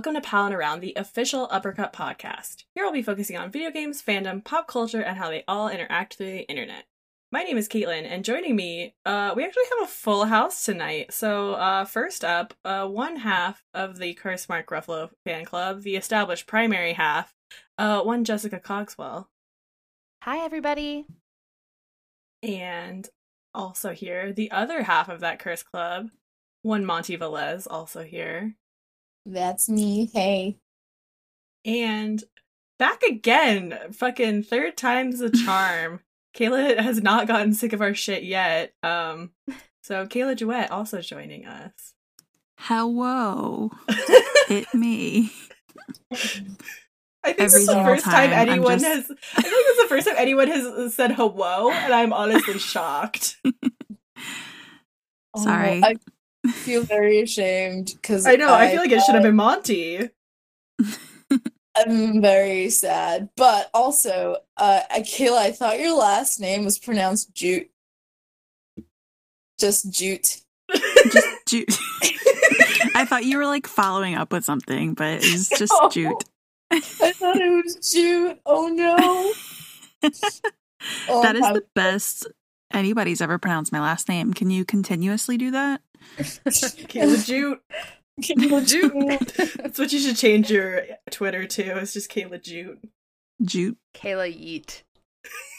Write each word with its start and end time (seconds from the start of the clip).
welcome 0.00 0.14
to 0.14 0.26
Palin 0.26 0.54
Around, 0.54 0.80
the 0.80 0.94
official 0.96 1.46
Uppercut 1.50 1.92
podcast. 1.92 2.64
Here 2.74 2.86
I'll 2.86 2.90
be 2.90 3.02
focusing 3.02 3.36
on 3.36 3.50
video 3.50 3.70
games, 3.70 4.02
fandom, 4.02 4.42
pop 4.42 4.66
culture, 4.66 5.02
and 5.02 5.18
how 5.18 5.28
they 5.28 5.44
all 5.46 5.68
interact 5.68 6.14
through 6.14 6.30
the 6.30 6.48
internet. 6.48 6.84
My 7.30 7.42
name 7.42 7.58
is 7.58 7.68
Caitlin, 7.68 8.06
and 8.06 8.24
joining 8.24 8.56
me, 8.56 8.94
uh, 9.04 9.34
we 9.36 9.44
actually 9.44 9.64
have 9.78 9.86
a 9.86 9.92
full 9.92 10.24
house 10.24 10.64
tonight. 10.64 11.12
So, 11.12 11.52
uh, 11.52 11.84
first 11.84 12.24
up, 12.24 12.54
uh, 12.64 12.86
one 12.86 13.16
half 13.16 13.62
of 13.74 13.98
the 13.98 14.14
Curse 14.14 14.48
Mark 14.48 14.70
Ruffalo 14.70 15.10
fan 15.26 15.44
club, 15.44 15.82
the 15.82 15.96
established 15.96 16.46
primary 16.46 16.94
half, 16.94 17.34
uh, 17.76 18.00
one 18.00 18.24
Jessica 18.24 18.58
Cogswell. 18.58 19.28
Hi, 20.22 20.38
everybody. 20.38 21.04
And 22.42 23.06
also 23.52 23.92
here, 23.92 24.32
the 24.32 24.50
other 24.50 24.82
half 24.82 25.10
of 25.10 25.20
that 25.20 25.40
Curse 25.40 25.62
club, 25.62 26.08
one 26.62 26.86
Monty 26.86 27.18
Velez, 27.18 27.66
also 27.70 28.02
here. 28.02 28.54
That's 29.26 29.68
me. 29.68 30.10
Hey. 30.12 30.56
And 31.64 32.22
back 32.78 33.02
again, 33.02 33.78
fucking 33.92 34.44
third 34.44 34.76
time's 34.76 35.20
a 35.20 35.30
charm. 35.30 36.00
Kayla 36.36 36.78
has 36.78 37.02
not 37.02 37.26
gotten 37.26 37.52
sick 37.54 37.72
of 37.72 37.80
our 37.80 37.94
shit 37.94 38.22
yet. 38.22 38.72
Um, 38.82 39.32
so 39.82 40.06
Kayla 40.06 40.36
Duet 40.36 40.70
also 40.70 41.00
joining 41.00 41.44
us. 41.46 41.94
Hello, 42.58 43.70
it 43.88 44.72
me. 44.74 45.32
I 46.12 46.16
think 46.16 46.50
Every 47.24 47.44
this 47.44 47.54
is 47.54 47.66
the 47.66 47.82
first 47.82 48.04
time, 48.04 48.30
time, 48.30 48.48
anyone 48.48 48.78
just- 48.78 48.84
has. 49.08 49.10
I 49.36 49.42
think 49.42 49.54
this 49.54 49.76
is 49.76 49.82
the 49.82 49.88
first 49.88 50.06
time 50.06 50.16
anyone 50.18 50.48
has 50.48 50.94
said 50.94 51.12
hello, 51.12 51.70
and 51.70 51.92
I'm 51.92 52.12
honestly 52.12 52.58
shocked. 52.58 53.38
Oh, 55.34 55.42
Sorry. 55.42 55.82
I 56.46 56.52
feel 56.52 56.82
very 56.82 57.20
ashamed 57.20 57.92
because 57.94 58.26
I 58.26 58.36
know. 58.36 58.52
I 58.54 58.70
feel 58.70 58.80
like 58.80 58.90
it 58.92 59.02
should 59.02 59.14
have 59.14 59.22
been 59.24 59.36
Monty. 59.36 60.08
I'm 61.76 62.20
very 62.20 62.68
sad, 62.70 63.28
but 63.36 63.70
also, 63.72 64.36
uh, 64.56 64.80
Kayla, 64.96 65.36
I 65.38 65.52
thought 65.52 65.78
your 65.78 65.96
last 65.96 66.40
name 66.40 66.64
was 66.64 66.78
pronounced 66.78 67.32
Jute. 67.34 67.70
Just 69.58 69.90
Jute. 69.90 70.40
Just 71.12 71.28
Jute. 71.46 71.78
I 72.94 73.04
thought 73.08 73.24
you 73.24 73.38
were 73.38 73.46
like 73.46 73.66
following 73.66 74.14
up 74.14 74.32
with 74.32 74.44
something, 74.44 74.94
but 74.94 75.18
it's 75.22 75.48
just 75.50 75.72
No. 75.80 75.88
Jute. 75.90 76.24
I 76.70 76.80
thought 76.80 77.36
it 77.36 77.64
was 77.64 77.76
Jute. 77.92 78.38
Oh 78.46 78.68
no. 78.68 80.08
Oh, 81.10 81.22
that 81.22 81.36
is 81.36 81.44
how- 81.44 81.52
the 81.52 81.62
best 81.74 82.26
anybody's 82.72 83.20
ever 83.20 83.36
pronounced 83.36 83.70
my 83.70 83.80
last 83.80 84.08
name. 84.08 84.32
Can 84.32 84.48
you 84.50 84.64
continuously 84.64 85.36
do 85.36 85.50
that? 85.50 85.82
Kayla 86.18 87.26
Jute. 87.26 87.60
Kayla 88.22 88.66
Jute. 88.66 89.54
That's 89.62 89.78
what 89.78 89.92
you 89.92 89.98
should 89.98 90.16
change 90.16 90.50
your 90.50 90.82
Twitter 91.10 91.46
to. 91.46 91.78
It's 91.78 91.92
just 91.92 92.10
Kayla 92.10 92.42
Jute. 92.42 92.78
Jute. 93.42 93.78
Kayla 93.94 94.28
Yeet. 94.34 94.82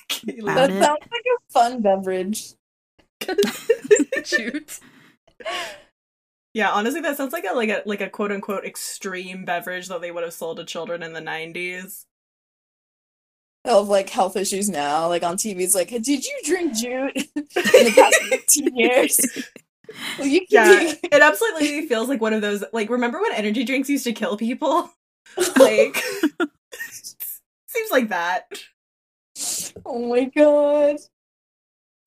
Kayla 0.09 0.55
That 0.55 0.69
it. 0.71 0.83
sounds 0.83 0.99
like 1.11 1.25
a 1.25 1.51
fun 1.51 1.81
beverage. 1.81 2.53
Jute. 4.23 4.79
Yeah, 6.53 6.71
honestly, 6.71 6.99
that 6.99 7.15
sounds 7.15 7.31
like 7.31 7.45
a 7.49 7.53
like 7.55 7.69
a 7.69 7.81
like 7.85 8.01
a 8.01 8.09
quote 8.09 8.31
unquote 8.33 8.65
extreme 8.65 9.45
beverage 9.45 9.87
that 9.87 10.01
they 10.01 10.11
would 10.11 10.23
have 10.25 10.33
sold 10.33 10.57
to 10.57 10.65
children 10.65 11.01
in 11.01 11.13
the 11.13 11.21
nineties. 11.21 12.05
Of 13.63 13.87
like 13.87 14.09
health 14.09 14.35
issues 14.35 14.69
now, 14.69 15.07
like 15.07 15.23
on 15.23 15.37
TV, 15.37 15.61
it's 15.61 15.75
like, 15.75 15.87
did 15.89 16.25
you 16.25 16.39
drink 16.43 16.75
Jute 16.75 17.15
in 17.35 17.45
the 17.45 17.93
past 17.95 18.15
15 18.23 18.75
years? 18.75 19.19
Well, 20.17 20.27
you 20.27 20.45
Yeah, 20.49 20.93
it 21.03 21.21
absolutely 21.21 21.87
feels 21.87 22.09
like 22.09 22.21
one 22.21 22.33
of 22.33 22.41
those. 22.41 22.63
Like, 22.73 22.89
remember 22.89 23.21
when 23.21 23.33
energy 23.33 23.63
drinks 23.63 23.89
used 23.89 24.05
to 24.05 24.13
kill 24.13 24.37
people? 24.37 24.89
Like, 25.57 25.95
seems 27.67 27.91
like 27.91 28.09
that. 28.09 28.51
Oh 29.85 30.09
my 30.09 30.25
god. 30.25 30.97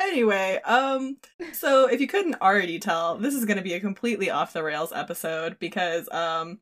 Anyway, 0.00 0.61
um, 0.65 1.17
so 1.53 1.87
if 1.89 2.00
you 2.00 2.06
couldn't 2.06 2.41
already 2.43 2.78
tell, 2.78 3.17
this 3.17 3.34
is 3.34 3.45
going 3.45 3.56
to 3.56 3.62
be 3.62 3.75
a 3.75 3.81
completely 3.81 4.31
off 4.31 4.53
the 4.53 4.62
rails 4.62 4.93
episode 4.93 5.59
because, 5.59 6.09
um, 6.11 6.59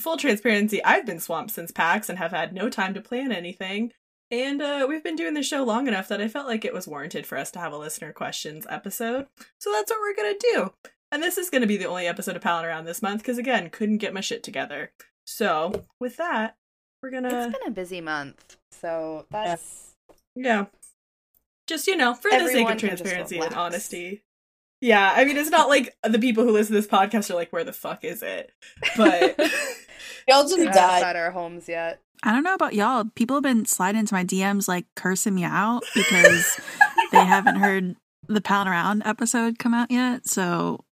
full 0.00 0.16
transparency, 0.16 0.82
I've 0.82 1.04
been 1.04 1.20
swamped 1.20 1.52
since 1.52 1.72
PAX 1.72 2.08
and 2.08 2.18
have 2.18 2.30
had 2.30 2.54
no 2.54 2.70
time 2.70 2.94
to 2.94 3.00
plan 3.00 3.32
anything. 3.32 3.92
And 4.30 4.60
uh, 4.60 4.86
we've 4.88 5.04
been 5.04 5.16
doing 5.16 5.34
the 5.34 5.42
show 5.42 5.62
long 5.62 5.86
enough 5.86 6.08
that 6.08 6.20
I 6.20 6.28
felt 6.28 6.48
like 6.48 6.64
it 6.64 6.74
was 6.74 6.88
warranted 6.88 7.26
for 7.26 7.38
us 7.38 7.50
to 7.52 7.58
have 7.60 7.72
a 7.72 7.78
listener 7.78 8.12
questions 8.12 8.66
episode. 8.68 9.26
So 9.58 9.70
that's 9.72 9.90
what 9.90 10.00
we're 10.00 10.16
gonna 10.16 10.38
do. 10.38 10.72
And 11.12 11.22
this 11.22 11.38
is 11.38 11.50
gonna 11.50 11.66
be 11.66 11.76
the 11.76 11.86
only 11.86 12.06
episode 12.06 12.34
of 12.34 12.42
Palin 12.42 12.64
Around 12.64 12.86
this 12.86 13.02
month 13.02 13.22
because 13.22 13.38
again, 13.38 13.70
couldn't 13.70 13.98
get 13.98 14.14
my 14.14 14.20
shit 14.20 14.42
together. 14.42 14.92
So 15.26 15.84
with 16.00 16.16
that, 16.16 16.56
we're 17.02 17.10
gonna 17.10 17.46
It's 17.46 17.58
been 17.58 17.68
a 17.68 17.70
busy 17.70 18.00
month, 18.00 18.56
so 18.72 19.26
that's 19.30 19.94
yeah. 20.34 20.66
Just, 21.66 21.86
you 21.86 21.96
know, 21.96 22.14
for 22.14 22.30
the 22.30 22.46
sake 22.46 22.70
of 22.70 22.78
transparency 22.78 23.38
and 23.38 23.54
honesty. 23.54 24.22
Yeah, 24.80 25.12
I 25.16 25.24
mean, 25.24 25.36
it's 25.36 25.50
not 25.50 25.68
like 25.68 25.96
the 26.04 26.18
people 26.18 26.44
who 26.44 26.52
listen 26.52 26.74
to 26.74 26.80
this 26.80 26.90
podcast 26.90 27.30
are 27.30 27.34
like, 27.34 27.52
where 27.52 27.64
the 27.64 27.72
fuck 27.72 28.04
is 28.04 28.22
it? 28.22 28.52
But 28.96 29.36
Y'all 30.28 30.42
just 30.42 30.58
we're 30.58 30.66
died. 30.66 30.76
outside 30.76 31.16
our 31.16 31.30
homes 31.30 31.68
yet. 31.68 32.00
I 32.22 32.32
don't 32.32 32.42
know 32.42 32.54
about 32.54 32.74
y'all. 32.74 33.04
People 33.14 33.36
have 33.36 33.42
been 33.42 33.66
sliding 33.66 34.00
into 34.00 34.14
my 34.14 34.24
DMs 34.24 34.68
like 34.68 34.86
cursing 34.96 35.34
me 35.34 35.44
out 35.44 35.82
because 35.94 36.60
they 37.12 37.24
haven't 37.24 37.56
heard 37.56 37.96
the 38.28 38.40
Pound 38.40 38.68
Around 38.68 39.02
episode 39.04 39.58
come 39.58 39.74
out 39.74 39.90
yet. 39.90 40.26
So 40.26 40.84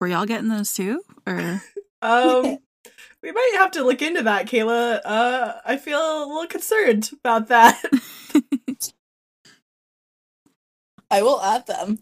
were 0.00 0.08
y'all 0.08 0.26
getting 0.26 0.48
those 0.48 0.72
too? 0.74 1.02
Or 1.26 1.62
um, 2.02 2.58
we 3.22 3.32
might 3.32 3.52
have 3.56 3.70
to 3.72 3.82
look 3.82 4.02
into 4.02 4.22
that, 4.22 4.46
Kayla. 4.46 5.00
Uh, 5.04 5.54
I 5.64 5.76
feel 5.76 5.98
a 5.98 6.26
little 6.26 6.46
concerned 6.46 7.10
about 7.12 7.48
that. 7.48 7.82
I 11.10 11.22
will 11.22 11.40
add 11.40 11.66
them. 11.66 12.00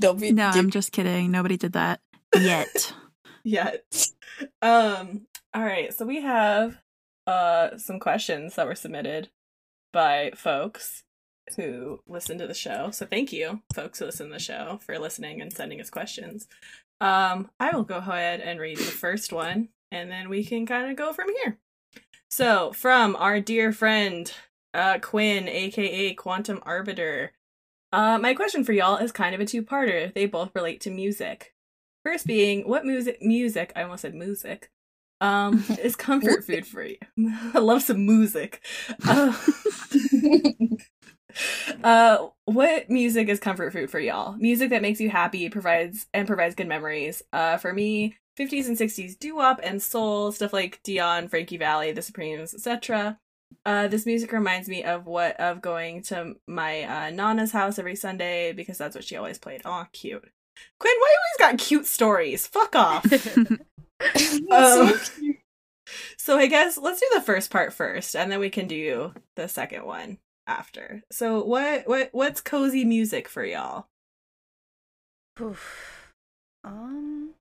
Don't 0.00 0.20
be. 0.20 0.32
no, 0.32 0.52
give- 0.52 0.60
I'm 0.60 0.70
just 0.70 0.92
kidding. 0.92 1.30
Nobody 1.30 1.56
did 1.56 1.72
that 1.72 2.00
yet. 2.38 2.92
yet. 3.44 4.08
Um, 4.60 5.22
all 5.54 5.62
right, 5.62 5.94
so 5.94 6.04
we 6.04 6.20
have 6.20 6.76
uh 7.26 7.76
some 7.78 7.98
questions 7.98 8.54
that 8.54 8.66
were 8.66 8.74
submitted 8.74 9.30
by 9.92 10.32
folks 10.34 11.04
who 11.56 12.00
listen 12.06 12.38
to 12.38 12.46
the 12.46 12.54
show. 12.54 12.90
So 12.90 13.06
thank 13.06 13.32
you, 13.32 13.62
folks 13.74 13.98
who 13.98 14.04
listen 14.06 14.28
to 14.28 14.32
the 14.32 14.38
show, 14.38 14.80
for 14.84 14.98
listening 14.98 15.40
and 15.40 15.52
sending 15.52 15.80
us 15.80 15.90
questions. 15.90 16.48
Um, 17.00 17.50
I 17.60 17.70
will 17.74 17.84
go 17.84 17.96
ahead 17.96 18.40
and 18.40 18.58
read 18.58 18.78
the 18.78 18.82
first 18.84 19.32
one, 19.32 19.68
and 19.92 20.10
then 20.10 20.28
we 20.28 20.44
can 20.44 20.66
kind 20.66 20.90
of 20.90 20.96
go 20.96 21.12
from 21.12 21.28
here. 21.42 21.58
So, 22.30 22.72
from 22.72 23.16
our 23.16 23.40
dear 23.40 23.72
friend 23.72 24.32
uh 24.74 24.98
Quinn, 24.98 25.48
aka 25.48 26.14
Quantum 26.14 26.60
Arbiter. 26.64 27.32
Uh, 27.92 28.18
my 28.18 28.34
question 28.34 28.62
for 28.64 28.72
y'all 28.72 28.98
is 28.98 29.12
kind 29.12 29.34
of 29.34 29.40
a 29.40 29.46
two-parter. 29.46 30.12
They 30.12 30.26
both 30.26 30.50
relate 30.54 30.80
to 30.82 30.90
music. 30.90 31.54
First 32.04 32.26
being, 32.26 32.68
what 32.68 32.84
music 32.84 33.22
music, 33.22 33.72
I 33.74 33.82
almost 33.82 34.02
said 34.02 34.14
music, 34.14 34.70
um, 35.20 35.64
is 35.82 35.96
comfort 35.96 36.44
food 36.44 36.66
for 36.66 36.84
you? 36.84 36.96
I 37.54 37.58
love 37.58 37.82
some 37.82 38.06
music. 38.06 38.62
Uh, 39.06 39.36
uh, 41.84 42.28
what 42.44 42.90
music 42.90 43.28
is 43.28 43.40
comfort 43.40 43.72
food 43.72 43.90
for 43.90 44.00
y'all? 44.00 44.36
Music 44.36 44.70
that 44.70 44.82
makes 44.82 45.00
you 45.00 45.10
happy, 45.10 45.48
provides 45.48 46.06
and 46.12 46.26
provides 46.26 46.54
good 46.54 46.68
memories. 46.68 47.22
Uh, 47.32 47.56
for 47.56 47.72
me, 47.72 48.16
50s 48.38 48.66
and 48.66 48.76
60s 48.76 49.18
doo-wop 49.18 49.60
and 49.62 49.82
soul, 49.82 50.30
stuff 50.32 50.52
like 50.52 50.80
Dion, 50.82 51.28
Frankie 51.28 51.56
Valli, 51.56 51.92
The 51.92 52.02
Supremes, 52.02 52.54
etc. 52.54 53.18
Uh, 53.64 53.88
this 53.88 54.06
music 54.06 54.32
reminds 54.32 54.68
me 54.68 54.84
of 54.84 55.06
what 55.06 55.38
of 55.40 55.62
going 55.62 56.02
to 56.02 56.34
my 56.46 56.82
uh, 56.82 57.10
nana's 57.10 57.52
house 57.52 57.78
every 57.78 57.96
Sunday 57.96 58.52
because 58.52 58.78
that's 58.78 58.94
what 58.94 59.04
she 59.04 59.16
always 59.16 59.38
played. 59.38 59.62
Aw, 59.64 59.86
cute. 59.92 60.28
Quinn, 60.78 60.94
why 60.98 61.14
you 61.14 61.46
always 61.46 61.52
got 61.52 61.66
cute 61.66 61.86
stories? 61.86 62.46
Fuck 62.46 62.76
off. 62.76 63.06
That's 64.00 64.32
Um, 64.50 64.98
so. 64.98 65.32
So 66.18 66.38
I 66.38 66.46
guess 66.46 66.76
let's 66.76 66.98
do 67.00 67.06
the 67.14 67.20
first 67.20 67.50
part 67.50 67.72
first, 67.72 68.16
and 68.16 68.32
then 68.32 68.40
we 68.40 68.50
can 68.50 68.66
do 68.66 69.14
the 69.36 69.46
second 69.46 69.84
one 69.84 70.18
after. 70.46 71.02
So 71.12 71.44
what 71.44 71.86
what 71.86 72.08
what's 72.12 72.40
cozy 72.40 72.84
music 72.84 73.28
for 73.28 73.44
y'all? 73.44 73.86
Oof. 75.40 76.12
Um, 76.64 77.34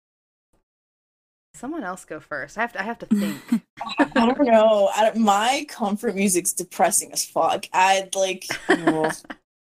someone 1.55 1.83
else 1.83 2.05
go 2.05 2.19
first. 2.19 2.59
I 2.59 2.61
have 2.61 2.73
to. 2.73 2.81
I 2.81 2.83
have 2.83 2.99
to 2.99 3.05
think. 3.07 3.41
I 3.99 4.05
don't 4.13 4.45
know. 4.45 4.91
I 4.95 5.05
don't, 5.05 5.17
my 5.17 5.65
comfort 5.67 6.15
music's 6.15 6.53
depressing 6.53 7.11
as 7.11 7.25
fuck. 7.25 7.65
I'd 7.73 8.13
like. 8.15 8.45
oh. 8.69 9.11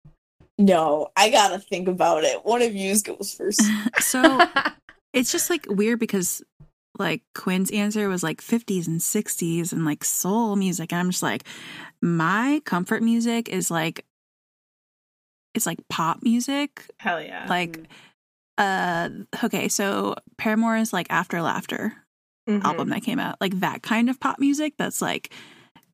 no, 0.57 1.11
I 1.15 1.29
gotta 1.29 1.59
think 1.59 1.87
about 1.87 2.25
it. 2.25 2.43
One 2.43 2.61
of 2.61 2.75
you 2.75 2.99
goes 2.99 3.33
first. 3.33 3.61
so 3.99 4.41
it's 5.13 5.31
just 5.31 5.49
like 5.49 5.65
weird 5.69 5.99
because 5.99 6.41
like 6.99 7.21
Quinn's 7.33 7.71
answer 7.71 8.07
was 8.09 8.23
like 8.23 8.41
50s 8.41 8.87
and 8.87 8.99
60s 8.99 9.71
and 9.71 9.85
like 9.85 10.03
soul 10.03 10.55
music. 10.55 10.91
And 10.91 10.99
I'm 10.99 11.09
just 11.09 11.23
like, 11.23 11.43
my 12.01 12.61
comfort 12.65 13.01
music 13.01 13.49
is 13.49 13.71
like, 13.71 14.05
it's 15.53 15.65
like 15.65 15.79
pop 15.89 16.23
music. 16.23 16.85
Hell 16.99 17.21
yeah. 17.21 17.45
Like, 17.49 17.79
uh, 18.57 19.09
okay, 19.43 19.67
so 19.67 20.15
Paramore 20.37 20.77
is 20.77 20.93
like 20.93 21.07
After 21.09 21.41
Laughter. 21.41 21.93
Mhm. 22.47 22.63
album 22.65 22.89
that 22.89 23.03
came 23.03 23.19
out. 23.19 23.37
Like 23.39 23.57
that 23.61 23.81
kind 23.83 24.09
of 24.09 24.19
pop 24.19 24.37
music 24.37 24.73
that's 24.77 25.01
like 25.01 25.31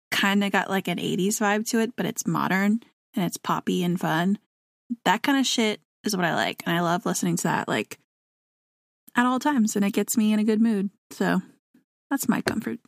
kind 0.10 0.44
of 0.44 0.52
got 0.52 0.68
like 0.68 0.88
an 0.88 0.98
80s 0.98 1.40
vibe 1.40 1.68
to 1.70 1.80
it, 1.80 1.96
but 1.96 2.08
it's 2.08 2.26
modern 2.26 2.80
and 3.14 3.24
it's 3.24 3.38
poppy 3.38 3.84
and 3.84 4.00
fun. 4.00 4.40
That 5.06 5.22
kind 5.22 5.38
of 5.38 5.46
shit 5.46 5.80
is 6.04 6.16
what 6.18 6.26
I 6.26 6.34
like. 6.34 6.64
And 6.66 6.76
I 6.76 6.82
love 6.82 7.06
listening 7.06 7.36
to 7.38 7.44
that 7.44 7.68
like 7.68 8.00
at 9.20 9.26
all 9.26 9.38
times 9.40 9.76
and 9.76 9.84
it 9.84 9.92
gets 9.92 10.16
me 10.16 10.32
in 10.32 10.40
a 10.40 10.44
good 10.46 10.62
mood. 10.62 10.90
So 11.12 11.42
that's 12.10 12.30
my 12.30 12.42
comfort 12.42 12.80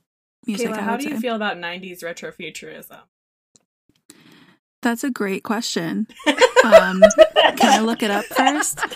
music. 0.48 0.70
Kayla, 0.70 0.78
how 0.80 0.96
do 0.98 1.04
you 1.04 1.16
say. 1.16 1.22
feel 1.22 1.36
about 1.36 1.58
90s 1.58 2.02
retrofuturism? 2.04 3.02
That's 4.82 5.04
a 5.04 5.12
great 5.12 5.44
question. 5.44 6.08
Um, 6.64 7.02
can 7.58 7.58
I 7.72 7.80
look 7.80 8.04
it 8.04 8.12
up 8.12 8.24
first? 8.26 8.80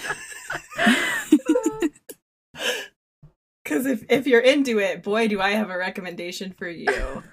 Because 3.64 3.88
if, 3.88 4.04
if 4.10 4.28
you're 4.28 4.40
into 4.42 4.78
it, 4.78 5.02
boy, 5.02 5.28
do 5.28 5.42
I 5.42 5.52
have 5.54 5.72
a 5.72 5.78
recommendation 5.78 6.52
for 6.52 6.68
you. 6.70 7.24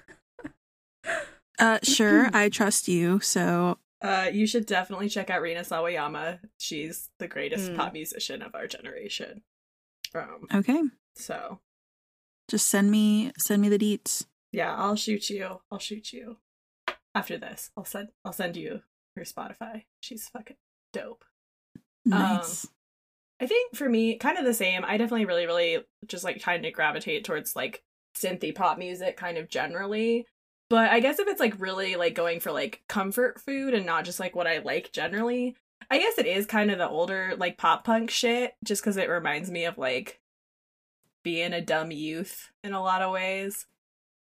Uh, 1.59 1.77
sure, 1.83 2.31
I 2.33 2.49
trust 2.49 2.87
you. 2.87 3.19
So 3.19 3.77
Uh, 4.01 4.31
you 4.33 4.47
should 4.47 4.65
definitely 4.65 5.09
check 5.09 5.29
out 5.29 5.43
Rina 5.43 5.59
Sawayama. 5.61 6.39
She's 6.57 7.09
the 7.19 7.27
greatest 7.27 7.71
Mm. 7.71 7.75
pop 7.75 7.93
musician 7.93 8.41
of 8.41 8.55
our 8.55 8.65
generation. 8.65 9.43
Um, 10.15 10.47
okay, 10.53 10.81
so 11.15 11.59
just 12.47 12.67
send 12.67 12.91
me 12.91 13.31
send 13.37 13.61
me 13.61 13.69
the 13.69 13.79
deets. 13.79 14.25
yeah, 14.51 14.75
I'll 14.75 14.95
shoot 14.95 15.29
you. 15.29 15.59
I'll 15.71 15.79
shoot 15.79 16.13
you 16.13 16.37
after 17.15 17.37
this. 17.37 17.71
I'll 17.77 17.85
send 17.85 18.09
I'll 18.23 18.33
send 18.33 18.55
you 18.57 18.81
her 19.15 19.23
Spotify. 19.23 19.83
She's 20.01 20.27
fucking 20.29 20.57
dope. 20.91 21.23
Nice. 22.05 22.67
I 23.39 23.47
think 23.47 23.75
for 23.75 23.89
me, 23.89 24.17
kind 24.17 24.37
of 24.37 24.45
the 24.45 24.53
same. 24.53 24.83
I 24.85 24.97
definitely 24.97 25.25
really, 25.25 25.45
really 25.45 25.83
just 26.07 26.23
like 26.23 26.41
kind 26.41 26.65
of 26.65 26.73
gravitate 26.73 27.23
towards 27.25 27.55
like 27.55 27.83
synthy 28.15 28.53
pop 28.53 28.77
music 28.77 29.17
kind 29.17 29.37
of 29.37 29.49
generally. 29.49 30.27
But 30.69 30.91
I 30.91 30.99
guess 30.99 31.19
if 31.19 31.27
it's 31.27 31.39
like 31.39 31.59
really 31.59 31.95
like 31.95 32.15
going 32.15 32.39
for 32.39 32.51
like 32.51 32.83
comfort 32.87 33.39
food 33.39 33.73
and 33.73 33.85
not 33.85 34.05
just 34.05 34.19
like 34.19 34.35
what 34.35 34.47
I 34.47 34.59
like 34.59 34.91
generally, 34.91 35.55
I 35.89 35.97
guess 35.97 36.17
it 36.17 36.25
is 36.25 36.45
kind 36.45 36.71
of 36.71 36.77
the 36.77 36.89
older 36.89 37.35
like 37.37 37.57
pop 37.57 37.83
punk 37.83 38.09
shit 38.09 38.55
just 38.63 38.81
because 38.81 38.97
it 38.97 39.09
reminds 39.09 39.49
me 39.49 39.65
of 39.65 39.77
like 39.77 40.21
being 41.23 41.53
a 41.53 41.61
dumb 41.61 41.91
youth 41.91 42.51
in 42.63 42.73
a 42.73 42.81
lot 42.81 43.01
of 43.01 43.11
ways. 43.11 43.65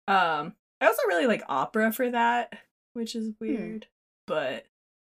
Um, 0.08 0.54
I 0.82 0.88
also 0.88 1.02
really 1.08 1.28
like 1.28 1.44
opera 1.48 1.92
for 1.92 2.10
that, 2.10 2.58
which 2.94 3.16
is 3.16 3.34
weird, 3.40 3.88
but 4.26 4.66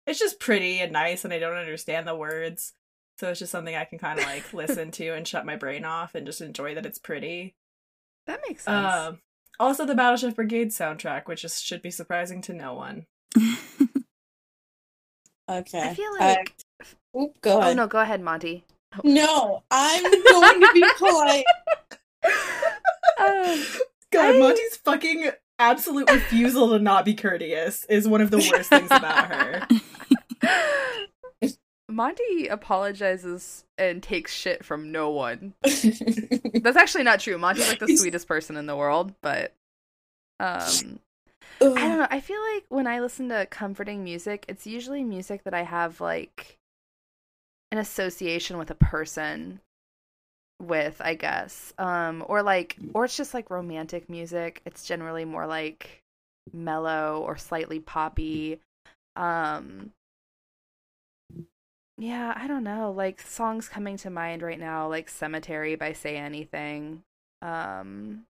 it's 0.06 0.20
just 0.20 0.40
pretty 0.40 0.80
and 0.80 0.92
nice 0.92 1.26
and 1.26 1.34
I 1.34 1.40
don't 1.40 1.58
understand 1.58 2.08
the 2.08 2.16
words. 2.16 2.74
So 3.20 3.30
it's 3.30 3.40
just 3.40 3.52
something 3.52 3.76
I 3.76 3.86
can 3.86 4.00
kind 4.00 4.20
of 4.20 4.26
like 4.26 4.54
listen 4.54 4.92
to 4.92 5.10
and 5.10 5.28
shut 5.28 5.46
my 5.46 5.56
brain 5.56 5.86
off 5.86 6.16
and 6.16 6.26
just 6.26 6.42
enjoy 6.42 6.76
that 6.76 6.86
it's 6.86 7.00
pretty. 7.00 7.56
That 8.28 8.42
makes 8.48 8.64
sense. 8.64 8.94
Um, 8.94 9.20
also 9.60 9.86
the 9.86 9.96
Battleship 9.96 10.36
Brigade 10.36 10.70
soundtrack, 10.70 11.28
which 11.28 11.44
is, 11.44 11.60
should 11.60 11.82
be 11.82 11.92
surprising 11.92 12.42
to 12.44 12.54
no 12.54 12.74
one. 12.74 13.06
Okay. 15.50 15.82
I 15.82 15.94
feel 15.94 16.12
I- 16.20 16.36
like. 16.36 16.56
oop, 17.18 17.40
go 17.42 17.62
oh 17.62 17.74
no, 17.74 17.88
go 17.88 18.00
ahead, 18.00 18.22
Monty. 18.22 18.64
No, 19.04 19.64
I'm 19.70 20.02
going 20.04 20.62
to 20.62 20.70
be 20.74 20.84
polite. 20.98 21.46
Um, 23.20 23.64
God, 24.12 24.36
I- 24.36 24.40
Monty's 24.40 24.78
fucking 24.78 25.30
absolute 25.60 26.10
refusal 26.10 26.70
to 26.70 26.80
not 26.80 27.06
be 27.06 27.14
courteous 27.14 27.86
is 27.86 28.08
one 28.08 28.22
of 28.22 28.32
the 28.32 28.38
worst 28.38 28.70
things 28.70 28.90
about 28.90 29.26
her. 29.32 29.68
Monty 31.90 32.48
apologizes 32.48 33.64
and 33.78 34.04
takes 34.04 34.34
shit 34.34 34.64
from 34.66 34.92
no 34.92 35.10
one. 35.10 35.54
That's 35.64 36.76
actually 36.78 37.04
not 37.04 37.20
true. 37.22 37.38
Monty's 37.38 37.68
like 37.70 37.80
the 37.80 37.96
sweetest 37.98 38.28
person 38.28 38.58
in 38.58 38.66
the 38.66 38.76
world, 38.76 39.14
but 39.22 39.54
um 40.40 41.00
I 41.62 41.88
don't 41.88 41.98
know. 42.00 42.08
I 42.10 42.20
feel 42.20 42.42
like 42.54 42.66
when 42.70 42.88
I 42.88 43.00
listen 43.00 43.30
to 43.30 43.46
comforting 43.48 44.04
music, 44.04 44.46
it's 44.48 44.68
usually 44.68 45.04
music 45.04 45.44
that 45.44 45.54
I 45.54 45.64
have 45.64 46.00
like 46.00 46.58
an 47.72 47.78
association 47.78 48.58
with 48.58 48.70
a 48.72 48.76
person 48.76 49.62
with, 50.62 51.02
I 51.02 51.16
guess. 51.16 51.74
Um 51.78 52.24
or 52.28 52.44
like 52.44 52.78
or 52.94 53.06
it's 53.06 53.18
just 53.18 53.34
like 53.34 53.50
romantic 53.50 54.10
music. 54.10 54.62
It's 54.66 54.86
generally 54.86 55.26
more 55.26 55.48
like 55.48 56.04
mellow 56.54 57.22
or 57.26 57.38
slightly 57.38 57.80
poppy. 57.80 58.60
Um 59.16 59.92
yeah, 61.98 62.34
I 62.36 62.46
don't 62.48 62.64
know. 62.64 62.92
Like 62.92 63.22
songs 63.22 63.68
coming 63.68 63.98
to 63.98 64.12
mind 64.12 64.44
right 64.44 64.60
now, 64.60 64.88
like 64.88 65.10
Cemetery 65.10 65.76
by 65.76 65.94
Say 65.94 66.18
Anything. 66.18 67.02
Um 67.42 68.27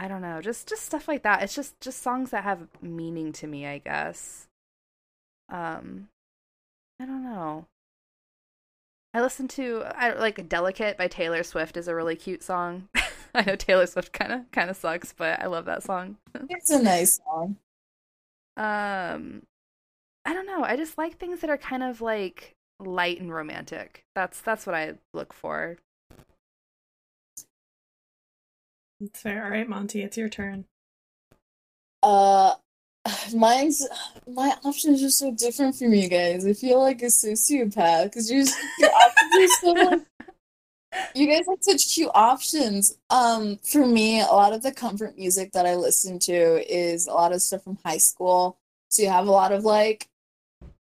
I 0.00 0.08
don't 0.08 0.22
know, 0.22 0.40
just 0.40 0.66
just 0.66 0.86
stuff 0.86 1.06
like 1.08 1.22
that. 1.24 1.42
It's 1.42 1.54
just 1.54 1.78
just 1.78 2.00
songs 2.00 2.30
that 2.30 2.42
have 2.42 2.68
meaning 2.80 3.32
to 3.34 3.46
me, 3.46 3.66
I 3.66 3.76
guess. 3.76 4.48
Um 5.50 6.08
I 6.98 7.04
don't 7.04 7.22
know. 7.22 7.66
I 9.12 9.20
listen 9.20 9.46
to 9.48 9.82
I 9.94 10.14
like 10.14 10.48
Delicate 10.48 10.96
by 10.96 11.06
Taylor 11.06 11.42
Swift 11.42 11.76
is 11.76 11.86
a 11.86 11.94
really 11.94 12.16
cute 12.16 12.42
song. 12.42 12.88
I 13.34 13.44
know 13.44 13.56
Taylor 13.56 13.86
Swift 13.86 14.14
kind 14.14 14.32
of 14.32 14.50
kind 14.52 14.70
of 14.70 14.76
sucks, 14.76 15.12
but 15.12 15.38
I 15.38 15.46
love 15.48 15.66
that 15.66 15.82
song. 15.82 16.16
it's 16.48 16.70
a 16.70 16.82
nice 16.82 17.20
song. 17.26 17.56
Um, 18.56 19.42
I 20.24 20.32
don't 20.32 20.46
know. 20.46 20.64
I 20.64 20.76
just 20.76 20.96
like 20.96 21.18
things 21.18 21.40
that 21.40 21.50
are 21.50 21.58
kind 21.58 21.82
of 21.82 22.00
like 22.00 22.54
light 22.78 23.20
and 23.20 23.34
romantic. 23.34 24.04
That's 24.14 24.40
that's 24.40 24.64
what 24.64 24.74
I 24.74 24.94
look 25.12 25.34
for. 25.34 25.76
It's 29.00 29.20
fair. 29.20 29.44
All 29.44 29.50
right, 29.50 29.68
Monty, 29.68 30.02
it's 30.02 30.16
your 30.16 30.28
turn. 30.28 30.66
Uh, 32.02 32.54
mine's 33.34 33.86
my 34.26 34.54
options 34.64 35.02
are 35.02 35.10
so 35.10 35.32
different 35.32 35.76
from 35.76 35.94
you 35.94 36.08
guys. 36.08 36.46
I 36.46 36.52
feel 36.52 36.80
like 36.80 37.02
a 37.02 37.06
sociopath 37.06 38.04
because 38.04 38.30
your 38.30 38.42
options 38.42 39.34
are 39.34 39.48
so 39.60 39.72
like 39.72 40.00
you 41.14 41.26
guys 41.26 41.46
have 41.48 41.58
such 41.60 41.94
cute 41.94 42.10
options. 42.14 42.98
Um, 43.10 43.58
for 43.64 43.86
me, 43.86 44.20
a 44.20 44.26
lot 44.26 44.52
of 44.52 44.62
the 44.62 44.72
comfort 44.72 45.16
music 45.16 45.52
that 45.52 45.66
I 45.66 45.76
listen 45.76 46.18
to 46.20 46.72
is 46.72 47.06
a 47.06 47.12
lot 47.12 47.32
of 47.32 47.42
stuff 47.42 47.64
from 47.64 47.78
high 47.84 47.98
school. 47.98 48.58
So 48.90 49.02
you 49.02 49.08
have 49.08 49.28
a 49.28 49.32
lot 49.32 49.52
of 49.52 49.64
like 49.64 50.08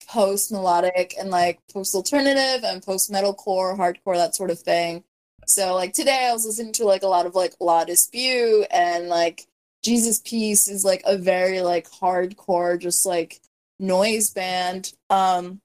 post 0.08 0.50
melodic 0.52 1.14
and 1.18 1.30
like 1.30 1.60
post 1.72 1.94
alternative 1.94 2.64
and 2.64 2.82
post 2.82 3.10
metalcore, 3.10 3.78
hardcore, 3.78 4.16
that 4.16 4.34
sort 4.34 4.50
of 4.50 4.58
thing. 4.58 5.04
So 5.46 5.74
like 5.74 5.92
today 5.92 6.28
I 6.28 6.32
was 6.32 6.46
listening 6.46 6.72
to 6.74 6.84
like 6.84 7.02
a 7.02 7.08
lot 7.08 7.26
of 7.26 7.34
like 7.34 7.54
La 7.60 7.84
Dispute 7.84 8.66
and 8.70 9.08
like 9.08 9.46
Jesus 9.82 10.20
Piece 10.20 10.68
is 10.68 10.84
like 10.84 11.02
a 11.04 11.16
very 11.16 11.60
like 11.60 11.90
hardcore, 11.90 12.78
just 12.78 13.04
like 13.04 13.40
noise 13.78 14.30
band. 14.30 14.92
Um 15.10 15.60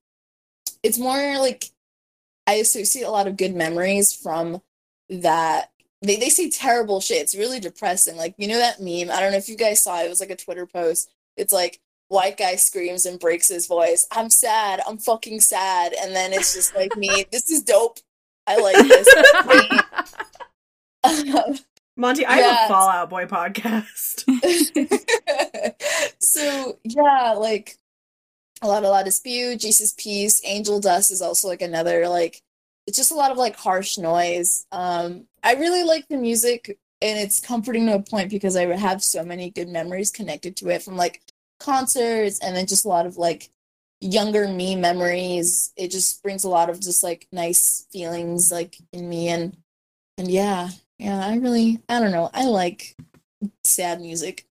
it's 0.83 0.97
more 0.97 1.37
like 1.37 1.65
I 2.47 2.55
associate 2.55 3.03
a 3.03 3.11
lot 3.11 3.27
of 3.27 3.37
good 3.37 3.55
memories 3.55 4.13
from 4.13 4.61
that. 5.09 5.71
They 6.01 6.15
they 6.15 6.29
say 6.29 6.49
terrible 6.49 7.01
shit. 7.01 7.21
It's 7.21 7.35
really 7.35 7.59
depressing. 7.59 8.17
Like 8.17 8.35
you 8.37 8.47
know 8.47 8.57
that 8.57 8.81
meme. 8.81 9.11
I 9.11 9.19
don't 9.19 9.31
know 9.31 9.37
if 9.37 9.49
you 9.49 9.57
guys 9.57 9.83
saw 9.83 10.01
it. 10.01 10.05
It 10.05 10.09
was 10.09 10.19
like 10.19 10.29
a 10.31 10.35
Twitter 10.35 10.65
post. 10.65 11.09
It's 11.35 11.53
like 11.53 11.79
white 12.09 12.37
guy 12.37 12.55
screams 12.55 13.05
and 13.05 13.19
breaks 13.19 13.49
his 13.49 13.67
voice. 13.67 14.07
I'm 14.11 14.29
sad. 14.29 14.81
I'm 14.87 14.97
fucking 14.97 15.41
sad. 15.41 15.93
And 15.93 16.15
then 16.15 16.33
it's 16.33 16.53
just 16.53 16.75
like 16.75 16.95
me. 16.95 17.25
This 17.31 17.49
is 17.49 17.61
dope. 17.61 17.99
I 18.47 18.57
like 18.57 18.75
this. 18.87 19.07
Monty, 21.97 22.25
I 22.25 22.35
have 22.37 22.45
Yes. 22.45 22.69
a 22.69 22.73
Fall 22.73 22.89
Out 22.89 23.09
Boy 23.09 23.25
podcast. 23.25 24.23
so 26.19 26.77
yeah, 26.83 27.33
like 27.33 27.77
a 28.61 28.67
lot, 28.67 28.83
a 28.83 28.89
lot 28.89 29.07
of 29.07 29.13
spew, 29.13 29.55
Jesus 29.57 29.93
Piece, 29.97 30.41
Angel 30.45 30.79
Dust 30.79 31.11
is 31.11 31.21
also 31.21 31.47
like 31.47 31.61
another 31.61 32.07
like 32.07 32.41
it's 32.85 32.97
just 32.97 33.11
a 33.11 33.15
lot 33.15 33.31
of 33.31 33.37
like 33.37 33.55
harsh 33.57 33.97
noise. 33.97 34.65
Um, 34.71 35.25
I 35.43 35.55
really 35.55 35.83
like 35.83 36.07
the 36.07 36.17
music 36.17 36.77
and 37.01 37.19
it's 37.19 37.39
comforting 37.39 37.87
to 37.87 37.95
a 37.95 38.01
point 38.01 38.29
because 38.29 38.55
I 38.55 38.65
have 38.65 39.03
so 39.03 39.23
many 39.23 39.49
good 39.49 39.67
memories 39.67 40.09
connected 40.11 40.55
to 40.57 40.69
it 40.69 40.83
from 40.83 40.95
like 40.95 41.21
concerts 41.59 42.39
and 42.39 42.55
then 42.55 42.65
just 42.65 42.85
a 42.85 42.89
lot 42.89 43.05
of 43.05 43.17
like 43.17 43.49
younger 44.01 44.47
me 44.47 44.75
memories. 44.75 45.71
It 45.75 45.91
just 45.91 46.21
brings 46.23 46.43
a 46.43 46.49
lot 46.49 46.69
of 46.69 46.79
just 46.79 47.03
like 47.03 47.27
nice 47.31 47.85
feelings 47.91 48.51
like 48.51 48.77
in 48.93 49.09
me 49.09 49.29
and 49.29 49.57
and 50.17 50.29
yeah, 50.29 50.69
yeah, 50.97 51.25
I 51.25 51.35
really 51.37 51.79
I 51.89 51.99
don't 51.99 52.11
know. 52.11 52.29
I 52.33 52.45
like 52.45 52.95
sad 53.63 54.01
music. 54.01 54.45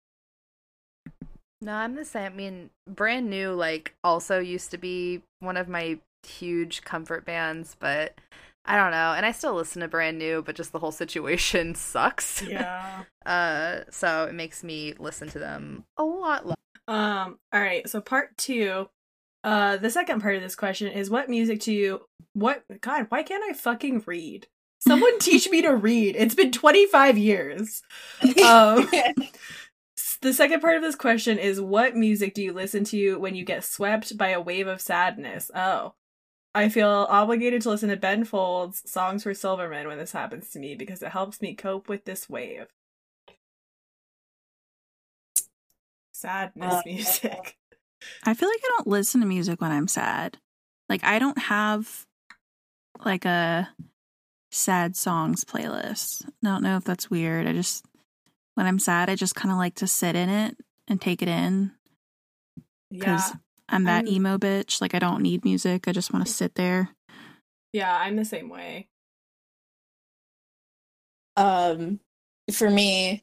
No, 1.61 1.73
I'm 1.73 1.95
the 1.95 2.05
same. 2.05 2.33
I 2.33 2.35
mean, 2.35 2.71
brand 2.87 3.31
new 3.31 3.53
like 3.53 3.95
also 4.05 4.39
used 4.39 4.71
to 4.73 4.79
be 4.79 5.23
one 5.41 5.57
of 5.57 5.69
my 5.69 5.99
huge 6.27 6.83
comfort 6.83 7.25
bands, 7.25 7.77
but 7.79 8.15
I 8.65 8.77
don't 8.77 8.91
know. 8.91 9.15
And 9.17 9.25
I 9.25 9.33
still 9.33 9.55
listen 9.55 9.81
to 9.81 9.89
brand 9.89 10.19
new, 10.19 10.43
but 10.43 10.57
just 10.57 10.73
the 10.73 10.79
whole 10.79 10.93
situation 10.93 11.75
sucks. 11.75 12.43
yeah. 12.43 13.05
Uh, 13.27 13.81
so 13.91 14.27
it 14.27 14.35
makes 14.35 14.63
me 14.63 14.95
listen 15.01 15.29
to 15.29 15.41
them 15.41 15.83
a 15.97 16.05
lot 16.05 16.47
less. 16.47 16.57
Um, 16.87 17.41
all 17.53 17.61
right, 17.61 17.89
so 17.89 18.01
part 18.01 18.37
two. 18.37 18.89
Uh 19.47 19.77
the 19.79 19.91
second 19.91 20.21
part 20.21 20.37
of 20.37 20.43
this 20.43 20.57
question 20.57 20.89
is 20.93 21.09
what 21.09 21.31
music 21.31 21.61
to 21.61 21.73
you 21.73 22.01
what 22.35 22.65
god, 22.83 23.07
why 23.09 23.23
can't 23.23 23.45
I 23.49 23.55
fucking 23.55 24.03
read? 24.07 24.49
Someone 24.81 25.19
teach 25.21 25.49
me 25.49 25.63
to 25.63 25.75
read. 25.75 26.17
It's 26.19 26.35
been 26.35 26.53
25 26.53 27.17
years. 27.17 27.83
Um, 28.45 28.89
the 30.21 30.35
second 30.35 30.61
part 30.61 30.77
of 30.77 30.83
this 30.83 30.97
question 30.97 31.39
is 31.39 31.61
what 31.61 31.97
music 31.97 32.35
do 32.35 32.43
you 32.43 32.53
listen 32.53 32.85
to 32.85 33.17
when 33.19 33.35
you 33.35 33.45
get 33.45 33.65
swept 33.65 34.19
by 34.19 34.29
a 34.29 34.41
wave 34.41 34.67
of 34.67 34.81
sadness? 34.83 35.51
Oh. 35.55 35.95
I 36.55 36.69
feel 36.71 37.07
obligated 37.11 37.61
to 37.63 37.71
listen 37.71 37.91
to 37.91 37.97
Ben 37.99 38.25
Folds' 38.25 38.83
Songs 38.91 39.23
for 39.25 39.35
Silverman 39.35 39.89
when 39.89 39.99
this 39.99 40.13
happens 40.13 40.49
to 40.51 40.59
me 40.59 40.75
because 40.75 41.03
it 41.03 41.11
helps 41.13 41.43
me 41.43 41.55
cope 41.55 41.87
with 41.89 42.05
this 42.05 42.31
wave. 42.31 42.67
Sadness 46.13 46.75
Uh, 46.75 46.83
music. 46.87 47.57
I 48.25 48.35
feel 48.35 48.49
like 48.49 48.61
I 48.65 48.73
don't 48.77 48.87
listen 48.89 49.21
to 49.21 49.27
music 49.27 49.61
when 49.61 49.71
I'm 49.73 49.89
sad. 49.89 50.39
Like 50.89 51.05
I 51.05 51.19
don't 51.19 51.39
have 51.39 52.07
like 53.05 53.25
a 53.25 53.69
sad 54.51 54.97
songs 54.97 55.45
playlist. 55.45 56.25
I 56.27 56.31
don't 56.43 56.63
know 56.63 56.77
if 56.77 56.85
that's 56.85 57.11
weird. 57.11 57.47
I 57.47 57.53
just 57.53 57.85
when 58.55 58.67
I'm 58.67 58.79
sad, 58.79 59.11
I 59.11 59.15
just 59.17 59.35
kind 59.35 59.53
of 59.53 59.59
like 59.59 59.75
to 59.77 59.87
sit 59.87 60.17
in 60.17 60.29
it 60.29 60.57
and 60.89 61.01
take 61.01 61.21
it 61.23 61.29
in 61.29 61.73
Yeah. 62.91 62.99
because 63.01 63.33
I'm 63.69 63.85
that 63.85 64.05
I'm- 64.05 64.09
emo 64.09 64.39
bitch. 64.39 64.81
Like 64.81 64.95
I 64.95 64.99
don't 64.99 65.23
need 65.23 65.45
music. 65.45 65.89
I 65.89 65.93
just 65.93 66.13
want 66.13 66.27
to 66.27 66.33
sit 66.33 66.55
there. 66.55 66.91
Yeah, 67.73 67.95
I'm 67.95 68.17
the 68.17 68.25
same 68.25 68.49
way. 68.49 68.89
Um, 71.37 72.01
for 72.53 72.71
me, 72.71 73.23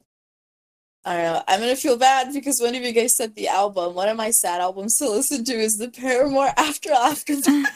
I 1.06 1.14
don't 1.16 1.24
know. 1.34 1.42
I'm 1.48 1.60
gonna 1.60 1.76
feel 1.76 1.96
bad 1.98 2.32
because 2.32 2.60
one 2.60 2.74
of 2.74 2.82
you 2.82 2.92
guys 2.92 3.14
said 3.16 3.34
the 3.34 3.48
album. 3.48 3.94
One 3.94 4.08
of 4.08 4.16
my 4.16 4.30
sad 4.30 4.60
albums 4.62 4.96
to 4.98 5.08
listen 5.10 5.44
to 5.44 5.52
is 5.52 5.76
the 5.76 5.88
Paramore 5.90 6.50
After 6.56 6.92
After 6.92 7.34
album. 7.34 7.66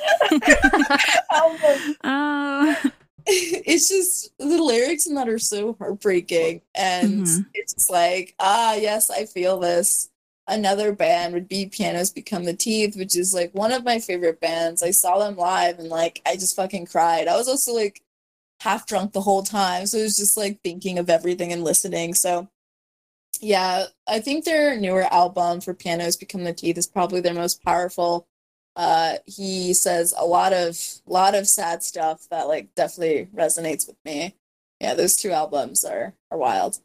Oh, 2.05 2.77
It's 3.31 3.89
just 3.91 4.31
the 4.39 4.47
lyrics 4.63 5.07
in 5.07 5.15
that 5.17 5.29
are 5.29 5.39
so 5.39 5.75
heartbreaking, 5.79 6.63
and 6.75 7.27
Mhm. 7.27 7.45
it's 7.53 7.75
just 7.75 7.91
like, 7.91 8.35
ah, 8.41 8.73
yes, 8.75 9.11
I 9.11 9.27
feel 9.27 9.59
this. 9.61 10.09
Another 10.47 10.93
band 10.93 11.35
would 11.35 11.47
be 11.47 11.67
Pianos 11.67 12.09
Become 12.11 12.45
the 12.45 12.55
Teeth, 12.57 12.97
which 12.97 13.15
is 13.15 13.35
like 13.35 13.51
one 13.53 13.71
of 13.73 13.85
my 13.85 13.99
favorite 13.99 14.41
bands. 14.41 14.83
I 14.83 14.93
saw 14.93 15.19
them 15.19 15.37
live 15.37 15.79
and 15.79 15.91
like 15.91 16.23
I 16.25 16.37
just 16.37 16.57
fucking 16.57 16.87
cried. 16.87 17.29
I 17.29 17.37
was 17.37 17.49
also 17.49 17.75
like 17.75 18.01
half 18.61 18.87
drunk 18.87 19.13
the 19.13 19.21
whole 19.21 19.43
time, 19.43 19.85
so 19.85 19.99
it 19.99 20.05
was 20.05 20.17
just 20.17 20.39
like 20.39 20.61
thinking 20.65 20.99
of 20.99 21.11
everything 21.11 21.53
and 21.53 21.63
listening. 21.65 22.15
So 22.15 22.49
yeah, 23.41 23.87
I 24.07 24.21
think 24.21 24.45
their 24.45 24.79
newer 24.79 25.03
album 25.13 25.61
for 25.61 25.75
Pianos 25.75 26.17
Become 26.17 26.45
the 26.45 26.53
Teeth 26.53 26.79
is 26.79 26.87
probably 26.87 27.21
their 27.21 27.35
most 27.35 27.63
powerful. 27.63 28.27
Uh, 28.77 29.17
he 29.27 29.75
says 29.75 30.15
a 30.17 30.25
lot 30.25 30.53
of 30.53 30.79
lot 31.07 31.35
of 31.35 31.49
sad 31.49 31.83
stuff 31.83 32.29
that 32.31 32.47
like 32.49 32.75
definitely 32.75 33.29
resonates 33.35 33.87
with 33.87 33.97
me. 34.05 34.37
Yeah, 34.81 34.95
those 34.95 35.17
two 35.17 35.33
albums 35.33 35.85
are 35.85 36.15
are 36.31 36.39
wild. 36.39 36.79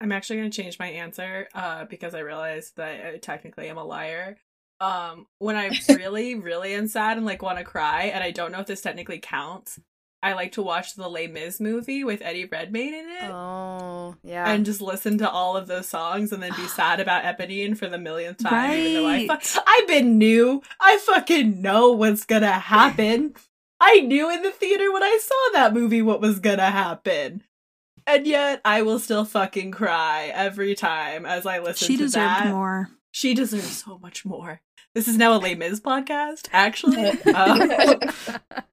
I'm 0.00 0.12
actually 0.12 0.36
going 0.36 0.50
to 0.50 0.62
change 0.62 0.78
my 0.78 0.88
answer 0.88 1.48
uh, 1.54 1.84
because 1.84 2.14
I 2.14 2.20
realized 2.20 2.76
that 2.76 3.06
I 3.06 3.18
technically 3.18 3.68
am 3.68 3.76
a 3.76 3.84
liar. 3.84 4.38
Um, 4.80 5.26
when 5.38 5.56
I'm 5.56 5.72
really, 5.88 6.34
really 6.34 6.74
am 6.74 6.88
sad 6.88 7.18
and 7.18 7.26
like 7.26 7.42
want 7.42 7.58
to 7.58 7.64
cry, 7.64 8.04
and 8.04 8.24
I 8.24 8.30
don't 8.30 8.50
know 8.52 8.60
if 8.60 8.66
this 8.66 8.80
technically 8.80 9.18
counts, 9.18 9.78
I 10.22 10.34
like 10.34 10.52
to 10.52 10.62
watch 10.62 10.94
the 10.96 11.08
Les 11.08 11.28
Mis 11.28 11.60
movie 11.60 12.04
with 12.04 12.20
Eddie 12.22 12.44
Redmayne 12.44 12.92
in 12.94 13.08
it. 13.08 13.30
Oh, 13.30 14.16
yeah. 14.22 14.50
And 14.50 14.66
just 14.66 14.80
listen 14.82 15.16
to 15.18 15.30
all 15.30 15.56
of 15.56 15.66
those 15.66 15.88
songs 15.88 16.30
and 16.32 16.42
then 16.42 16.52
be 16.56 16.66
sad 16.68 17.00
about 17.00 17.24
Eponine 17.24 17.76
for 17.76 17.86
the 17.88 17.96
millionth 17.98 18.38
time. 18.38 18.72
Even 18.78 19.02
though 19.02 19.08
I 19.08 19.38
fu- 19.40 19.60
I've 19.66 19.88
been 19.88 20.18
new. 20.18 20.62
I 20.80 20.98
fucking 20.98 21.62
know 21.62 21.92
what's 21.92 22.24
gonna 22.26 22.52
happen. 22.52 23.34
I 23.80 24.00
knew 24.00 24.30
in 24.30 24.42
the 24.42 24.50
theater 24.50 24.92
when 24.92 25.02
I 25.02 25.18
saw 25.22 25.52
that 25.58 25.72
movie 25.72 26.02
what 26.02 26.20
was 26.20 26.38
gonna 26.38 26.70
happen. 26.70 27.42
And 28.06 28.26
yet 28.26 28.60
I 28.64 28.82
will 28.82 28.98
still 28.98 29.24
fucking 29.24 29.70
cry 29.70 30.30
every 30.34 30.74
time 30.74 31.24
as 31.24 31.46
I 31.46 31.60
listen 31.60 31.86
she 31.86 31.96
to 31.96 32.02
deserved 32.04 32.24
that. 32.26 32.46
more. 32.48 32.90
She 33.10 33.32
deserves 33.34 33.82
so 33.84 33.98
much 33.98 34.24
more. 34.26 34.60
This 34.94 35.08
is 35.08 35.16
now 35.16 35.34
a 35.34 35.38
Les 35.38 35.54
Mis 35.54 35.80
podcast, 35.80 36.48
actually. 36.52 37.10
Um, 37.34 38.00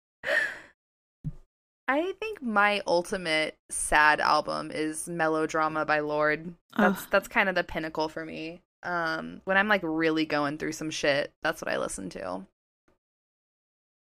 I 1.87 2.11
think 2.19 2.41
my 2.41 2.81
ultimate 2.85 3.55
sad 3.69 4.19
album 4.19 4.71
is 4.71 5.07
Melodrama 5.07 5.85
by 5.85 5.99
Lorde. 6.01 6.53
That's 6.77 7.03
Ugh. 7.03 7.07
that's 7.11 7.27
kind 7.27 7.47
of 7.49 7.55
the 7.55 7.63
pinnacle 7.63 8.09
for 8.09 8.25
me. 8.25 8.61
Um 8.83 9.41
when 9.45 9.57
I'm 9.57 9.67
like 9.69 9.81
really 9.83 10.25
going 10.25 10.57
through 10.57 10.73
some 10.73 10.89
shit, 10.91 11.31
that's 11.43 11.61
what 11.61 11.71
I 11.71 11.77
listen 11.77 12.09
to. 12.11 12.45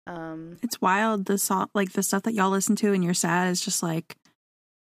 Um 0.07 0.57
It's 0.61 0.79
wild. 0.81 1.25
The 1.25 1.37
song, 1.37 1.69
like 1.73 1.93
the 1.93 2.03
stuff 2.03 2.23
that 2.23 2.33
y'all 2.33 2.49
listen 2.51 2.75
to 2.77 2.93
and 2.93 3.03
you're 3.03 3.13
sad 3.13 3.49
is 3.49 3.61
just 3.61 3.81
like 3.81 4.15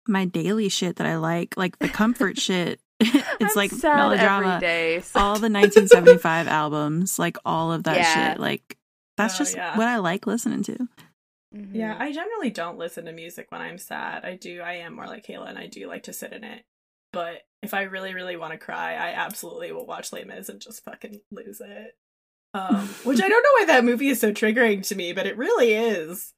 my 0.07 0.25
daily 0.25 0.69
shit 0.69 0.97
that 0.97 1.07
I 1.07 1.17
like, 1.17 1.57
like 1.57 1.79
the 1.79 1.89
comfort 1.89 2.39
shit. 2.47 2.81
it's 3.01 3.17
I'm 3.41 3.49
like 3.57 3.71
sad 3.71 3.97
melodrama. 3.97 4.47
every 4.57 4.61
day. 4.61 5.01
so- 5.01 5.19
all 5.21 5.35
the 5.35 5.49
1975 5.51 6.49
albums, 6.49 7.19
like 7.19 7.37
all 7.45 7.73
of 7.73 7.85
that 7.85 7.97
Yeah. 7.97 8.31
shit. 8.33 8.41
Like 8.41 8.77
that's 9.17 9.35
Oh, 9.35 9.39
just 9.39 9.57
yeah. 9.57 9.77
what 9.77 9.89
I 9.89 9.97
like 9.99 10.27
listening 10.27 10.63
to. 10.65 10.89
Mhm. 11.55 11.75
Yeah, 11.75 11.97
I 11.99 12.13
generally 12.13 12.51
don't 12.51 12.79
listen 12.79 13.07
to 13.07 13.13
music 13.13 13.47
when 13.51 13.61
I'm 13.63 13.79
sad. 13.79 14.25
I 14.25 14.37
do. 14.37 14.61
I 14.61 14.75
am 14.75 14.95
more 14.95 15.07
like 15.07 15.25
Kayla, 15.25 15.49
and 15.49 15.59
I 15.59 15.67
do 15.67 15.87
like 15.87 16.03
to 16.05 16.13
sit 16.13 16.33
in 16.33 16.45
it. 16.45 16.65
But 17.13 17.47
if 17.63 17.73
I 17.73 17.83
really, 17.83 18.13
really 18.15 18.37
want 18.37 18.53
to 18.53 18.59
cry, 18.59 18.95
I 18.95 19.13
absolutely 19.13 19.73
will 19.73 19.87
watch 19.87 20.13
Les 20.13 20.25
Mis 20.25 20.49
and 20.49 20.61
just 20.61 20.85
fucking 20.85 21.23
lose 21.31 21.61
it. 21.61 21.97
Um, 22.55 22.87
which 23.05 23.21
I 23.21 23.29
don't 23.29 23.43
know 23.43 23.61
why 23.61 23.65
that 23.67 23.85
movie 23.85 24.09
is 24.09 24.21
so 24.21 24.33
triggering 24.33 24.87
to 24.89 24.95
me, 24.95 25.13
but 25.13 25.27
it 25.27 25.39
really 25.39 25.73
is. 25.73 26.35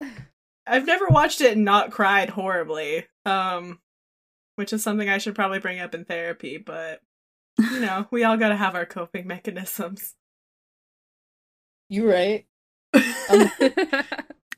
I've 0.66 0.86
never 0.86 1.06
watched 1.08 1.40
it 1.40 1.52
and 1.52 1.64
not 1.64 1.92
cried 1.92 2.30
horribly. 2.30 3.06
Um, 3.24 3.80
which 4.56 4.72
is 4.72 4.82
something 4.82 5.08
I 5.08 5.18
should 5.18 5.34
probably 5.34 5.58
bring 5.58 5.80
up 5.80 5.94
in 5.94 6.04
therapy. 6.06 6.56
But 6.56 7.00
you 7.58 7.80
know, 7.80 8.06
we 8.10 8.24
all 8.24 8.38
got 8.38 8.48
to 8.48 8.56
have 8.56 8.74
our 8.74 8.86
coping 8.86 9.26
mechanisms. 9.26 10.14
You 11.88 12.10
right? 12.10 12.46
Um, 12.94 13.50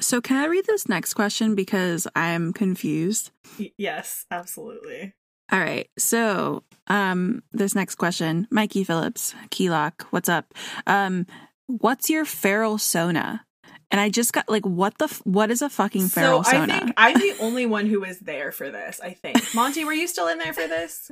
So 0.00 0.21
can 0.21 0.37
I 0.37 0.47
read 0.47 0.67
this 0.67 0.88
next 0.88 1.14
question 1.14 1.55
because 1.55 2.07
I'm 2.14 2.52
confused? 2.52 3.31
Yes, 3.76 4.26
absolutely. 4.31 5.14
All 5.50 5.59
right. 5.59 5.88
So, 5.99 6.62
um, 6.88 7.43
this 7.52 7.75
next 7.75 7.95
question, 7.95 8.47
Mikey 8.50 8.85
Phillips, 8.85 9.35
Keylock, 9.50 10.07
what's 10.11 10.28
up? 10.28 10.52
Um, 10.87 11.26
what's 11.67 12.11
your 12.11 12.25
feral 12.25 12.78
sona? 12.78 13.45
And 13.90 14.00
I 14.00 14.11
just 14.11 14.35
got 14.35 14.49
like, 14.49 14.67
what 14.67 14.99
the, 14.99 15.07
f- 15.07 15.23
what 15.25 15.50
is 15.50 15.62
a 15.62 15.71
fucking 15.71 16.09
feral 16.09 16.45
so 16.45 16.50
I 16.50 16.67
think 16.67 16.93
I'm 16.99 17.14
the 17.19 17.37
only 17.40 17.64
one 17.64 17.87
who 17.87 18.00
was 18.00 18.19
there 18.19 18.52
for 18.52 18.71
this. 18.71 19.00
I 19.02 19.14
think 19.14 19.38
Monty, 19.55 19.85
were 19.85 19.95
you 19.95 20.07
still 20.07 20.28
in 20.28 20.38
there 20.38 20.52
for 20.52 20.69
this? 20.69 21.11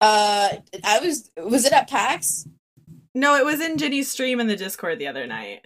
Uh, 0.00 0.56
I 0.84 0.98
was. 0.98 1.30
Was 1.36 1.64
it 1.64 1.72
at 1.72 1.88
PAX? 1.88 2.46
No, 3.14 3.36
it 3.36 3.44
was 3.44 3.60
in 3.60 3.78
Ginny's 3.78 4.10
stream 4.10 4.40
in 4.40 4.48
the 4.48 4.56
Discord 4.56 4.98
the 4.98 5.06
other 5.06 5.26
night. 5.26 5.64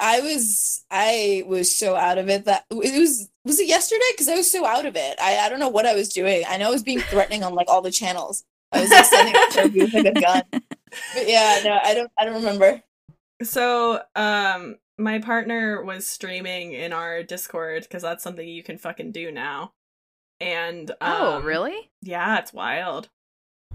I 0.00 0.20
was. 0.20 0.84
I 0.90 1.42
was 1.46 1.74
so 1.74 1.96
out 1.96 2.18
of 2.18 2.28
it 2.28 2.44
that 2.44 2.64
it 2.70 2.76
was. 2.76 3.28
Was 3.44 3.58
it 3.60 3.66
yesterday? 3.66 4.04
Because 4.12 4.28
I 4.28 4.34
was 4.36 4.50
so 4.50 4.64
out 4.66 4.86
of 4.86 4.96
it. 4.96 5.18
I 5.20 5.38
I 5.38 5.48
don't 5.48 5.60
know 5.60 5.68
what 5.68 5.86
I 5.86 5.94
was 5.94 6.08
doing. 6.10 6.44
I 6.48 6.56
know 6.56 6.68
I 6.68 6.70
was 6.70 6.82
being 6.82 7.00
threatening 7.00 7.42
on 7.42 7.54
like 7.54 7.68
all 7.68 7.82
the 7.82 7.90
channels. 7.90 8.44
I 8.72 8.82
was 8.82 8.90
like 8.90 9.04
sending 9.04 9.34
a 9.34 9.78
with 9.78 9.94
like 9.94 10.16
a 10.16 10.20
gun. 10.20 10.42
But 10.52 11.26
yeah, 11.28 11.60
no, 11.64 11.78
I 11.82 11.94
don't. 11.94 12.10
I 12.18 12.24
don't 12.24 12.34
remember. 12.34 12.82
So, 13.42 14.02
um, 14.16 14.76
my 14.98 15.20
partner 15.20 15.82
was 15.84 16.08
streaming 16.08 16.72
in 16.72 16.92
our 16.92 17.22
Discord 17.22 17.82
because 17.82 18.02
that's 18.02 18.22
something 18.24 18.46
you 18.46 18.62
can 18.62 18.78
fucking 18.78 19.12
do 19.12 19.30
now. 19.30 19.72
And 20.40 20.90
um, 20.90 20.96
oh, 21.00 21.40
really? 21.42 21.90
Yeah, 22.02 22.38
it's 22.38 22.52
wild. 22.52 23.08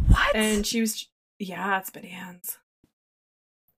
What? 0.07 0.35
And 0.35 0.65
she 0.65 0.81
was, 0.81 1.07
yeah, 1.39 1.79
it's 1.79 1.89
bananas. 1.89 2.57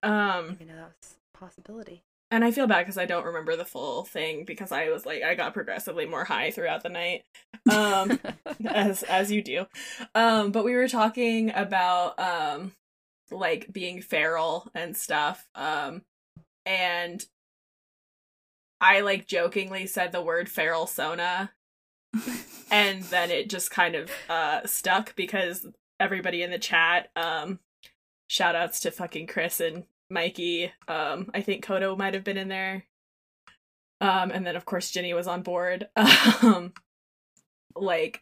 I 0.02 0.38
Um, 0.38 0.56
didn't 0.56 0.68
know 0.68 0.76
that 0.76 0.94
was 1.02 1.16
a 1.34 1.38
possibility. 1.38 2.04
And 2.32 2.44
I 2.44 2.52
feel 2.52 2.68
bad 2.68 2.80
because 2.80 2.98
I 2.98 3.06
don't 3.06 3.26
remember 3.26 3.56
the 3.56 3.66
full 3.66 4.04
thing 4.04 4.46
because 4.46 4.72
I 4.72 4.90
was 4.90 5.06
like 5.06 5.24
I 5.24 5.36
got 5.36 5.54
progressively 5.54 6.06
more 6.06 6.24
high 6.24 6.52
throughout 6.52 6.84
the 6.84 6.90
night. 6.90 7.24
Um, 7.72 8.20
as 8.66 9.04
as 9.04 9.32
you 9.32 9.42
do. 9.42 9.66
Um, 10.14 10.52
but 10.52 10.66
we 10.66 10.76
were 10.76 10.88
talking 10.88 11.52
about 11.54 12.20
um 12.20 12.74
like 13.32 13.72
being 13.72 14.02
feral 14.02 14.70
and 14.74 14.96
stuff. 14.96 15.48
Um, 15.56 16.02
and 16.66 17.24
I 18.82 19.02
like 19.02 19.28
jokingly 19.28 19.88
said 19.88 20.12
the 20.12 20.22
word 20.22 20.50
feral 20.50 20.88
sona, 20.88 21.52
and 22.72 23.04
then 23.04 23.32
it 23.32 23.50
just 23.50 23.72
kind 23.72 23.96
of 23.96 24.12
uh 24.30 24.66
stuck 24.66 25.16
because 25.16 25.66
everybody 26.00 26.42
in 26.42 26.52
the 26.52 26.60
chat 26.60 27.10
um 27.16 27.60
shout 28.28 28.56
outs 28.56 28.82
to 28.82 28.92
fucking 28.92 29.28
Chris 29.28 29.60
and 29.60 29.86
Mikey. 30.10 30.72
Um, 30.88 31.30
I 31.34 31.42
think 31.42 31.66
Kodo 31.66 31.98
might 31.98 32.14
have 32.14 32.24
been 32.24 32.38
in 32.38 32.48
there. 32.48 32.86
Um, 34.02 34.32
and 34.32 34.46
then 34.46 34.56
of 34.56 34.66
course 34.66 34.92
Ginny 34.92 35.14
was 35.14 35.28
on 35.28 35.42
board. 35.42 35.88
Um, 36.42 36.74
like 37.76 38.22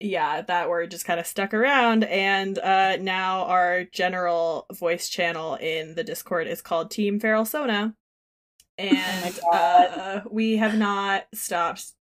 yeah, 0.00 0.42
that 0.42 0.68
word 0.68 0.90
just 0.90 1.06
kind 1.06 1.18
of 1.20 1.26
stuck 1.26 1.54
around, 1.54 2.04
and 2.04 2.58
uh, 2.58 2.96
now 2.96 3.44
our 3.44 3.84
general 3.84 4.66
voice 4.72 5.08
channel 5.08 5.54
in 5.54 5.94
the 5.94 6.04
Discord 6.04 6.46
is 6.46 6.60
called 6.62 6.90
Team 6.90 7.18
Feral 7.20 7.44
Sona. 7.44 7.94
and 8.78 9.38
Oh 9.44 9.50
uh, 9.52 10.20
we 10.30 10.56
have 10.56 10.76
not 10.76 11.26
stopped 11.32 11.92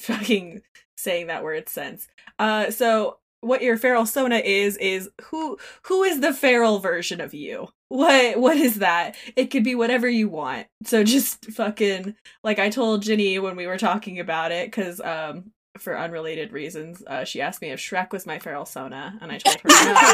fucking 0.00 0.62
saying 0.96 1.28
that 1.28 1.44
word 1.44 1.68
since. 1.68 2.08
Uh, 2.38 2.70
so 2.70 3.18
what 3.40 3.62
your 3.62 3.76
feral 3.76 4.04
sona 4.04 4.36
is 4.36 4.76
is 4.78 5.08
who 5.22 5.58
who 5.84 6.02
is 6.02 6.20
the 6.20 6.34
feral 6.34 6.80
version 6.80 7.20
of 7.20 7.34
you? 7.34 7.68
What 7.88 8.38
what 8.38 8.56
is 8.56 8.76
that? 8.76 9.16
It 9.34 9.46
could 9.46 9.64
be 9.64 9.74
whatever 9.74 10.08
you 10.08 10.28
want. 10.28 10.66
So 10.84 11.04
just 11.04 11.46
fucking 11.46 12.14
like 12.44 12.58
I 12.58 12.68
told 12.68 13.02
Ginny 13.02 13.38
when 13.38 13.56
we 13.56 13.66
were 13.66 13.78
talking 13.78 14.20
about 14.20 14.52
it 14.52 14.66
because 14.70 15.00
um 15.00 15.52
for 15.78 15.96
unrelated 15.96 16.52
reasons 16.52 17.02
uh, 17.06 17.24
she 17.24 17.40
asked 17.40 17.62
me 17.62 17.70
if 17.70 17.78
Shrek 17.78 18.10
was 18.12 18.26
my 18.26 18.38
feral 18.40 18.66
sona 18.66 19.16
and 19.20 19.30
I 19.30 19.38
told 19.38 19.60
her 19.60 19.68
no. 19.68 20.12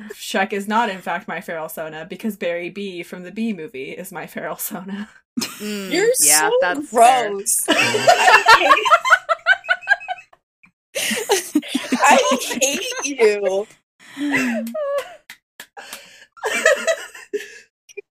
Shrek 0.14 0.52
is 0.52 0.68
not 0.68 0.88
in 0.88 1.00
fact 1.00 1.26
my 1.26 1.40
feral 1.40 1.68
sona 1.68 2.06
because 2.06 2.36
Barry 2.36 2.70
B 2.70 3.02
from 3.02 3.24
the 3.24 3.32
B 3.32 3.52
movie 3.52 3.90
is 3.90 4.12
my 4.12 4.26
feral 4.26 4.56
sona. 4.56 5.10
Mm, 5.40 5.90
You're 5.90 6.08
yeah, 6.20 6.48
so 6.48 6.58
that's 6.60 6.90
gross. 6.90 7.64
I 7.68 7.76
hate, 11.00 11.62
I 12.04 12.18
hate 12.60 13.18
you. 13.18 13.66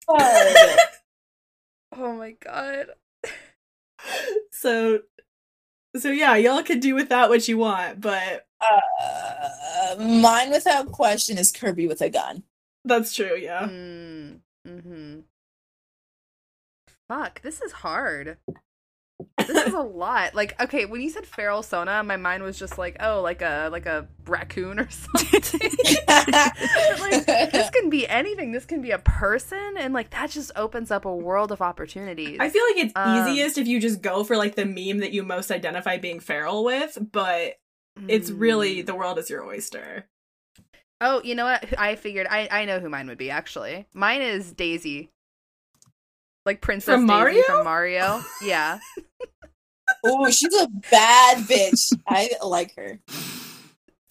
God. 0.08 0.78
Oh 1.98 2.12
my 2.14 2.32
god. 2.32 2.88
so 4.52 5.00
so 5.96 6.10
yeah, 6.10 6.36
y'all 6.36 6.62
can 6.62 6.78
do 6.78 6.94
with 6.94 7.08
that 7.08 7.30
what 7.30 7.48
you 7.48 7.56
want, 7.56 8.02
but 8.02 8.46
Uh, 8.60 9.96
mine 9.98 10.50
without 10.50 10.92
question 10.92 11.38
is 11.38 11.50
Kirby 11.52 11.86
with 11.86 12.02
a 12.02 12.10
gun. 12.10 12.42
that's 12.84 13.14
true, 13.14 13.34
yeah. 13.36 13.62
Mm, 13.62 14.40
mm-hmm. 14.68 15.20
Fuck, 17.08 17.40
this 17.42 17.62
is 17.62 17.72
hard. 17.72 18.36
This 19.38 19.66
is 19.68 19.74
a 19.74 19.80
lot. 19.80 20.34
Like, 20.34 20.60
okay, 20.60 20.84
when 20.84 21.00
you 21.00 21.08
said 21.08 21.26
feral 21.26 21.62
sona, 21.62 22.02
my 22.02 22.16
mind 22.16 22.42
was 22.42 22.58
just 22.58 22.76
like, 22.78 22.96
oh, 23.00 23.20
like 23.22 23.40
a 23.42 23.68
like 23.72 23.86
a 23.86 24.06
raccoon 24.26 24.78
or 24.80 24.88
something. 24.90 25.70
Like, 26.08 27.26
this 27.52 27.70
can 27.70 27.88
be 27.90 28.06
anything. 28.08 28.52
This 28.52 28.64
can 28.64 28.82
be 28.82 28.90
a 28.90 28.98
person, 28.98 29.76
and 29.78 29.94
like 29.94 30.10
that 30.10 30.30
just 30.30 30.50
opens 30.56 30.90
up 30.90 31.04
a 31.04 31.14
world 31.14 31.52
of 31.52 31.62
opportunities. 31.62 32.38
I 32.40 32.48
feel 32.48 32.62
like 32.64 32.84
it's 32.84 32.92
Um, 32.96 33.28
easiest 33.28 33.58
if 33.58 33.66
you 33.66 33.80
just 33.80 34.02
go 34.02 34.24
for 34.24 34.36
like 34.36 34.54
the 34.54 34.64
meme 34.66 34.98
that 34.98 35.12
you 35.12 35.22
most 35.22 35.50
identify 35.50 35.96
being 35.98 36.20
feral 36.20 36.64
with, 36.64 36.98
but 37.12 37.54
it's 38.08 38.30
really 38.30 38.82
Mm. 38.82 38.86
the 38.86 38.94
world 38.94 39.18
is 39.18 39.30
your 39.30 39.44
oyster. 39.44 40.06
Oh, 41.00 41.22
you 41.22 41.34
know 41.34 41.44
what? 41.44 41.78
I 41.78 41.94
figured. 41.96 42.26
I 42.28 42.48
I 42.50 42.64
know 42.64 42.80
who 42.80 42.88
mine 42.88 43.06
would 43.08 43.18
be. 43.18 43.30
Actually, 43.30 43.86
mine 43.94 44.22
is 44.22 44.52
Daisy. 44.52 45.10
Like 46.44 46.60
Princess 46.60 46.94
From 46.94 47.06
Daisy 47.06 47.16
Mario? 47.18 47.42
from 47.42 47.64
Mario. 47.64 48.22
Yeah. 48.42 48.78
Oh, 50.04 50.30
she's 50.30 50.54
a 50.54 50.68
bad 50.90 51.38
bitch. 51.44 51.92
I 52.06 52.30
like 52.44 52.74
her. 52.76 53.00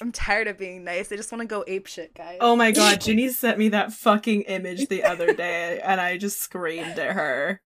I'm 0.01 0.12
tired 0.12 0.47
of 0.47 0.57
being 0.57 0.83
nice. 0.83 1.12
I 1.12 1.15
just 1.15 1.31
want 1.31 1.41
to 1.41 1.47
go 1.47 1.63
ape 1.67 1.88
shit, 1.88 2.13
guys. 2.13 2.38
Oh 2.41 2.55
my 2.55 2.71
god, 2.71 3.00
Ginny 3.01 3.29
sent 3.29 3.57
me 3.57 3.69
that 3.69 3.93
fucking 3.93 4.41
image 4.43 4.88
the 4.88 5.03
other 5.03 5.33
day 5.33 5.79
and 5.83 6.01
I 6.01 6.17
just 6.17 6.41
screamed 6.41 7.00
at 7.00 7.13
her. 7.13 7.62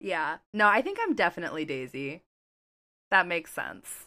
Yeah. 0.00 0.38
No, 0.54 0.66
I 0.68 0.80
think 0.82 0.98
I'm 1.02 1.14
definitely 1.14 1.64
Daisy. 1.64 2.22
That 3.10 3.26
makes 3.26 3.52
sense. 3.52 4.06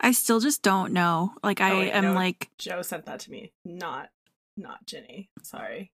I 0.00 0.12
still 0.12 0.40
just 0.40 0.62
don't 0.62 0.92
know. 0.92 1.32
Like 1.42 1.60
I 1.60 1.70
Oh, 1.70 1.80
yeah, 1.80 1.96
am 1.98 2.04
no. 2.04 2.12
like 2.14 2.48
Joe 2.58 2.82
sent 2.82 3.06
that 3.06 3.20
to 3.20 3.30
me, 3.30 3.52
not 3.64 4.08
not 4.56 4.84
Ginny. 4.86 5.28
Sorry. 5.42 5.90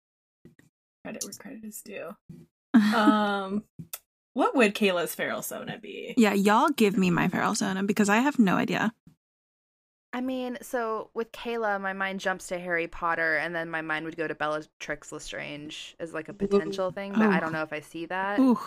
Credit 1.04 1.23
where 1.23 1.34
credit 1.34 1.63
is 1.63 1.82
due. 1.82 2.15
Um 2.95 3.63
what 4.34 4.56
would 4.56 4.74
Kayla's 4.76 5.15
feral 5.15 5.41
sona 5.41 5.78
be? 5.80 6.13
Yeah, 6.17 6.34
y'all 6.34 6.69
give 6.69 6.98
me 6.98 7.10
my 7.12 7.28
feral 7.28 7.56
sona 7.56 7.84
because 7.84 8.10
I 8.10 8.17
have 8.17 8.39
no 8.39 8.56
idea. 8.56 8.93
I 10.15 10.22
mean, 10.22 10.60
so 10.62 11.10
with 11.15 11.32
Kayla, 11.32 11.82
my 11.82 11.93
mind 11.93 12.19
jumps 12.19 12.46
to 12.50 12.60
Harry 12.60 12.88
Potter, 12.88 13.38
and 13.38 13.56
then 13.56 13.67
my 13.72 13.82
mind 13.82 14.06
would 14.06 14.15
go 14.15 14.28
to 14.28 14.36
Bellatrix 14.36 15.12
Lestrange 15.12 15.96
as 16.00 16.13
like 16.13 16.30
a 16.30 16.34
potential 16.34 16.91
thing, 16.91 17.13
but 17.13 17.24
I 17.24 17.38
Oh. 17.38 17.39
don't 17.39 17.52
know 17.52 17.63
if 17.63 17.74
I 17.74 17.80
see 17.80 18.06
that. 18.06 18.39
Ooh. 18.39 18.60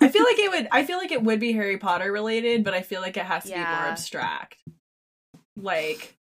I 0.00 0.08
feel 0.08 0.24
like 0.24 0.38
it 0.40 0.50
would 0.50 0.68
I 0.72 0.84
feel 0.84 0.98
like 0.98 1.12
it 1.12 1.22
would 1.22 1.38
be 1.38 1.52
Harry 1.52 1.78
Potter 1.78 2.10
related, 2.10 2.64
but 2.64 2.74
I 2.74 2.82
feel 2.82 3.00
like 3.02 3.16
it 3.16 3.24
has 3.24 3.44
to 3.44 3.50
be 3.50 3.56
more 3.56 3.64
abstract. 3.66 4.56
Like 5.56 6.16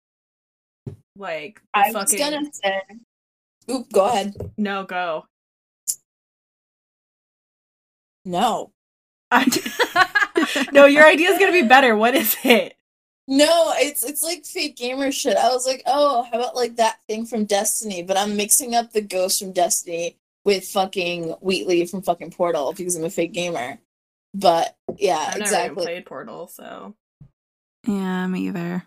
like 1.16 1.62
the 1.74 1.80
I 1.80 1.92
was 1.92 2.12
fucking 2.12 2.20
gonna 2.20 2.54
say. 2.54 2.82
Oop, 3.72 3.92
go 3.92 4.06
ahead. 4.06 4.36
no 4.58 4.84
go. 4.84 5.26
No. 8.26 8.72
I, 9.32 10.68
no, 10.72 10.86
your 10.86 11.06
idea 11.06 11.30
is 11.30 11.40
gonna 11.40 11.52
be 11.52 11.62
better. 11.62 11.96
What 11.96 12.16
is 12.16 12.36
it? 12.44 12.76
No, 13.28 13.74
it's 13.76 14.04
it's 14.04 14.24
like 14.24 14.44
fake 14.44 14.76
gamer 14.76 15.12
shit. 15.12 15.38
I 15.38 15.50
was 15.50 15.68
like, 15.68 15.84
oh, 15.86 16.24
how 16.24 16.40
about 16.40 16.56
like 16.56 16.78
that 16.78 16.98
thing 17.08 17.26
from 17.26 17.46
Destiny? 17.46 18.02
But 18.02 18.18
I'm 18.18 18.36
mixing 18.36 18.74
up 18.74 18.92
the 18.92 19.02
ghost 19.02 19.40
from 19.40 19.52
Destiny 19.52 20.18
with 20.46 20.66
fucking 20.66 21.36
Wheatley 21.42 21.86
from 21.86 22.02
fucking 22.02 22.32
Portal 22.32 22.74
because 22.74 22.96
I'm 22.96 23.06
a 23.06 23.10
fake 23.10 23.34
gamer. 23.34 23.78
But 24.34 24.76
yeah, 24.98 25.18
I've 25.18 25.26
never 25.26 25.36
even 25.38 25.42
exactly. 25.42 25.86
played 25.86 26.06
Portal, 26.06 26.48
so 26.48 26.96
Yeah, 27.86 28.26
me 28.28 28.48
either. 28.48 28.84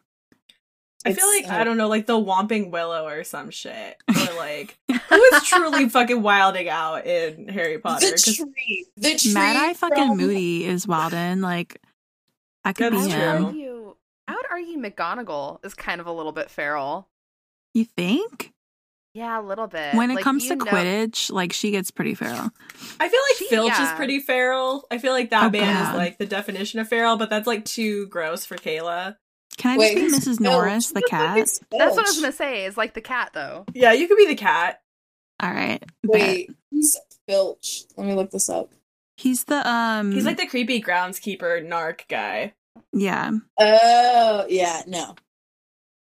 I 1.04 1.12
feel 1.12 1.26
like 1.26 1.48
uh, 1.48 1.54
I 1.60 1.64
don't 1.64 1.76
know, 1.76 1.88
like 1.88 2.06
the 2.06 2.14
Whomping 2.18 2.70
Willow 2.70 3.06
or 3.06 3.24
some 3.24 3.50
shit, 3.50 3.96
or 4.08 4.36
like 4.36 4.76
who 5.08 5.22
is 5.22 5.42
truly 5.44 5.88
fucking 5.88 6.22
wilding 6.22 6.68
out 6.68 7.06
in 7.06 7.48
Harry 7.48 7.78
Potter? 7.78 8.06
The 8.06 8.12
'Cause 8.12 8.36
tree, 8.36 8.86
the 8.96 9.16
tree. 9.16 9.34
Mad 9.34 9.56
Eye 9.56 9.74
fucking 9.74 10.08
from- 10.08 10.16
Moody 10.16 10.64
is 10.64 10.86
wilding. 10.86 11.40
Like 11.40 11.80
I 12.64 12.72
could 12.72 12.92
That's 12.92 13.06
be 13.06 13.12
I 13.12 13.16
true. 13.16 13.24
him. 13.24 13.44
argue. 13.46 13.94
I 14.28 14.34
would 14.36 14.46
argue 14.50 14.78
McGonagall 14.78 15.64
is 15.64 15.74
kind 15.74 16.00
of 16.00 16.06
a 16.06 16.12
little 16.12 16.32
bit 16.32 16.48
feral. 16.50 17.08
You 17.74 17.84
think? 17.84 18.52
Yeah, 19.14 19.38
a 19.38 19.42
little 19.42 19.66
bit. 19.66 19.94
When 19.94 20.10
it 20.10 20.14
Like, 20.14 20.24
comes 20.24 20.46
to 20.48 20.56
know- 20.56 20.64
Quidditch, 20.64 21.30
like 21.30 21.52
she 21.52 21.70
gets 21.72 21.90
pretty 21.90 22.14
feral. 22.14 22.50
I 23.00 23.08
feel 23.08 23.20
like 23.28 23.36
She- 23.38 23.48
Filch 23.48 23.78
is 23.78 23.90
pretty 23.92 24.20
feral. 24.20 24.86
I 24.90 24.96
feel 24.98 25.12
like 25.12 25.30
that 25.30 25.44
Oh, 25.44 25.50
man 25.50 25.74
God. 25.84 25.90
is 25.94 25.98
like 25.98 26.18
the 26.18 26.24
definition 26.26 26.78
of 26.80 26.88
feral, 26.88 27.16
but 27.16 27.28
that's 27.28 27.46
like 27.46 27.64
too 27.64 28.06
gross 28.06 28.44
for 28.46 28.56
Kayla. 28.56 29.16
Can 29.58 29.72
I 29.72 29.76
Wait, 29.78 29.96
just 29.98 30.24
be 30.26 30.30
Mrs. 30.30 30.36
Filch? 30.38 30.40
Norris, 30.40 30.92
the 30.92 31.02
cat? 31.02 31.38
is 31.38 31.60
That's 31.70 31.94
what 31.96 32.04
I 32.06 32.08
was 32.08 32.20
gonna 32.20 32.32
say. 32.32 32.64
Is 32.64 32.76
like 32.76 32.94
the 32.94 33.00
cat 33.00 33.30
though. 33.34 33.64
Yeah, 33.74 33.92
you 33.92 34.08
could 34.08 34.16
be 34.16 34.26
the 34.26 34.34
cat. 34.34 34.80
All 35.40 35.50
right. 35.52 35.80
bet. 35.80 35.88
Wait, 36.04 36.50
who's 36.70 36.96
Filch? 37.28 37.84
Let 37.96 38.06
me 38.06 38.14
look 38.14 38.30
this 38.30 38.48
up. 38.48 38.70
He's 39.16 39.44
the 39.44 39.68
um 39.68 40.12
He's 40.12 40.24
like 40.24 40.38
the 40.38 40.46
creepy 40.46 40.80
groundskeeper 40.82 41.64
narc 41.66 42.08
guy. 42.08 42.54
yeah. 42.92 43.30
Oh, 43.58 44.46
yeah, 44.48 44.82
no. 44.86 45.14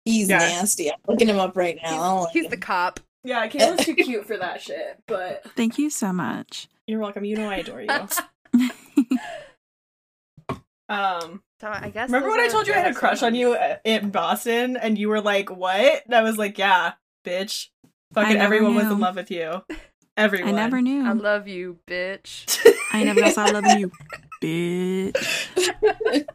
He's 0.05 0.29
Yeah. 0.29 0.38
nasty. 0.38 0.90
I'm 0.90 0.99
looking 1.09 1.29
him 1.29 1.38
up 1.38 1.57
right 1.57 1.79
now. 1.83 2.01
I 2.03 2.09
don't 2.09 2.21
like 2.25 2.33
He's 2.33 2.49
the 2.49 2.57
cop. 2.57 3.01
Yeah, 3.25 3.47
Kayla's 3.49 3.85
too 3.87 3.95
cute 3.97 4.27
for 4.27 4.37
that 4.37 4.61
shit, 4.61 4.99
but 5.07 5.45
Thank 5.57 5.79
you 5.79 5.90
so 5.90 6.12
much. 6.12 6.68
you're 6.87 7.01
welcome. 7.01 7.25
You 7.25 7.37
know 7.37 7.49
I 7.49 7.57
adore 7.59 7.81
you. 7.81 7.88
Um, 10.92 11.42
So 11.61 11.68
I 11.68 11.90
guess. 11.90 12.09
remember 12.11 12.31
when 12.31 12.40
I 12.40 12.48
told 12.48 12.66
you 12.66 12.74
I 12.74 12.78
had 12.78 12.90
a 12.92 12.94
crush 12.94 13.22
on 13.22 13.35
you 13.35 13.57
in 13.85 14.11
Boston, 14.11 14.76
and 14.76 14.98
you 14.98 15.09
were 15.09 15.20
like, 15.20 15.50
"What?" 15.50 16.05
And 16.07 16.14
I 16.14 16.22
was 16.22 16.37
like, 16.38 16.59
"Yeah, 16.59 16.92
bitch, 17.24 17.68
fucking 18.14 18.35
never 18.35 18.44
everyone 18.44 18.74
was 18.74 18.90
in 18.90 19.00
love 19.00 19.16
with 19.16 19.31
you. 19.31 19.62
Everyone. 20.16 20.52
I 20.55 20.57
never 20.57 20.83
knew. 20.83 21.07
I 21.07 21.12
love 21.12 21.48
you, 21.48 21.78
bitch. 21.87 22.66
I 22.92 23.02
never 23.02 23.24
else 23.24 23.38
I 23.38 23.50
love 23.50 23.66
you, 23.66 23.90
bitch. 24.42 26.26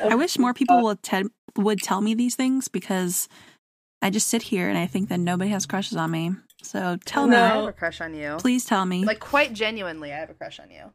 I 0.00 0.14
wish 0.14 0.38
more 0.38 0.54
people 0.54 0.82
would 0.84 1.02
te- 1.02 1.24
would 1.56 1.82
tell 1.82 2.00
me 2.00 2.14
these 2.14 2.34
things 2.34 2.68
because 2.68 3.28
I 4.00 4.08
just 4.08 4.28
sit 4.28 4.42
here 4.42 4.68
and 4.70 4.78
I 4.78 4.86
think 4.86 5.10
that 5.10 5.20
nobody 5.20 5.50
has 5.50 5.66
crushes 5.66 5.96
on 5.96 6.10
me. 6.12 6.30
So 6.62 6.96
tell 7.04 7.26
No, 7.26 7.36
I 7.36 7.48
have 7.48 7.66
a 7.66 7.72
crush 7.72 8.00
on 8.00 8.14
you. 8.14 8.36
please 8.38 8.64
tell 8.64 8.86
me. 8.86 9.04
Like 9.04 9.20
quite 9.20 9.52
genuinely, 9.52 10.12
I 10.12 10.16
have 10.16 10.30
a 10.30 10.34
crush 10.34 10.58
on 10.58 10.70
you. 10.70 10.92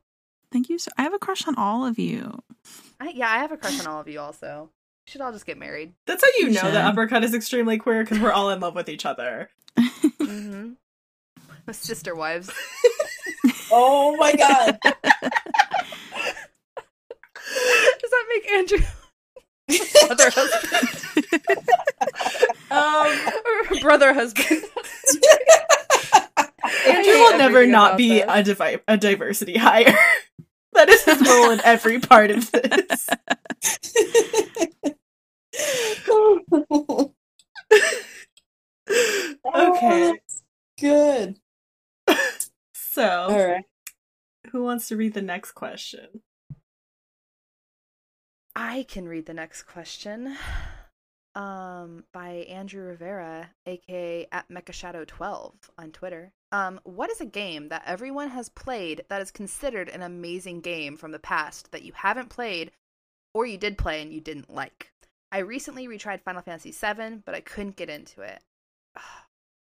Thank 0.52 0.70
you. 0.70 0.78
So 0.80 0.92
I 0.98 1.04
have 1.04 1.14
a 1.14 1.20
crush 1.20 1.48
on 1.48 1.56
all 1.56 1.86
of 1.86 2.00
you. 2.00 2.42
I, 3.00 3.10
yeah, 3.10 3.30
I 3.30 3.38
have 3.40 3.52
a 3.52 3.58
crush 3.58 3.80
on 3.80 3.88
all 3.88 4.02
of 4.02 4.08
you. 4.08 4.20
Also, 4.20 4.70
we 5.06 5.12
should 5.12 5.22
all 5.22 5.32
just 5.32 5.46
get 5.46 5.58
married. 5.58 5.94
That's 6.06 6.24
how 6.24 6.30
you 6.38 6.50
know 6.50 6.62
Should. 6.62 6.74
that 6.74 6.86
uppercut 6.86 7.24
is 7.24 7.34
extremely 7.34 7.78
queer 7.78 8.04
because 8.04 8.20
we're 8.20 8.32
all 8.32 8.50
in 8.52 8.60
love 8.60 8.76
with 8.76 8.90
each 8.90 9.06
other. 9.06 9.50
Mm-hmm. 10.20 10.74
Sister 11.72 12.16
wives. 12.16 12.52
Oh 13.72 14.16
my 14.18 14.34
god. 14.34 14.78
Does 14.84 14.94
that 18.12 18.26
make 18.30 18.52
Andrew 18.52 18.80
brother 20.08 20.30
husband 20.34 21.44
Um, 22.72 23.18
brother 23.82 24.14
husband? 24.14 24.64
Andrew 26.88 27.14
will 27.14 27.38
never 27.38 27.66
not 27.68 27.98
be 27.98 28.20
this. 28.20 28.26
a, 28.28 28.44
divi- 28.44 28.80
a 28.88 28.98
diversity 28.98 29.58
hire. 29.58 29.96
That 31.20 31.22
is 31.22 31.28
his 31.28 31.28
role 31.28 31.50
in 31.52 31.62
every 31.62 32.00
part 32.00 32.32
of 32.32 32.52
this. 32.52 33.08
Oh, 39.44 39.76
okay, 39.78 40.20
Good. 40.80 41.38
so 42.74 43.04
All 43.04 43.48
right. 43.48 43.66
who 44.52 44.64
wants 44.64 44.88
to 44.90 44.98
read 44.98 45.14
the 45.14 45.22
next 45.22 45.54
question? 45.54 46.22
I 48.56 48.86
can 48.88 49.08
read 49.08 49.26
the 49.26 49.34
next 49.34 49.64
question. 49.64 50.38
Um, 51.38 52.04
by 52.14 52.48
Andrew 52.50 52.84
Rivera, 52.84 53.52
aka 53.68 54.28
at 54.32 54.50
Mecha 54.50 54.74
Shadow 54.74 55.06
12 55.06 55.54
on 55.78 55.92
Twitter. 55.92 56.34
Um, 56.52 56.80
what 56.84 57.12
is 57.12 57.22
a 57.22 57.26
game 57.26 57.70
that 57.70 57.84
everyone 57.86 58.30
has 58.30 58.50
played 58.50 59.04
that 59.10 59.22
is 59.22 59.30
considered 59.30 59.88
an 59.88 60.02
amazing 60.02 60.62
game 60.62 60.98
from 60.98 61.12
the 61.12 61.20
past 61.20 61.72
that 61.72 61.84
you 61.84 61.92
haven't 61.94 62.30
played 62.30 62.72
or 63.36 63.46
you 63.46 63.60
did 63.60 63.78
play 63.78 64.02
and 64.02 64.12
you 64.12 64.20
didn't 64.20 64.52
like? 64.52 64.92
I 65.32 65.40
recently 65.40 65.88
retried 65.88 66.24
Final 66.24 66.42
Fantasy 66.42 66.72
VII, 66.72 67.22
but 67.24 67.36
I 67.36 67.42
couldn't 67.42 67.76
get 67.76 67.92
into 67.92 68.22
it. 68.22 68.42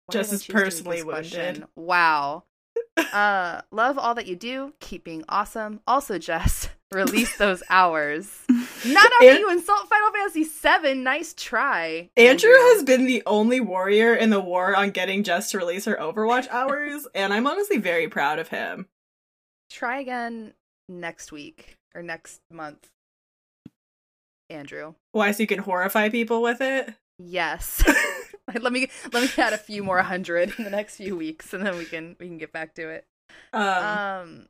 Why 0.06 0.12
Just 0.12 0.34
as 0.34 0.44
choose 0.44 0.48
to 0.48 0.54
read 0.54 0.64
personally 0.64 1.04
wounded. 1.04 1.64
Wow. 1.76 2.44
uh, 3.12 3.62
love 3.72 3.98
all 3.98 4.14
that 4.14 4.28
you 4.28 4.36
do. 4.36 4.74
Keep 4.80 5.04
being 5.04 5.24
awesome. 5.28 5.80
Also, 5.88 6.20
Jess, 6.20 6.70
release 6.96 7.38
those 7.38 7.62
hours. 7.70 8.40
Not 8.50 9.06
after 9.22 9.30
An- 9.30 9.38
you 9.40 9.50
insult 9.52 9.88
Final 9.90 10.12
Fantasy 10.12 10.44
VII. 10.44 10.94
Nice 11.04 11.34
try, 11.36 12.10
Andrew 12.18 12.52
has 12.54 12.84
been 12.84 13.06
the 13.06 13.22
only 13.26 13.60
warrior 13.60 14.16
in 14.16 14.30
the 14.30 14.40
war 14.40 14.76
on 14.76 14.92
getting 14.92 15.24
Jess 15.24 15.52
to 15.52 15.58
release 15.58 15.86
her 15.86 15.96
Overwatch 16.00 16.48
hours, 16.52 17.08
and 17.14 17.34
I'm 17.34 17.48
honestly 17.48 17.78
very 17.78 18.08
proud 18.08 18.40
of 18.40 18.48
him. 18.50 18.88
Try 19.70 20.00
again 20.00 20.54
next 20.90 21.32
week 21.32 21.76
or 21.96 22.02
next 22.04 22.42
month, 22.52 22.88
Andrew. 24.50 24.94
Why, 25.12 25.32
so 25.32 25.44
you 25.44 25.48
can 25.48 25.60
horrify 25.60 26.10
people 26.10 26.42
with 26.42 26.62
it? 26.62 26.94
Yes. 27.18 27.84
let 28.62 28.72
me 28.72 28.90
let 29.12 29.24
me 29.24 29.30
add 29.44 29.54
a 29.54 29.58
few 29.58 29.84
more 29.84 30.02
hundred 30.04 30.54
in 30.58 30.64
the 30.66 30.70
next 30.70 30.98
few 30.98 31.16
weeks, 31.16 31.54
and 31.54 31.66
then 31.66 31.78
we 31.78 31.86
can 31.86 32.16
we 32.20 32.28
can 32.28 32.38
get 32.38 32.52
back 32.52 32.76
to 32.76 32.90
it. 32.90 33.06
Um, 33.54 33.64
Um, 33.64 34.48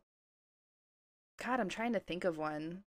God, 1.43 1.59
I'm 1.59 1.69
trying 1.69 1.93
to 1.93 1.99
think 1.99 2.23
of 2.23 2.37
one. 2.37 2.83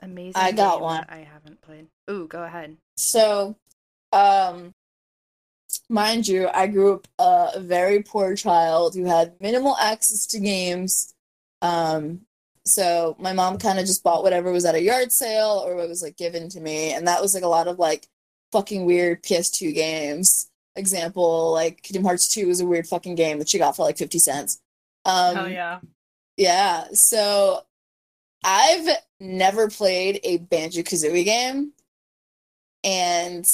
Amazing. 0.00 0.34
I 0.36 0.52
got 0.52 0.74
game 0.74 0.82
one. 0.82 0.96
that 0.96 1.12
I 1.12 1.28
haven't 1.30 1.60
played. 1.62 1.86
Ooh, 2.10 2.28
go 2.28 2.44
ahead. 2.44 2.76
So, 2.96 3.56
um, 4.12 4.72
mind 5.88 6.28
you, 6.28 6.48
I 6.48 6.66
grew 6.66 6.94
up 6.94 7.08
uh, 7.18 7.50
a 7.54 7.60
very 7.60 8.02
poor 8.02 8.36
child 8.36 8.94
who 8.94 9.04
had 9.04 9.34
minimal 9.40 9.76
access 9.76 10.26
to 10.26 10.40
games. 10.40 11.14
Um, 11.62 12.20
so 12.64 13.16
my 13.18 13.32
mom 13.32 13.58
kind 13.58 13.78
of 13.78 13.86
just 13.86 14.04
bought 14.04 14.22
whatever 14.22 14.52
was 14.52 14.64
at 14.64 14.74
a 14.74 14.82
yard 14.82 15.10
sale 15.10 15.64
or 15.66 15.74
what 15.74 15.88
was 15.88 16.02
like 16.02 16.16
given 16.16 16.48
to 16.50 16.60
me, 16.60 16.92
and 16.92 17.06
that 17.08 17.20
was 17.20 17.34
like 17.34 17.42
a 17.42 17.48
lot 17.48 17.66
of 17.66 17.78
like 17.78 18.06
fucking 18.52 18.84
weird 18.84 19.22
PS2 19.22 19.74
games. 19.74 20.50
Example, 20.76 21.52
like 21.52 21.82
Kingdom 21.82 22.04
Hearts 22.04 22.28
2 22.28 22.46
was 22.46 22.60
a 22.60 22.66
weird 22.66 22.86
fucking 22.86 23.16
game 23.16 23.38
that 23.40 23.48
she 23.48 23.58
got 23.58 23.74
for 23.74 23.82
like 23.82 23.98
50 23.98 24.18
cents. 24.20 24.60
Um, 25.04 25.34
hell 25.34 25.48
yeah. 25.48 25.80
Yeah, 26.38 26.84
so 26.92 27.62
I've 28.44 28.88
never 29.20 29.68
played 29.68 30.20
a 30.22 30.38
Banjo 30.38 30.82
Kazooie 30.82 31.24
game, 31.24 31.72
and 32.84 33.46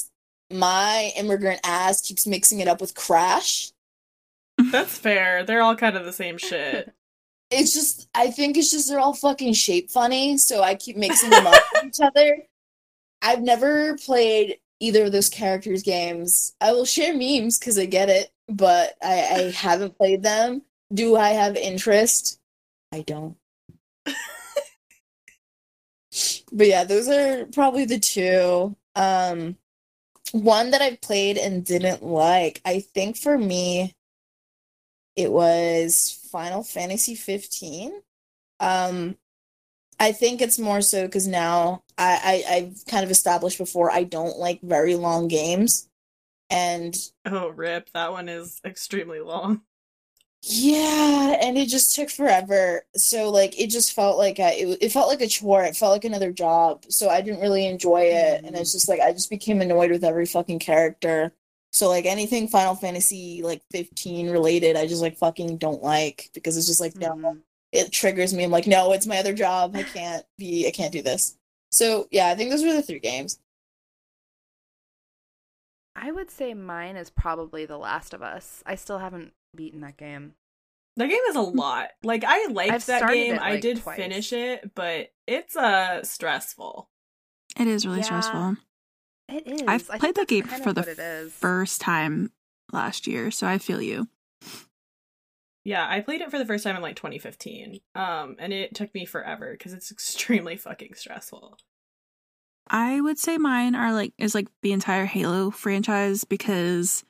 my 0.52 1.10
immigrant 1.16 1.60
ass 1.64 2.02
keeps 2.02 2.26
mixing 2.26 2.60
it 2.60 2.68
up 2.68 2.80
with 2.80 2.94
Crash. 2.94 3.72
That's 4.70 4.96
fair. 4.96 5.44
They're 5.44 5.62
all 5.62 5.74
kind 5.74 5.96
of 5.96 6.04
the 6.04 6.12
same 6.12 6.38
shit. 6.38 6.92
It's 7.50 7.72
just, 7.72 8.08
I 8.14 8.30
think 8.30 8.56
it's 8.56 8.70
just 8.70 8.88
they're 8.88 8.98
all 8.98 9.14
fucking 9.14 9.52
shape 9.52 9.88
funny, 9.88 10.38
so 10.38 10.62
I 10.62 10.74
keep 10.74 10.96
mixing 10.96 11.30
them 11.30 11.46
up 11.46 11.62
with 11.74 11.84
each 11.84 12.00
other. 12.00 12.38
I've 13.22 13.42
never 13.42 13.96
played 13.98 14.56
either 14.80 15.04
of 15.04 15.12
those 15.12 15.28
characters' 15.28 15.82
games. 15.82 16.54
I 16.60 16.72
will 16.72 16.86
share 16.86 17.14
memes 17.14 17.58
because 17.58 17.78
I 17.78 17.84
get 17.84 18.08
it, 18.08 18.32
but 18.48 18.94
I, 19.00 19.12
I 19.12 19.52
haven't 19.54 19.96
played 19.96 20.22
them. 20.22 20.62
Do 20.92 21.16
I 21.16 21.28
have 21.28 21.54
interest? 21.56 22.40
I 22.94 23.00
don't. 23.02 23.36
but 26.52 26.66
yeah, 26.68 26.84
those 26.84 27.08
are 27.08 27.46
probably 27.46 27.84
the 27.84 27.98
two. 27.98 28.76
Um, 28.94 29.56
one 30.30 30.70
that 30.70 30.80
I've 30.80 31.00
played 31.00 31.36
and 31.36 31.64
didn't 31.64 32.04
like. 32.04 32.60
I 32.64 32.78
think 32.80 33.16
for 33.16 33.36
me, 33.36 33.92
it 35.16 35.32
was 35.32 36.20
Final 36.30 36.62
Fantasy 36.62 37.16
15. 37.16 38.00
Um, 38.60 39.16
I 39.98 40.12
think 40.12 40.40
it's 40.40 40.58
more 40.58 40.80
so 40.80 41.06
because 41.06 41.26
now 41.26 41.82
I, 41.98 42.44
I 42.48 42.54
I've 42.54 42.84
kind 42.86 43.04
of 43.04 43.10
established 43.10 43.58
before 43.58 43.90
I 43.90 44.04
don't 44.04 44.38
like 44.38 44.60
very 44.62 44.94
long 44.94 45.26
games, 45.26 45.88
and 46.48 46.96
Oh, 47.24 47.48
rip. 47.48 47.90
That 47.92 48.12
one 48.12 48.28
is 48.28 48.60
extremely 48.64 49.18
long. 49.20 49.62
Yeah, 50.46 51.38
and 51.40 51.56
it 51.56 51.68
just 51.68 51.94
took 51.94 52.10
forever. 52.10 52.84
So 52.96 53.30
like 53.30 53.58
it 53.58 53.68
just 53.70 53.92
felt 53.94 54.18
like 54.18 54.38
I, 54.40 54.52
it, 54.52 54.78
it 54.82 54.92
felt 54.92 55.08
like 55.08 55.20
a 55.22 55.28
chore. 55.28 55.64
It 55.64 55.76
felt 55.76 55.92
like 55.92 56.04
another 56.04 56.32
job. 56.32 56.84
So 56.90 57.08
I 57.08 57.20
didn't 57.22 57.40
really 57.40 57.66
enjoy 57.66 58.02
it, 58.02 58.44
and 58.44 58.54
it's 58.56 58.72
just 58.72 58.88
like 58.88 59.00
I 59.00 59.12
just 59.12 59.30
became 59.30 59.60
annoyed 59.62 59.90
with 59.90 60.04
every 60.04 60.26
fucking 60.26 60.58
character. 60.58 61.32
So 61.72 61.88
like 61.88 62.04
anything 62.06 62.48
Final 62.48 62.74
Fantasy 62.74 63.42
like 63.42 63.62
15 63.72 64.30
related, 64.30 64.76
I 64.76 64.86
just 64.86 65.02
like 65.02 65.16
fucking 65.16 65.56
don't 65.58 65.82
like 65.82 66.30
because 66.34 66.56
it's 66.56 66.66
just 66.66 66.80
like 66.80 66.96
no, 66.96 67.16
Mhm. 67.16 67.42
it 67.72 67.92
triggers 67.92 68.34
me. 68.34 68.44
I'm 68.44 68.50
like, 68.50 68.66
no, 68.66 68.92
it's 68.92 69.06
my 69.06 69.18
other 69.18 69.34
job. 69.34 69.74
I 69.76 69.82
can't 69.84 70.24
be, 70.38 70.66
I 70.68 70.70
can't 70.72 70.92
do 70.92 71.02
this. 71.02 71.36
So 71.72 72.06
yeah, 72.12 72.28
I 72.28 72.34
think 72.36 72.50
those 72.50 72.64
were 72.64 72.72
the 72.72 72.82
three 72.82 73.00
games. 73.00 73.38
I 75.96 76.10
would 76.12 76.30
say 76.30 76.54
mine 76.54 76.96
is 76.96 77.10
probably 77.10 77.66
The 77.66 77.78
Last 77.78 78.14
of 78.14 78.22
Us. 78.22 78.62
I 78.66 78.74
still 78.74 78.98
haven't 78.98 79.32
beaten 79.56 79.80
that 79.80 79.96
game. 79.96 80.34
That 80.96 81.08
game 81.08 81.20
is 81.28 81.36
a 81.36 81.40
lot. 81.40 81.88
Like 82.02 82.22
I 82.24 82.46
liked 82.46 82.72
I've 82.72 82.86
that 82.86 83.10
game. 83.12 83.34
it, 83.34 83.40
I 83.42 83.56
did 83.58 83.78
twice. 83.80 83.96
finish 83.96 84.32
it, 84.32 84.74
but 84.74 85.12
it's 85.26 85.56
uh 85.56 86.02
stressful. 86.04 86.88
It 87.58 87.66
is 87.66 87.84
really 87.86 87.98
Yeah. 87.98 88.04
stressful. 88.04 88.56
It 89.28 89.46
is. 89.46 89.68
I've 89.68 89.90
I 89.90 89.98
played 89.98 90.14
think 90.14 90.16
that 90.16 90.28
game 90.28 90.44
for 90.44 90.72
the 90.72 90.82
it 90.88 90.98
is. 90.98 91.32
First 91.32 91.80
time 91.80 92.30
last 92.72 93.06
year, 93.06 93.30
so 93.30 93.46
I 93.46 93.58
feel 93.58 93.80
you. 93.82 94.08
Yeah, 95.64 95.86
I 95.88 96.00
played 96.00 96.20
it 96.20 96.30
for 96.30 96.38
the 96.38 96.44
first 96.46 96.62
time 96.62 96.76
in 96.76 96.82
like 96.82 96.96
2015. 96.96 97.80
Um 97.94 98.36
and 98.38 98.52
it 98.52 98.74
took 98.74 98.94
me 98.94 99.04
forever 99.04 99.56
cuz 99.56 99.72
it's 99.72 99.90
extremely 99.92 100.56
fucking 100.56 100.94
stressful. 100.94 101.58
I 102.68 103.00
would 103.00 103.18
say 103.18 103.36
mine 103.36 103.74
are 103.74 103.92
like 103.92 104.12
is 104.18 104.34
like 104.34 104.48
the 104.62 104.72
entire 104.72 105.06
Halo 105.06 105.50
franchise 105.50 106.24
because 106.24 107.04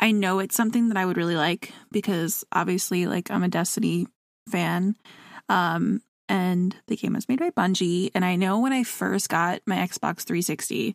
I 0.00 0.12
know 0.12 0.38
it's 0.38 0.54
something 0.54 0.88
that 0.88 0.96
I 0.96 1.04
would 1.04 1.16
really 1.16 1.36
like 1.36 1.72
because 1.90 2.44
obviously 2.52 3.06
like 3.06 3.30
I'm 3.30 3.42
a 3.42 3.48
Destiny 3.48 4.06
fan. 4.48 4.96
Um 5.48 6.02
and 6.28 6.76
the 6.88 6.96
game 6.96 7.14
was 7.14 7.28
made 7.28 7.38
by 7.38 7.50
Bungie 7.50 8.10
and 8.14 8.24
I 8.24 8.36
know 8.36 8.60
when 8.60 8.72
I 8.72 8.84
first 8.84 9.28
got 9.28 9.62
my 9.66 9.76
Xbox 9.76 10.22
360 10.22 10.94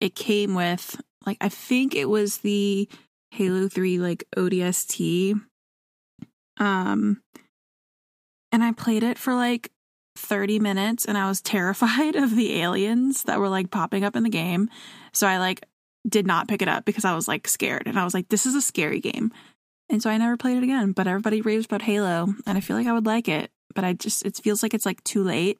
it 0.00 0.14
came 0.14 0.54
with 0.54 1.00
like 1.24 1.38
I 1.40 1.48
think 1.48 1.94
it 1.94 2.08
was 2.08 2.38
the 2.38 2.88
Halo 3.30 3.68
3 3.68 3.98
like 3.98 4.24
ODST 4.36 5.40
um 6.58 7.22
and 8.50 8.64
I 8.64 8.72
played 8.72 9.02
it 9.02 9.18
for 9.18 9.34
like 9.34 9.70
30 10.16 10.58
minutes 10.58 11.04
and 11.04 11.16
I 11.16 11.28
was 11.28 11.40
terrified 11.42 12.16
of 12.16 12.34
the 12.34 12.60
aliens 12.60 13.24
that 13.24 13.38
were 13.38 13.48
like 13.48 13.70
popping 13.70 14.04
up 14.04 14.16
in 14.16 14.22
the 14.22 14.28
game. 14.28 14.68
So 15.12 15.26
I 15.26 15.38
like 15.38 15.64
did 16.06 16.26
not 16.26 16.48
pick 16.48 16.60
it 16.62 16.68
up 16.68 16.84
because 16.84 17.04
I 17.04 17.14
was 17.14 17.26
like 17.28 17.48
scared 17.48 17.86
and 17.86 17.98
I 17.98 18.04
was 18.04 18.14
like, 18.14 18.28
this 18.28 18.44
is 18.46 18.54
a 18.54 18.62
scary 18.62 19.00
game. 19.00 19.32
And 19.90 20.02
so 20.02 20.10
I 20.10 20.18
never 20.18 20.36
played 20.36 20.58
it 20.58 20.62
again. 20.64 20.92
But 20.92 21.06
everybody 21.06 21.40
raves 21.40 21.64
about 21.66 21.82
Halo 21.82 22.34
and 22.46 22.58
I 22.58 22.60
feel 22.60 22.76
like 22.76 22.86
I 22.86 22.92
would 22.92 23.06
like 23.06 23.28
it. 23.28 23.50
But 23.74 23.84
I 23.84 23.92
just, 23.94 24.24
it 24.26 24.36
feels 24.36 24.62
like 24.62 24.74
it's 24.74 24.86
like 24.86 25.02
too 25.04 25.22
late 25.22 25.58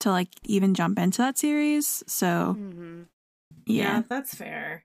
to 0.00 0.10
like 0.10 0.28
even 0.44 0.74
jump 0.74 0.98
into 0.98 1.18
that 1.18 1.38
series. 1.38 2.02
So 2.06 2.56
Mhm. 2.58 3.06
yeah. 3.66 4.02
that's 4.08 4.34
fair. 4.34 4.84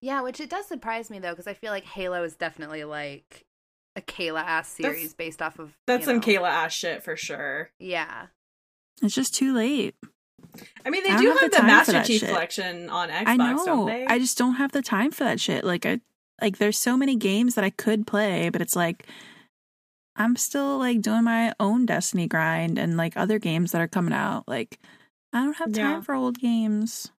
Yeah, 0.00 0.22
which 0.22 0.40
it 0.40 0.50
does 0.50 0.66
surprise 0.66 1.10
me 1.10 1.18
though, 1.18 1.30
because 1.30 1.46
I 1.46 1.54
feel 1.54 1.70
like 1.70 1.84
Halo 1.84 2.24
is 2.24 2.34
definitely 2.34 2.84
like 2.84 3.44
a 3.94 4.00
Kayla 4.00 4.42
ass 4.42 4.68
series 4.68 5.14
based 5.14 5.40
off 5.42 5.58
of 5.58 5.72
That's 5.86 6.00
you 6.00 6.06
some 6.06 6.16
know- 6.16 6.22
Kayla 6.22 6.48
ass 6.50 6.72
shit 6.72 7.02
for 7.04 7.16
sure. 7.16 7.70
Yeah. 7.78 8.26
It's 9.02 9.14
just 9.14 9.34
too 9.34 9.54
late. 9.54 9.94
I 10.84 10.90
mean, 10.90 11.02
they 11.04 11.10
I 11.10 11.16
don't 11.16 11.26
have 11.32 11.40
have 11.40 11.50
the 11.50 11.56
the 11.58 11.62
Master 11.62 12.02
Chief 12.04 12.20
shit. 12.20 12.28
collection 12.28 12.88
on 12.90 13.08
Xbox, 13.08 13.24
I 13.26 13.36
know. 13.36 13.64
don't 13.64 13.86
they? 13.86 14.06
I 14.06 14.18
just 14.18 14.36
don't 14.38 14.54
have 14.54 14.72
the 14.72 14.82
time 14.82 15.10
for 15.10 15.24
that 15.24 15.40
shit. 15.40 15.64
Like 15.64 15.86
I 15.86 16.00
like 16.40 16.58
there's 16.58 16.78
so 16.78 16.96
many 16.96 17.16
games 17.16 17.54
that 17.54 17.64
I 17.64 17.70
could 17.70 18.06
play, 18.06 18.48
but 18.48 18.60
it's 18.62 18.76
like 18.76 19.06
I'm 20.16 20.36
still 20.36 20.78
like 20.78 21.00
doing 21.00 21.24
my 21.24 21.54
own 21.58 21.86
Destiny 21.86 22.26
grind 22.26 22.78
and 22.78 22.96
like 22.96 23.16
other 23.16 23.38
games 23.38 23.72
that 23.72 23.80
are 23.80 23.88
coming 23.88 24.12
out. 24.12 24.44
Like 24.46 24.78
I 25.32 25.42
don't 25.44 25.56
have 25.56 25.72
time 25.72 25.90
Yeah. 25.96 26.00
for 26.02 26.14
old 26.14 26.38
games. 26.38 27.10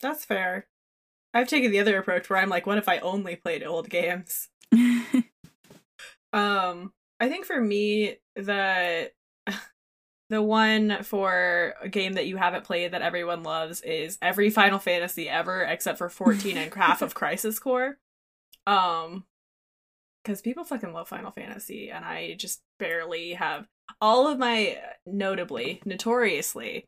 That's 0.00 0.24
fair. 0.24 0.66
I've 1.34 1.48
taken 1.48 1.70
the 1.70 1.78
other 1.80 1.96
approach 1.98 2.28
where 2.28 2.38
I'm 2.40 2.48
like, 2.50 2.66
what 2.66 2.78
if 2.78 2.88
I 2.88 2.98
only 2.98 3.36
played 3.36 3.62
old 3.62 3.88
games? 3.88 4.48
Um, 6.32 6.92
I 7.20 7.28
think 7.28 7.44
for 7.44 7.60
me, 7.60 8.16
the 8.36 9.10
the 10.32 10.42
one 10.42 11.02
for 11.02 11.74
a 11.80 11.88
game 11.88 12.14
that 12.14 12.26
you 12.26 12.36
haven't 12.36 12.64
played 12.64 12.92
that 12.92 13.02
everyone 13.02 13.42
loves 13.42 13.80
is 13.82 14.18
every 14.20 14.50
Final 14.50 14.78
Fantasy 14.78 15.28
ever 15.28 15.62
except 15.62 15.98
for 15.98 16.08
14 16.08 16.56
and 16.56 16.70
Craft 16.72 17.02
of 17.02 17.14
Crisis 17.14 17.58
Core. 17.58 17.98
Um, 18.66 19.24
because 20.22 20.40
people 20.40 20.64
fucking 20.64 20.92
love 20.92 21.08
Final 21.08 21.32
Fantasy, 21.32 21.90
and 21.90 22.04
I 22.04 22.34
just 22.34 22.62
barely 22.78 23.32
have 23.32 23.66
all 24.00 24.28
of 24.28 24.38
my 24.38 24.78
notably, 25.04 25.82
notoriously, 25.84 26.86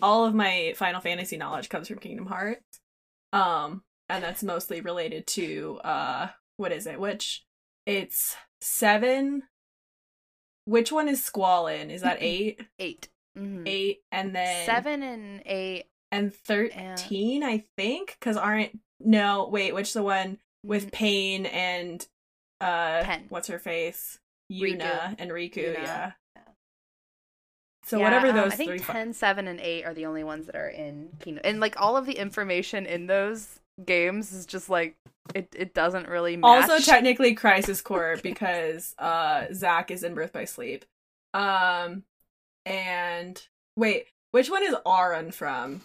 all 0.00 0.24
of 0.24 0.34
my 0.34 0.72
Final 0.76 1.00
Fantasy 1.00 1.36
knowledge 1.36 1.68
comes 1.68 1.88
from 1.88 1.98
Kingdom 1.98 2.26
Hearts. 2.26 2.80
Um, 3.32 3.82
and 4.08 4.22
that's 4.22 4.42
mostly 4.42 4.80
related 4.80 5.26
to 5.26 5.80
uh 5.82 6.28
what 6.56 6.72
is 6.72 6.86
it? 6.86 6.98
Which 6.98 7.44
it's 7.86 8.36
seven. 8.60 9.42
Which 10.66 10.92
one 10.92 11.08
is 11.08 11.22
Squall 11.24 11.66
in? 11.68 11.90
Is 11.90 12.02
that 12.02 12.18
eight? 12.20 12.60
8 12.78 13.08
Mhm. 13.38 13.66
Eight 13.66 14.00
and 14.12 14.34
then 14.36 14.66
Seven 14.66 15.02
and 15.02 15.42
eight. 15.46 15.84
and 16.10 16.34
thirteen, 16.34 17.42
I 17.42 17.64
think. 17.76 18.16
Because 18.18 18.36
aren't 18.36 18.78
no 19.00 19.48
wait, 19.48 19.74
which 19.74 19.92
the 19.92 20.02
one 20.02 20.38
with 20.64 20.90
Paine 20.92 21.44
and 21.46 22.06
uh 22.60 23.02
Pen. 23.04 23.26
what's 23.28 23.48
her 23.48 23.58
face? 23.58 24.18
Rikku. 24.50 24.80
Yuna 24.80 25.16
and 25.18 25.30
Rikku, 25.30 25.56
Yuna. 25.74 25.82
yeah. 25.82 26.12
So 27.84 27.98
Yeah, 27.98 28.04
whatever 28.04 28.28
um, 28.30 28.36
those 28.36 28.52
I 28.52 28.56
think 28.56 28.68
three. 28.70 28.78
fu- 28.78 28.92
10, 28.92 29.12
7, 29.12 29.46
and 29.46 29.60
8 29.60 29.84
are 29.84 29.94
the 29.94 30.06
only 30.06 30.24
ones 30.24 30.46
that 30.46 30.56
are 30.56 30.68
in 30.68 31.10
Kingdom. 31.20 31.42
And 31.44 31.60
like 31.60 31.80
all 31.80 31.96
of 31.96 32.06
the 32.06 32.14
information 32.14 32.84
in 32.86 33.06
those 33.06 33.60
games 33.84 34.32
is 34.32 34.46
just 34.46 34.70
like 34.70 34.96
it 35.34 35.48
it 35.56 35.74
doesn't 35.74 36.08
really 36.08 36.36
match. 36.36 36.68
also 36.70 36.78
technically 36.84 37.34
Crisis 37.34 37.80
Core 37.80 38.16
because 38.22 38.94
uh 38.98 39.46
Zack 39.52 39.90
is 39.90 40.02
in 40.02 40.14
Birth 40.14 40.32
by 40.32 40.44
Sleep. 40.44 40.84
Um 41.34 42.04
and 42.64 43.40
wait, 43.76 44.06
which 44.32 44.50
one 44.50 44.62
is 44.62 44.74
Auron 44.86 45.30
from? 45.30 45.82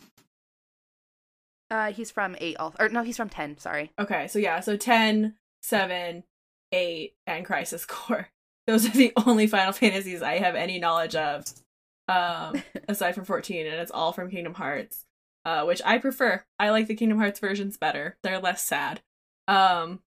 uh 1.69 1.91
he's 1.91 2.11
from 2.11 2.35
8 2.39 2.57
also. 2.57 2.77
Or 2.79 2.89
no, 2.89 3.01
he's 3.03 3.17
from 3.17 3.29
10, 3.29 3.57
sorry. 3.57 3.91
Okay, 3.99 4.27
so 4.27 4.39
yeah, 4.39 4.59
so 4.59 4.75
10, 4.77 5.35
7, 5.61 6.23
8, 6.71 7.13
and 7.27 7.45
Crisis 7.45 7.85
Core. 7.85 8.29
Those 8.67 8.85
are 8.87 8.91
the 8.91 9.11
only 9.25 9.47
Final 9.47 9.73
Fantasies 9.73 10.21
I 10.21 10.37
have 10.37 10.55
any 10.55 10.79
knowledge 10.79 11.15
of. 11.15 11.45
Um 12.07 12.61
aside 12.87 13.15
from 13.15 13.25
14 13.25 13.65
and 13.65 13.75
it's 13.75 13.91
all 13.91 14.13
from 14.13 14.29
Kingdom 14.31 14.53
Hearts. 14.53 15.05
Uh 15.45 15.63
which 15.65 15.81
I 15.85 15.97
prefer. 15.97 16.43
I 16.59 16.69
like 16.69 16.87
the 16.87 16.95
Kingdom 16.95 17.19
Hearts 17.19 17.39
versions 17.39 17.77
better. 17.77 18.17
They're 18.23 18.39
less 18.39 18.63
sad. 18.63 19.01
Um 19.47 20.01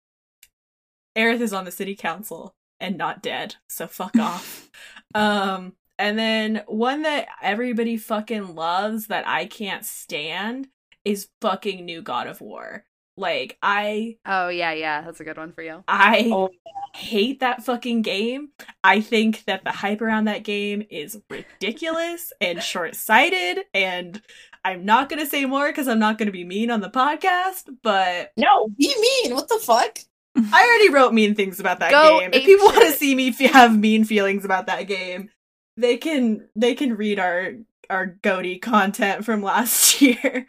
Aerith 1.17 1.41
is 1.41 1.53
on 1.53 1.65
the 1.65 1.71
city 1.71 1.95
council 1.97 2.55
and 2.79 2.97
not 2.97 3.23
dead, 3.23 3.57
so 3.69 3.87
fuck 3.87 4.17
off. 4.19 4.71
Um 5.15 5.75
and 5.99 6.19
then 6.19 6.63
one 6.67 7.03
that 7.03 7.29
everybody 7.43 7.97
fucking 7.99 8.55
loves 8.55 9.09
that 9.09 9.27
I 9.29 9.45
can't 9.47 9.85
stand 9.85 10.69
is 11.05 11.29
fucking 11.43 11.85
new 11.85 12.01
God 12.03 12.27
of 12.27 12.41
War. 12.41 12.85
Like 13.17 13.59
I 13.63 14.17
Oh 14.25 14.49
yeah, 14.49 14.73
yeah, 14.73 15.03
that's 15.03 15.21
a 15.21 15.25
good 15.25 15.37
one 15.37 15.53
for 15.53 15.63
you. 15.63 15.85
I 15.89 16.31
Oh, 16.33 16.51
hate 16.95 17.41
that 17.41 17.65
fucking 17.65 18.03
game. 18.03 18.49
I 18.83 19.01
think 19.01 19.45
that 19.45 19.63
the 19.65 19.71
hype 19.73 20.01
around 20.01 20.25
that 20.25 20.43
game 20.43 20.85
is 20.91 21.21
ridiculous 21.29 22.33
and 22.41 22.63
short-sighted 22.63 23.61
and 23.75 24.23
I'm 24.65 24.85
not 24.85 25.09
going 25.09 25.21
to 25.21 25.27
say 25.31 25.45
more 25.47 25.73
cuz 25.73 25.89
I'm 25.89 25.99
not 25.99 26.19
going 26.19 26.27
to 26.27 26.33
be 26.33 26.45
mean 26.45 26.71
on 26.71 26.81
the 26.81 26.91
podcast, 26.91 27.65
but 27.83 28.33
No, 28.37 28.69
be 28.79 28.95
mean. 29.01 29.35
What 29.35 29.49
the 29.49 29.59
fuck? 29.59 29.99
I 30.37 30.65
already 30.65 30.91
wrote 30.91 31.13
mean 31.13 31.35
things 31.35 31.59
about 31.61 31.81
that 31.81 31.91
Go 31.91 32.21
game. 32.21 32.31
If 32.33 32.45
people 32.45 32.67
want 32.67 32.87
to 32.87 32.93
see 32.93 33.15
me 33.15 33.29
f- 33.29 33.39
have 33.53 33.77
mean 33.79 34.05
feelings 34.05 34.45
about 34.45 34.67
that 34.67 34.85
game, 34.85 35.31
they 35.77 35.97
can 35.97 36.49
they 36.55 36.75
can 36.75 36.95
read 36.97 37.19
our 37.19 37.53
our 37.89 38.07
GOTY 38.07 38.59
content 38.59 39.25
from 39.25 39.43
last 39.43 40.01
year. 40.03 40.47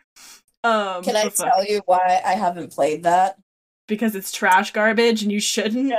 Um 0.64 1.04
Can 1.04 1.16
I 1.16 1.30
tell 1.30 1.66
you 1.66 1.82
why 1.86 2.22
I 2.24 2.34
haven't 2.34 2.72
played 2.74 3.04
that? 3.04 3.38
because 3.88 4.16
it's 4.16 4.32
trash 4.32 4.72
garbage 4.72 5.22
and 5.22 5.34
you 5.34 5.40
shouldn't. 5.42 5.88
No. 5.88 5.98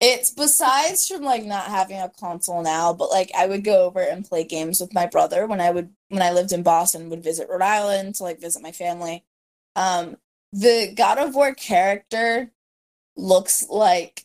It's 0.00 0.30
besides 0.30 1.08
from 1.08 1.22
like 1.22 1.44
not 1.44 1.66
having 1.68 1.98
a 1.98 2.10
console 2.10 2.62
now, 2.62 2.92
but 2.92 3.10
like 3.10 3.30
I 3.36 3.46
would 3.46 3.64
go 3.64 3.86
over 3.86 4.00
and 4.00 4.24
play 4.28 4.44
games 4.44 4.80
with 4.80 4.92
my 4.92 5.06
brother 5.06 5.46
when 5.46 5.60
I 5.60 5.70
would 5.70 5.90
when 6.08 6.22
I 6.22 6.32
lived 6.32 6.52
in 6.52 6.62
Boston, 6.62 7.08
would 7.10 7.24
visit 7.24 7.48
Rhode 7.48 7.62
Island 7.62 8.16
to 8.16 8.24
like 8.24 8.40
visit 8.40 8.62
my 8.62 8.72
family. 8.72 9.24
Um 9.74 10.16
the 10.52 10.92
God 10.94 11.18
of 11.18 11.34
War 11.34 11.54
character 11.54 12.52
looks 13.16 13.68
like 13.68 14.24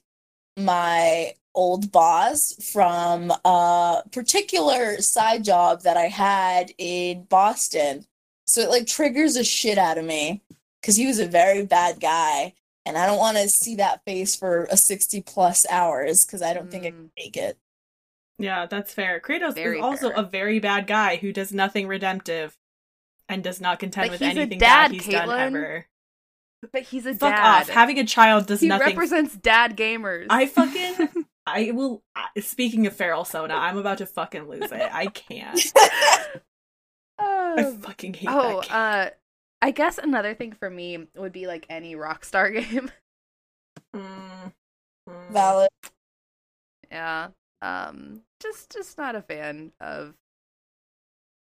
my 0.58 1.34
old 1.56 1.92
boss 1.92 2.54
from 2.72 3.32
a 3.46 4.04
particular 4.12 5.02
side 5.02 5.44
job 5.44 5.82
that 5.84 5.98
I 5.98 6.08
had 6.08 6.74
in 6.78 7.24
Boston. 7.26 8.06
So 8.46 8.62
it 8.62 8.70
like 8.70 8.88
triggers 8.88 9.36
the 9.36 9.44
shit 9.44 9.78
out 9.78 9.98
of 9.98 10.06
me 10.06 10.42
because 10.82 10.96
he 10.98 11.08
was 11.08 11.20
a 11.20 11.28
very 11.28 11.66
bad 11.66 12.00
guy 12.00 12.54
and 12.86 12.98
I 12.98 13.06
don't 13.06 13.18
want 13.20 13.38
to 13.38 13.48
see 13.50 13.76
that 13.76 14.04
face 14.06 14.36
for 14.36 14.68
a 14.72 14.78
60 14.78 15.22
plus 15.22 15.66
hours 15.70 16.26
because 16.26 16.42
I 16.42 16.54
don't 16.54 16.70
think 16.72 16.86
I 16.86 16.90
Mm. 16.92 16.96
can 16.96 17.12
make 17.18 17.38
it. 17.38 17.58
Yeah, 18.40 18.66
that's 18.66 18.94
fair. 18.94 19.20
Kratos 19.20 19.54
Very 19.56 19.78
is 19.78 19.84
also 19.84 20.10
fair. 20.10 20.18
a 20.20 20.24
very 20.24 20.60
bad 20.60 20.88
guy 20.88 21.18
who 21.18 21.32
does 21.32 21.52
nothing 21.54 21.88
redemptive 21.88 22.58
and 23.30 23.44
does 23.44 23.62
not 23.62 23.80
contend 23.80 24.06
But 24.08 24.12
with 24.14 24.20
he's 24.22 24.36
anything 24.38 24.58
dad, 24.58 24.92
bad 24.92 25.02
he's 25.02 25.08
done 25.08 25.30
ever. 25.30 25.88
But 26.74 26.84
he's 26.84 27.06
a 27.06 27.14
Fuck 27.14 27.36
dad. 27.36 27.62
off. 27.62 27.70
Having 27.70 28.00
a 28.00 28.04
child 28.06 28.46
does 28.48 28.62
he 28.62 28.68
nothing. 28.68 28.88
represents 28.88 29.36
dad 29.36 29.78
gamers. 29.78 30.28
I 30.30 30.46
fucking 30.48 31.26
I 31.48 31.72
will 31.72 32.04
speaking 32.40 32.86
of 32.88 32.96
feral 32.96 33.26
Sona, 33.26 33.54
I'm 33.56 33.78
about 33.78 33.98
to 34.00 34.06
fucking 34.06 34.48
lose 34.48 34.72
it. 34.72 34.90
I 34.92 35.06
can't. 35.08 35.60
I 37.20 37.64
Um, 37.64 37.78
fucking 37.78 38.14
hate 38.16 38.30
oh, 38.32 38.62
that 38.62 38.68
game. 38.68 38.72
uh, 38.72 39.10
I 39.62 39.72
guess 39.72 39.98
another 39.98 40.34
thing 40.34 40.54
for 40.54 40.70
me 40.70 41.08
would 41.16 41.32
be 41.32 41.48
like 41.48 41.66
any 41.70 41.96
Rockstar 41.96 42.54
game. 42.72 42.92
Mm, 43.96 44.52
mm. 45.10 45.30
Valid. 45.32 45.70
yeah. 46.92 47.28
Um, 47.62 48.22
just 48.42 48.72
just 48.72 48.98
not 48.98 49.16
a 49.16 49.22
fan 49.22 49.72
of 49.80 50.16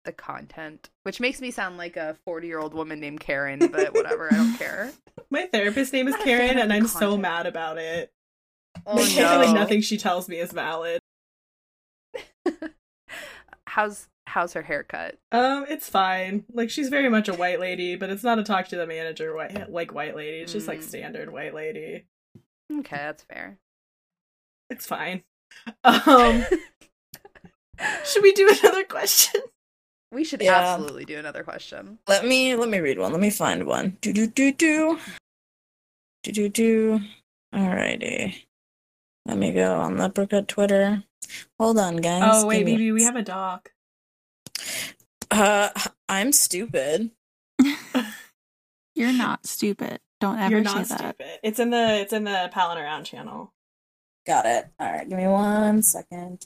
the 0.05 0.13
content, 0.13 0.91
which 1.05 1.21
makes 1.21 1.41
me 1.41 1.51
sound 1.51 1.79
like 1.79 1.97
a 1.97 2.17
forty-year-old 2.27 2.75
woman 2.75 3.01
named 3.01 3.21
Karen. 3.21 3.59
But 3.59 3.95
whatever, 3.95 4.29
I 4.33 4.37
don't 4.37 4.57
care. 4.59 4.91
My 5.31 5.47
therapist 5.47 5.93
name 5.93 6.09
is 6.09 6.15
Not 6.15 6.25
Karen 6.25 6.59
and 6.59 6.73
I'm 6.73 6.87
so 6.87 7.17
mad 7.17 7.47
about 7.47 7.79
it. 7.79 8.13
Oh 8.87 8.99
I 8.99 9.37
like 9.37 9.49
no! 9.49 9.53
nothing 9.55 9.81
she 9.81 9.97
tells 9.97 10.29
me 10.29 10.37
is 10.39 10.53
valid. 10.53 11.01
how's 13.67 14.09
how's 14.31 14.53
her 14.55 14.63
haircut? 14.63 15.19
Um, 15.33 15.67
it's 15.69 15.89
fine. 15.89 16.45
Like 16.53 16.71
she's 16.71 16.89
very 16.89 17.09
much 17.09 17.29
a 17.29 17.35
white 17.35 17.61
lady, 17.61 17.97
but 17.97 18.11
it's 18.11 18.23
not 18.25 18.39
a 18.39 18.45
talk 18.45 18.69
to 18.69 18.77
the 18.77 18.87
manager 18.87 19.35
white 19.35 19.71
like 19.71 19.93
white 19.93 20.17
lady. 20.17 20.39
It's 20.39 20.53
just 20.53 20.69
like 20.69 20.81
Mm. 20.81 20.85
standard 20.85 21.33
white 21.33 21.55
lady. 21.55 22.05
Okay, 22.73 22.97
that's 22.97 23.25
fair. 23.25 23.59
It's 24.71 24.87
fine. 24.87 25.25
Um, 25.85 26.45
should 28.05 28.23
we 28.23 28.33
do 28.33 28.49
another 28.63 28.85
question? 28.85 29.41
we 30.13 30.25
should 30.25 30.41
Yeah. 30.43 30.55
absolutely 30.75 31.05
do 31.05 31.19
another 31.19 31.43
question. 31.45 31.99
Let 32.09 32.25
me 32.25 32.55
let 32.57 32.69
me 32.69 32.79
read 32.79 32.99
one. 32.99 33.13
Let 33.13 33.21
me 33.21 33.31
find 33.31 33.67
one. 33.67 33.97
Do 34.01 34.13
do 34.13 34.27
do 34.27 34.53
do. 34.53 34.99
Do 36.23 36.33
do 36.33 36.49
do. 36.49 37.01
Alrighty. 37.55 38.45
Let 39.27 39.39
me 39.39 39.53
go 39.53 39.75
on 39.81 39.97
Leprechaun 39.99 40.47
Twitter. 40.47 41.03
Hold 41.59 41.79
on, 41.79 41.97
guys. 41.97 42.23
Oh 42.25 42.47
wait, 42.47 42.65
Give 42.67 42.79
me- 42.79 42.93
we 42.93 43.05
have 43.05 43.17
a 43.17 43.23
doc. 43.23 43.71
Uh, 45.31 45.69
I'm 46.09 46.33
stupid. 46.33 47.11
You're 48.95 49.13
not 49.13 49.47
stupid. 49.47 50.01
Don't 50.21 50.39
ever 50.39 50.57
You're 50.57 50.65
say 50.65 50.83
that. 50.83 50.99
stupid. 50.99 51.39
It's 51.43 51.59
in 51.59 51.71
the 51.71 52.01
it's 52.01 52.13
in 52.13 52.25
the 52.25 52.51
Palin 52.53 52.79
Around 52.79 53.05
channel. 53.05 53.53
Got 54.27 54.47
it. 54.47 54.67
All 54.79 54.91
right, 54.93 55.09
give 55.09 55.19
me 55.19 55.27
one 55.27 55.83
second. 55.83 56.45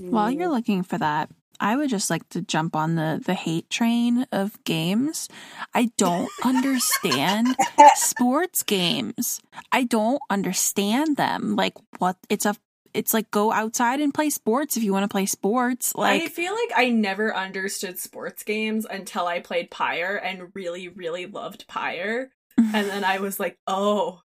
While 0.00 0.30
you're 0.30 0.48
looking 0.48 0.82
for 0.82 0.98
that, 0.98 1.30
I 1.60 1.76
would 1.76 1.90
just 1.90 2.10
like 2.10 2.28
to 2.30 2.40
jump 2.42 2.74
on 2.74 2.94
the 2.94 3.20
the 3.24 3.34
hate 3.34 3.68
train 3.68 4.26
of 4.32 4.62
games. 4.64 5.28
I 5.74 5.90
don't 5.98 6.30
understand 6.44 7.56
sports 7.94 8.62
games. 8.62 9.40
I 9.70 9.84
don't 9.84 10.20
understand 10.30 11.16
them. 11.16 11.56
Like 11.56 11.74
what 11.98 12.16
it's 12.28 12.46
a 12.46 12.56
it's 12.94 13.14
like 13.14 13.30
go 13.30 13.52
outside 13.52 14.00
and 14.00 14.12
play 14.12 14.30
sports 14.30 14.76
if 14.76 14.82
you 14.82 14.92
want 14.92 15.04
to 15.04 15.08
play 15.08 15.26
sports. 15.26 15.94
Like 15.94 16.22
I 16.22 16.26
feel 16.28 16.52
like 16.54 16.70
I 16.76 16.90
never 16.90 17.34
understood 17.34 17.98
sports 17.98 18.42
games 18.42 18.86
until 18.88 19.26
I 19.26 19.40
played 19.40 19.70
Pyre 19.70 20.16
and 20.16 20.50
really, 20.54 20.88
really 20.88 21.26
loved 21.26 21.66
Pyre. 21.68 22.30
And 22.58 22.86
then 22.86 23.02
I 23.02 23.18
was 23.18 23.40
like, 23.40 23.56
oh, 23.66 24.20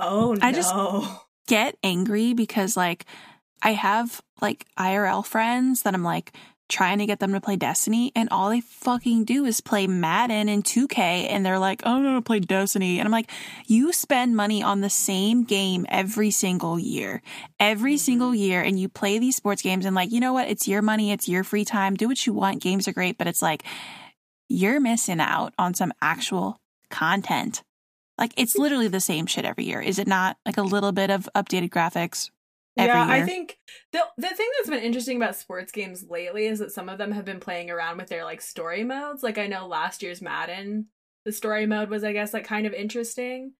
oh 0.00 0.34
no. 0.34 0.46
I 0.46 0.52
just- 0.52 0.74
get 1.46 1.76
angry 1.82 2.34
because 2.34 2.76
like 2.76 3.06
I 3.62 3.72
have 3.72 4.20
like 4.40 4.66
IRL 4.78 5.24
friends 5.24 5.82
that 5.82 5.94
I'm 5.94 6.02
like 6.04 6.32
trying 6.68 6.98
to 6.98 7.06
get 7.06 7.18
them 7.18 7.32
to 7.32 7.40
play 7.40 7.56
Destiny 7.56 8.12
and 8.14 8.28
all 8.30 8.50
they 8.50 8.60
fucking 8.60 9.24
do 9.24 9.44
is 9.44 9.60
play 9.60 9.86
Madden 9.86 10.48
and 10.48 10.62
2K 10.62 11.28
and 11.28 11.44
they're 11.44 11.58
like, 11.58 11.82
"Oh, 11.84 11.96
I'm 11.96 12.04
to 12.14 12.22
play 12.22 12.40
Destiny." 12.40 12.98
And 12.98 13.06
I'm 13.06 13.12
like, 13.12 13.30
"You 13.66 13.92
spend 13.92 14.36
money 14.36 14.62
on 14.62 14.80
the 14.80 14.90
same 14.90 15.44
game 15.44 15.86
every 15.88 16.30
single 16.30 16.78
year. 16.78 17.22
Every 17.58 17.94
mm-hmm. 17.94 17.98
single 17.98 18.34
year 18.34 18.62
and 18.62 18.78
you 18.78 18.88
play 18.88 19.18
these 19.18 19.36
sports 19.36 19.62
games 19.62 19.86
and 19.86 19.96
like, 19.96 20.12
you 20.12 20.20
know 20.20 20.32
what? 20.32 20.48
It's 20.48 20.68
your 20.68 20.82
money, 20.82 21.12
it's 21.12 21.28
your 21.28 21.44
free 21.44 21.64
time. 21.64 21.94
Do 21.94 22.08
what 22.08 22.26
you 22.26 22.32
want. 22.32 22.62
Games 22.62 22.86
are 22.86 22.92
great, 22.92 23.18
but 23.18 23.26
it's 23.26 23.42
like 23.42 23.64
you're 24.48 24.80
missing 24.80 25.20
out 25.20 25.54
on 25.58 25.74
some 25.74 25.92
actual 26.02 26.58
content." 26.90 27.62
Like 28.18 28.32
it's 28.36 28.58
literally 28.58 28.88
the 28.88 29.00
same 29.00 29.26
shit 29.26 29.44
every 29.44 29.64
year, 29.64 29.80
is 29.80 29.98
it 29.98 30.08
not? 30.08 30.36
Like 30.44 30.56
a 30.56 30.62
little 30.62 30.90
bit 30.90 31.08
of 31.10 31.28
updated 31.36 31.70
graphics 31.70 32.30
yeah, 32.86 33.06
year. 33.06 33.22
I 33.22 33.26
think 33.26 33.58
the 33.92 34.00
the 34.16 34.28
thing 34.28 34.48
that's 34.56 34.70
been 34.70 34.82
interesting 34.82 35.16
about 35.16 35.36
sports 35.36 35.72
games 35.72 36.04
lately 36.08 36.46
is 36.46 36.58
that 36.60 36.72
some 36.72 36.88
of 36.88 36.98
them 36.98 37.12
have 37.12 37.24
been 37.24 37.40
playing 37.40 37.70
around 37.70 37.98
with 37.98 38.08
their 38.08 38.24
like 38.24 38.40
story 38.40 38.84
modes. 38.84 39.22
Like 39.22 39.38
I 39.38 39.46
know 39.46 39.66
last 39.66 40.02
year's 40.02 40.22
Madden, 40.22 40.86
the 41.24 41.32
story 41.32 41.66
mode 41.66 41.90
was 41.90 42.04
I 42.04 42.12
guess 42.12 42.32
like 42.32 42.44
kind 42.44 42.66
of 42.66 42.72
interesting. 42.72 43.52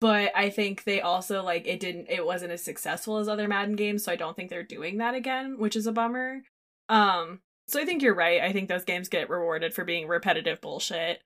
But 0.00 0.30
I 0.36 0.50
think 0.50 0.84
they 0.84 1.00
also 1.00 1.42
like 1.42 1.66
it 1.66 1.80
didn't 1.80 2.06
it 2.08 2.24
wasn't 2.24 2.52
as 2.52 2.62
successful 2.62 3.18
as 3.18 3.28
other 3.28 3.48
Madden 3.48 3.74
games, 3.74 4.04
so 4.04 4.12
I 4.12 4.16
don't 4.16 4.36
think 4.36 4.50
they're 4.50 4.62
doing 4.62 4.98
that 4.98 5.14
again, 5.14 5.58
which 5.58 5.74
is 5.74 5.86
a 5.86 5.92
bummer. 5.92 6.42
Um 6.88 7.40
so 7.66 7.80
I 7.80 7.84
think 7.84 8.02
you're 8.02 8.14
right. 8.14 8.40
I 8.40 8.52
think 8.52 8.68
those 8.68 8.84
games 8.84 9.08
get 9.08 9.28
rewarded 9.28 9.74
for 9.74 9.84
being 9.84 10.06
repetitive 10.06 10.60
bullshit. 10.60 11.20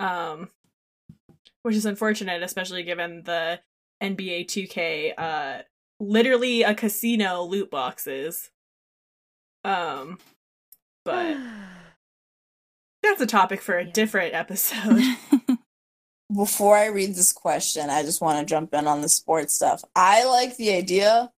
Um 0.00 0.48
which 1.62 1.76
is 1.76 1.86
unfortunate, 1.86 2.42
especially 2.42 2.82
given 2.82 3.22
the 3.24 3.60
NBA 4.02 4.46
2K 4.46 5.12
uh 5.18 5.62
literally 6.00 6.62
a 6.62 6.74
casino 6.74 7.42
loot 7.42 7.70
boxes. 7.70 8.50
Um 9.64 10.18
but 11.04 11.36
that's 13.02 13.20
a 13.20 13.26
topic 13.26 13.60
for 13.60 13.76
a 13.78 13.84
Yeah. 13.84 13.92
different 13.92 14.34
episode. 14.34 15.02
Before 16.34 16.76
I 16.76 16.86
read 16.86 17.14
this 17.14 17.32
question, 17.32 17.90
I 17.90 18.02
just 18.02 18.20
want 18.20 18.38
to 18.40 18.44
jump 18.50 18.74
in 18.74 18.86
on 18.86 19.02
the 19.02 19.08
sports 19.08 19.54
stuff. 19.54 19.84
I 19.94 20.24
like 20.24 20.56
the 20.56 20.72
idea 20.74 21.30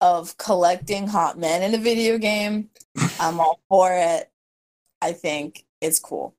of 0.00 0.36
collecting 0.38 1.08
hot 1.08 1.36
men 1.38 1.62
in 1.62 1.74
a 1.74 1.82
video 1.82 2.18
game. 2.18 2.70
I'm 3.20 3.40
all 3.40 3.60
for 3.68 3.92
it. 3.92 4.30
I 5.02 5.12
think 5.12 5.64
it's 5.80 5.98
cool. 5.98 6.34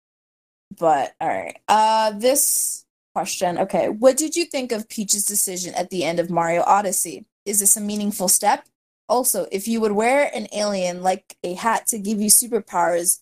But 0.78 1.14
all 1.20 1.28
right. 1.28 1.58
Uh 1.68 2.12
this 2.12 2.86
question. 3.14 3.58
Okay, 3.60 3.90
what 3.90 4.16
did 4.18 4.36
you 4.36 4.46
think 4.46 4.72
of 4.72 4.88
Peach's 4.88 5.26
decision 5.26 5.74
at 5.76 5.90
the 5.90 6.04
end 6.06 6.20
of 6.20 6.30
Mario 6.30 6.64
Odyssey? 6.64 7.26
Is 7.46 7.60
this 7.60 7.78
a 7.78 7.82
meaningful 7.82 8.28
step? 8.28 8.68
Also, 9.08 9.48
if 9.52 9.68
you 9.68 9.82
would 9.82 9.94
wear 9.94 10.30
an 10.34 10.48
alien 10.54 11.02
like 11.02 11.36
a 11.44 11.54
hat 11.56 11.88
to 11.88 11.98
give 11.98 12.22
you 12.22 12.30
superpowers, 12.30 13.20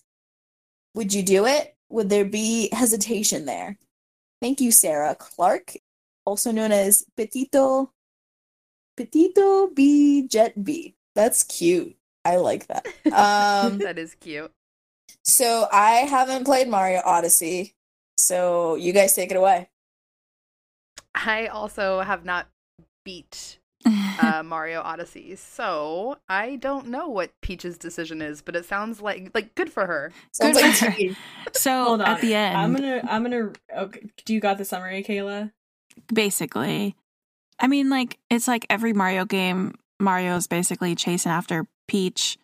would 0.94 1.14
you 1.14 1.24
do 1.24 1.46
it? 1.46 1.76
Would 1.90 2.10
there 2.10 2.26
be 2.26 2.70
hesitation 2.74 3.46
there? 3.46 3.78
Thank 4.42 4.60
you, 4.60 4.72
Sarah 4.72 5.16
Clark, 5.16 5.78
also 6.26 6.52
known 6.52 6.72
as 6.72 7.06
Petito 7.16 7.92
Petito 8.98 9.68
B 9.68 10.28
Jet 10.28 10.64
B. 10.64 10.96
That's 11.16 11.44
cute. 11.44 11.96
I 12.26 12.36
like 12.38 12.68
that. 12.68 12.86
Um, 13.06 13.78
that 13.80 13.98
is 13.98 14.16
cute. 14.20 14.52
so 15.24 15.68
I 15.72 15.92
haven't 16.10 16.44
played 16.44 16.68
Mario 16.68 17.02
Odyssey, 17.06 17.76
so 18.18 18.76
you 18.76 18.92
guys 18.92 19.14
take 19.14 19.32
it 19.32 19.38
away. 19.38 19.70
I 21.16 21.48
also 21.48 22.02
have 22.02 22.26
not 22.26 22.48
beat 23.06 23.57
uh, 24.22 24.44
Mario 24.44 24.82
Odyssey, 24.82 25.36
so 25.36 26.18
I 26.28 26.56
don't 26.58 26.88
know 26.88 27.08
what 27.08 27.32
Peach's 27.42 27.78
decision 27.78 28.22
is, 28.22 28.42
but 28.42 28.56
it 28.56 28.66
sounds 28.66 29.02
like 29.02 29.32
like 29.34 29.56
good 29.56 29.72
for 29.72 29.86
her. 29.86 30.12
Sounds 30.32 30.58
Good 30.58 30.64
like 30.64 30.76
for 30.76 30.92
her. 30.92 31.16
so 31.54 32.02
at 32.02 32.22
the 32.22 32.34
end, 32.34 32.58
I'm 32.58 32.74
gonna 32.74 33.02
I'm 33.08 33.24
gonna 33.24 33.52
okay. 33.76 34.02
Do 34.26 34.34
you 34.34 34.40
got 34.40 34.58
the 34.58 34.66
summary, 34.66 35.04
Kayla? 35.04 35.52
basically. 36.14 36.96
I 37.60 37.68
mean, 37.68 37.90
like, 37.90 38.20
it's 38.30 38.48
like 38.48 38.66
every 38.70 38.94
Mario 38.94 39.26
game, 39.26 39.76
Mario's 40.00 40.48
basically 40.48 40.96
chasing 40.96 41.32
after 41.32 41.66
Peach 41.88 42.38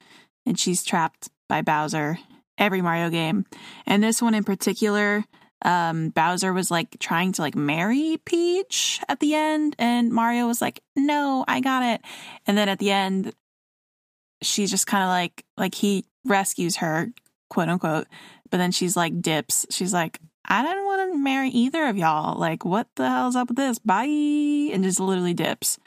and 0.45 0.59
she's 0.59 0.83
trapped 0.83 1.29
by 1.47 1.61
Bowser. 1.61 2.17
Every 2.57 2.81
Mario 2.81 3.09
game. 3.09 3.45
And 3.85 4.03
this 4.03 4.21
one 4.21 4.35
in 4.35 4.43
particular, 4.43 5.25
um, 5.63 6.09
Bowser 6.09 6.53
was 6.53 6.69
like 6.69 6.99
trying 6.99 7.31
to 7.33 7.41
like 7.41 7.55
marry 7.55 8.19
Peach 8.25 8.99
at 9.07 9.19
the 9.19 9.33
end, 9.33 9.75
and 9.79 10.11
Mario 10.11 10.47
was 10.47 10.61
like, 10.61 10.81
No, 10.95 11.45
I 11.47 11.61
got 11.61 11.83
it. 11.83 12.01
And 12.45 12.57
then 12.57 12.69
at 12.69 12.79
the 12.79 12.91
end, 12.91 13.33
she's 14.41 14.69
just 14.69 14.87
kind 14.87 15.03
of 15.03 15.09
like, 15.09 15.45
like 15.57 15.75
he 15.75 16.05
rescues 16.25 16.77
her, 16.77 17.11
quote 17.49 17.69
unquote, 17.69 18.07
but 18.49 18.57
then 18.57 18.71
she's 18.71 18.95
like 18.95 19.21
dips. 19.21 19.65
She's 19.69 19.93
like, 19.93 20.19
I 20.45 20.61
don't 20.61 20.85
want 20.85 21.13
to 21.13 21.17
marry 21.17 21.49
either 21.49 21.87
of 21.87 21.97
y'all. 21.97 22.37
Like, 22.37 22.65
what 22.65 22.87
the 22.95 23.09
hell's 23.09 23.35
up 23.35 23.47
with 23.47 23.57
this? 23.57 23.79
Bye. 23.79 24.05
And 24.05 24.83
just 24.83 24.99
literally 24.99 25.33
dips. 25.33 25.79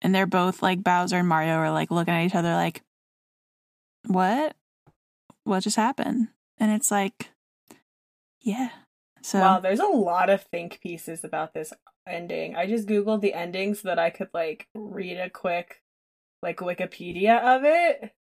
And 0.00 0.12
they're 0.14 0.26
both 0.26 0.62
like 0.62 0.82
Bowser 0.82 1.18
and 1.18 1.28
Mario 1.28 1.54
are 1.54 1.70
like 1.70 1.90
looking 1.90 2.12
at 2.12 2.26
each 2.26 2.34
other 2.34 2.52
like, 2.54 2.82
what? 4.06 4.56
What 5.44 5.62
just 5.62 5.76
happened? 5.76 6.28
And 6.58 6.72
it's 6.72 6.90
like, 6.90 7.30
yeah. 8.40 8.70
So, 9.22 9.38
wow, 9.40 9.60
there's 9.60 9.80
a 9.80 9.86
lot 9.86 10.30
of 10.30 10.42
think 10.42 10.80
pieces 10.82 11.24
about 11.24 11.54
this 11.54 11.72
ending. 12.08 12.56
I 12.56 12.66
just 12.66 12.88
googled 12.88 13.20
the 13.20 13.34
ending 13.34 13.74
so 13.74 13.88
that 13.88 13.98
I 13.98 14.10
could 14.10 14.28
like 14.34 14.68
read 14.74 15.18
a 15.18 15.30
quick 15.30 15.80
like 16.42 16.58
Wikipedia 16.58 17.40
of 17.40 17.62
it. 17.64 18.12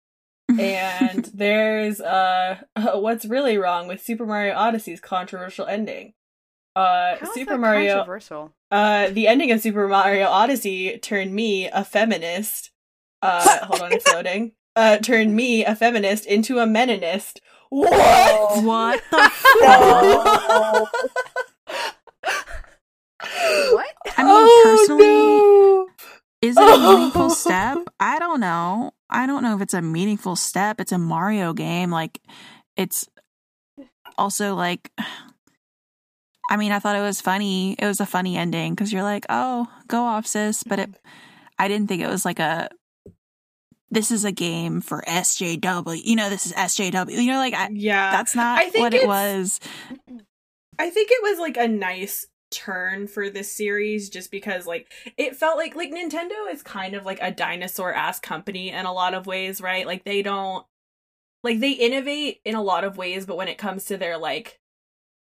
And 0.59 1.25
there's 1.35 2.01
uh 2.01 2.59
what's 2.95 3.25
really 3.25 3.57
wrong 3.57 3.89
with 3.89 4.03
Super 4.03 4.27
Mario 4.27 4.55
Odyssey's 4.55 5.01
controversial 5.01 5.67
ending. 5.67 6.13
Uh 6.77 7.17
How 7.17 7.33
Super 7.33 7.57
Mario 7.59 7.95
controversial? 7.95 8.55
uh 8.71 9.09
the 9.11 9.27
ending 9.27 9.51
of 9.53 9.61
Super 9.61 9.89
Mario 9.89 10.27
Odyssey 10.27 10.99
turned 10.99 11.35
me 11.35 11.67
a 11.69 11.85
feminist. 11.85 12.73
Uh 13.23 13.65
hold 13.67 13.81
on, 13.81 13.93
it's 13.93 14.07
loading. 14.13 14.53
Uh 14.77 14.99
turned 14.99 15.35
me 15.35 15.65
a 15.65 15.75
feminist 15.75 16.27
into 16.27 16.59
a 16.59 16.67
meninist. 16.67 17.39
What? 17.71 18.65
what 18.65 19.03
the 19.11 19.31
No. 19.63 20.89
What? 23.73 23.87
I 24.17 24.23
mean, 24.23 24.33
oh, 24.33 24.63
personally, 24.65 25.05
no. 25.05 25.89
Is 26.43 26.57
it 26.57 26.63
a 26.63 26.79
meaningful 26.95 27.31
step? 27.31 27.79
I 28.01 28.19
don't 28.19 28.41
know. 28.41 28.93
I 29.09 29.27
don't 29.27 29.43
know 29.43 29.55
if 29.55 29.63
it's 29.63 29.75
a 29.75 29.83
meaningful 29.83 30.37
step. 30.37 30.81
It's 30.81 30.93
a 30.93 30.99
Mario 30.99 31.53
game. 31.53 31.91
Like, 31.91 32.21
it's 32.77 33.09
also 34.19 34.55
like, 34.55 34.91
I 36.51 36.57
mean, 36.57 36.73
I 36.73 36.79
thought 36.79 36.97
it 36.97 37.03
was 37.03 37.21
funny. 37.21 37.77
It 37.79 37.87
was 37.87 38.01
a 38.01 38.07
funny 38.07 38.37
ending 38.37 38.75
because 38.75 38.93
you're 38.93 39.03
like, 39.03 39.27
oh, 39.29 39.67
go 39.87 40.03
off, 40.03 40.27
sis. 40.27 40.63
But 40.65 40.79
it, 40.79 40.91
mm-hmm. 40.91 41.09
I 41.59 41.69
didn't 41.69 41.89
think 41.89 42.03
it 42.03 42.09
was 42.09 42.25
like 42.25 42.39
a, 42.39 42.69
this 43.91 44.11
is 44.11 44.25
a 44.25 44.33
game 44.33 44.81
for 44.81 45.03
SJW. 45.07 46.01
You 46.05 46.17
know, 46.17 46.31
this 46.31 46.47
is 46.47 46.53
SJW. 46.53 47.11
You 47.11 47.33
know, 47.33 47.39
like, 47.39 47.55
I, 47.55 47.69
Yeah. 47.73 48.11
that's 48.13 48.35
not 48.35 48.59
I 48.61 48.71
think 48.71 48.83
what 48.83 48.95
it 48.95 49.07
was. 49.07 49.61
I 50.79 50.91
think 50.91 51.11
it 51.11 51.23
was 51.23 51.39
like 51.39 51.57
a 51.57 51.69
nice 51.69 52.27
turn 52.51 53.07
for 53.07 53.31
this 53.31 53.53
series 53.53 54.11
just 54.11 54.31
because 54.31 54.67
like 54.67 54.91
it 55.17 55.37
felt 55.37 55.57
like 55.57 55.77
like 55.77 55.93
Nintendo 55.93 56.53
is 56.53 56.63
kind 56.65 56.95
of 56.95 57.05
like 57.07 57.21
a 57.23 57.31
dinosaur 57.31 57.95
ass 57.95 58.19
company 58.19 58.71
in 58.71 58.87
a 58.87 58.93
lot 58.93 59.15
of 59.15 59.27
ways, 59.27 59.61
right? 59.61 59.87
Like 59.87 60.05
they 60.05 60.23
don't 60.23 60.67
like 61.45 61.61
they 61.61 61.73
innovate 61.73 62.41
in 62.45 62.55
a 62.55 62.63
lot 62.63 62.85
of 62.85 62.97
ways, 62.97 63.25
but 63.27 63.37
when 63.37 63.49
it 63.49 63.59
comes 63.59 63.85
to 63.87 63.97
their 63.97 64.19
like 64.19 64.59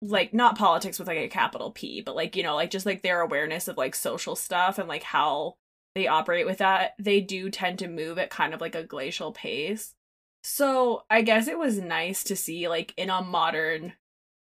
like 0.00 0.32
not 0.32 0.56
politics 0.56 0.98
with 0.98 1.08
like 1.08 1.18
a 1.18 1.28
capital 1.28 1.72
P, 1.72 2.00
but 2.02 2.14
like, 2.14 2.36
you 2.36 2.42
know, 2.44 2.54
like 2.54 2.70
just 2.70 2.86
like 2.86 3.02
their 3.02 3.20
awareness 3.20 3.66
of 3.66 3.76
like 3.76 3.94
social 3.96 4.36
stuff 4.36 4.78
and 4.78 4.88
like 4.88 5.02
how 5.02 5.54
they 5.98 6.06
operate 6.06 6.46
with 6.46 6.58
that, 6.58 6.94
they 6.98 7.20
do 7.20 7.50
tend 7.50 7.78
to 7.80 7.88
move 7.88 8.18
at 8.18 8.30
kind 8.30 8.54
of 8.54 8.60
like 8.60 8.74
a 8.74 8.84
glacial 8.84 9.32
pace. 9.32 9.94
So 10.42 11.02
I 11.10 11.22
guess 11.22 11.48
it 11.48 11.58
was 11.58 11.78
nice 11.78 12.22
to 12.24 12.36
see 12.36 12.68
like 12.68 12.94
in 12.96 13.10
a 13.10 13.22
modern 13.22 13.94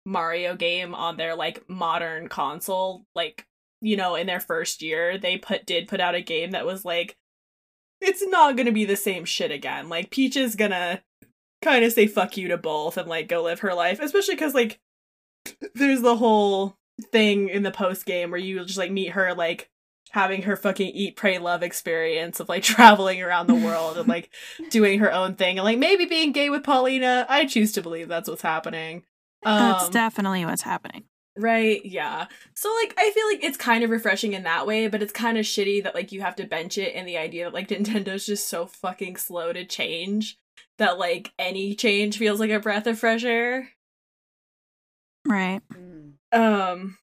Mario 0.07 0.57
game 0.57 0.95
on 0.95 1.17
their 1.17 1.35
like 1.35 1.69
modern 1.69 2.29
console, 2.29 3.05
like 3.15 3.47
you 3.83 3.97
know, 3.97 4.15
in 4.15 4.27
their 4.27 4.41
first 4.41 4.83
year, 4.83 5.19
they 5.19 5.39
put 5.39 5.67
did 5.67 5.89
put 5.89 6.01
out 6.01 6.15
a 6.15 6.21
game 6.21 6.53
that 6.53 6.67
was 6.67 6.85
like 6.85 7.17
it's 8.01 8.25
not 8.27 8.57
gonna 8.57 8.73
be 8.73 8.85
the 8.85 8.97
same 8.97 9.25
shit 9.25 9.51
again. 9.51 9.89
Like 9.89 10.11
Peach 10.11 10.37
is 10.37 10.55
gonna 10.57 11.03
kind 11.63 11.85
of 11.85 11.93
say 11.93 12.07
fuck 12.07 12.37
you 12.37 12.49
to 12.49 12.57
both 12.57 12.97
and 12.97 13.09
like 13.09 13.29
go 13.29 13.43
live 13.43 13.61
her 13.61 13.75
life, 13.75 14.01
especially 14.01 14.35
because 14.35 14.55
like 14.55 14.79
there's 15.75 16.03
the 16.03 16.17
whole 16.17 16.77
thing 17.13 17.49
in 17.49 17.63
the 17.63 17.71
post 17.71 18.07
game 18.07 18.31
where 18.31 18.41
you 18.41 18.65
just 18.65 18.79
like 18.79 18.91
meet 18.91 19.13
her 19.13 19.35
like 19.35 19.71
having 20.11 20.43
her 20.43 20.57
fucking 20.57 20.89
eat 20.89 21.17
pray 21.17 21.39
love 21.39 21.63
experience 21.63 22.41
of 22.41 22.49
like 22.49 22.63
traveling 22.65 23.23
around 23.23 23.47
the 23.47 23.55
world 23.55 23.97
and 23.97 24.09
like 24.09 24.31
doing 24.71 24.99
her 25.01 25.13
own 25.13 25.35
thing 25.35 25.59
and 25.59 25.65
like 25.65 25.79
maybe 25.79 26.05
being 26.05 26.33
gay 26.33 26.51
with 26.51 26.65
Pauline. 26.65 27.05
I 27.05 27.47
choose 27.47 27.73
to 27.73 27.83
believe 27.83 28.09
that's 28.09 28.29
what's 28.29 28.43
happening. 28.43 29.05
That's 29.43 29.85
Um, 29.85 29.91
definitely 29.91 30.45
what's 30.45 30.63
happening. 30.63 31.05
Right, 31.37 31.85
yeah. 31.87 32.27
So 32.55 32.69
like 32.83 32.93
I 32.99 33.11
feel 33.13 33.27
like 33.29 33.43
it's 33.45 33.57
kind 33.57 33.85
of 33.85 33.91
refreshing 33.91 34.33
in 34.33 34.43
that 34.43 34.67
way, 34.67 34.89
but 34.89 35.03
it's 35.03 35.13
kind 35.13 35.39
of 35.39 35.47
shitty 35.47 35.83
that 35.85 35.95
like 35.95 36.13
you 36.13 36.21
have 36.21 36.37
to 36.37 36.45
bench 36.45 36.77
it 36.77 36.95
in 36.95 37.07
the 37.07 37.17
idea 37.17 37.45
that 37.45 37.55
like 37.55 37.69
Nintendo's 37.71 38.27
just 38.27 38.49
so 38.49 38.67
fucking 38.67 39.17
slow 39.17 39.53
to 39.53 39.65
change 39.65 40.37
that 40.79 40.99
like 40.99 41.33
any 41.39 41.75
change 41.75 42.19
feels 42.19 42.41
like 42.41 42.51
a 42.51 42.59
breath 42.61 42.87
of 42.87 42.99
fresh 42.99 43.25
air. 43.25 43.71
Right. 45.27 45.61
Mm. 45.73 46.15
Um 46.33 46.99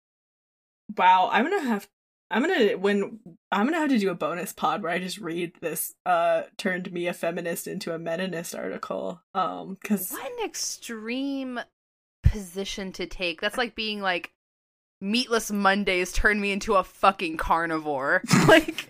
wow, 0.95 1.29
I'm 1.31 1.45
going 1.47 1.61
to 1.61 1.67
have 1.67 1.87
I'm 2.29 2.43
to 2.43 2.75
when 2.75 3.19
I'm 3.51 3.69
to 3.69 3.75
have 3.77 3.89
to 3.89 3.99
do 3.99 4.09
a 4.09 4.15
bonus 4.15 4.51
pod 4.53 4.83
where 4.83 4.91
I 4.91 4.99
just 4.99 5.17
read 5.17 5.53
this 5.61 5.93
uh 6.05 6.43
turned 6.57 6.91
me 6.91 7.07
a 7.07 7.13
feminist 7.13 7.67
into 7.67 7.93
a 7.93 7.99
meninist 7.99 8.57
article 8.57 9.21
um 9.33 9.77
cuz 9.83 10.11
What 10.11 10.25
an 10.25 10.45
extreme 10.45 11.59
position 12.23 12.91
to 12.93 13.05
take. 13.05 13.41
That's 13.41 13.57
like 13.57 13.75
being 13.75 14.01
like, 14.01 14.31
meatless 15.01 15.51
Mondays 15.51 16.11
turn 16.11 16.39
me 16.39 16.51
into 16.51 16.75
a 16.75 16.83
fucking 16.83 17.37
carnivore. 17.37 18.21
like, 18.47 18.89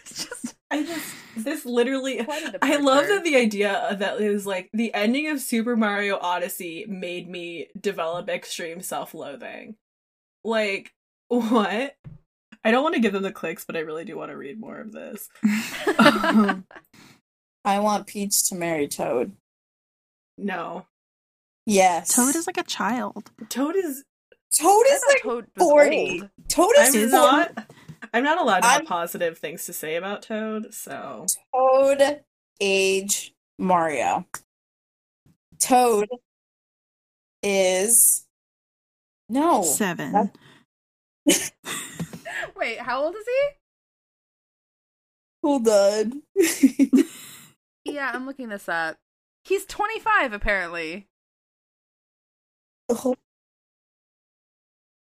it's 0.00 0.26
just 0.26 0.54
I 0.70 0.84
just 0.84 1.14
this 1.36 1.64
literally 1.64 2.20
I 2.62 2.76
love 2.76 3.08
that 3.08 3.24
the 3.24 3.36
idea 3.36 3.96
that 3.98 4.20
it 4.20 4.30
was 4.30 4.46
like 4.46 4.70
the 4.72 4.94
ending 4.94 5.28
of 5.28 5.40
Super 5.40 5.76
Mario 5.76 6.18
Odyssey 6.20 6.86
made 6.88 7.28
me 7.28 7.68
develop 7.78 8.28
extreme 8.28 8.80
self-loathing. 8.80 9.76
Like 10.44 10.92
what? 11.28 11.96
I 12.64 12.70
don't 12.70 12.82
want 12.82 12.94
to 12.94 13.00
give 13.00 13.12
them 13.12 13.22
the 13.22 13.32
clicks, 13.32 13.64
but 13.64 13.76
I 13.76 13.80
really 13.80 14.04
do 14.04 14.16
want 14.16 14.30
to 14.30 14.36
read 14.36 14.60
more 14.60 14.78
of 14.78 14.92
this. 14.92 15.28
I 17.64 17.78
want 17.78 18.06
Peach 18.06 18.48
to 18.48 18.54
marry 18.54 18.88
Toad. 18.88 19.32
no, 20.38 20.86
Yes. 21.66 22.14
Toad 22.16 22.34
is 22.34 22.46
like 22.46 22.56
a 22.58 22.62
child. 22.64 23.30
Toad 23.48 23.76
is. 23.76 24.02
Toad 24.58 24.84
is 24.90 25.02
like 25.08 25.22
Toad 25.22 25.46
40. 25.56 26.20
old. 26.22 26.30
Toad 26.48 26.72
is 26.78 26.94
I'm 26.94 27.10
40. 27.10 27.12
not. 27.12 27.66
I'm 28.12 28.24
not 28.24 28.40
allowed 28.40 28.60
to 28.60 28.66
have 28.66 28.76
I'm- 28.80 28.86
positive 28.86 29.38
things 29.38 29.66
to 29.66 29.72
say 29.72 29.94
about 29.96 30.22
Toad. 30.22 30.74
So 30.74 31.26
Toad 31.54 32.20
age 32.60 33.32
Mario. 33.58 34.26
Toad 35.60 36.08
is 37.42 38.24
no. 39.28 39.62
Seven. 39.62 40.32
that's- 42.40 42.52
Wait, 42.56 42.78
how 42.80 43.02
old 43.04 43.14
is 43.14 43.24
he? 43.26 43.48
Hold 45.42 45.68
on. 45.68 46.22
Yeah, 47.86 48.10
I'm 48.14 48.26
looking 48.26 48.50
this 48.50 48.68
up. 48.68 48.98
He's 49.44 49.64
25 49.64 50.34
apparently. 50.34 51.08
Oh, 52.90 53.14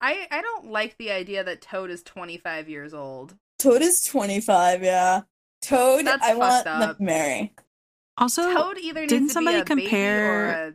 I 0.01 0.27
I 0.31 0.43
don't 0.43 0.71
like 0.71 0.97
the 0.99 1.11
idea 1.11 1.43
that 1.43 1.63
Toad 1.63 1.91
is 1.91 2.03
25 2.03 2.69
years 2.69 2.93
old. 2.93 3.35
Toad 3.59 3.81
is 3.83 4.05
25, 4.05 4.85
yeah. 4.85 5.23
Toad, 5.63 6.05
That's 6.07 6.23
I 6.25 6.35
want 6.35 6.53
fucked 6.53 6.65
them 6.67 6.83
up. 6.91 6.97
to 6.99 7.03
marry. 7.03 7.55
Also, 8.19 8.53
Toad 8.55 8.79
either 8.79 9.01
needs 9.01 9.13
didn't 9.13 9.29
to 9.29 9.33
somebody 9.35 9.57
be 9.57 9.61
a 9.63 9.65
baby 9.65 9.83
compare- 9.83 10.31
or 10.31 10.47
a 10.69 10.73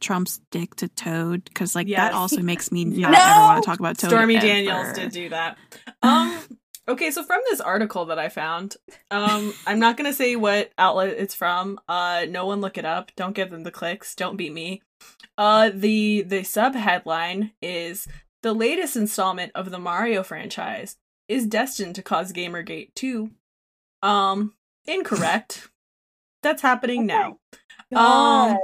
Trump's 0.00 0.40
dick 0.50 0.74
to 0.76 0.88
Toad 0.88 1.44
because 1.44 1.74
like 1.74 1.86
Yes. 1.88 1.98
that 1.98 2.12
also 2.14 2.40
makes 2.42 2.70
me 2.72 2.84
not 2.86 3.12
No! 3.12 3.18
ever 3.18 3.40
want 3.40 3.62
to 3.62 3.66
talk 3.66 3.78
about 3.80 3.98
Toad. 3.98 4.10
Stormy 4.10 4.36
ever. 4.36 4.46
Daniels 4.46 4.92
did 4.94 5.12
do 5.12 5.28
that. 5.30 5.56
Um. 6.02 6.38
Okay, 6.88 7.10
so 7.10 7.22
from 7.22 7.42
this 7.50 7.60
article 7.60 8.06
that 8.06 8.18
I 8.18 8.30
found, 8.30 8.76
um, 9.10 9.52
I'm 9.66 9.78
not 9.78 9.98
gonna 9.98 10.14
say 10.14 10.36
what 10.36 10.72
outlet 10.78 11.10
it's 11.18 11.34
from. 11.34 11.78
Uh, 11.86 12.24
no 12.30 12.46
one 12.46 12.62
look 12.62 12.78
it 12.78 12.86
up. 12.86 13.12
Don't 13.14 13.34
give 13.36 13.50
them 13.50 13.62
the 13.62 13.70
clicks. 13.70 14.14
Don't 14.14 14.38
beat 14.38 14.54
me. 14.54 14.80
Uh, 15.36 15.70
the 15.74 16.22
the 16.22 16.44
sub 16.44 16.74
headline 16.74 17.52
is 17.60 18.08
the 18.42 18.54
latest 18.54 18.96
installment 18.96 19.52
of 19.54 19.70
the 19.70 19.78
Mario 19.78 20.22
franchise 20.22 20.96
is 21.28 21.44
destined 21.44 21.94
to 21.96 22.02
cause 22.02 22.32
Gamergate 22.32 22.94
2. 22.94 23.32
Um, 24.02 24.54
incorrect. 24.86 25.68
That's 26.42 26.62
happening 26.62 27.04
now. 27.04 27.36
God. 27.92 28.52
Um, 28.52 28.58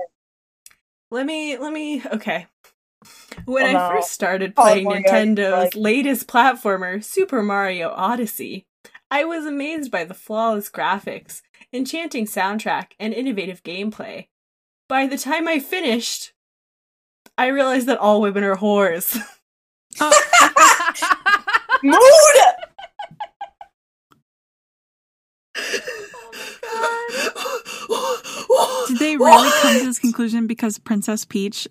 let 1.14 1.26
me 1.26 1.56
let 1.56 1.72
me 1.72 2.02
okay. 2.14 2.46
When 3.44 3.76
Oh, 3.76 3.78
I 3.78 3.94
first 3.94 4.10
started 4.12 4.52
Oh, 4.56 4.62
playing 4.62 4.84
my 4.86 5.00
Nintendo's 5.02 5.52
like- 5.52 5.76
latest 5.76 6.26
platformer, 6.26 7.02
Super 7.04 7.42
Mario 7.42 7.90
Odyssey, 7.90 8.66
I 9.10 9.24
was 9.24 9.46
amazed 9.46 9.90
by 9.90 10.04
the 10.04 10.14
flawless 10.14 10.68
graphics, 10.70 11.42
enchanting 11.72 12.26
soundtrack, 12.26 12.92
and 12.98 13.12
innovative 13.14 13.62
gameplay. 13.62 14.26
By 14.88 15.06
the 15.06 15.18
time 15.18 15.46
I 15.46 15.58
finished, 15.60 16.32
I 17.38 17.46
realized 17.46 17.86
that 17.86 17.98
all 17.98 18.20
women 18.20 18.42
are 18.42 18.56
whores. 18.56 19.16
Mood! 21.82 22.00
Did 28.88 28.98
they 29.18 29.24
really 29.24 29.50
come 29.62 29.78
to 29.80 29.86
this 29.86 29.98
conclusion 29.98 30.46
because 30.46 30.78
Princess 30.78 31.24
Peach? 31.24 31.68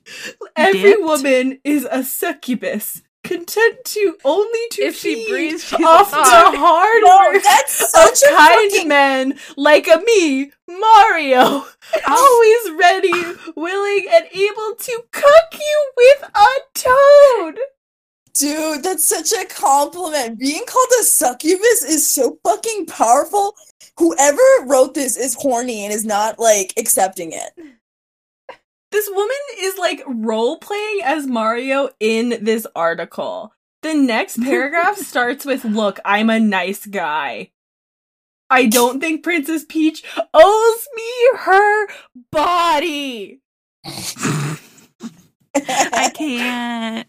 Every 0.56 0.82
dipped? 0.82 1.04
woman 1.04 1.60
is 1.64 1.88
a 1.90 2.04
succubus, 2.04 3.02
content 3.24 3.78
to 3.86 4.18
only 4.26 4.68
to 4.72 4.84
If 4.84 4.98
she 4.98 5.16
feed 5.16 5.30
breathes, 5.30 5.64
she's 5.64 5.86
off 5.86 6.12
the 6.12 6.18
thought. 6.18 6.56
hard 6.56 7.04
No, 7.04 7.32
work 7.34 7.44
that's 7.44 7.82
of 7.82 7.90
such 7.90 8.22
a 8.24 8.36
kind 8.36 8.72
fucking 8.72 8.88
men 8.88 9.40
like 9.56 9.88
a 9.88 10.02
me, 10.06 10.52
Mario, 10.68 11.40
oh. 12.08 12.64
always 12.66 12.80
ready, 12.80 13.12
willing, 13.56 14.08
and 14.12 14.26
able 14.26 14.76
to 14.78 15.04
cook 15.12 15.60
you 15.60 15.92
with 15.98 16.30
a 16.36 16.48
toad. 16.74 17.60
Dude, 18.36 18.82
that's 18.82 19.08
such 19.08 19.32
a 19.32 19.46
compliment. 19.46 20.40
Being 20.40 20.66
called 20.66 20.88
a 21.00 21.04
succubus 21.04 21.84
is 21.84 22.10
so 22.10 22.40
fucking 22.44 22.88
powerful. 22.88 23.56
Whoever 23.98 24.42
wrote 24.66 24.94
this 24.94 25.18
is 25.18 25.36
horny 25.36 25.84
and 25.84 25.94
is 25.94 26.06
not 26.06 26.40
like 26.40 26.74
accepting 26.78 27.32
it. 27.32 27.52
This 28.92 29.10
woman 29.12 29.38
is 29.60 29.78
like 29.78 30.04
role 30.08 30.58
playing 30.60 31.02
as 31.04 31.26
Mario 31.28 31.90
in 32.00 32.38
this 32.42 32.68
article. 32.76 33.54
The 33.82 33.94
next 33.94 34.40
paragraph 34.42 34.98
starts 35.00 35.46
with 35.46 35.66
Look, 35.66 36.00
I'm 36.06 36.30
a 36.30 36.40
nice 36.40 36.86
guy. 36.86 37.52
I 38.50 38.68
don't 38.68 39.00
think 39.00 39.24
Princess 39.24 39.66
Peach 39.68 40.04
owes 40.34 40.88
me 40.96 41.38
her 41.40 41.88
body. 42.32 43.42
I 45.56 46.12
can't. 46.14 47.08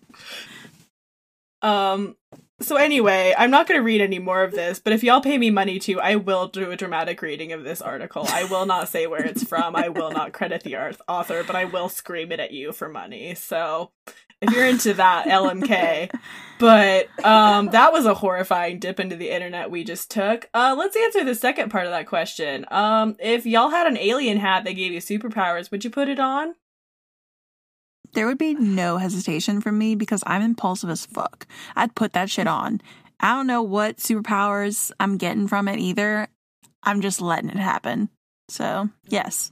Um, 1.60 2.16
so 2.64 2.76
anyway, 2.76 3.34
I'm 3.36 3.50
not 3.50 3.66
going 3.66 3.78
to 3.78 3.84
read 3.84 4.00
any 4.00 4.18
more 4.18 4.42
of 4.42 4.52
this, 4.52 4.78
but 4.78 4.92
if 4.92 5.02
y'all 5.02 5.20
pay 5.20 5.38
me 5.38 5.50
money 5.50 5.78
to, 5.80 6.00
I 6.00 6.16
will 6.16 6.48
do 6.48 6.70
a 6.70 6.76
dramatic 6.76 7.20
reading 7.22 7.52
of 7.52 7.64
this 7.64 7.82
article. 7.82 8.26
I 8.28 8.44
will 8.44 8.66
not 8.66 8.88
say 8.88 9.06
where 9.06 9.24
it's 9.24 9.44
from. 9.44 9.76
I 9.76 9.88
will 9.88 10.10
not 10.10 10.32
credit 10.32 10.62
the 10.62 10.76
author, 11.08 11.44
but 11.44 11.56
I 11.56 11.66
will 11.66 11.88
scream 11.88 12.32
it 12.32 12.40
at 12.40 12.52
you 12.52 12.72
for 12.72 12.88
money. 12.88 13.34
So 13.34 13.90
if 14.40 14.50
you're 14.50 14.66
into 14.66 14.94
that, 14.94 15.26
LMK. 15.26 16.10
But 16.58 17.08
um, 17.24 17.66
that 17.70 17.92
was 17.92 18.06
a 18.06 18.14
horrifying 18.14 18.78
dip 18.78 19.00
into 19.00 19.16
the 19.16 19.30
internet 19.30 19.70
we 19.70 19.84
just 19.84 20.10
took. 20.10 20.48
Uh, 20.54 20.74
let's 20.78 20.96
answer 20.96 21.24
the 21.24 21.34
second 21.34 21.70
part 21.70 21.86
of 21.86 21.92
that 21.92 22.06
question. 22.06 22.64
Um, 22.70 23.16
if 23.18 23.44
y'all 23.44 23.70
had 23.70 23.86
an 23.86 23.98
alien 23.98 24.38
hat 24.38 24.64
that 24.64 24.72
gave 24.72 24.92
you 24.92 25.00
superpowers, 25.00 25.70
would 25.70 25.84
you 25.84 25.90
put 25.90 26.08
it 26.08 26.20
on? 26.20 26.54
There 28.14 28.26
would 28.26 28.38
be 28.38 28.54
no 28.54 28.96
hesitation 28.98 29.60
from 29.60 29.76
me 29.76 29.96
because 29.96 30.22
I'm 30.26 30.40
impulsive 30.40 30.88
as 30.88 31.04
fuck. 31.04 31.46
I'd 31.74 31.96
put 31.96 32.12
that 32.12 32.30
shit 32.30 32.46
on. 32.46 32.80
I 33.18 33.34
don't 33.34 33.48
know 33.48 33.62
what 33.62 33.98
superpowers 33.98 34.92
I'm 35.00 35.16
getting 35.16 35.48
from 35.48 35.66
it 35.66 35.80
either. 35.80 36.28
I'm 36.84 37.00
just 37.00 37.20
letting 37.20 37.50
it 37.50 37.56
happen. 37.56 38.08
So, 38.48 38.88
yes. 39.08 39.50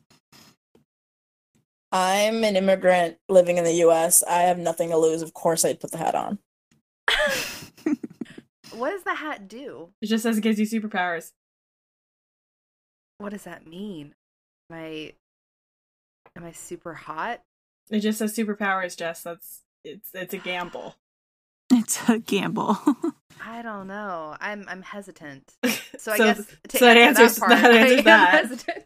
I'm 1.90 2.44
an 2.44 2.56
immigrant 2.56 3.16
living 3.28 3.58
in 3.58 3.64
the 3.64 3.84
US. 3.84 4.22
I 4.22 4.42
have 4.42 4.58
nothing 4.58 4.90
to 4.90 4.96
lose. 4.96 5.22
Of 5.22 5.34
course, 5.34 5.64
I'd 5.64 5.80
put 5.80 5.90
the 5.90 5.98
hat 5.98 6.14
on. 6.14 6.38
what 8.76 8.90
does 8.90 9.02
the 9.02 9.14
hat 9.14 9.48
do? 9.48 9.90
It 10.00 10.06
just 10.06 10.22
says 10.22 10.38
it 10.38 10.42
gives 10.42 10.60
you 10.60 10.66
superpowers. 10.66 11.32
What 13.18 13.30
does 13.30 13.42
that 13.42 13.66
mean? 13.66 14.14
Am 14.70 14.76
I 14.76 15.12
am 16.36 16.44
I 16.44 16.52
super 16.52 16.94
hot? 16.94 17.42
It 17.93 18.01
just 18.01 18.18
says 18.18 18.34
superpowers, 18.36 18.97
Jess. 18.97 19.22
That's 19.22 19.61
it's 19.84 20.09
it's 20.14 20.34
a 20.34 20.38
gamble. 20.38 20.97
It's 21.74 22.07
a 22.09 22.18
gamble. 22.18 22.76
I 23.45 23.62
don't 23.62 23.86
know. 23.86 24.36
I'm 24.40 24.64
I'm 24.68 24.82
hesitant. 24.82 25.53
So 25.99 26.11
I 26.12 26.16
So- 26.16 26.24
guess 26.24 26.47
to 26.70 26.78
so 26.78 26.84
that 26.86 26.97
answers- 26.97 27.36
that 27.36 27.40
part, 27.40 27.51
that 27.62 27.70
answers 27.74 27.99
I 27.99 28.03
that. 28.03 28.30
hesitant. 28.45 28.84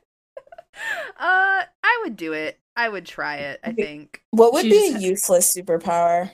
uh, 1.19 1.63
I 1.83 2.01
would 2.03 2.17
do 2.17 2.33
it. 2.35 2.59
I 2.77 2.89
would 2.89 3.07
try 3.07 3.37
it. 3.37 3.61
I 3.65 3.73
think. 3.73 4.21
What 4.33 4.53
would 4.53 4.63
She 4.65 4.71
be 4.71 4.89
a 4.89 4.93
just- 4.93 5.05
useless 5.05 5.57
superpower? 5.57 6.33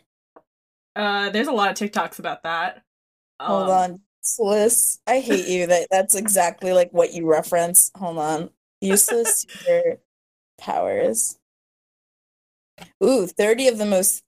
Uh, 0.96 1.30
there's 1.30 1.46
a 1.46 1.52
lot 1.52 1.70
of 1.70 1.76
TikToks 1.90 2.18
about 2.18 2.42
that. 2.42 2.82
Hold 3.40 3.64
Um, 3.64 3.70
on. 3.70 4.00
Useless. 4.24 5.00
I 5.06 5.20
hate 5.20 5.46
you. 5.48 5.66
That 5.68 5.88
that's 5.90 6.14
exactly 6.16 6.72
like 6.72 6.90
what 6.92 7.12
you 7.12 7.30
reference. 7.30 7.90
Hold 7.96 8.18
on. 8.18 8.50
Useless 8.80 9.46
superpowers. 10.60 11.36
Ooh, 13.02 13.26
30 13.26 13.68
of 13.68 13.78
the 13.78 13.86
most 13.86 14.22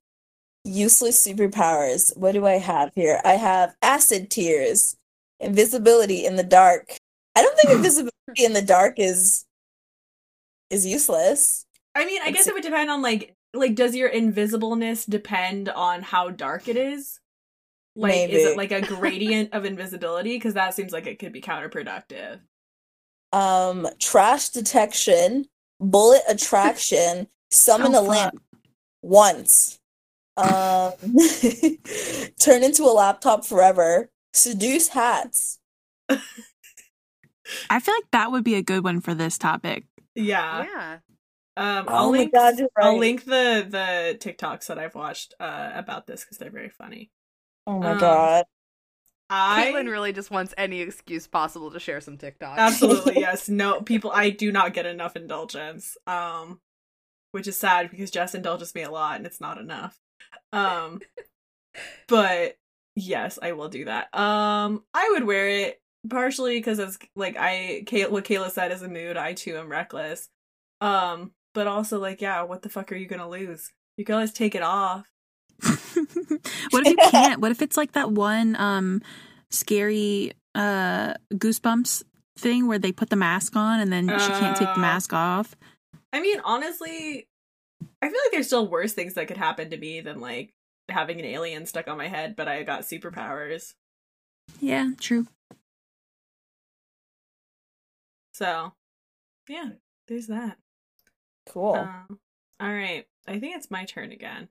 useless 0.65 1.25
superpowers. 1.25 2.17
What 2.17 2.33
do 2.33 2.47
I 2.47 2.59
have 2.59 2.93
here? 2.95 3.21
I 3.25 3.35
have 3.35 3.75
acid 3.83 4.31
tears, 4.31 4.97
invisibility 5.39 6.25
in 6.25 6.37
the 6.37 6.43
dark. 6.43 6.97
I 7.37 7.43
don't 7.43 7.57
think 7.57 7.71
invisibility 7.77 8.45
in 8.45 8.53
the 8.53 8.63
dark 8.63 8.95
is 8.99 9.45
is 10.71 10.87
useless. 10.87 11.67
I 11.95 12.05
mean, 12.05 12.21
I 12.25 12.31
guess 12.31 12.47
it 12.47 12.55
would 12.55 12.63
depend 12.63 12.91
on 12.91 13.03
like 13.03 13.35
like 13.53 13.75
does 13.75 13.95
your 13.95 14.11
invisibleness 14.11 15.09
depend 15.09 15.69
on 15.69 16.03
how 16.03 16.31
dark 16.31 16.67
it 16.69 16.77
is? 16.77 17.21
Like 17.95 18.29
is 18.31 18.45
it 18.45 18.57
like 18.57 18.73
a 18.73 18.81
gradient 18.87 19.53
of 19.53 19.65
invisibility? 19.65 20.37
Because 20.37 20.55
that 20.55 20.75
seems 20.75 20.93
like 20.93 21.07
it 21.07 21.19
could 21.19 21.33
be 21.33 21.41
counterproductive. 21.41 22.41
Um 23.33 23.87
trash 24.01 24.49
detection, 24.49 25.47
bullet 25.79 26.23
attraction, 26.29 27.29
summon 27.53 27.95
Oh, 27.95 28.01
a 28.01 28.03
lamp. 28.03 28.41
Once. 29.05 29.79
Um, 30.37 30.93
turn 32.41 32.65
into 32.65 32.83
a 32.85 32.93
laptop 32.93 33.45
forever. 33.45 34.11
Seduce 34.33 34.89
hats. 34.89 35.59
I 36.09 37.81
feel 37.81 37.95
like 37.95 38.11
that 38.13 38.33
would 38.33 38.45
be 38.45 38.55
a 38.55 38.63
good 38.63 38.83
one 38.85 39.01
for 39.01 39.15
this 39.15 39.39
topic. 39.39 39.85
Yeah. 40.15 40.65
yeah. 40.65 40.99
Um, 41.57 41.85
I'll 41.89 42.09
Oh 42.09 42.13
my 42.13 42.19
link. 42.19 42.33
god, 42.33 42.55
right. 42.61 42.69
I'll 42.81 42.99
link 42.99 43.25
the 43.25 43.67
the 43.69 44.19
TikToks 44.19 44.67
that 44.67 44.79
I've 44.79 44.95
watched 44.95 45.35
uh, 45.39 45.71
about 45.75 46.07
this 46.07 46.25
because 46.25 46.39
they're 46.39 46.51
very 46.51 46.71
funny. 46.71 47.11
Oh 47.67 47.79
my 47.79 47.93
um, 47.93 47.99
god. 47.99 48.45
I 49.31 49.73
Caitlin 49.73 49.91
really 49.91 50.13
just 50.13 50.31
wants 50.31 50.53
any 50.59 50.81
excuse 50.81 51.27
possible 51.27 51.71
to 51.71 51.81
share 51.81 52.01
some 52.01 52.19
TikToks. 52.19 52.57
absolutely 52.57 53.21
yes. 53.21 53.49
No, 53.49 53.81
people. 53.83 54.11
I 54.13 54.31
do 54.31 54.51
not 54.53 54.75
get 54.75 54.87
enough 54.87 55.17
indulgence. 55.17 55.97
Um, 56.07 56.61
which 57.35 57.49
is 57.49 57.57
sad 57.59 57.91
because 57.91 58.13
Jess 58.13 58.35
indulges 58.35 58.75
me 58.77 58.83
a 58.83 58.91
lot 58.91 59.17
and 59.17 59.27
it's 59.27 59.41
not 59.41 59.59
enough. 59.59 59.99
Um, 60.53 61.01
but 62.09 62.57
yes, 62.95 63.39
I 63.43 63.53
will 63.53 63.69
do 63.69 63.87
that. 63.87 64.15
Um, 64.17 64.85
I 64.95 65.11
would 65.13 65.25
wear 65.25 65.49
it 65.49 65.81
partially 66.09 66.59
because 66.59 66.79
it's 66.79 66.97
like 67.17 67.37
I 67.37 67.83
Kay- 67.87 68.07
what 68.07 68.25
Kayla 68.25 68.51
said 68.51 68.71
is 68.71 68.83
a 68.83 68.89
mood. 68.89 69.17
I 69.17 69.33
too 69.33 69.57
am 69.57 69.69
reckless. 69.69 70.29
Um, 70.81 71.33
but 71.55 71.67
also 71.67 71.99
like 71.99 72.21
yeah, 72.21 72.43
what 72.43 72.63
the 72.63 72.69
fuck 72.69 72.93
are 72.93 72.97
you 72.97 73.07
gonna 73.07 73.29
lose? 73.29 73.73
You 73.97 74.05
can 74.05 74.15
always 74.15 74.33
take 74.33 74.55
it 74.55 74.63
off. 74.63 75.07
what 75.63 76.87
if 76.87 76.89
you 76.89 76.97
can't? 77.11 77.41
What 77.41 77.51
if 77.51 77.63
it's 77.63 77.77
like 77.77 77.93
that 77.93 78.11
one 78.13 78.55
um 78.57 79.03
scary 79.51 80.33
uh 80.55 81.15
goosebumps 81.35 82.05
thing 82.37 82.67
where 82.67 82.79
they 82.79 82.93
put 82.93 83.11
the 83.11 83.17
mask 83.17 83.57
on 83.57 83.81
and 83.81 83.93
then 83.93 84.09
she 84.09 84.29
can't 84.29 84.57
take 84.57 84.69
the 84.69 84.79
Uh, 84.79 84.83
mask 84.83 85.13
off? 85.13 85.55
I 86.15 86.21
mean, 86.21 86.41
honestly, 86.45 87.29
I 88.01 88.09
feel 88.09 88.21
like 88.25 88.31
there's 88.31 88.47
still 88.47 88.69
worse 88.69 88.93
things 88.93 89.15
that 89.15 89.27
could 89.27 89.37
happen 89.37 89.71
to 89.71 89.77
me 89.77 90.01
than 90.01 90.21
like 90.21 90.55
having 90.89 91.19
an 91.19 91.27
alien 91.27 91.67
stuck 91.67 91.89
on 91.89 91.99
my 91.99 92.07
head, 92.07 92.37
but 92.37 92.47
I 92.47 92.63
got 92.63 92.83
superpowers. 92.83 93.75
Yeah, 94.61 94.93
true. 95.01 95.27
So, 98.33 98.75
yeah, 99.49 99.71
there's 100.07 100.29
that. 100.29 100.59
Cool. 101.49 101.75
Um, 101.75 102.21
all 102.61 102.73
right, 102.73 103.07
I 103.27 103.41
think 103.41 103.57
it's 103.57 103.71
my 103.73 103.85
turn 103.85 104.13
again. 104.13 104.49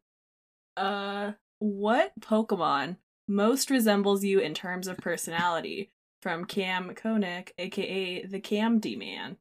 Uh, 0.76 1.32
what 1.60 2.12
Pokemon 2.20 2.98
most 3.26 3.70
resembles 3.70 4.26
you 4.26 4.40
in 4.40 4.54
terms 4.54 4.88
of 4.88 4.98
personality? 4.98 5.92
From 6.22 6.44
Cam 6.44 6.94
Koenig, 6.94 7.54
aka 7.58 8.26
the 8.26 8.40
Cam 8.42 8.80
D 8.80 8.98
Man. 8.98 9.38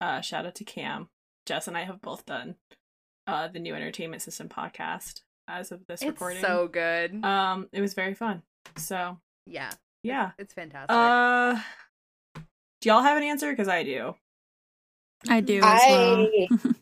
Uh, 0.00 0.20
shout 0.20 0.44
out 0.44 0.56
to 0.56 0.64
Cam. 0.64 1.08
Jess 1.48 1.66
and 1.66 1.76
I 1.76 1.84
have 1.84 2.00
both 2.02 2.26
done 2.26 2.56
uh 3.26 3.48
the 3.48 3.58
new 3.58 3.74
Entertainment 3.74 4.22
System 4.22 4.48
podcast 4.48 5.22
as 5.48 5.72
of 5.72 5.86
this 5.86 6.02
it's 6.02 6.10
recording. 6.10 6.42
so 6.42 6.68
good. 6.68 7.24
um, 7.24 7.68
it 7.72 7.80
was 7.80 7.94
very 7.94 8.14
fun. 8.14 8.42
So 8.76 9.18
yeah, 9.46 9.70
yeah. 10.02 10.32
it's 10.38 10.52
fantastic. 10.52 10.90
Uh, 10.90 11.58
do 12.80 12.88
y'all 12.90 13.02
have 13.02 13.16
an 13.16 13.22
answer? 13.22 13.50
Because 13.50 13.66
I 13.66 13.82
do. 13.82 14.14
I 15.28 15.40
do 15.40 15.60
as 15.62 15.62
well. 15.62 16.28
I 16.30 16.48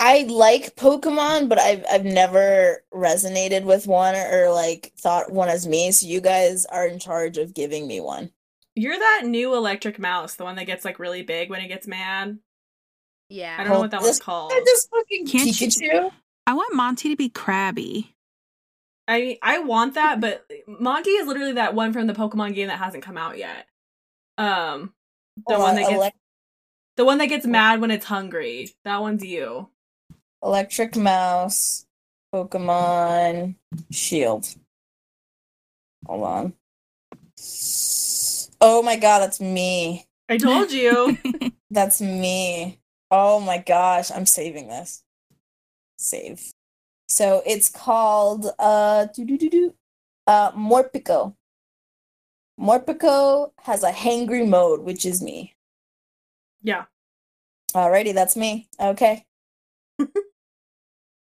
I 0.00 0.22
like 0.28 0.76
Pokemon, 0.76 1.48
but 1.48 1.58
I've 1.58 1.84
I've 1.90 2.04
never 2.04 2.84
resonated 2.94 3.64
with 3.64 3.88
one 3.88 4.14
or 4.14 4.52
like 4.52 4.92
thought 4.96 5.32
one 5.32 5.48
as 5.48 5.66
me. 5.66 5.90
So 5.90 6.06
you 6.06 6.20
guys 6.20 6.66
are 6.66 6.86
in 6.86 7.00
charge 7.00 7.36
of 7.36 7.52
giving 7.52 7.88
me 7.88 8.00
one. 8.00 8.30
You're 8.76 8.98
that 8.98 9.22
new 9.24 9.56
electric 9.56 9.98
mouse, 9.98 10.36
the 10.36 10.44
one 10.44 10.54
that 10.54 10.66
gets 10.66 10.84
like 10.84 11.00
really 11.00 11.22
big 11.22 11.50
when 11.50 11.60
it 11.60 11.68
gets 11.68 11.88
mad. 11.88 12.38
Yeah. 13.28 13.56
I 13.58 13.64
don't 13.64 13.72
know 13.74 13.80
what 13.80 13.90
that 13.92 14.02
was 14.02 14.18
called. 14.20 14.52
I 14.54 14.60
just 14.64 14.88
fucking 14.90 15.26
Can't 15.26 15.60
you- 15.60 15.68
Pikachu. 15.68 16.10
I 16.46 16.54
want 16.54 16.74
Monty 16.74 17.10
to 17.10 17.16
be 17.16 17.28
crabby. 17.28 18.14
I 19.06 19.20
mean, 19.20 19.36
I 19.42 19.58
want 19.60 19.94
that, 19.94 20.20
but 20.20 20.46
Monty 20.66 21.10
is 21.10 21.26
literally 21.26 21.52
that 21.54 21.74
one 21.74 21.92
from 21.92 22.06
the 22.06 22.12
Pokemon 22.14 22.54
game 22.54 22.68
that 22.68 22.78
hasn't 22.78 23.02
come 23.02 23.16
out 23.18 23.38
yet. 23.38 23.66
Um, 24.36 24.92
the 25.46 25.54
Hold 25.54 25.60
one 25.60 25.70
on, 25.70 25.76
that 25.76 25.88
gets 25.88 26.02
elec- 26.02 26.12
the 26.96 27.04
one 27.04 27.18
that 27.18 27.26
gets 27.26 27.46
mad 27.46 27.80
when 27.80 27.90
it's 27.90 28.04
hungry. 28.06 28.70
That 28.84 29.00
one's 29.00 29.24
you. 29.24 29.68
electric 30.42 30.94
mouse, 30.96 31.86
Pokemon 32.34 33.54
Shield. 33.90 34.48
Hold 36.06 36.24
on. 36.24 36.52
Oh 38.60 38.82
my 38.82 38.96
god, 38.96 39.20
that's 39.20 39.40
me. 39.40 40.06
I 40.28 40.36
told 40.36 40.70
you. 40.72 41.16
That's 41.70 42.00
me. 42.00 42.78
Oh 43.10 43.40
my 43.40 43.58
gosh, 43.58 44.10
I'm 44.10 44.26
saving 44.26 44.68
this. 44.68 45.02
Save. 45.96 46.52
So 47.08 47.42
it's 47.46 47.68
called 47.68 48.46
uh 48.58 49.06
uh 50.26 50.52
Morpeko. 50.52 51.34
Morpeko 52.60 53.52
has 53.62 53.82
a 53.82 53.92
hangry 53.92 54.46
mode, 54.46 54.80
which 54.80 55.06
is 55.06 55.22
me. 55.22 55.54
yeah, 56.62 56.84
Alrighty, 57.74 58.12
that's 58.14 58.36
me. 58.36 58.68
Okay. 58.80 59.24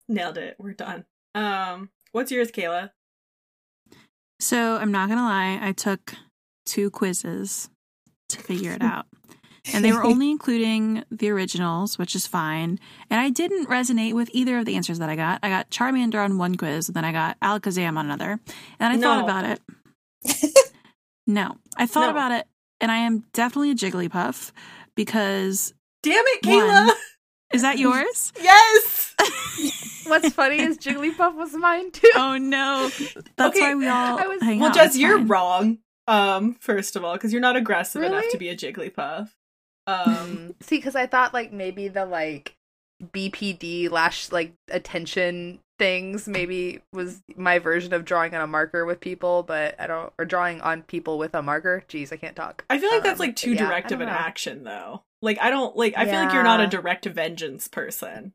nailed 0.10 0.38
it. 0.38 0.56
We're 0.58 0.74
done. 0.74 1.06
Um, 1.36 1.90
what's 2.12 2.32
yours, 2.32 2.52
Kayla? 2.52 2.92
So 4.40 4.78
I'm 4.78 4.92
not 4.92 5.10
gonna 5.10 5.24
lie, 5.24 5.60
I 5.62 5.72
took 5.74 6.16
two 6.66 6.90
quizzes 6.90 7.70
to 8.30 8.40
figure 8.40 8.72
it 8.72 8.82
out. 8.82 9.06
And 9.74 9.86
they 9.86 9.92
were 9.92 10.04
only 10.04 10.32
including 10.32 11.04
the 11.12 11.30
originals, 11.30 11.98
which 11.98 12.16
is 12.16 12.26
fine. 12.28 12.80
And 13.10 13.20
I 13.22 13.30
didn't 13.30 13.68
resonate 13.68 14.14
with 14.14 14.30
either 14.34 14.58
of 14.60 14.66
the 14.66 14.76
answers 14.76 15.00
that 15.00 15.10
I 15.10 15.16
got. 15.16 15.40
I 15.44 15.50
got 15.50 15.70
Charmander 15.70 16.24
on 16.24 16.38
one 16.38 16.56
quiz, 16.56 16.88
and 16.90 16.96
then 16.96 17.06
I 17.06 17.12
got 17.12 17.40
Alakazam 17.42 17.98
on 17.98 18.06
another. 18.06 18.40
And 18.80 18.94
I 18.94 18.98
thought 18.98 19.24
about 19.24 19.46
it. 19.46 19.62
No, 21.28 21.58
I 21.78 21.86
thought 21.86 22.06
No. 22.06 22.10
about 22.10 22.32
it, 22.32 22.48
and 22.82 22.92
I 22.92 22.98
am 22.98 23.24
definitely 23.34 23.70
a 23.70 23.76
Jigglypuff 23.76 24.52
because 24.96 25.76
Damn 26.02 26.24
it, 26.26 26.42
Kayla! 26.44 26.88
One. 26.88 26.96
is 27.54 27.62
that 27.62 27.78
yours? 27.78 28.34
yes. 28.42 29.14
What's 30.08 30.30
funny 30.34 30.60
is 30.60 30.80
Jigglypuff 30.80 31.36
was 31.36 31.54
mine 31.54 31.92
too. 31.92 32.10
oh 32.16 32.38
no, 32.38 32.90
that's 33.38 33.56
Okay, 33.56 33.62
why 33.62 33.76
we 33.76 33.88
all 33.88 34.18
I 34.20 34.26
was- 34.26 34.42
hang 34.42 34.60
well, 34.60 34.70
out. 34.70 34.76
Jess, 34.76 34.88
It's 34.88 34.98
you're 34.98 35.18
fine. 35.20 35.28
wrong. 35.28 35.78
Um, 36.08 36.56
first 36.60 36.96
of 36.96 37.04
all, 37.04 37.14
because 37.14 37.32
you're 37.32 37.42
not 37.44 37.56
aggressive 37.56 38.02
enough 38.02 38.26
to 38.32 38.38
be 38.40 38.50
a 38.50 38.56
Jigglypuff. 38.58 39.30
Um, 39.90 40.56
see, 40.62 40.78
because 40.78 40.96
I 40.96 41.08
thought 41.08 41.34
like 41.34 41.52
maybe 41.54 41.88
the 41.88 42.06
like 42.06 42.56
BPD 43.04 43.90
lash 43.90 44.32
like 44.32 44.54
attention 44.70 45.60
things 45.78 46.28
maybe 46.28 46.82
was 46.92 47.22
my 47.38 47.58
version 47.58 47.94
of 47.94 48.04
drawing 48.04 48.36
on 48.36 48.42
a 48.42 48.48
marker 48.48 48.86
with 48.86 49.00
people, 49.00 49.44
but 49.44 49.80
I 49.80 49.88
don't 49.88 50.12
or 50.20 50.26
drawing 50.26 50.60
on 50.62 50.84
people 50.84 51.18
with 51.18 51.34
a 51.34 51.42
marker. 51.42 51.84
Jeez, 51.88 52.12
I 52.12 52.18
can't 52.18 52.36
talk. 52.36 52.66
I 52.70 52.78
feel 52.80 52.90
like 52.92 53.04
that's 53.04 53.20
Um, 53.20 53.28
like 53.28 53.36
too 53.38 53.54
yeah, 53.54 53.66
direct 53.66 53.92
of 53.94 54.02
an 54.02 54.08
know. 54.08 54.14
action, 54.14 54.64
though. 54.66 55.04
Like, 55.22 55.40
I 55.42 55.50
don't 55.50 55.76
like. 55.78 55.94
I 55.98 56.06
feel 56.06 56.16
like 56.22 56.34
you're 56.34 56.44
not 56.44 56.60
a 56.62 56.68
direct 56.68 57.06
vengeance 57.06 57.68
person. 57.68 58.34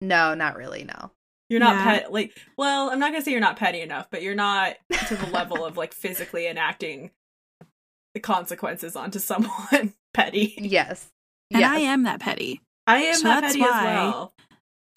No, 0.00 0.34
not 0.34 0.56
really. 0.56 0.84
No. 0.84 1.10
You're 1.50 1.60
not 1.60 1.76
Yeah. 1.76 1.84
pet 1.84 2.12
like. 2.12 2.36
Well, 2.56 2.90
I'm 2.90 2.98
not 2.98 3.12
gonna 3.12 3.22
say 3.24 3.30
you're 3.32 3.40
not 3.40 3.56
petty 3.56 3.80
enough, 3.80 4.08
but 4.10 4.22
you're 4.22 4.34
not 4.34 4.76
to 5.08 5.16
the 5.16 5.26
level 5.26 5.64
of 5.64 5.76
like 5.76 5.92
physically 5.92 6.46
enacting 6.46 7.10
the 8.14 8.20
consequences 8.20 8.96
onto 8.96 9.18
someone 9.18 9.92
petty. 10.18 10.54
Yes. 10.58 11.08
And 11.50 11.60
yes. 11.60 11.70
I 11.70 11.78
am 11.78 12.02
that 12.02 12.20
petty. 12.20 12.60
I 12.86 12.98
am 12.98 13.14
So 13.14 13.24
that 13.24 13.42
petty 13.42 13.62
as 13.62 13.68
well. 13.68 14.32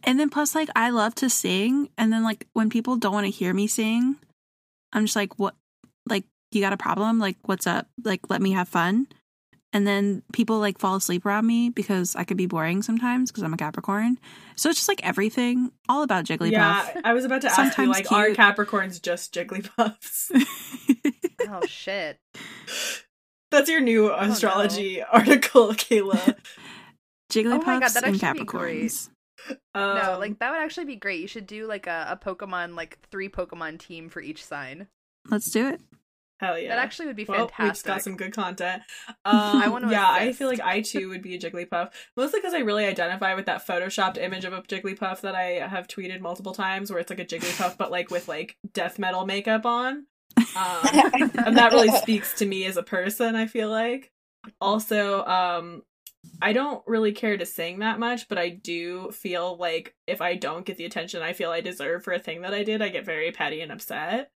And 0.04 0.20
then 0.20 0.30
plus, 0.30 0.56
like, 0.56 0.70
I 0.76 0.90
love 0.90 1.14
to 1.16 1.30
sing. 1.30 1.90
And 1.98 2.12
then, 2.12 2.24
like, 2.24 2.48
when 2.54 2.70
people 2.70 2.96
don't 2.96 3.14
want 3.14 3.26
to 3.26 3.32
hear 3.32 3.54
me 3.54 3.68
sing, 3.68 4.16
I'm 4.92 5.06
just 5.06 5.16
like, 5.16 5.38
what? 5.38 5.56
Like, 6.10 6.26
you 6.52 6.62
got 6.62 6.74
a 6.74 6.78
problem? 6.78 7.20
Like, 7.20 7.38
what's 7.44 7.68
up? 7.68 7.88
Like, 8.04 8.22
let 8.30 8.42
me 8.42 8.52
have 8.52 8.68
fun. 8.68 9.08
And 9.74 9.88
then 9.88 10.24
people, 10.34 10.60
like, 10.60 10.80
fall 10.80 10.96
asleep 10.96 11.26
around 11.26 11.46
me 11.46 11.70
because 11.70 12.16
I 12.16 12.24
could 12.24 12.36
be 12.36 12.48
boring 12.48 12.82
sometimes 12.82 13.32
because 13.32 13.44
I'm 13.44 13.54
a 13.54 13.58
Capricorn. 13.58 14.18
So 14.56 14.70
it's 14.70 14.80
just 14.80 14.90
like 14.90 15.06
everything, 15.06 15.72
all 15.88 16.04
about 16.04 16.26
Jigglypuff. 16.26 16.52
Yeah, 16.52 17.02
I 17.04 17.14
was 17.14 17.24
about 17.24 17.42
to 17.42 17.48
ask 17.48 17.58
you, 17.58 17.64
Sometimes 17.72 17.90
like, 17.90 18.12
are. 18.12 18.30
Capricorns 18.32 19.02
just 19.02 19.34
Jigglypuffs? 19.34 20.46
Oh 21.50 21.66
shit. 21.66 22.18
That's 23.52 23.70
your 23.70 23.82
new 23.82 24.08
no. 24.08 24.16
astrology 24.16 25.02
article, 25.12 25.70
Kayla. 25.74 26.36
Jigglypuffs 27.32 27.94
that 27.94 28.04
and 28.04 28.16
actually 28.16 28.40
be 28.40 28.46
great. 28.46 28.92
Capricorns. 28.92 29.10
no, 29.76 30.14
Um, 30.14 30.20
like 30.20 30.40
that 30.40 30.52
would 30.52 30.60
actually 30.62 30.86
be 30.86 30.96
great. 30.98 31.22
You 31.22 31.28
should 31.28 31.48
do 31.48 31.66
like 31.68 31.88
a, 31.88 32.08
a 32.10 32.18
Pokemon 32.18 32.76
like 32.76 33.00
three 33.10 33.30
Pokemon 33.30 33.80
team 33.80 34.10
for 34.10 34.22
each 34.22 34.44
sign. 34.44 34.88
Let's 35.30 35.50
do 35.52 35.68
it. 35.70 35.82
hell 36.40 36.58
yeah. 36.58 36.70
That 36.70 36.80
actually 36.80 37.08
would 37.08 37.16
be 37.16 37.26
Well, 37.26 37.50
we 37.60 37.68
just 37.70 37.86
got 37.86 38.02
some 38.02 38.18
good 38.18 38.34
content. 38.34 38.84
Um, 39.24 39.62
I 39.62 39.68
wanna 39.70 39.92
yeah, 39.92 40.10
I 40.10 40.34
feel 40.34 40.48
like 40.48 40.60
I 40.60 40.82
too 40.82 41.08
would 41.10 41.22
be 41.22 41.36
a 41.36 41.40
Jigglypuff, 41.40 41.92
mostly 42.18 42.40
because 42.40 42.56
I 42.56 42.60
really 42.60 42.86
identify 42.86 43.36
with 43.36 43.46
that 43.46 43.66
photoshopped 43.68 44.18
image 44.18 44.46
of 44.46 44.52
a 44.54 44.62
Jigglypuff 44.64 45.22
that 45.22 45.36
I 45.36 45.66
have 45.68 45.88
tweeted 45.88 46.22
multiple 46.22 46.54
times, 46.54 46.90
where 46.90 47.00
it's 47.00 47.12
like 47.12 47.20
a 47.20 47.26
Jigglypuff 47.26 47.78
but 47.78 47.92
like 47.92 48.10
with 48.10 48.28
like 48.28 48.58
death 48.74 48.98
metal 48.98 49.26
makeup 49.28 49.66
on, 49.66 50.08
um, 50.56 51.32
and 51.46 51.58
that 51.58 51.72
really 51.72 51.92
speaks 51.92 52.34
to 52.36 52.46
me 52.46 52.66
as 52.66 52.78
a 52.78 52.84
person. 52.84 53.36
I 53.36 53.48
feel 53.48 53.70
like. 53.70 54.12
Also, 54.60 55.24
um, 55.26 55.84
I 56.42 56.54
don't 56.54 56.84
really 56.88 57.12
care 57.12 57.38
to 57.38 57.46
sing 57.46 57.80
that 57.80 58.00
much, 58.00 58.28
but 58.28 58.38
I 58.40 58.50
do 58.50 59.12
feel 59.12 59.56
like 59.58 59.94
if 60.08 60.22
I 60.22 60.36
don't 60.36 60.66
get 60.66 60.78
the 60.78 60.86
attention 60.86 61.22
I 61.22 61.34
feel 61.34 61.52
I 61.52 61.62
deserve 61.62 62.04
for 62.04 62.14
a 62.14 62.20
thing 62.20 62.42
that 62.42 62.54
I 62.54 62.64
did, 62.64 62.82
I 62.82 62.90
get 62.90 63.06
very 63.06 63.32
petty 63.32 63.62
and 63.62 63.72
upset. 63.72 64.32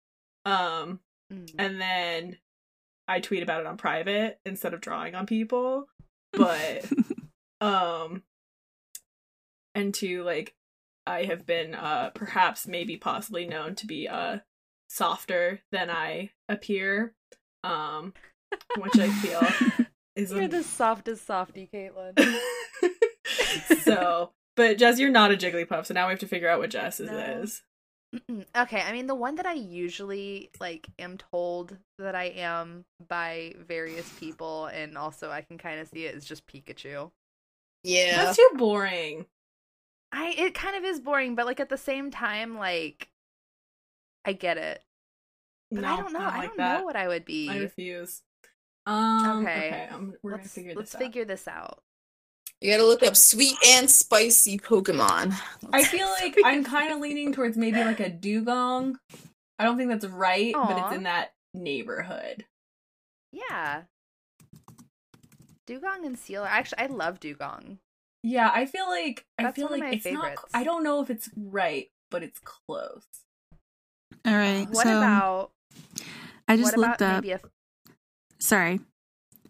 Um 0.44 1.00
Mm. 1.32 1.54
and 1.58 1.80
then 1.80 2.36
I 3.08 3.20
tweet 3.20 3.42
about 3.42 3.60
it 3.60 3.66
on 3.66 3.78
private 3.78 4.38
instead 4.44 4.74
of 4.74 4.82
drawing 4.82 5.14
on 5.14 5.24
people. 5.24 5.86
But 6.34 6.84
um 7.62 8.22
and 9.74 9.94
to 9.94 10.22
like 10.22 10.54
I 11.06 11.24
have 11.24 11.46
been 11.46 11.74
uh 11.74 12.10
perhaps 12.14 12.66
maybe 12.66 12.98
possibly 12.98 13.46
known 13.46 13.74
to 13.76 13.86
be 13.86 14.06
uh 14.06 14.40
softer 14.94 15.60
than 15.72 15.90
I 15.90 16.30
appear. 16.48 17.14
Um 17.62 18.14
which 18.78 18.98
I 18.98 19.08
feel 19.08 19.86
is 20.16 20.30
You're 20.30 20.48
the 20.48 20.62
softest 20.62 21.26
softy, 21.26 21.68
Caitlin. 21.72 22.18
so, 23.82 24.30
but 24.56 24.78
Jess, 24.78 25.00
you're 25.00 25.10
not 25.10 25.32
a 25.32 25.36
Jigglypuff, 25.36 25.86
so 25.86 25.94
now 25.94 26.06
we 26.06 26.12
have 26.12 26.20
to 26.20 26.28
figure 26.28 26.48
out 26.48 26.60
what 26.60 26.70
Jess's 26.70 27.10
No. 27.10 27.18
is. 27.42 27.62
Okay, 28.56 28.80
I 28.80 28.92
mean 28.92 29.08
the 29.08 29.14
one 29.16 29.34
that 29.36 29.46
I 29.46 29.54
usually 29.54 30.50
like 30.60 30.86
am 31.00 31.18
told 31.18 31.76
that 31.98 32.14
I 32.14 32.26
am 32.26 32.84
by 33.08 33.54
various 33.66 34.08
people, 34.20 34.66
and 34.66 34.96
also 34.96 35.32
I 35.32 35.40
can 35.40 35.58
kind 35.58 35.80
of 35.80 35.88
see 35.88 36.04
it 36.04 36.14
is 36.14 36.24
just 36.24 36.46
Pikachu. 36.46 37.10
Yeah. 37.82 38.24
That's 38.24 38.36
too 38.36 38.50
boring. 38.54 39.26
I 40.12 40.32
it 40.38 40.54
kind 40.54 40.76
of 40.76 40.84
is 40.84 41.00
boring, 41.00 41.34
but 41.34 41.44
like 41.44 41.58
at 41.58 41.70
the 41.70 41.76
same 41.76 42.12
time, 42.12 42.56
like 42.56 43.08
I 44.24 44.32
get 44.32 44.56
it. 44.58 44.82
But 45.70 45.80
no, 45.82 45.88
I 45.92 45.96
don't 45.96 46.12
know. 46.12 46.18
I, 46.20 46.38
like 46.38 46.48
don't 46.48 46.56
that. 46.58 46.78
know 46.78 46.84
what 46.84 46.96
I 46.96 47.08
would 47.08 47.24
be. 47.24 47.48
I 47.50 47.58
refuse. 47.58 48.22
Um, 48.86 49.44
okay, 49.46 49.66
Okay. 49.68 49.88
um, 49.92 50.14
we're 50.22 50.32
let's 50.32 50.42
gonna 50.42 50.48
figure 50.50 50.74
let's 50.76 50.90
this 50.92 50.94
out. 50.94 51.00
figure 51.00 51.24
this 51.24 51.48
out. 51.48 51.82
You 52.60 52.70
gotta 52.70 52.84
look 52.86 53.02
up 53.02 53.16
sweet 53.16 53.56
and 53.66 53.90
spicy 53.90 54.58
Pokemon. 54.58 55.34
I 55.72 55.84
feel 55.84 56.06
like 56.20 56.36
I'm 56.44 56.64
kind 56.64 56.92
of 56.92 57.00
leaning 57.00 57.32
towards 57.32 57.56
maybe 57.56 57.82
like 57.82 58.00
a 58.00 58.10
Dewgong. 58.10 58.94
I 59.58 59.64
don't 59.64 59.76
think 59.76 59.90
that's 59.90 60.06
right, 60.06 60.52
but 60.54 60.78
it's 60.78 60.96
in 60.96 61.02
that 61.04 61.32
neighborhood. 61.52 62.44
Yeah. 63.32 63.82
Dewgong 65.66 66.04
and 66.04 66.18
Seel. 66.18 66.44
Actually, 66.44 66.78
I 66.78 66.86
love 66.86 67.20
Dewgong. 67.20 67.78
Yeah, 68.22 68.50
I 68.54 68.66
feel 68.66 68.86
like 68.88 69.24
I 69.38 69.50
feel 69.52 69.64
one 69.66 69.74
of 69.74 69.80
like 69.80 69.88
my 69.88 69.96
it's 69.96 70.06
not. 70.06 70.36
I 70.52 70.64
don't 70.64 70.84
know 70.84 71.02
if 71.02 71.10
it's 71.10 71.28
right, 71.36 71.88
but 72.10 72.22
it's 72.22 72.40
close. 72.40 73.06
All 74.26 74.34
right. 74.34 74.66
What 74.70 74.86
so 74.86 74.98
about 74.98 75.50
I 76.48 76.56
just 76.56 76.76
what 76.76 76.88
looked 76.88 77.00
about 77.00 77.16
up. 77.18 77.24
maybe 77.24 77.32
a 77.32 77.40
Sorry. 78.38 78.80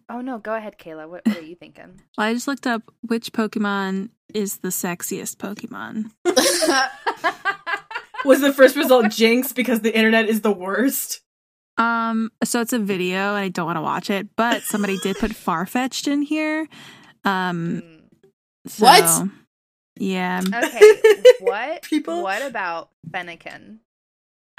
Oh 0.08 0.20
no, 0.20 0.38
go 0.38 0.54
ahead, 0.54 0.78
Kayla. 0.78 1.08
What, 1.08 1.26
what 1.26 1.36
are 1.38 1.42
you 1.42 1.56
thinking? 1.56 2.00
Well, 2.18 2.26
I 2.28 2.34
just 2.34 2.46
looked 2.46 2.66
up 2.66 2.82
which 3.02 3.32
Pokemon 3.32 4.10
is 4.34 4.58
the 4.58 4.68
sexiest 4.68 5.36
Pokemon. 5.36 6.10
Was 8.24 8.40
the 8.40 8.52
first 8.54 8.74
result 8.76 9.10
Jynx 9.10 9.52
because 9.52 9.80
the 9.80 9.94
internet 9.94 10.28
is 10.28 10.40
the 10.40 10.52
worst? 10.52 11.20
Um, 11.76 12.30
so 12.42 12.60
it's 12.62 12.72
a 12.72 12.78
video, 12.78 13.34
and 13.34 13.44
I 13.44 13.48
don't 13.48 13.66
want 13.66 13.76
to 13.76 13.82
watch 13.82 14.08
it, 14.08 14.28
but 14.36 14.62
somebody 14.62 14.96
did 14.98 15.18
put 15.18 15.30
Farfetch'd 15.32 16.08
in 16.08 16.22
here. 16.22 16.66
Um, 17.24 17.82
Mm. 17.82 18.00
so, 18.68 18.84
What? 18.84 19.28
Yeah, 19.96 20.40
Okay, 20.46 20.92
what? 21.40 21.82
People- 21.82 22.22
What 22.22 22.42
about 22.42 22.90
Fennekin? 23.10 23.78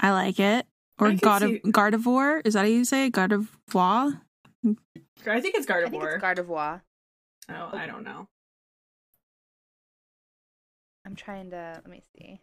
I 0.00 0.10
like 0.12 0.38
it. 0.40 0.66
Or 0.98 1.08
I 1.08 1.10
can 1.10 1.18
God 1.18 1.42
of 1.42 1.50
see- 1.50 1.60
Gardevoir? 1.60 2.42
Is 2.44 2.54
that 2.54 2.60
how 2.60 2.66
you 2.66 2.84
say 2.84 3.06
it? 3.06 3.12
Gardevoir? 3.12 4.20
I 4.64 5.40
think 5.40 5.54
it's 5.56 5.68
I 5.70 5.88
think 5.88 6.02
Gardevoir. 6.02 6.14
it's 6.16 6.24
Gardevoir. 6.24 6.80
oh, 7.50 7.70
I 7.72 7.86
don't 7.86 8.04
know. 8.04 8.28
I'm 11.04 11.14
trying 11.14 11.50
to 11.50 11.72
let 11.84 11.88
me 11.88 12.02
see. 12.16 12.40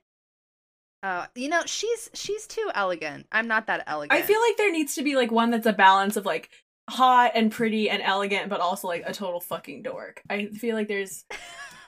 Oh, 1.05 1.25
you 1.35 1.49
know, 1.49 1.63
she's 1.65 2.09
she's 2.13 2.47
too 2.47 2.69
elegant. 2.73 3.27
I'm 3.31 3.47
not 3.47 3.67
that 3.67 3.83
elegant. 3.87 4.17
I 4.17 4.25
feel 4.25 4.39
like 4.39 4.55
there 4.57 4.71
needs 4.71 4.95
to 4.95 5.03
be 5.03 5.15
like 5.15 5.31
one 5.31 5.51
that's 5.51 5.65
a 5.65 5.73
balance 5.73 6.15
of 6.15 6.25
like 6.25 6.49
hot 6.89 7.31
and 7.35 7.51
pretty 7.51 7.89
and 7.89 8.01
elegant, 8.01 8.49
but 8.49 8.61
also 8.61 8.87
like 8.87 9.03
a 9.05 9.13
total 9.13 9.41
fucking 9.41 9.83
dork. 9.83 10.21
I 10.29 10.45
feel 10.47 10.75
like 10.75 10.87
there's 10.87 11.25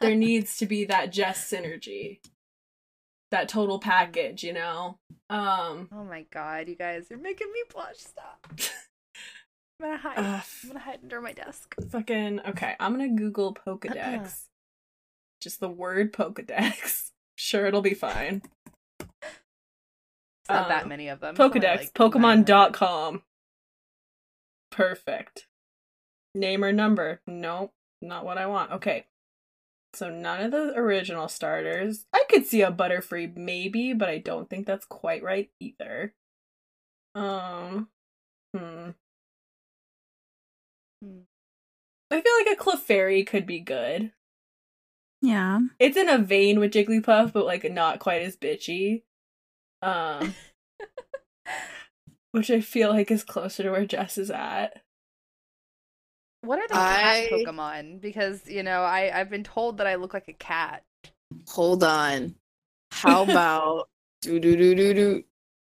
there 0.01 0.15
needs 0.15 0.57
to 0.57 0.65
be 0.65 0.85
that 0.85 1.13
Jess 1.13 1.49
synergy, 1.49 2.19
that 3.35 3.49
total 3.49 3.79
package, 3.79 4.43
you 4.43 4.53
know. 4.53 4.97
Um, 5.29 5.89
Oh 5.91 6.03
my 6.03 6.25
god, 6.31 6.67
you 6.67 6.75
guys, 6.75 7.07
you're 7.09 7.19
making 7.19 7.51
me 7.53 7.61
blush. 7.73 7.97
Stop. 7.97 8.47
I'm 9.81 9.85
gonna 9.89 9.97
hide. 9.97 10.17
uh, 10.17 10.41
I'm 10.63 10.67
gonna 10.69 10.79
hide 10.79 10.99
under 11.03 11.19
my 11.21 11.33
desk. 11.33 11.75
fucking 11.91 12.39
okay. 12.49 12.75
I'm 12.79 12.93
gonna 12.93 13.09
Google 13.09 13.53
Pokedex, 13.53 14.45
just 15.41 15.59
the 15.59 15.69
word 15.69 16.13
Pokedex. 16.13 17.09
Sure, 17.37 17.65
it'll 17.65 17.81
be 17.81 17.93
fine. 17.93 18.41
It's 19.01 20.49
not 20.49 20.69
that 20.69 20.83
Um, 20.83 20.89
many 20.89 21.09
of 21.09 21.19
them. 21.19 21.35
Pokedex, 21.35 21.77
like, 21.77 21.99
900. 21.99 22.45
Pokemon.com. 22.45 23.23
Perfect. 24.71 25.47
Name 26.33 26.63
or 26.63 26.71
number? 26.71 27.19
Nope, 27.27 27.71
not 28.01 28.23
what 28.23 28.37
I 28.37 28.45
want. 28.45 28.71
Okay. 28.71 29.05
So 29.95 30.09
none 30.09 30.41
of 30.41 30.51
the 30.51 30.73
original 30.75 31.27
starters. 31.27 32.05
I 32.13 32.25
could 32.29 32.45
see 32.45 32.61
a 32.61 32.71
Butterfree 32.71 33.35
maybe, 33.35 33.93
but 33.93 34.09
I 34.09 34.17
don't 34.17 34.49
think 34.49 34.67
that's 34.67 34.85
quite 34.85 35.23
right 35.23 35.49
either. 35.59 36.13
Um 37.13 37.87
hmm. 38.53 38.89
I 42.11 42.21
feel 42.21 42.33
like 42.39 42.57
a 42.57 42.61
Clefairy 42.61 43.25
could 43.25 43.45
be 43.45 43.59
good. 43.59 44.11
Yeah. 45.21 45.61
It's 45.79 45.97
in 45.97 46.09
a 46.09 46.17
vein 46.17 46.59
with 46.59 46.73
Jigglypuff, 46.73 47.31
but 47.33 47.45
like 47.45 47.69
not 47.71 47.99
quite 47.99 48.21
as 48.21 48.35
bitchy. 48.35 49.03
Um 49.81 50.35
which 52.31 52.51
I 52.51 52.59
feel 52.59 52.89
like 52.89 53.11
is 53.11 53.23
closer 53.23 53.63
to 53.63 53.71
where 53.71 53.85
Jess 53.85 54.17
is 54.17 54.29
at. 54.29 54.81
What 56.45 56.59
are 56.59 56.67
the 56.67 56.73
cat 56.73 57.29
Pokemon? 57.31 58.01
Because 58.01 58.47
you 58.47 58.63
know, 58.63 58.81
I 58.81 59.11
I've 59.17 59.29
been 59.29 59.43
told 59.43 59.77
that 59.77 59.87
I 59.87 59.95
look 59.95 60.13
like 60.13 60.27
a 60.27 60.33
cat. 60.33 60.83
Hold 61.49 61.83
on. 61.83 62.35
How 62.91 63.23
about 63.23 63.89
do 64.21 64.39
do 64.39 64.55
do 64.55 64.75
do 64.75 64.93
do? 64.93 65.23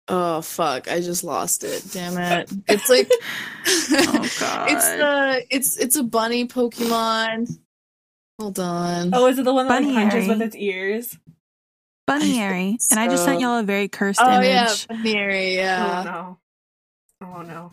Oh 0.07 0.41
fuck! 0.41 0.91
I 0.91 1.01
just 1.01 1.23
lost 1.23 1.63
it. 1.63 1.85
Damn 1.91 2.17
it! 2.17 2.51
It's 2.67 2.89
like 2.89 3.07
Oh 3.67 4.29
god. 4.39 4.71
it's 4.71 4.89
the 4.89 5.45
it's 5.51 5.77
it's 5.77 5.95
a 5.95 6.03
bunny 6.03 6.47
Pokemon. 6.47 7.59
Hold 8.39 8.59
on. 8.59 9.11
Oh, 9.13 9.27
is 9.27 9.37
it 9.37 9.43
the 9.43 9.53
one 9.53 9.67
that 9.67 9.83
like, 9.83 9.83
Bunny 9.83 9.93
punches 9.93 10.27
with 10.29 10.41
its 10.41 10.55
ears? 10.55 11.17
Buneary. 12.07 12.77
think 12.79 12.81
And 12.89 12.99
I 12.99 13.07
just 13.07 13.23
sent 13.23 13.39
y'all 13.41 13.59
a 13.59 13.63
very 13.63 13.87
cursed 13.87 14.19
Oh, 14.21 14.41
image. 14.41 14.47
Oh 14.47 14.49
yeah, 14.49 14.75
Bunny, 14.87 15.01
Oh 15.03 15.55
yeah. 15.55 15.99
Oh 15.99 16.03
no. 17.23 17.37
Oh 17.37 17.41
no. 17.43 17.71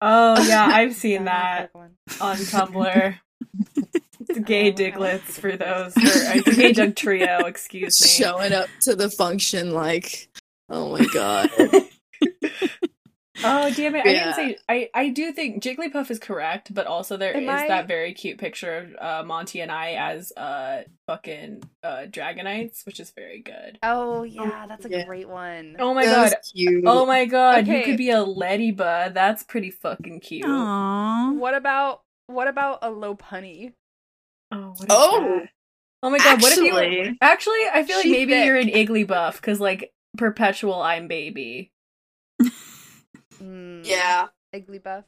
Oh 0.00 0.42
yeah, 0.46 0.66
I've 0.72 0.94
seen 0.94 1.24
that 1.24 1.70
on 1.74 1.90
Tumblr. 2.08 3.18
Gay. 4.44 4.72
Digletts 4.72 5.20
for 5.38 5.56
those. 5.56 5.96
Or, 5.96 6.00
uh, 6.00 6.42
gay 6.42 6.72
Dugtrio, 6.72 7.46
excuse 7.46 8.02
me. 8.02 8.08
Showing 8.08 8.52
up 8.52 8.68
to 8.80 8.96
the 8.96 9.08
function 9.08 9.72
like, 9.72 10.28
oh 10.68 10.92
my 10.92 11.04
god. 11.12 11.50
Oh 13.44 13.70
damn 13.74 13.94
it! 13.94 14.06
I 14.06 14.10
Yeah. 14.10 14.24
didn't 14.24 14.34
say. 14.34 14.58
I 14.68 14.88
I 14.94 15.08
do 15.10 15.30
think 15.32 15.62
Jigglypuff 15.62 16.10
is 16.10 16.18
correct, 16.18 16.72
but 16.72 16.86
also 16.86 17.16
there 17.16 17.32
is 17.32 17.42
Am 17.42 17.50
I- 17.50 17.68
that 17.68 17.86
very 17.86 18.14
cute 18.14 18.38
picture 18.38 18.76
of 18.98 19.22
uh, 19.24 19.26
Monty 19.26 19.60
and 19.60 19.70
I 19.70 19.92
as 19.92 20.32
uh 20.36 20.82
fucking 21.06 21.62
uh 21.82 22.06
Dragonites, 22.08 22.86
which 22.86 22.98
is 23.00 23.10
very 23.10 23.40
good. 23.42 23.78
Oh 23.82 24.22
yeah, 24.22 24.66
that's 24.68 24.86
a 24.86 24.88
yeah. 24.90 25.04
great 25.04 25.28
one. 25.28 25.76
Oh 25.78 25.92
my 25.94 26.06
That 26.06 26.30
god! 26.32 26.38
cute. 26.54 26.84
Oh 26.86 27.04
my 27.06 27.26
god! 27.26 27.66
You 27.66 27.82
could 27.82 27.96
be 27.98 28.10
a 28.10 28.22
Ladybug. 28.22 29.14
That's 29.14 29.42
pretty 29.42 29.70
fucking 29.70 30.20
cute. 30.20 30.44
Aww. 30.46 31.34
What 31.36 31.54
about 31.54 32.02
what 32.28 32.48
about 32.48 32.78
a 32.82 32.88
Lopunny? 32.90 33.72
Oh, 34.52 34.68
what 34.70 34.80
is 34.80 34.86
Oh! 34.88 35.20
that? 35.40 35.48
Oh 36.02 36.10
my 36.10 36.18
god! 36.18 36.40
What 36.40 36.52
if 36.52 36.58
you? 36.58 36.70
Actually- 36.78 37.18
Actually, 37.20 37.64
I 37.72 37.82
feel 37.82 37.96
like 37.96 38.06
maybe 38.06 38.32
thick. 38.32 38.46
you're 38.46 38.56
an 38.56 38.68
Igglybuff 38.68 39.36
because 39.36 39.60
like 39.60 39.92
perpetual 40.16 40.80
I'm 40.80 41.08
baby. 41.08 41.70
Yeah. 43.86 44.28
Igglybuff. 44.54 45.04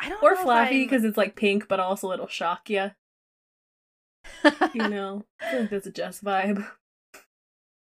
I 0.00 0.08
don't 0.08 0.22
Or 0.22 0.34
know 0.34 0.40
if 0.40 0.46
Flaaffy 0.46 0.84
because 0.84 1.04
it's 1.04 1.16
like 1.16 1.36
pink, 1.36 1.68
but 1.68 1.78
also 1.80 2.10
it'll 2.12 2.26
shock 2.28 2.68
you. 2.70 2.90
You 4.74 4.88
know, 4.88 5.24
I 5.40 5.50
feel 5.50 5.60
like 5.60 5.70
that's 5.70 5.86
a 5.86 5.90
Jess 5.92 6.20
vibe. 6.20 6.66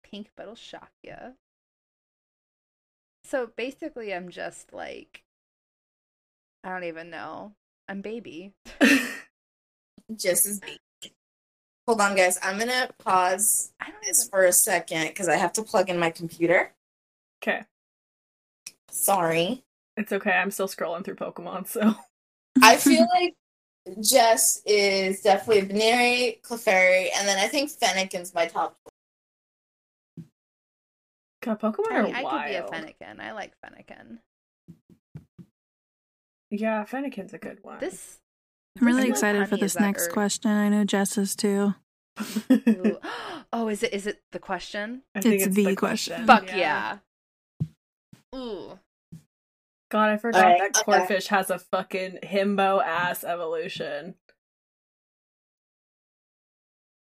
pink, 0.03 0.31
but 0.37 0.45
it'll 0.45 0.55
shock 0.55 0.91
you. 1.03 1.15
So 3.25 3.51
basically, 3.57 4.13
I'm 4.13 4.29
just 4.31 4.73
like, 4.73 5.23
I 6.65 6.71
don't 6.71 6.85
even 6.85 7.11
know. 7.11 7.53
I'm 7.89 8.01
baby. 8.01 8.53
Just 10.17 10.47
as 10.47 10.61
Hold 11.87 12.01
on, 12.01 12.15
guys. 12.17 12.39
I'm 12.43 12.59
gonna 12.59 12.91
pause 12.99 13.73
I 13.81 13.91
don't 13.91 14.03
this 14.03 14.21
even. 14.21 14.31
for 14.31 14.45
a 14.45 14.53
second 14.53 15.09
because 15.09 15.29
I 15.29 15.37
have 15.37 15.53
to 15.55 15.63
plug 15.63 15.89
in 15.91 15.99
my 15.99 16.11
computer. 16.11 16.73
Okay, 17.43 17.65
Sorry. 18.93 19.65
it's 19.97 20.13
okay. 20.13 20.31
I'm 20.31 20.51
still 20.51 20.69
scrolling 20.69 21.05
through 21.05 21.17
Pokemon, 21.17 21.67
so 21.67 21.95
I 22.63 22.77
feel 22.79 23.07
like 23.13 23.35
Jess 24.01 24.63
is 24.67 25.23
definitely 25.23 25.61
a 25.61 25.67
Veneri, 25.67 26.43
Clefairy, 26.43 27.09
and 27.17 27.27
then 27.27 27.39
I 27.39 27.49
think 27.49 27.71
Fennekin's 27.71 28.35
my 28.35 28.47
top. 28.47 28.77
God, 31.43 31.61
Pokemon 31.61 31.91
I, 31.91 31.97
are 31.97 32.15
I 32.15 32.23
wild. 32.23 32.43
could 32.43 32.49
be 32.49 32.55
a 32.55 32.63
Fennekin. 32.63 33.21
I 33.21 33.33
like 33.33 33.53
Fennekin. 33.65 34.19
Yeah, 36.51 36.85
Fennekin's 36.85 37.33
a 37.33 37.39
good 37.39 37.59
one. 37.63 37.81
This. 37.81 38.19
I'm 38.81 38.87
really 38.87 39.09
excited 39.09 39.49
for 39.49 39.57
this 39.57 39.79
next 39.79 40.07
herb. 40.07 40.13
question. 40.13 40.51
I 40.51 40.69
know 40.69 40.85
Jess 40.85 41.19
is 41.19 41.35
too. 41.35 41.75
Oh, 43.55 43.69
is 43.69 43.83
it? 43.83 43.93
Is 43.93 44.07
it 44.07 44.23
the 44.33 44.39
question? 44.39 45.03
I 45.15 45.21
think 45.21 45.43
It's 45.43 45.55
the 45.55 45.77
question. 45.77 46.27
Fuck 46.27 46.57
yeah. 46.57 46.99
Ooh. 48.35 48.79
God, 49.91 50.09
I 50.09 50.17
forgot 50.17 50.43
Alright, 50.43 50.59
that 50.59 50.83
okay. 50.89 51.15
Corphish 51.15 51.27
has 51.29 51.51
a 51.51 51.59
fucking 51.59 52.21
himbo 52.23 52.83
ass 52.83 53.25
evolution. 53.25 54.15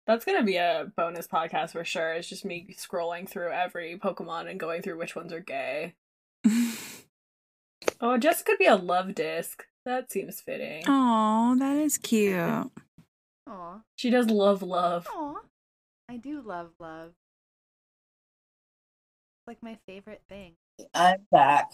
That's 0.07 0.25
gonna 0.25 0.43
be 0.43 0.55
a 0.55 0.91
bonus 0.97 1.27
podcast 1.27 1.73
for 1.73 1.85
sure. 1.85 2.13
It's 2.13 2.27
just 2.27 2.45
me 2.45 2.75
scrolling 2.79 3.29
through 3.29 3.51
every 3.51 3.99
Pokemon 3.99 4.49
and 4.49 4.59
going 4.59 4.81
through 4.81 4.97
which 4.97 5.15
ones 5.15 5.31
are 5.31 5.39
gay. 5.39 5.93
Oh, 8.01 8.17
Jess 8.17 8.43
could 8.43 8.57
be 8.57 8.65
a 8.65 8.77
Luvdisc. 8.77 9.61
That 9.85 10.11
seems 10.11 10.41
fitting. 10.41 10.83
Oh, 10.87 11.55
that 11.59 11.75
is 11.77 11.97
cute. 11.97 12.71
Aw. 13.47 13.81
She 13.95 14.09
does 14.09 14.29
love 14.29 14.61
love. 14.61 15.07
Aw. 15.13 15.35
I 16.09 16.17
do 16.17 16.41
love 16.41 16.71
love. 16.79 17.09
It's 19.39 19.47
like 19.47 19.61
my 19.61 19.77
favorite 19.85 20.21
thing. 20.29 20.53
I'm 20.93 21.19
back. 21.31 21.71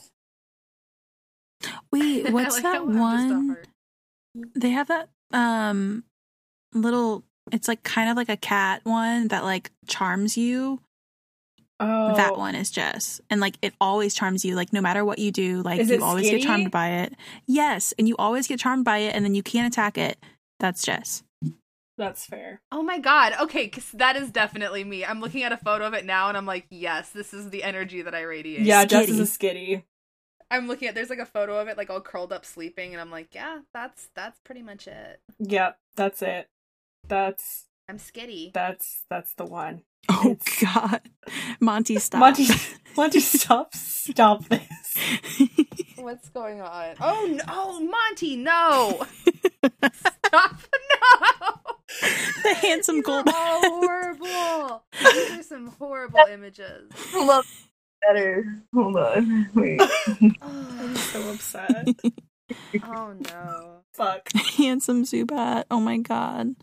Wait, 1.91 2.29
what's 2.31 2.55
like 2.55 2.63
that 2.63 2.75
how 2.75 2.87
I'm 2.87 2.87
just 2.87 2.97
a 2.97 2.99
one? 2.99 3.57
They 4.55 4.69
have 4.71 4.87
that 4.87 5.09
um 5.31 6.03
little 6.73 7.23
it's 7.51 7.67
like 7.67 7.83
kind 7.83 8.09
of 8.09 8.17
like 8.17 8.29
a 8.29 8.37
cat 8.37 8.81
one 8.83 9.27
that 9.29 9.43
like 9.43 9.71
charms 9.87 10.37
you. 10.37 10.79
Oh, 11.79 12.15
That 12.15 12.37
one 12.37 12.55
is 12.55 12.71
Jess. 12.71 13.19
And 13.29 13.41
like 13.41 13.55
it 13.61 13.73
always 13.81 14.15
charms 14.15 14.45
you. 14.45 14.55
Like 14.55 14.71
no 14.71 14.81
matter 14.81 15.03
what 15.03 15.19
you 15.19 15.31
do, 15.31 15.61
like 15.61 15.85
you 15.85 16.01
always 16.01 16.25
skinny? 16.25 16.41
get 16.41 16.47
charmed 16.47 16.71
by 16.71 16.89
it. 16.89 17.13
Yes, 17.47 17.93
and 17.99 18.07
you 18.07 18.15
always 18.17 18.47
get 18.47 18.59
charmed 18.59 18.85
by 18.85 18.99
it 18.99 19.15
and 19.15 19.25
then 19.25 19.35
you 19.35 19.43
can't 19.43 19.71
attack 19.71 19.97
it. 19.97 20.17
That's 20.59 20.81
Jess. 20.83 21.21
That's 21.97 22.25
fair. 22.25 22.61
Oh 22.71 22.83
my 22.83 22.99
god. 22.99 23.33
Okay, 23.41 23.67
'cause 23.67 23.89
that 23.93 24.15
is 24.15 24.29
definitely 24.31 24.83
me. 24.83 25.05
I'm 25.05 25.21
looking 25.21 25.43
at 25.43 25.51
a 25.51 25.57
photo 25.57 25.85
of 25.87 25.93
it 25.93 26.05
now 26.05 26.27
and 26.29 26.37
I'm 26.37 26.45
like, 26.45 26.65
yes, 26.69 27.09
this 27.11 27.33
is 27.33 27.49
the 27.49 27.63
energy 27.63 28.01
that 28.01 28.13
I 28.15 28.21
radiate. 28.23 28.61
Yeah, 28.61 28.85
Jess 28.85 29.05
Skitty. 29.05 29.09
is 29.09 29.19
a 29.19 29.23
skitty. 29.23 29.83
I'm 30.51 30.67
looking 30.67 30.87
at 30.87 30.93
there's 30.95 31.09
like 31.09 31.19
a 31.19 31.25
photo 31.25 31.59
of 31.59 31.67
it 31.67 31.77
like 31.77 31.89
all 31.89 32.01
curled 32.01 32.31
up 32.31 32.45
sleeping 32.45 32.93
and 32.93 33.01
I'm 33.01 33.11
like, 33.11 33.33
yeah, 33.33 33.59
that's 33.73 34.09
that's 34.15 34.39
pretty 34.41 34.61
much 34.61 34.87
it. 34.87 35.19
Yep, 35.39 35.77
that's 35.95 36.21
it. 36.21 36.49
That's 37.07 37.65
I'm 37.89 37.97
skitty. 37.97 38.53
that's 38.53 39.03
that's 39.09 39.33
the 39.35 39.45
one. 39.45 39.81
Oh 40.09 40.31
It's- 40.31 40.61
god. 40.73 41.01
Monty 41.59 41.97
stop. 41.97 42.19
Monty, 42.19 42.47
Monty, 42.95 43.19
stop, 43.21 43.73
stop 43.73 44.45
this. 44.49 44.97
What's 46.05 46.29
going 46.29 46.61
on? 46.61 46.93
Oh 47.01 47.27
no, 47.35 47.43
oh, 47.47 47.79
Monty, 47.79 48.35
no. 48.35 49.07
Stop. 49.91 50.57
No. 52.03 52.11
the 52.43 52.53
handsome 52.53 52.97
These 52.97 53.05
gold. 53.05 53.27
are 53.27 53.33
all 53.35 53.59
horrible. 53.61 54.83
These 55.01 55.31
are 55.31 55.41
some 55.43 55.67
horrible 55.79 56.19
images. 56.31 56.91
Hold 57.11 57.29
on. 57.31 57.43
Better. 58.01 58.61
Hold 58.71 58.97
on. 58.97 59.49
Wait. 59.55 59.81
I'm 60.43 60.95
so 60.95 61.31
upset. 61.31 61.87
Oh, 62.83 63.13
no. 63.31 63.77
Fuck. 63.95 64.29
handsome 64.57 65.05
Zubat. 65.05 65.63
Oh 65.71 65.79
my 65.79 65.97
god. 65.97 66.53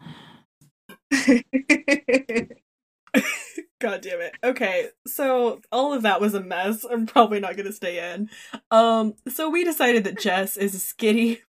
God 3.83 4.01
damn 4.01 4.21
it. 4.21 4.35
Okay, 4.45 4.89
so 5.07 5.61
all 5.73 5.93
of 5.93 6.03
that 6.03 6.21
was 6.21 6.35
a 6.35 6.41
mess. 6.41 6.85
I'm 6.89 7.05
probably 7.07 7.41
not 7.41 7.57
gonna 7.57 7.73
stay 7.73 8.13
in. 8.15 8.31
Um, 8.71 9.15
so 9.29 9.51
we 9.51 9.65
decided 9.65 10.05
that 10.05 10.21
Jess 10.21 10.57
is 10.57 10.75
a 10.75 10.79
skitty. 10.79 11.41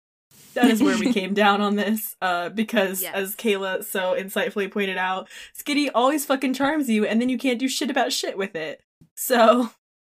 That 0.55 0.69
is 0.71 0.83
where 0.83 0.99
we 0.99 1.15
came 1.15 1.33
down 1.33 1.63
on 1.63 1.77
this. 1.77 2.15
Uh, 2.21 2.51
because 2.51 3.01
Yes. 3.03 3.15
as 3.15 3.35
Kayla 3.37 3.83
so 3.85 4.15
insightfully 4.15 4.71
pointed 4.71 4.99
out, 4.99 5.31
skitty 5.59 5.89
always 5.95 6.27
fucking 6.27 6.53
charms 6.53 6.91
you, 6.91 7.07
and 7.07 7.23
then 7.23 7.31
you 7.31 7.39
can't 7.39 7.59
do 7.59 7.69
shit 7.69 7.89
about 7.89 8.13
shit 8.13 8.37
with 8.37 8.55
it. 8.55 8.83
So 9.17 9.71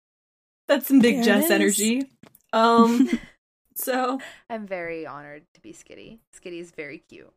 that's 0.68 0.88
some 0.88 0.98
big 0.98 1.16
There 1.16 1.24
Jess 1.24 1.50
energy. 1.52 2.10
Um, 2.52 3.08
so 3.76 4.18
I'm 4.50 4.66
very 4.66 5.06
honored 5.06 5.44
to 5.54 5.60
be 5.60 5.72
Skitty. 5.72 6.18
Skitty 6.36 6.58
is 6.60 6.72
very 6.72 6.98
cute. 6.98 7.32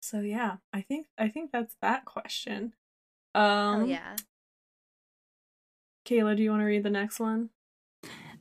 so 0.00 0.20
yeah, 0.20 0.56
I 0.74 0.82
think 0.82 1.06
I 1.16 1.28
think 1.28 1.52
that's 1.52 1.74
that 1.80 2.04
question. 2.04 2.74
Hell 3.36 3.44
Um, 3.82 3.86
yeah. 3.86 4.16
Kayla, 6.06 6.36
do 6.36 6.42
you 6.42 6.50
want 6.50 6.62
to 6.62 6.66
read 6.66 6.82
the 6.82 6.90
next 6.90 7.18
one? 7.20 7.50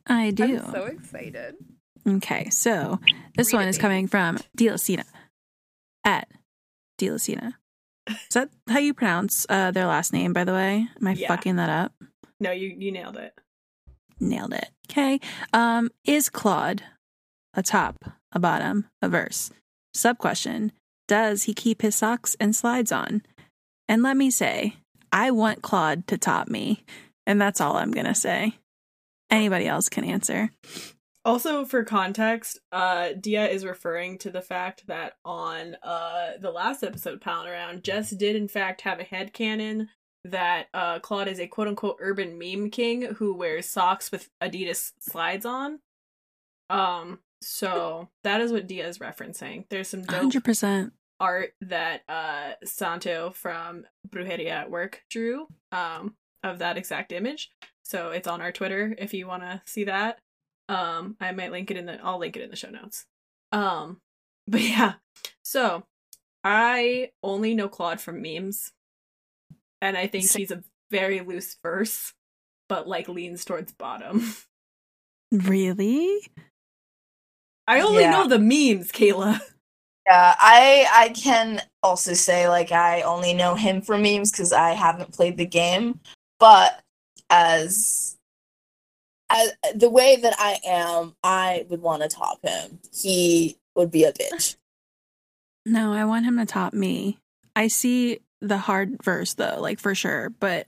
I 0.07 0.31
do. 0.31 0.43
I'm 0.59 0.71
so 0.71 0.85
excited. 0.85 1.55
Okay, 2.07 2.49
so 2.51 2.99
this 3.35 3.51
Read 3.51 3.57
one 3.57 3.65
it, 3.67 3.69
is 3.71 3.77
baby. 3.77 3.81
coming 3.81 4.07
from 4.07 4.37
Dilasina. 4.55 5.05
At 6.03 6.29
Dilasina. 6.99 7.53
Is 8.07 8.17
that 8.35 8.49
how 8.69 8.77
you 8.77 8.93
pronounce 8.93 9.47
uh, 9.49 9.71
their 9.71 9.87
last 9.87 10.13
name, 10.13 10.31
by 10.31 10.43
the 10.43 10.51
way? 10.53 10.87
Am 11.01 11.07
I 11.07 11.13
Yeah. 11.13 11.27
fucking 11.27 11.55
that 11.55 11.69
up? 11.69 11.93
No, 12.39 12.51
you 12.51 12.67
you 12.77 12.91
nailed 12.91 13.17
it. 13.17 13.33
Nailed 14.19 14.53
it. 14.53 14.69
Okay. 14.91 15.19
Um, 15.51 15.89
is 16.05 16.29
Claude 16.29 16.83
a 17.55 17.63
top, 17.63 18.05
a 18.31 18.37
bottom, 18.39 18.85
a 19.01 19.09
verse? 19.09 19.49
Sub 19.95 20.19
question 20.19 20.71
Does 21.07 21.43
he 21.43 21.55
keep 21.55 21.81
his 21.81 21.95
socks 21.95 22.35
and 22.39 22.55
slides 22.55 22.91
on? 22.91 23.23
And 23.87 24.03
let 24.03 24.15
me 24.17 24.29
say, 24.29 24.75
I 25.15 25.31
want 25.31 25.61
Claude 25.61 26.07
to 26.07 26.17
top 26.17 26.49
me. 26.49 26.83
And 27.25 27.39
that's 27.39 27.61
all 27.61 27.77
I'm 27.77 27.91
going 27.91 28.05
to 28.05 28.13
say. 28.13 28.57
Anybody 29.31 29.65
else 29.65 29.87
can 29.87 30.03
answer. 30.03 30.51
Also, 31.23 31.63
for 31.63 31.85
context, 31.85 32.59
uh, 32.73 33.13
Dia 33.19 33.47
is 33.47 33.65
referring 33.65 34.17
to 34.19 34.29
the 34.29 34.41
fact 34.41 34.85
that 34.87 35.13
on 35.23 35.75
uh 35.81 36.33
the 36.39 36.51
last 36.51 36.83
episode 36.83 37.15
of 37.15 37.21
Pound 37.21 37.47
Around, 37.49 37.83
Jess 37.83 38.11
did 38.11 38.35
in 38.35 38.47
fact 38.47 38.81
have 38.81 38.99
a 38.99 39.05
headcanon 39.05 39.87
that 40.25 40.67
uh 40.75 40.99
Claude 40.99 41.29
is 41.29 41.39
a 41.39 41.47
quote 41.47 41.67
unquote 41.67 41.97
urban 41.99 42.37
meme 42.37 42.69
king 42.69 43.13
who 43.15 43.33
wears 43.33 43.67
socks 43.67 44.11
with 44.11 44.29
Adidas 44.39 44.91
slides 44.99 45.47
on. 45.47 45.79
Um, 46.69 47.19
so 47.41 48.09
that 48.23 48.41
is 48.41 48.51
what 48.51 48.67
Dia 48.67 48.87
is 48.87 48.99
referencing. 48.99 49.65
There's 49.69 49.87
some 49.87 50.03
dope 50.03 50.31
100%. 50.31 50.91
Art 51.19 51.53
that 51.61 52.01
uh 52.09 52.53
Santo 52.63 53.31
from 53.31 53.85
Brujeria 54.09 54.49
at 54.49 54.69
Work 54.71 55.03
drew 55.09 55.47
um 55.71 56.15
of 56.43 56.59
that 56.59 56.77
exact 56.77 57.11
image. 57.11 57.49
So 57.83 58.09
it's 58.11 58.27
on 58.27 58.41
our 58.41 58.51
Twitter 58.51 58.93
if 58.97 59.13
you 59.13 59.27
want 59.27 59.43
to 59.43 59.61
see 59.65 59.85
that. 59.85 60.19
Um 60.69 61.15
I 61.21 61.31
might 61.31 61.51
link 61.51 61.71
it 61.71 61.77
in 61.77 61.85
the 61.85 61.99
I'll 62.03 62.19
link 62.19 62.35
it 62.35 62.41
in 62.43 62.49
the 62.49 62.55
show 62.55 62.69
notes. 62.69 63.05
Um 63.51 64.01
but 64.47 64.61
yeah. 64.61 64.93
So 65.43 65.83
I 66.43 67.11
only 67.23 67.55
know 67.55 67.67
Claude 67.69 67.99
from 68.01 68.21
memes. 68.21 68.71
And 69.81 69.97
I 69.97 70.07
think 70.07 70.25
Sa- 70.25 70.37
he's 70.39 70.51
a 70.51 70.63
very 70.91 71.21
loose 71.21 71.57
verse, 71.63 72.13
but 72.69 72.87
like 72.87 73.07
leans 73.07 73.45
towards 73.45 73.71
bottom. 73.71 74.33
Really? 75.31 76.21
I 77.67 77.81
only 77.81 78.03
Yeah. 78.03 78.11
know 78.11 78.27
the 78.27 78.39
memes, 78.39 78.91
Kayla. 78.91 79.39
Yeah, 80.05 80.35
I 80.37 80.87
I 80.93 81.09
can 81.09 81.61
also 81.81 82.13
say 82.13 82.47
like 82.47 82.71
I 82.71 83.01
only 83.01 83.33
know 83.33 83.55
him 83.55 83.81
for 83.81 83.97
memes 83.97 84.31
because 84.31 84.53
I 84.53 84.71
haven't 84.71 85.13
played 85.13 85.37
the 85.37 85.45
game, 85.45 85.99
but 86.39 86.79
as 87.29 88.15
as 89.29 89.51
the 89.73 89.89
way 89.89 90.15
that 90.17 90.35
I 90.37 90.59
am, 90.65 91.15
I 91.23 91.65
would 91.69 91.81
want 91.81 92.03
to 92.03 92.07
top 92.07 92.39
him. 92.43 92.79
He 92.93 93.57
would 93.75 93.89
be 93.89 94.03
a 94.03 94.13
bitch. 94.13 94.57
No, 95.65 95.93
I 95.93 96.05
want 96.05 96.25
him 96.25 96.37
to 96.37 96.45
top 96.45 96.73
me. 96.73 97.17
I 97.55 97.67
see 97.67 98.19
the 98.41 98.57
hard 98.59 99.01
verse 99.03 99.33
though, 99.33 99.57
like 99.59 99.79
for 99.79 99.95
sure, 99.95 100.29
but 100.29 100.67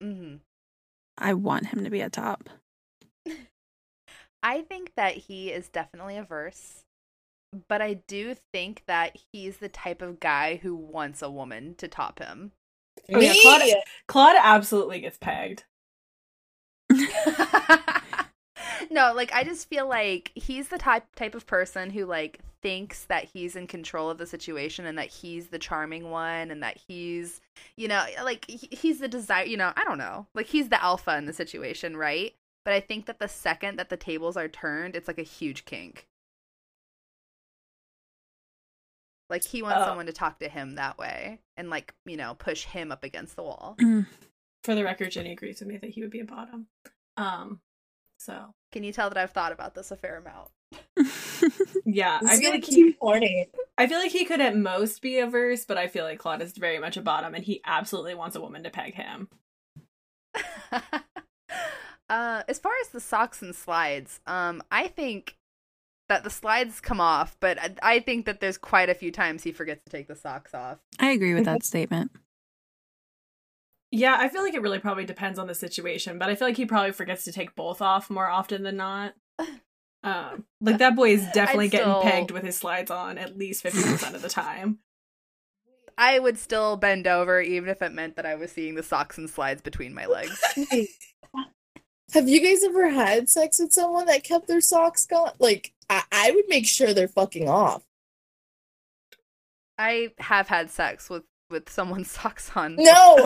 hmm 0.00 0.36
I 1.16 1.34
want 1.34 1.66
him 1.66 1.82
to 1.82 1.90
be 1.90 2.00
a 2.00 2.10
top. 2.10 2.48
I 4.42 4.60
think 4.62 4.92
that 4.94 5.16
he 5.16 5.50
is 5.50 5.68
definitely 5.68 6.16
a 6.16 6.22
verse, 6.22 6.84
but 7.68 7.80
I 7.80 7.94
do 7.94 8.34
think 8.52 8.82
that 8.86 9.16
he's 9.32 9.58
the 9.58 9.68
type 9.68 10.02
of 10.02 10.20
guy 10.20 10.56
who 10.56 10.74
wants 10.74 11.22
a 11.22 11.30
woman 11.30 11.74
to 11.78 11.88
top 11.88 12.18
him. 12.18 12.52
Oh, 13.12 13.20
yeah, 13.20 13.34
Claude, 13.42 13.62
Claude 14.06 14.36
absolutely 14.38 15.00
gets 15.00 15.18
pegged. 15.18 15.64
no, 18.90 19.12
like 19.14 19.32
I 19.32 19.44
just 19.44 19.68
feel 19.68 19.88
like 19.88 20.32
he's 20.34 20.68
the 20.68 20.78
type 20.78 21.04
type 21.14 21.34
of 21.34 21.46
person 21.46 21.90
who 21.90 22.06
like 22.06 22.40
thinks 22.62 23.04
that 23.04 23.24
he's 23.24 23.56
in 23.56 23.66
control 23.66 24.10
of 24.10 24.18
the 24.18 24.26
situation 24.26 24.86
and 24.86 24.98
that 24.98 25.08
he's 25.08 25.48
the 25.48 25.58
charming 25.58 26.10
one 26.10 26.50
and 26.50 26.62
that 26.62 26.76
he's 26.88 27.40
you 27.76 27.86
know 27.86 28.04
like 28.24 28.44
he- 28.48 28.68
he's 28.72 28.98
the 28.98 29.08
desire 29.08 29.44
you 29.44 29.56
know 29.56 29.72
I 29.76 29.84
don't 29.84 29.98
know 29.98 30.26
like 30.34 30.46
he's 30.46 30.68
the 30.68 30.82
alpha 30.82 31.16
in 31.16 31.26
the 31.26 31.32
situation 31.32 31.96
right 31.96 32.34
but 32.64 32.74
I 32.74 32.80
think 32.80 33.06
that 33.06 33.20
the 33.20 33.28
second 33.28 33.78
that 33.78 33.90
the 33.90 33.96
tables 33.96 34.36
are 34.36 34.48
turned 34.48 34.96
it's 34.96 35.06
like 35.06 35.20
a 35.20 35.22
huge 35.22 35.66
kink 35.66 36.08
Like 39.30 39.44
he 39.44 39.62
wants 39.62 39.78
Oh. 39.82 39.86
someone 39.86 40.06
to 40.06 40.12
talk 40.12 40.38
to 40.40 40.48
him 40.48 40.76
that 40.76 40.98
way 40.98 41.40
and 41.56 41.70
like, 41.70 41.94
you 42.04 42.16
know, 42.16 42.34
push 42.34 42.64
him 42.64 42.90
up 42.90 43.04
against 43.04 43.36
the 43.36 43.42
wall. 43.42 43.76
Mm. 43.80 44.06
For 44.64 44.74
the 44.74 44.84
record, 44.84 45.10
Jenny 45.12 45.32
agrees 45.32 45.60
with 45.60 45.68
me 45.68 45.76
that 45.78 45.90
he 45.90 46.00
would 46.02 46.10
be 46.10 46.20
a 46.20 46.24
bottom. 46.24 46.66
Um, 47.16 47.60
so 48.18 48.54
Can 48.72 48.84
you 48.84 48.92
tell 48.92 49.08
that 49.08 49.18
I've 49.18 49.30
thought 49.32 49.52
about 49.52 49.74
this 49.74 49.90
a 49.90 49.96
fair 49.96 50.16
amount? 50.18 50.50
yeah, 51.86 52.18
I 52.26 52.36
feel 52.36 52.50
like 52.50 52.64
he, 52.64 52.94
horny. 53.00 53.48
I 53.78 53.86
feel 53.86 53.98
like 53.98 54.10
he 54.10 54.24
could 54.26 54.40
at 54.40 54.56
most 54.56 55.00
be 55.00 55.18
a 55.18 55.26
verse, 55.26 55.64
but 55.64 55.78
I 55.78 55.86
feel 55.86 56.04
like 56.04 56.18
Claude 56.18 56.42
is 56.42 56.52
very 56.52 56.78
much 56.78 56.96
a 56.98 57.00
bottom, 57.00 57.34
and 57.34 57.42
he 57.44 57.62
absolutely 57.64 58.14
wants 58.14 58.36
a 58.36 58.40
woman 58.40 58.64
to 58.64 58.70
peg 58.70 58.94
him. 58.94 59.28
uh, 62.10 62.42
as 62.48 62.58
far 62.58 62.72
as 62.82 62.88
the 62.90 63.00
socks 63.00 63.40
and 63.40 63.54
slides, 63.54 64.20
um, 64.26 64.62
I 64.70 64.88
think 64.88 65.37
that 66.08 66.24
the 66.24 66.30
slides 66.30 66.80
come 66.80 67.00
off, 67.00 67.36
but 67.40 67.58
I, 67.60 67.74
I 67.82 68.00
think 68.00 68.26
that 68.26 68.40
there's 68.40 68.58
quite 68.58 68.88
a 68.88 68.94
few 68.94 69.10
times 69.10 69.42
he 69.42 69.52
forgets 69.52 69.84
to 69.84 69.90
take 69.90 70.08
the 70.08 70.16
socks 70.16 70.54
off. 70.54 70.78
I 70.98 71.10
agree 71.10 71.34
with 71.34 71.44
that 71.44 71.64
statement. 71.64 72.10
Yeah, 73.90 74.16
I 74.18 74.28
feel 74.28 74.42
like 74.42 74.54
it 74.54 74.62
really 74.62 74.78
probably 74.78 75.04
depends 75.04 75.38
on 75.38 75.46
the 75.46 75.54
situation, 75.54 76.18
but 76.18 76.28
I 76.28 76.34
feel 76.34 76.48
like 76.48 76.56
he 76.56 76.66
probably 76.66 76.92
forgets 76.92 77.24
to 77.24 77.32
take 77.32 77.54
both 77.54 77.80
off 77.80 78.10
more 78.10 78.28
often 78.28 78.62
than 78.62 78.76
not. 78.76 79.14
Um, 80.04 80.44
like 80.60 80.78
that 80.78 80.94
boy 80.94 81.10
is 81.10 81.26
definitely 81.34 81.64
I'd 81.64 81.70
getting 81.72 82.02
pegged 82.02 82.30
with 82.30 82.44
his 82.44 82.56
slides 82.56 82.88
on 82.88 83.18
at 83.18 83.36
least 83.36 83.64
fifty 83.64 83.82
percent 83.82 84.14
of 84.14 84.22
the 84.22 84.28
time. 84.28 84.78
I 85.98 86.20
would 86.20 86.38
still 86.38 86.76
bend 86.76 87.08
over 87.08 87.40
even 87.40 87.68
if 87.68 87.82
it 87.82 87.92
meant 87.92 88.14
that 88.14 88.24
I 88.24 88.36
was 88.36 88.52
seeing 88.52 88.76
the 88.76 88.84
socks 88.84 89.18
and 89.18 89.28
slides 89.28 89.60
between 89.60 89.92
my 89.92 90.06
legs. 90.06 90.40
Have 92.14 92.28
you 92.28 92.40
guys 92.40 92.62
ever 92.62 92.88
had 92.88 93.28
sex 93.28 93.58
with 93.58 93.72
someone 93.72 94.06
that 94.06 94.22
kept 94.22 94.46
their 94.46 94.60
socks 94.60 95.04
gone? 95.04 95.32
Like, 95.40 95.72
I, 95.90 96.02
I 96.12 96.30
would 96.32 96.44
make 96.48 96.66
sure 96.66 96.92
they're 96.92 97.08
fucking 97.08 97.48
off. 97.48 97.82
I 99.78 100.10
have 100.18 100.48
had 100.48 100.70
sex 100.70 101.08
with 101.08 101.24
with 101.50 101.68
someone's 101.70 102.10
socks 102.18 102.50
on. 102.54 102.76
No! 102.78 103.16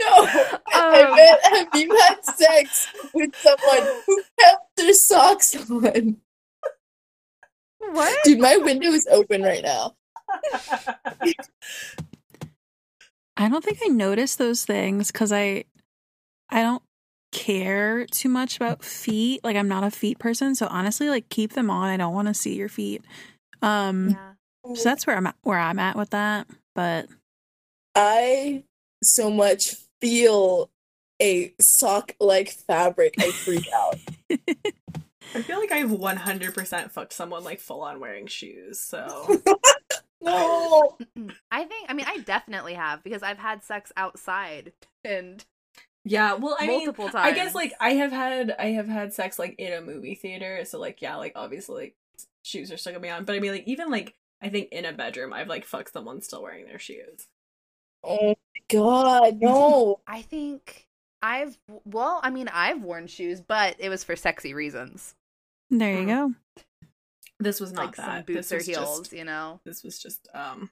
no! 0.00 0.26
I 0.72 1.02
Um, 1.02 1.16
meant, 1.16 1.40
have 1.44 1.68
you 1.80 1.96
had 1.96 2.24
sex 2.24 2.88
with 3.14 3.34
someone 3.36 4.02
who 4.06 4.22
kept 4.38 4.76
their 4.76 4.92
socks 4.94 5.56
on? 5.70 6.16
what? 7.78 8.18
Dude, 8.24 8.38
my 8.38 8.56
window 8.58 8.88
is 8.90 9.06
open 9.10 9.42
right 9.42 9.62
now. 9.62 9.96
I 13.36 13.48
don't 13.48 13.64
think 13.64 13.78
I 13.82 13.88
noticed 13.88 14.38
those 14.38 14.64
things 14.64 15.10
because 15.10 15.32
I, 15.32 15.64
I 16.50 16.62
don't 16.62 16.82
care 17.32 18.06
too 18.06 18.28
much 18.28 18.56
about 18.56 18.84
feet. 18.84 19.42
Like 19.44 19.56
I'm 19.56 19.68
not 19.68 19.84
a 19.84 19.90
feet 19.90 20.18
person, 20.18 20.54
so 20.54 20.66
honestly, 20.68 21.08
like 21.08 21.28
keep 21.28 21.52
them 21.52 21.70
on. 21.70 21.88
I 21.88 21.96
don't 21.96 22.14
want 22.14 22.28
to 22.28 22.34
see 22.34 22.54
your 22.54 22.68
feet. 22.68 23.04
Um, 23.62 24.10
Yeah. 24.10 24.74
so 24.74 24.84
that's 24.84 25.06
where 25.06 25.16
I'm 25.16 25.26
at, 25.26 25.36
where 25.42 25.58
I'm 25.58 25.78
at 25.78 25.96
with 25.96 26.10
that. 26.10 26.46
But 26.74 27.08
I 27.94 28.64
so 29.02 29.30
much 29.30 29.74
feel 30.00 30.70
a 31.20 31.54
sock 31.60 32.12
like 32.20 32.50
fabric. 32.50 33.14
I 33.18 33.30
freak 33.30 33.66
out. 33.74 33.96
I 35.34 35.42
feel 35.42 35.58
like 35.60 35.70
I've 35.72 35.92
one 35.92 36.16
hundred 36.16 36.54
percent 36.54 36.90
fucked 36.92 37.12
someone 37.12 37.44
like 37.44 37.60
full 37.60 37.82
on 37.82 38.00
wearing 38.00 38.26
shoes. 38.26 38.80
So 38.80 39.40
No! 40.22 40.98
I 41.50 41.64
think. 41.64 41.86
I 41.88 41.94
mean, 41.94 42.06
I 42.08 42.18
definitely 42.18 42.74
have 42.74 43.02
because 43.02 43.22
I've 43.22 43.38
had 43.38 43.62
sex 43.64 43.92
outside 43.96 44.72
and 45.04 45.44
yeah, 46.04 46.34
well, 46.34 46.56
I 46.58 46.66
mean, 46.66 46.78
multiple 46.78 47.08
times. 47.08 47.26
I 47.26 47.32
guess 47.32 47.54
like 47.54 47.72
I 47.80 47.90
have 47.94 48.12
had 48.12 48.54
I 48.58 48.68
have 48.72 48.88
had 48.88 49.12
sex 49.12 49.38
like 49.38 49.54
in 49.58 49.72
a 49.72 49.80
movie 49.80 50.14
theater, 50.14 50.64
so 50.64 50.78
like 50.78 51.02
yeah, 51.02 51.16
like 51.16 51.32
obviously 51.36 51.74
like 51.82 51.94
shoes 52.42 52.72
are 52.72 52.76
still 52.76 52.92
gonna 52.92 53.02
be 53.02 53.10
on, 53.10 53.24
but 53.24 53.34
I 53.36 53.40
mean 53.40 53.52
like 53.52 53.64
even 53.68 53.90
like 53.90 54.14
I 54.42 54.48
think 54.48 54.68
in 54.72 54.84
a 54.86 54.92
bedroom 54.92 55.32
I've 55.32 55.48
like 55.48 55.64
fucked 55.64 55.92
someone 55.92 56.22
still 56.22 56.42
wearing 56.42 56.64
their 56.66 56.78
shoes. 56.78 57.26
Oh 58.02 58.28
my 58.28 58.60
god, 58.70 59.40
no. 59.40 60.00
I 60.06 60.22
think 60.22 60.86
I've. 61.22 61.58
Well, 61.84 62.20
I 62.22 62.30
mean, 62.30 62.48
I've 62.48 62.82
worn 62.82 63.06
shoes, 63.06 63.40
but 63.42 63.76
it 63.78 63.90
was 63.90 64.02
for 64.04 64.16
sexy 64.16 64.54
reasons, 64.54 65.14
there 65.70 65.92
you 65.92 66.06
Mm. 66.06 66.08
go. 66.08 66.34
This 67.38 67.60
was 67.60 67.72
not 67.72 67.86
like 67.86 67.96
that. 67.96 68.06
some 68.06 68.22
boots 68.24 68.48
this 68.48 68.52
or 68.52 68.64
heels. 68.70 68.98
Just, 69.00 69.12
You 69.12 69.24
know. 69.24 69.60
this 69.64 69.82
was 69.82 69.98
just 69.98 70.28
um 70.34 70.70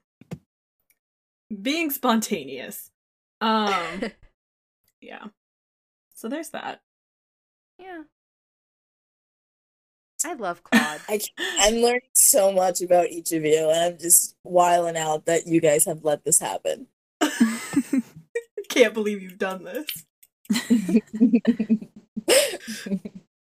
being 1.61 1.89
spontaneous. 1.91 2.91
Um 3.41 4.01
yeah. 5.01 5.25
So 6.15 6.27
there's 6.27 6.49
that. 6.49 6.81
yeah. 7.79 8.03
I 10.25 10.33
love 10.33 10.61
Claude. 10.63 10.99
I 11.07 11.17
can't- 11.19 11.31
I'm 11.59 11.75
learning 11.75 12.01
so 12.13 12.51
much 12.51 12.81
about 12.81 13.07
each 13.07 13.31
of 13.31 13.45
you, 13.45 13.69
and 13.69 13.93
I'm 13.93 13.97
just 13.97 14.35
wiling 14.43 14.97
out 14.97 15.25
that 15.27 15.47
you 15.47 15.61
guys 15.61 15.85
have 15.85 16.03
let 16.03 16.25
this 16.25 16.41
happen. 16.41 16.87
Can't 18.69 18.93
believe 18.93 19.21
you've 19.21 19.37
done 19.37 19.63
this. 19.63 19.87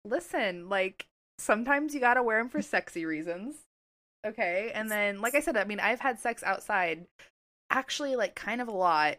Listen, 0.06 0.70
like 0.70 1.06
sometimes 1.38 1.94
you 1.94 2.00
gotta 2.00 2.24
wear 2.24 2.40
them 2.40 2.48
for 2.50 2.62
sexy 2.62 3.04
reasons. 3.06 3.56
Okay, 4.26 4.72
and 4.74 4.90
then 4.90 5.20
like 5.22 5.36
I 5.36 5.42
said, 5.42 5.58
I 5.58 5.66
mean, 5.66 5.82
I've 5.82 6.00
had 6.00 6.18
sex 6.20 6.44
outside, 6.44 7.06
actually, 7.70 8.16
like 8.16 8.36
kind 8.36 8.62
of 8.62 8.70
a 8.70 8.72
lot. 8.72 9.18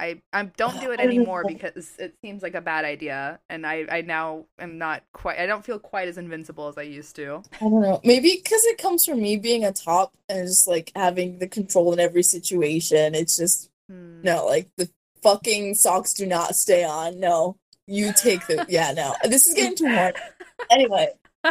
I 0.00 0.20
I 0.32 0.44
don't 0.44 0.80
do 0.80 0.90
it 0.90 1.00
anymore 1.00 1.44
because 1.46 1.96
it 1.98 2.14
seems 2.20 2.42
like 2.42 2.54
a 2.54 2.60
bad 2.60 2.84
idea, 2.84 3.38
and 3.48 3.66
I 3.66 3.86
I 3.90 4.00
now 4.00 4.46
am 4.58 4.76
not 4.78 5.02
quite. 5.12 5.38
I 5.38 5.46
don't 5.46 5.64
feel 5.64 5.78
quite 5.78 6.08
as 6.08 6.18
invincible 6.18 6.68
as 6.68 6.76
I 6.76 6.82
used 6.82 7.14
to. 7.16 7.42
I 7.54 7.58
don't 7.60 7.80
know. 7.80 8.00
Maybe 8.04 8.34
because 8.42 8.64
it 8.64 8.78
comes 8.78 9.04
from 9.04 9.22
me 9.22 9.36
being 9.36 9.64
a 9.64 9.72
top 9.72 10.12
and 10.28 10.46
just 10.48 10.66
like 10.66 10.90
having 10.96 11.38
the 11.38 11.46
control 11.46 11.92
in 11.92 12.00
every 12.00 12.22
situation. 12.22 13.14
It's 13.14 13.36
just 13.36 13.70
Hmm. 13.90 14.22
no, 14.22 14.46
like 14.46 14.68
the 14.78 14.88
fucking 15.22 15.74
socks 15.74 16.14
do 16.14 16.26
not 16.26 16.56
stay 16.56 16.84
on. 16.84 17.20
No, 17.20 17.56
you 17.86 18.12
take 18.14 18.46
the 18.46 18.64
yeah. 18.70 18.92
No, 18.92 19.14
this 19.24 19.46
is 19.46 19.54
getting 19.54 19.76
too 19.76 19.88
hard. 19.88 20.16
Anyway, 20.70 21.08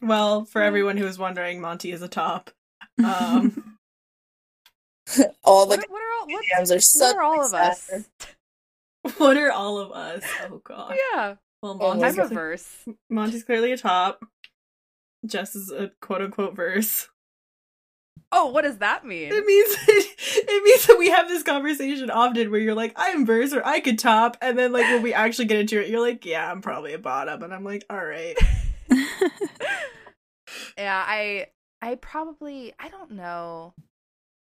Well, 0.00 0.44
for 0.44 0.62
everyone 0.62 0.96
who 0.96 1.04
was 1.04 1.18
wondering, 1.18 1.60
Monty 1.60 1.92
is 1.92 2.02
a 2.02 2.08
top. 2.08 2.50
Um 3.04 3.71
all 5.44 5.66
the 5.66 5.76
what, 5.76 5.90
what 5.90 6.02
are 6.02 6.20
all 6.20 6.26
what, 6.26 6.44
jams 6.46 6.70
are 6.70 7.04
what 7.04 7.16
are 7.16 7.22
all 7.22 7.46
of 7.46 7.54
us? 7.54 7.90
what 9.18 9.36
are 9.36 9.50
all 9.50 9.78
of 9.78 9.92
us? 9.92 10.24
Oh 10.48 10.60
god. 10.64 10.96
Yeah, 11.14 11.34
Well, 11.62 11.74
my 11.74 11.86
I'm 11.86 11.98
Monty's, 11.98 12.18
a 12.18 12.34
verse. 12.34 12.84
Monty's 13.10 13.44
clearly 13.44 13.72
a 13.72 13.76
top. 13.76 14.24
Jess 15.26 15.54
is 15.54 15.70
a 15.70 15.90
quote 16.00 16.22
unquote 16.22 16.56
verse. 16.56 17.08
Oh, 18.34 18.46
what 18.46 18.62
does 18.62 18.78
that 18.78 19.04
mean? 19.04 19.30
It 19.30 19.44
means 19.44 19.76
it 19.88 20.64
means 20.64 20.86
that 20.86 20.98
we 20.98 21.10
have 21.10 21.28
this 21.28 21.42
conversation 21.42 22.10
often 22.10 22.50
where 22.50 22.60
you're 22.60 22.74
like, 22.74 22.94
I'm 22.96 23.26
verse 23.26 23.52
or 23.52 23.64
I 23.64 23.80
could 23.80 23.98
top, 23.98 24.38
and 24.40 24.58
then 24.58 24.72
like 24.72 24.86
when 24.86 25.02
we 25.02 25.12
actually 25.12 25.44
get 25.44 25.60
into 25.60 25.80
it, 25.80 25.88
you're 25.88 26.00
like, 26.00 26.24
yeah, 26.24 26.50
I'm 26.50 26.62
probably 26.62 26.94
a 26.94 26.98
bottom, 26.98 27.42
and 27.42 27.52
I'm 27.52 27.64
like, 27.64 27.84
all 27.90 28.02
right. 28.04 28.36
yeah, 30.78 31.04
I 31.06 31.48
I 31.82 31.96
probably 31.96 32.72
I 32.78 32.88
don't 32.88 33.12
know. 33.12 33.74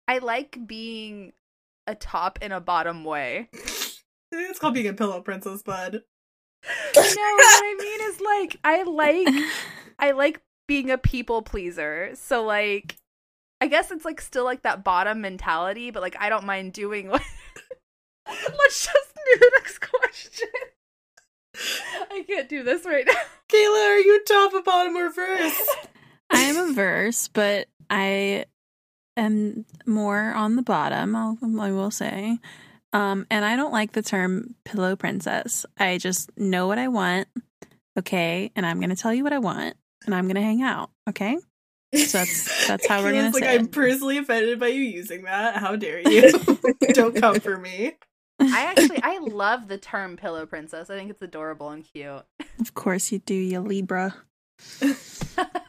I 0.10 0.18
like 0.18 0.58
being 0.66 1.34
a 1.86 1.94
top 1.94 2.40
in 2.42 2.52
a 2.52 2.60
bottom 2.60 3.06
way. 3.06 3.50
It's 4.32 4.60
called 4.60 4.76
being 4.76 4.88
a 4.88 4.94
pillow 4.94 5.22
princess, 5.22 5.64
bud. 5.64 6.04
No, 6.64 7.02
what 7.02 7.04
I 7.04 7.76
mean 7.80 8.02
is 8.12 8.22
like 8.22 8.58
I 8.64 8.84
like 8.84 9.28
I 10.00 10.12
like 10.12 10.40
being 10.68 10.92
a 10.92 11.00
people 11.00 11.42
pleaser. 11.42 12.12
So 12.14 12.44
like 12.44 12.96
I 13.60 13.66
guess 13.66 13.90
it's 13.90 14.06
like 14.06 14.22
still 14.22 14.44
like 14.44 14.62
that 14.62 14.84
bottom 14.84 15.22
mentality, 15.22 15.90
but 15.90 16.04
like 16.04 16.16
I 16.20 16.30
don't 16.30 16.46
mind 16.46 16.74
doing 16.74 17.10
what 17.10 17.24
Let's 18.28 18.86
just 18.86 19.16
do 19.16 19.40
the 19.40 19.52
next 19.56 19.80
question. 19.80 20.50
I 22.12 22.24
can't 22.28 22.48
do 22.48 22.62
this 22.62 22.86
right 22.86 23.08
now. 23.08 23.14
Kayla, 23.52 23.88
are 23.88 23.98
you 23.98 24.24
top, 24.26 24.54
a 24.54 24.62
bottom, 24.62 24.96
or 24.96 25.12
verse? 25.12 25.60
I 26.30 26.42
am 26.42 26.70
a 26.70 26.74
verse, 26.74 27.30
but 27.30 27.68
I 27.90 28.46
am 29.20 29.66
more 29.86 30.34
on 30.34 30.56
the 30.56 30.62
bottom. 30.62 31.16
I'll, 31.16 31.38
I 31.60 31.72
will 31.72 31.92
say, 31.92 32.40
um, 32.94 33.28
and 33.30 33.46
I 33.46 33.56
don't 33.56 33.72
like 33.72 33.92
the 33.92 34.02
term 34.02 34.56
pillow 34.64 34.96
princess. 34.96 35.66
I 35.78 35.98
just 35.98 36.36
know 36.38 36.68
what 36.68 36.80
I 36.80 36.88
want, 36.88 37.28
okay, 37.98 38.52
and 38.56 38.66
I'm 38.66 38.80
gonna 38.80 38.96
tell 38.96 39.14
you 39.14 39.24
what 39.24 39.34
I 39.34 39.40
want, 39.40 39.76
and 40.06 40.16
I'm 40.16 40.28
gonna 40.28 40.42
hang 40.42 40.62
out, 40.62 40.90
okay. 41.08 41.38
So 41.96 42.20
that's 42.20 42.68
that's 42.68 42.88
how 42.88 43.02
we're 43.02 43.12
gonna 43.14 43.30
Kayla's 43.30 43.34
like, 43.34 43.44
say. 43.44 43.56
I'm 43.56 43.66
it. 43.66 43.72
personally 43.72 44.18
offended 44.18 44.60
by 44.60 44.68
you 44.68 44.82
using 44.82 45.24
that. 45.24 45.58
How 45.58 45.76
dare 45.76 46.00
you? 46.00 46.32
Don't 46.94 47.16
come 47.16 47.40
for 47.40 47.58
me. 47.58 47.94
I 48.40 48.66
actually 48.66 49.02
I 49.04 49.20
love 49.20 49.68
the 49.68 49.78
term 49.78 50.16
pillow 50.16 50.46
princess. 50.46 50.90
I 50.90 50.96
think 50.96 51.10
it's 51.10 51.22
adorable 51.22 51.70
and 51.70 51.84
cute. 51.84 52.24
Of 52.60 52.74
course 52.74 53.12
you 53.12 53.20
do, 53.20 53.34
you 53.34 53.60
Libra. 53.60 54.16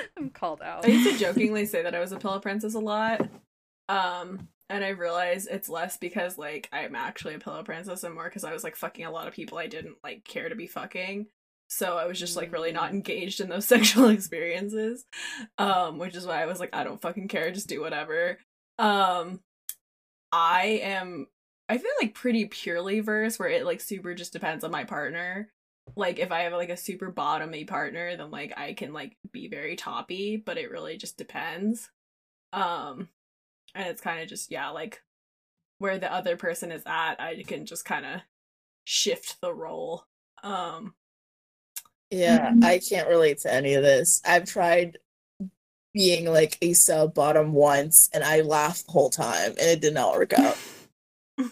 I'm 0.16 0.30
called 0.30 0.62
out. 0.62 0.84
I 0.84 0.88
used 0.88 1.10
to 1.10 1.18
jokingly 1.18 1.66
say 1.66 1.82
that 1.82 1.94
I 1.94 2.00
was 2.00 2.12
a 2.12 2.18
pillow 2.18 2.40
princess 2.40 2.74
a 2.74 2.78
lot. 2.78 3.28
Um, 3.88 4.48
and 4.68 4.84
I 4.84 4.90
realize 4.90 5.46
it's 5.46 5.68
less 5.68 5.96
because 5.96 6.38
like 6.38 6.68
I'm 6.72 6.94
actually 6.94 7.34
a 7.34 7.38
pillow 7.40 7.62
princess 7.62 8.04
and 8.04 8.14
more 8.14 8.24
because 8.24 8.44
I 8.44 8.52
was 8.52 8.62
like 8.62 8.76
fucking 8.76 9.04
a 9.04 9.10
lot 9.10 9.26
of 9.26 9.34
people 9.34 9.58
I 9.58 9.66
didn't 9.66 9.96
like 10.04 10.24
care 10.24 10.48
to 10.48 10.54
be 10.54 10.66
fucking. 10.66 11.26
so 11.68 11.96
I 11.96 12.06
was 12.06 12.18
just 12.18 12.36
like 12.36 12.52
really 12.52 12.72
not 12.72 12.92
engaged 12.92 13.40
in 13.40 13.48
those 13.48 13.64
sexual 13.66 14.08
experiences. 14.08 15.04
Um, 15.58 15.98
which 15.98 16.14
is 16.16 16.26
why 16.26 16.42
I 16.42 16.46
was 16.46 16.60
like, 16.60 16.74
I 16.74 16.84
don't 16.84 17.00
fucking 17.00 17.28
care, 17.28 17.50
just 17.50 17.68
do 17.68 17.80
whatever. 17.80 18.38
Um, 18.78 19.40
I 20.32 20.80
am 20.82 21.26
I 21.68 21.78
feel 21.78 21.90
like 22.00 22.14
pretty 22.14 22.46
purely 22.46 23.00
verse 23.00 23.38
where 23.38 23.48
it 23.48 23.64
like 23.64 23.80
super 23.80 24.14
just 24.14 24.32
depends 24.32 24.64
on 24.64 24.70
my 24.70 24.84
partner. 24.84 25.50
Like 25.96 26.18
if 26.18 26.32
I 26.32 26.40
have 26.40 26.52
like 26.52 26.70
a 26.70 26.76
super 26.76 27.12
bottomy 27.12 27.66
partner, 27.66 28.16
then 28.16 28.30
like 28.30 28.52
I 28.56 28.74
can 28.74 28.92
like 28.92 29.16
be 29.32 29.48
very 29.48 29.76
toppy, 29.76 30.36
but 30.36 30.58
it 30.58 30.70
really 30.70 30.96
just 30.96 31.16
depends. 31.16 31.90
Um 32.52 33.08
and 33.74 33.88
it's 33.88 34.00
kind 34.00 34.20
of 34.20 34.28
just 34.28 34.50
yeah, 34.50 34.70
like 34.70 35.02
where 35.78 35.98
the 35.98 36.12
other 36.12 36.36
person 36.36 36.72
is 36.72 36.82
at, 36.86 37.20
I 37.20 37.42
can 37.46 37.66
just 37.66 37.84
kind 37.84 38.04
of 38.06 38.20
shift 38.84 39.36
the 39.40 39.54
role. 39.54 40.04
Um 40.42 40.94
Yeah, 42.10 42.54
I 42.62 42.78
can't 42.78 43.08
relate 43.08 43.38
to 43.40 43.52
any 43.52 43.74
of 43.74 43.82
this. 43.82 44.20
I've 44.26 44.46
tried 44.46 44.98
being 45.92 46.26
like 46.26 46.56
a 46.62 46.72
sub 46.72 47.14
bottom 47.14 47.52
once 47.52 48.08
and 48.12 48.22
I 48.22 48.42
laughed 48.42 48.86
the 48.86 48.92
whole 48.92 49.10
time 49.10 49.50
and 49.50 49.60
it 49.60 49.80
did 49.80 49.94
not 49.94 50.14
work 50.14 50.32
out. 50.32 50.56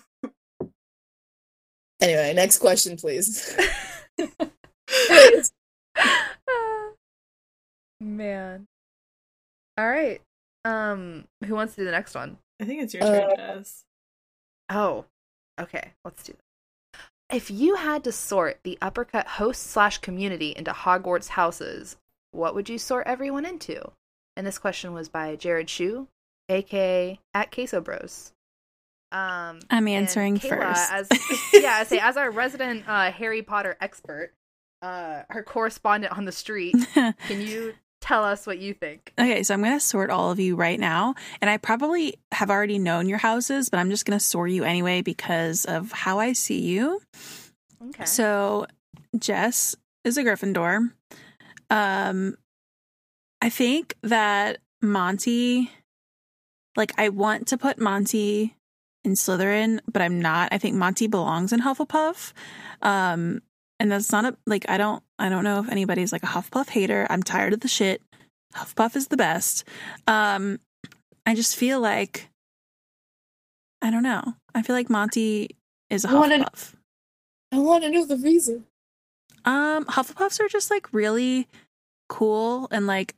anyway, 2.00 2.32
next 2.34 2.58
question, 2.58 2.96
please. 2.96 3.56
Man. 8.00 8.66
All 9.76 9.88
right. 9.88 10.20
Um, 10.64 11.24
who 11.44 11.54
wants 11.54 11.74
to 11.74 11.80
do 11.80 11.84
the 11.84 11.90
next 11.90 12.14
one? 12.14 12.38
I 12.60 12.64
think 12.64 12.82
it's 12.82 12.94
your 12.94 13.02
turn, 13.02 13.30
Uh, 13.30 13.36
Jess. 13.36 13.84
Oh, 14.70 15.04
okay. 15.60 15.92
Let's 16.04 16.22
do 16.22 16.32
that. 16.32 17.00
If 17.34 17.50
you 17.50 17.74
had 17.76 18.04
to 18.04 18.12
sort 18.12 18.60
the 18.62 18.78
uppercut 18.80 19.26
host 19.26 19.62
slash 19.64 19.98
community 19.98 20.54
into 20.56 20.72
Hogwarts 20.72 21.28
houses, 21.28 21.96
what 22.32 22.54
would 22.54 22.68
you 22.68 22.78
sort 22.78 23.06
everyone 23.06 23.44
into? 23.44 23.90
And 24.36 24.46
this 24.46 24.58
question 24.58 24.92
was 24.92 25.08
by 25.08 25.36
Jared 25.36 25.68
Shu, 25.68 26.08
aka 26.48 27.18
at 27.34 27.52
Queso 27.52 27.80
Bros. 27.80 28.32
Um, 29.10 29.60
I'm 29.70 29.88
answering 29.88 30.38
Kayla, 30.38 30.74
first. 30.74 30.92
As 30.92 31.08
yeah, 31.52 31.76
I 31.76 31.84
say 31.84 31.98
as 31.98 32.16
our 32.16 32.30
resident 32.30 32.84
uh, 32.86 33.10
Harry 33.10 33.42
Potter 33.42 33.76
expert, 33.80 34.32
uh, 34.82 35.22
our 35.30 35.42
correspondent 35.42 36.16
on 36.16 36.24
the 36.24 36.32
street. 36.32 36.74
Can 36.94 37.40
you 37.40 37.74
tell 38.00 38.24
us 38.24 38.46
what 38.46 38.58
you 38.58 38.74
think? 38.74 39.12
Okay, 39.18 39.42
so 39.42 39.54
I'm 39.54 39.62
going 39.62 39.72
to 39.72 39.80
sort 39.80 40.10
all 40.10 40.30
of 40.30 40.38
you 40.38 40.56
right 40.56 40.78
now. 40.78 41.14
And 41.40 41.50
I 41.50 41.56
probably 41.56 42.14
have 42.32 42.50
already 42.50 42.78
known 42.78 43.08
your 43.08 43.18
houses, 43.18 43.68
but 43.68 43.78
I'm 43.78 43.90
just 43.90 44.04
going 44.04 44.18
to 44.18 44.24
sort 44.24 44.50
you 44.50 44.64
anyway 44.64 45.02
because 45.02 45.64
of 45.64 45.92
how 45.92 46.18
I 46.18 46.32
see 46.32 46.60
you. 46.60 47.00
Okay. 47.88 48.04
So, 48.04 48.66
Jess 49.18 49.76
is 50.04 50.16
a 50.16 50.24
Gryffindor. 50.24 50.92
Um, 51.70 52.36
I 53.40 53.50
think 53.50 53.94
that 54.02 54.58
Monty, 54.82 55.70
like, 56.76 56.92
I 56.98 57.08
want 57.08 57.48
to 57.48 57.58
put 57.58 57.78
Monty 57.78 58.54
in 59.08 59.14
Slytherin, 59.14 59.80
but 59.90 60.02
I'm 60.02 60.20
not. 60.20 60.50
I 60.52 60.58
think 60.58 60.76
Monty 60.76 61.06
belongs 61.06 61.52
in 61.52 61.60
Hufflepuff. 61.60 62.32
Um, 62.82 63.42
and 63.80 63.90
that's 63.90 64.12
not 64.12 64.24
a 64.24 64.36
like 64.46 64.68
I 64.68 64.76
don't 64.76 65.02
I 65.18 65.28
don't 65.28 65.44
know 65.44 65.60
if 65.60 65.68
anybody's 65.70 66.12
like 66.12 66.22
a 66.22 66.26
Hufflepuff 66.26 66.68
hater. 66.68 67.06
I'm 67.10 67.22
tired 67.22 67.52
of 67.52 67.60
the 67.60 67.68
shit. 67.68 68.02
Hufflepuff 68.54 68.96
is 68.96 69.08
the 69.08 69.16
best. 69.16 69.64
Um, 70.06 70.58
I 71.26 71.34
just 71.34 71.56
feel 71.56 71.80
like 71.80 72.28
I 73.82 73.90
don't 73.90 74.02
know. 74.02 74.34
I 74.54 74.62
feel 74.62 74.74
like 74.76 74.90
Monty 74.90 75.56
is 75.90 76.04
a 76.04 76.10
I 76.10 76.14
wanna- 76.14 76.38
Hufflepuff. 76.38 76.74
I 77.52 77.58
want 77.58 77.82
to 77.84 77.90
know 77.90 78.04
the 78.04 78.16
reason. 78.16 78.66
Um, 79.44 79.84
Hufflepuffs 79.86 80.38
are 80.40 80.48
just 80.48 80.70
like 80.70 80.92
really 80.92 81.48
cool 82.08 82.68
and 82.70 82.86
like 82.86 83.14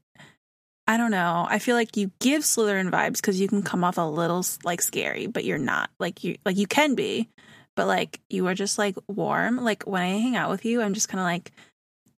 I 0.90 0.96
don't 0.96 1.12
know. 1.12 1.46
I 1.48 1.60
feel 1.60 1.76
like 1.76 1.96
you 1.96 2.10
give 2.18 2.42
Slytherin 2.42 2.90
vibes 2.90 3.16
because 3.16 3.40
you 3.40 3.46
can 3.46 3.62
come 3.62 3.84
off 3.84 3.96
a 3.96 4.00
little 4.02 4.44
like 4.64 4.82
scary, 4.82 5.28
but 5.28 5.44
you're 5.44 5.56
not. 5.56 5.88
Like 6.00 6.24
you 6.24 6.34
like 6.44 6.56
you 6.56 6.66
can 6.66 6.96
be, 6.96 7.28
but 7.76 7.86
like 7.86 8.18
you 8.28 8.48
are 8.48 8.54
just 8.54 8.76
like 8.76 8.96
warm. 9.06 9.58
Like 9.58 9.84
when 9.84 10.02
I 10.02 10.08
hang 10.08 10.34
out 10.34 10.50
with 10.50 10.64
you, 10.64 10.82
I'm 10.82 10.92
just 10.94 11.08
kind 11.08 11.20
of 11.20 11.26
like 11.26 11.52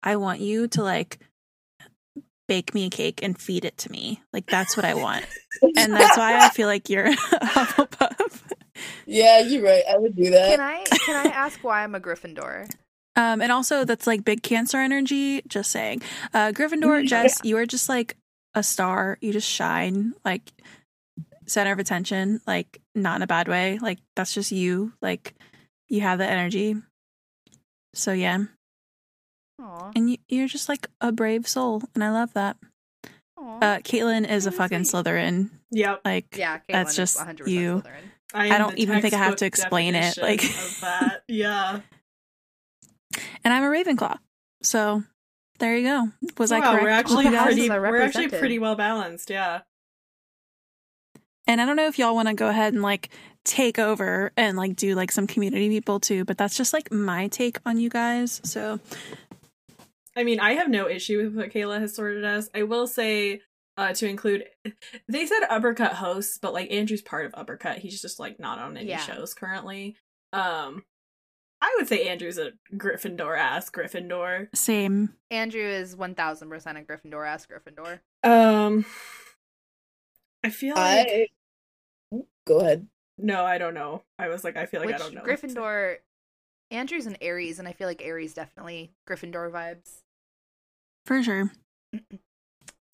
I 0.01 0.15
want 0.15 0.39
you 0.39 0.69
to 0.69 0.83
like 0.83 1.19
bake 2.47 2.73
me 2.73 2.85
a 2.85 2.89
cake 2.89 3.19
and 3.21 3.37
feed 3.37 3.65
it 3.65 3.77
to 3.79 3.91
me. 3.91 4.21
Like 4.31 4.45
that's 4.45 4.77
what 4.77 4.85
I 4.85 4.93
want. 4.93 5.25
and 5.75 5.91
that's 5.91 6.17
why 6.17 6.37
I 6.39 6.47
feel 6.51 6.67
like 6.67 6.89
you're 6.89 7.07
a 7.07 7.11
Hufflepuff. 7.15 8.41
yeah, 9.05 9.39
you're 9.41 9.63
right. 9.63 9.83
I 9.93 9.97
would 9.97 10.15
do 10.15 10.29
that. 10.29 10.49
Can 10.49 10.61
I 10.61 10.83
can 11.05 11.27
I 11.27 11.29
ask 11.29 11.61
why 11.61 11.83
I'm 11.83 11.93
a 11.93 11.99
Gryffindor? 11.99 12.71
Um, 13.17 13.41
and 13.41 13.51
also 13.51 13.83
that's 13.83 14.07
like 14.07 14.23
big 14.23 14.43
cancer 14.43 14.77
energy. 14.77 15.41
Just 15.45 15.71
saying, 15.71 16.01
uh, 16.33 16.53
Gryffindor, 16.53 17.01
Yeah. 17.01 17.07
Jess, 17.07 17.41
you 17.43 17.57
are 17.57 17.65
just 17.65 17.89
like 17.89 18.15
a 18.53 18.63
star. 18.63 19.17
You 19.21 19.33
just 19.33 19.49
shine, 19.49 20.13
like 20.25 20.51
center 21.45 21.71
of 21.71 21.79
attention. 21.79 22.41
Like 22.47 22.81
not 22.95 23.17
in 23.17 23.21
a 23.21 23.27
bad 23.27 23.47
way. 23.47 23.79
Like 23.81 23.99
that's 24.15 24.33
just 24.33 24.51
you. 24.51 24.93
Like 25.01 25.33
you 25.89 26.01
have 26.01 26.19
the 26.19 26.27
energy. 26.29 26.75
So 27.93 28.13
yeah, 28.13 28.45
Aw, 29.61 29.91
and 29.95 30.09
you, 30.11 30.17
you're 30.29 30.47
just 30.47 30.69
like 30.69 30.87
a 31.01 31.11
brave 31.11 31.47
soul, 31.47 31.83
and 31.93 32.03
I 32.03 32.11
love 32.11 32.33
that. 32.33 32.57
aw. 33.37 33.57
Uh, 33.59 33.79
Caitlin 33.79 34.29
is 34.29 34.45
a 34.47 34.51
fucking 34.51 34.85
sweet. 34.85 35.05
Slytherin. 35.05 35.49
Yep. 35.71 36.01
Like 36.05 36.37
yeah, 36.37 36.57
Caitlin 36.59 36.63
that's 36.69 36.91
is 36.91 36.95
just 36.97 37.19
100% 37.19 37.47
you. 37.47 37.81
Slytherin. 37.85 38.03
I, 38.33 38.55
I 38.55 38.57
don't 38.57 38.77
even 38.77 39.01
think 39.01 39.13
I 39.13 39.17
have 39.17 39.35
to 39.37 39.45
explain 39.45 39.93
it, 39.93 40.17
like- 40.17 40.43
of 40.43 40.77
that. 40.81 41.23
Yeah. 41.27 41.81
and 43.43 43.53
I'm 43.53 43.63
a 43.63 43.67
Ravenclaw. 43.67 44.17
So 44.63 45.03
there 45.61 45.77
you 45.77 45.83
go. 45.87 46.07
Was 46.37 46.51
I 46.51 46.59
wow, 46.59 46.71
correct? 46.71 46.83
we're 46.83 46.89
actually 46.89 47.29
the 47.29 47.37
pretty 47.37 47.69
we're 47.69 48.01
actually 48.01 48.27
pretty 48.27 48.59
well 48.59 48.75
balanced, 48.75 49.29
yeah. 49.29 49.61
And 51.47 51.61
I 51.61 51.65
don't 51.65 51.75
know 51.75 51.87
if 51.87 51.97
y'all 51.97 52.15
want 52.15 52.27
to 52.27 52.33
go 52.33 52.49
ahead 52.49 52.73
and 52.73 52.81
like 52.81 53.09
take 53.43 53.79
over 53.79 54.31
and 54.37 54.57
like 54.57 54.75
do 54.75 54.95
like 54.95 55.11
some 55.11 55.27
community 55.27 55.69
people 55.69 55.99
too, 55.99 56.25
but 56.25 56.37
that's 56.37 56.55
just 56.57 56.73
like 56.73 56.91
my 56.91 57.27
take 57.27 57.57
on 57.65 57.79
you 57.79 57.89
guys. 57.89 58.41
So 58.43 58.79
I 60.15 60.23
mean, 60.23 60.39
I 60.39 60.53
have 60.53 60.69
no 60.69 60.87
issue 60.89 61.23
with 61.23 61.35
what 61.35 61.51
Kayla 61.51 61.79
has 61.79 61.95
sorted 61.95 62.25
us. 62.25 62.49
I 62.53 62.63
will 62.63 62.85
say, 62.85 63.41
uh, 63.77 63.93
to 63.93 64.07
include, 64.07 64.43
they 65.07 65.25
said 65.25 65.39
uppercut 65.49 65.93
hosts, 65.93 66.37
but 66.37 66.53
like 66.53 66.71
Andrew's 66.71 67.01
part 67.01 67.25
of 67.25 67.33
uppercut. 67.33 67.77
He's 67.77 68.01
just 68.01 68.19
like 68.19 68.39
not 68.39 68.59
on 68.59 68.75
any 68.77 68.89
Yeah. 68.89 68.97
shows 68.97 69.33
currently. 69.33 69.95
Um, 70.33 70.83
I 71.61 71.75
would 71.77 71.87
say 71.87 72.07
Andrew's 72.07 72.37
a 72.37 72.51
Gryffindor 72.75 73.37
ass 73.37 73.69
Gryffindor. 73.69 74.47
same. 74.55 75.13
Andrew 75.29 75.61
is 75.61 75.95
1000% 75.95 76.11
a 76.11 76.83
Gryffindor 76.83 77.27
ass 77.27 77.45
Gryffindor. 77.47 77.99
Um, 78.23 78.85
I 80.43 80.49
feel 80.49 80.75
like 80.75 81.31
go 82.47 82.59
ahead. 82.59 82.87
no, 83.17 83.45
I 83.45 83.57
don't 83.57 83.75
know. 83.75 84.03
I 84.17 84.27
was 84.27 84.43
like, 84.43 84.57
I 84.57 84.65
feel 84.65 84.79
like 84.79 84.87
Which 84.87 84.95
I 84.95 84.99
don't 84.99 85.13
know. 85.13 85.21
Gryffindor 85.21 85.97
Andrew's 86.71 87.05
an 87.05 87.17
Aries 87.21 87.59
and 87.59 87.67
I 87.67 87.73
feel 87.73 87.87
like 87.87 88.01
Aries 88.03 88.33
definitely 88.33 88.93
Gryffindor 89.07 89.51
vibes. 89.51 90.01
For 91.05 91.21
sure. 91.23 91.51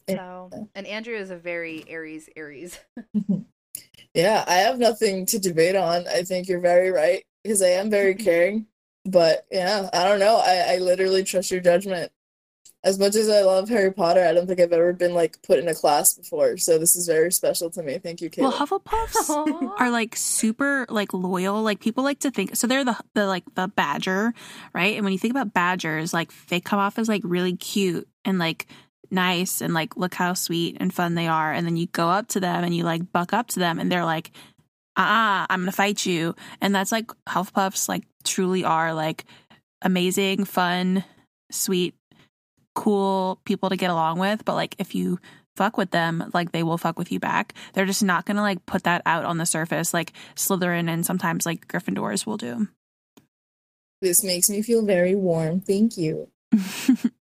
So, 0.10 0.50
and 0.74 0.88
Andrew 0.88 1.18
is 1.18 1.32
a 1.32 1.36
very 1.36 1.84
Aries 1.86 2.30
Aries. 2.38 2.80
Yeah, 4.14 4.44
I 4.48 4.56
have 4.56 4.80
nothing 4.80 5.26
to 5.28 5.38
debate 5.38 5.76
on. 5.76 6.08
I 6.08 6.24
think 6.24 6.48
you're 6.48 6.60
very 6.60 6.90
right 6.92 7.24
because 7.48 7.62
I 7.62 7.70
am 7.70 7.90
very 7.90 8.16
caring. 8.28 8.68
But 9.06 9.46
yeah, 9.52 9.90
I 9.94 10.04
don't 10.04 10.20
know. 10.20 10.36
I, 10.38 10.76
I 10.76 10.78
literally 10.80 11.24
trust 11.24 11.50
your 11.50 11.62
judgment. 11.62 12.12
As 12.84 13.00
much 13.00 13.16
as 13.16 13.28
I 13.28 13.42
love 13.42 13.70
Harry 13.70 13.92
Potter, 13.92 14.24
I 14.24 14.34
don't 14.34 14.48
think 14.48 14.60
I've 14.60 14.72
ever 14.72 14.94
been 14.94 15.14
like 15.14 15.42
put 15.42 15.60
in 15.60 15.68
a 15.68 15.74
class 15.74 16.14
before. 16.14 16.58
So 16.58 16.78
this 16.78 16.96
is 16.96 17.08
very 17.08 17.32
special 17.32 17.70
to 17.72 17.82
me. 17.82 17.98
Thank 17.98 18.22
you, 18.22 18.30
Kayla. 18.30 18.42
Well, 18.42 18.52
Hufflepuffs 18.52 19.74
are 19.80 19.90
like 19.90 20.16
super 20.16 20.86
like 20.90 21.14
loyal. 21.14 21.64
Like 21.64 21.80
people 21.80 22.04
like 22.04 22.20
to 22.20 22.32
think 22.32 22.56
so 22.56 22.68
they're 22.68 22.86
the 22.86 22.98
the 23.14 23.26
like 23.26 23.44
the 23.56 23.68
badger, 23.70 24.34
right? 24.74 24.96
And 24.96 25.04
when 25.04 25.12
you 25.12 25.20
think 25.20 25.32
about 25.32 25.54
badgers, 25.54 26.14
like 26.14 26.32
they 26.48 26.60
come 26.60 26.80
off 26.80 27.00
as 27.00 27.10
like 27.10 27.22
really 27.26 27.56
cute 27.56 28.08
and 28.24 28.40
like 28.40 28.68
nice 29.10 29.62
and 29.62 29.74
like 29.74 29.98
look 29.98 30.14
how 30.14 30.34
sweet 30.34 30.78
and 30.80 30.94
fun 30.94 31.16
they 31.16 31.28
are. 31.28 31.52
And 31.52 31.66
then 31.66 31.78
you 31.78 31.88
go 31.88 32.10
up 32.10 32.28
to 32.30 32.40
them 32.40 32.64
and 32.64 32.76
you 32.76 32.84
like 32.84 33.12
buck 33.12 33.34
up 33.34 33.48
to 33.50 33.60
them 33.60 33.80
and 33.80 33.92
they're 33.92 34.06
like, 34.06 34.32
uh-uh, 34.98 35.46
I'm 35.50 35.62
gonna 35.62 35.72
fight 35.72 36.06
you. 36.06 36.36
And 36.60 36.74
that's 36.76 36.92
like 36.92 37.08
Hufflepuffs 37.30 37.88
like 37.88 38.04
truly 38.24 38.64
are 38.64 38.94
like 38.94 39.26
amazing, 39.82 40.46
fun, 40.46 41.04
sweet, 41.52 41.96
cool 42.76 43.40
people 43.46 43.70
to 43.70 43.76
get 43.78 43.90
along 43.92 44.20
with. 44.20 44.44
But 44.44 44.56
like 44.56 44.76
if 44.80 44.96
you 44.96 45.20
fuck 45.56 45.78
with 45.78 45.92
them, 45.92 46.30
like 46.34 46.52
they 46.52 46.64
will 46.64 46.78
fuck 46.78 46.98
with 47.00 47.12
you 47.12 47.20
back. 47.20 47.54
They're 47.74 47.86
just 47.86 48.04
not 48.04 48.26
gonna 48.26 48.42
like 48.42 48.66
put 48.66 48.84
that 48.84 49.02
out 49.06 49.24
on 49.26 49.38
the 49.38 49.46
surface 49.46 49.94
like 49.94 50.14
Slytherin 50.36 50.90
and 50.90 51.06
sometimes 51.06 51.46
like 51.46 51.68
Gryffindors 51.68 52.26
will 52.26 52.38
do. 52.38 52.68
this 54.02 54.24
makes 54.24 54.50
me 54.50 54.62
feel 54.62 54.84
very 54.86 55.16
warm. 55.16 55.60
Thank 55.62 55.98
you. 55.98 56.28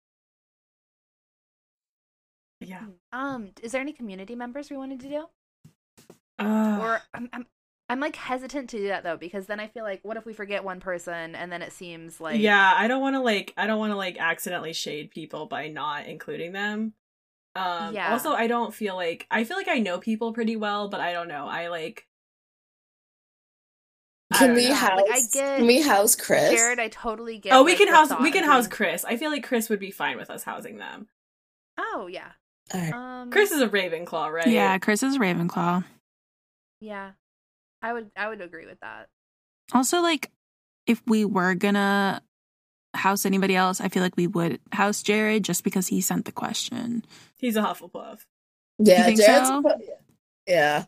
yeah. 2.60 2.84
Um, 3.12 3.50
is 3.62 3.72
there 3.72 3.80
any 3.80 3.92
community 3.92 4.34
members 4.34 4.70
we 4.70 4.76
wanted 4.76 5.00
to 5.00 5.08
do? 5.08 5.24
Uh, 6.38 6.78
Or 6.80 7.00
um, 7.14 7.28
um, 7.32 7.46
I'm 7.88 8.00
like 8.00 8.16
hesitant 8.16 8.70
to 8.70 8.78
do 8.78 8.88
that 8.88 9.04
though 9.04 9.16
because 9.16 9.46
then 9.46 9.60
I 9.60 9.68
feel 9.68 9.84
like 9.84 10.00
what 10.02 10.16
if 10.16 10.26
we 10.26 10.32
forget 10.32 10.64
one 10.64 10.80
person 10.80 11.34
and 11.36 11.52
then 11.52 11.62
it 11.62 11.72
seems 11.72 12.20
like 12.20 12.40
yeah, 12.40 12.72
I 12.76 12.88
don't 12.88 13.00
want 13.00 13.14
to 13.14 13.20
like 13.20 13.54
I 13.56 13.66
don't 13.68 13.78
want 13.78 13.92
to 13.92 13.96
like 13.96 14.16
accidentally 14.18 14.72
shade 14.72 15.10
people 15.12 15.46
by 15.46 15.68
not 15.68 16.06
including 16.06 16.52
them. 16.52 16.94
Um 17.54 17.94
Yeah. 17.94 18.12
also 18.12 18.32
I 18.32 18.48
don't 18.48 18.74
feel 18.74 18.96
like 18.96 19.26
I 19.30 19.44
feel 19.44 19.56
like 19.56 19.68
I 19.68 19.78
know 19.78 19.98
people 19.98 20.32
pretty 20.32 20.56
well, 20.56 20.88
but 20.88 21.00
I 21.00 21.12
don't 21.12 21.28
know. 21.28 21.46
I 21.46 21.68
like 21.68 22.06
Can 24.34 24.48
don't 24.48 24.56
we 24.56 24.68
know. 24.68 24.74
house? 24.74 25.00
Like, 25.02 25.10
I 25.12 25.20
get- 25.32 25.56
Can 25.58 25.66
we 25.68 25.80
house 25.80 26.16
Chris? 26.16 26.54
Jared, 26.54 26.80
I 26.80 26.88
totally 26.88 27.38
get. 27.38 27.52
Oh, 27.52 27.62
we 27.62 27.72
like, 27.72 27.78
can 27.78 27.88
house 27.88 28.10
we 28.20 28.28
of 28.28 28.34
can 28.34 28.44
house 28.44 28.66
Chris. 28.66 29.04
I 29.04 29.16
feel 29.16 29.30
like 29.30 29.44
Chris 29.46 29.68
would 29.70 29.78
be 29.80 29.92
fine 29.92 30.16
with 30.16 30.28
us 30.30 30.42
housing 30.42 30.78
them. 30.78 31.06
Oh 31.78 32.08
yeah. 32.10 32.32
All 32.74 32.80
right. 32.80 32.92
Um, 32.92 33.30
Chris 33.30 33.52
is 33.52 33.62
a 33.62 33.68
Ravenclaw, 33.68 34.32
right? 34.32 34.48
Yeah, 34.48 34.76
Chris 34.78 35.04
is 35.04 35.14
a 35.14 35.18
Ravenclaw. 35.20 35.84
Yeah, 36.80 37.12
I 37.82 37.92
would. 37.92 38.10
I 38.16 38.28
would 38.28 38.40
agree 38.40 38.66
with 38.66 38.80
that. 38.80 39.08
Also, 39.72 40.00
like, 40.00 40.30
if 40.86 41.02
we 41.06 41.24
were 41.24 41.54
gonna 41.54 42.22
house 42.94 43.26
anybody 43.26 43.54
else, 43.56 43.80
I 43.80 43.88
feel 43.88 44.02
like 44.02 44.16
we 44.16 44.26
would 44.26 44.60
house 44.72 45.02
Jared 45.02 45.44
just 45.44 45.64
because 45.64 45.88
he 45.88 46.00
sent 46.00 46.24
the 46.24 46.32
question. 46.32 47.04
He's 47.38 47.56
a 47.56 47.62
Hufflepuff. 47.62 48.20
Yeah, 48.78 49.04
think 49.04 49.20
Jared's. 49.20 49.48
so? 49.48 49.62
Yeah. 50.46 50.84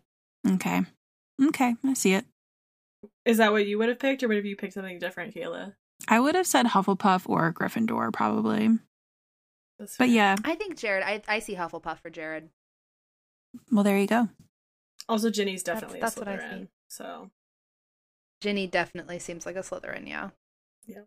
Okay. 0.48 0.82
Okay, 1.42 1.74
I 1.84 1.94
see 1.94 2.14
it. 2.14 2.24
Is 3.24 3.36
that 3.38 3.52
what 3.52 3.66
you 3.66 3.78
would 3.78 3.88
have 3.88 3.98
picked, 3.98 4.22
or 4.22 4.28
would 4.28 4.36
have 4.36 4.46
you 4.46 4.56
picked 4.56 4.74
something 4.74 4.98
different, 4.98 5.34
Kayla? 5.34 5.74
I 6.08 6.18
would 6.20 6.34
have 6.34 6.46
said 6.46 6.66
Hufflepuff 6.66 7.28
or 7.28 7.52
Gryffindor, 7.52 8.12
probably. 8.12 8.70
But 9.98 10.08
yeah, 10.08 10.36
I 10.44 10.54
think 10.54 10.76
Jared. 10.76 11.04
I 11.04 11.22
I 11.28 11.38
see 11.40 11.54
Hufflepuff 11.54 11.98
for 12.00 12.10
Jared. 12.10 12.48
well, 13.70 13.84
there 13.84 13.98
you 13.98 14.06
go. 14.06 14.28
Also, 15.08 15.30
Ginny's 15.30 15.62
That's- 15.62 15.80
definitely 15.82 16.00
that's 16.00 16.16
a 16.16 16.20
what 16.20 16.28
I 16.28 16.36
Slytherin. 16.36 16.60
see. 16.62 16.68
So 16.88 17.30
Ginny 18.40 18.66
definitely 18.66 19.18
seems 19.18 19.46
like 19.46 19.56
a 19.56 19.60
Slytherin. 19.60 20.08
Yeah. 20.08 20.30
Yeah. 20.86 21.02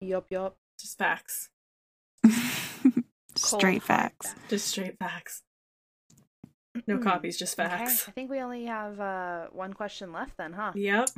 Yup. 0.00 0.26
Yup. 0.30 0.56
just 0.78 0.98
facts, 0.98 1.48
Straight 3.36 3.40
Cold 3.40 3.62
hard 3.62 3.82
facts. 3.82 4.34
just 4.48 4.66
straight 4.68 4.98
facts. 4.98 5.42
No 6.86 6.96
Hmm. 6.96 7.02
copies, 7.02 7.38
just 7.38 7.58
Okay, 7.58 7.68
facts. 7.68 8.08
I 8.08 8.10
think 8.12 8.30
we 8.30 8.40
only 8.40 8.64
have 8.66 8.98
uh 9.00 9.46
one 9.52 9.72
question 9.72 10.12
left 10.12 10.36
then, 10.36 10.52
huh? 10.52 10.72
Yep. 10.74 11.10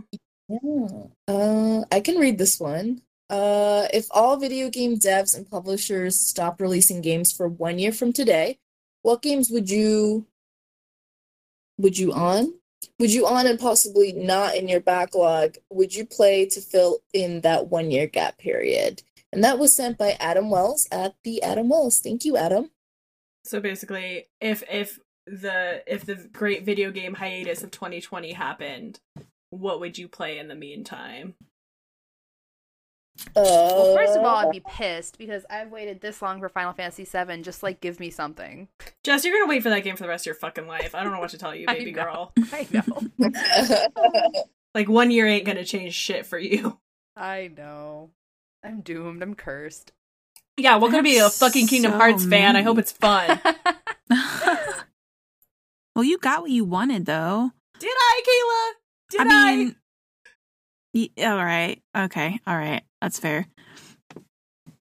Yeah. 0.48 0.88
Uh, 1.26 1.84
I 1.90 2.00
can 2.00 2.16
read 2.18 2.38
this 2.38 2.60
one. 2.60 3.02
Uh, 3.28 3.88
if 3.92 4.06
all 4.12 4.36
video 4.36 4.68
game 4.70 4.96
devs 4.98 5.36
and 5.36 5.50
publishers 5.50 6.20
stopped 6.20 6.60
releasing 6.60 7.00
games 7.00 7.32
for 7.32 7.48
one 7.48 7.78
year 7.80 7.90
from 7.92 8.12
today, 8.12 8.58
what 9.02 9.22
games 9.22 9.50
would 9.50 9.68
you 9.68 10.26
would 11.78 11.98
you 11.98 12.12
on? 12.12 12.54
Would 12.98 13.12
you 13.12 13.26
on 13.26 13.46
and 13.46 13.58
possibly 13.58 14.12
not 14.12 14.54
in 14.54 14.68
your 14.68 14.80
backlog? 14.80 15.56
Would 15.70 15.94
you 15.94 16.06
play 16.06 16.46
to 16.46 16.60
fill 16.60 16.98
in 17.12 17.40
that 17.42 17.68
one 17.68 17.90
year 17.90 18.06
gap 18.06 18.38
period? 18.38 19.02
And 19.32 19.42
that 19.44 19.58
was 19.58 19.74
sent 19.74 19.98
by 19.98 20.16
Adam 20.20 20.50
Wells 20.50 20.88
at 20.90 21.14
the 21.24 21.42
Adam 21.42 21.68
Wells. 21.68 22.00
Thank 22.00 22.24
you, 22.24 22.36
Adam. 22.36 22.70
So 23.44 23.60
basically, 23.60 24.28
if 24.40 24.62
if 24.70 24.98
the 25.26 25.82
if 25.86 26.04
the 26.06 26.28
great 26.32 26.64
video 26.64 26.90
game 26.90 27.14
hiatus 27.14 27.62
of 27.62 27.70
2020 27.70 28.32
happened, 28.32 29.00
what 29.50 29.80
would 29.80 29.98
you 29.98 30.08
play 30.08 30.38
in 30.38 30.48
the 30.48 30.54
meantime? 30.54 31.34
Uh, 33.34 33.40
Well, 33.42 33.94
first 33.94 34.16
of 34.16 34.24
all, 34.24 34.36
I'd 34.36 34.50
be 34.50 34.60
pissed 34.66 35.18
because 35.18 35.44
I've 35.50 35.70
waited 35.70 36.00
this 36.00 36.20
long 36.22 36.38
for 36.40 36.48
Final 36.48 36.72
Fantasy 36.72 37.04
VII. 37.04 37.42
Just 37.42 37.62
like, 37.62 37.80
give 37.80 37.98
me 38.00 38.10
something. 38.10 38.68
Jess, 39.04 39.24
you're 39.24 39.34
gonna 39.34 39.48
wait 39.48 39.62
for 39.62 39.70
that 39.70 39.80
game 39.84 39.96
for 39.96 40.02
the 40.02 40.08
rest 40.08 40.22
of 40.22 40.26
your 40.26 40.34
fucking 40.36 40.66
life. 40.66 40.94
I 40.94 41.02
don't 41.02 41.12
know 41.12 41.20
what 41.20 41.30
to 41.30 41.38
tell 41.38 41.54
you, 41.54 41.66
baby 41.68 41.92
know. 41.92 42.02
girl. 42.04 42.32
I 42.52 42.66
know. 42.72 44.42
Like 44.74 44.90
one 44.90 45.10
year 45.10 45.26
ain't 45.26 45.46
gonna 45.46 45.64
change 45.64 45.94
shit 45.94 46.26
for 46.26 46.38
you. 46.38 46.78
I 47.16 47.50
know. 47.56 48.10
I'm 48.62 48.82
doomed. 48.82 49.22
I'm 49.22 49.34
cursed. 49.34 49.92
Yeah, 50.58 50.76
welcome 50.76 50.98
to 50.98 51.02
be 51.02 51.16
a 51.16 51.30
fucking 51.30 51.66
Kingdom 51.66 51.92
so 51.92 51.96
Hearts 51.98 52.26
fan. 52.26 52.56
I 52.56 52.62
hope 52.62 52.76
it's 52.76 52.92
fun. 52.92 53.40
well, 55.94 56.04
you 56.04 56.18
got 56.18 56.42
what 56.42 56.50
you 56.50 56.64
wanted, 56.66 57.06
though. 57.06 57.52
Did 57.78 57.88
I, 57.90 58.22
Kayla? 58.28 58.72
Did 59.10 59.20
I 59.32 59.50
I? 59.52 59.74
Mean, 60.96 61.10
y- 61.16 61.24
all 61.24 61.44
right. 61.44 61.82
Okay. 61.96 62.40
All 62.46 62.56
right. 62.56 62.82
That's 63.00 63.18
fair. 63.18 63.46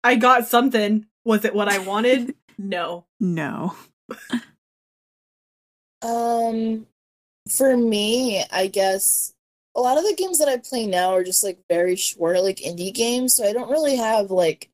I 0.02 0.16
got 0.16 0.46
something. 0.46 1.06
Was 1.24 1.44
it 1.44 1.54
what 1.54 1.68
I 1.68 1.78
wanted? 1.78 2.34
no. 2.58 3.04
No. 3.20 3.74
Um, 6.02 6.86
for 7.48 7.76
me, 7.76 8.44
I 8.50 8.68
guess 8.68 9.34
a 9.74 9.80
lot 9.80 9.98
of 9.98 10.04
the 10.04 10.14
games 10.16 10.38
that 10.38 10.48
I 10.48 10.56
play 10.56 10.86
now 10.86 11.10
are 11.10 11.24
just 11.24 11.44
like 11.44 11.58
very 11.68 11.96
short, 11.96 12.42
like 12.42 12.58
indie 12.58 12.94
games. 12.94 13.34
So 13.36 13.44
I 13.44 13.52
don't 13.52 13.70
really 13.70 13.96
have 13.96 14.30
like 14.30 14.70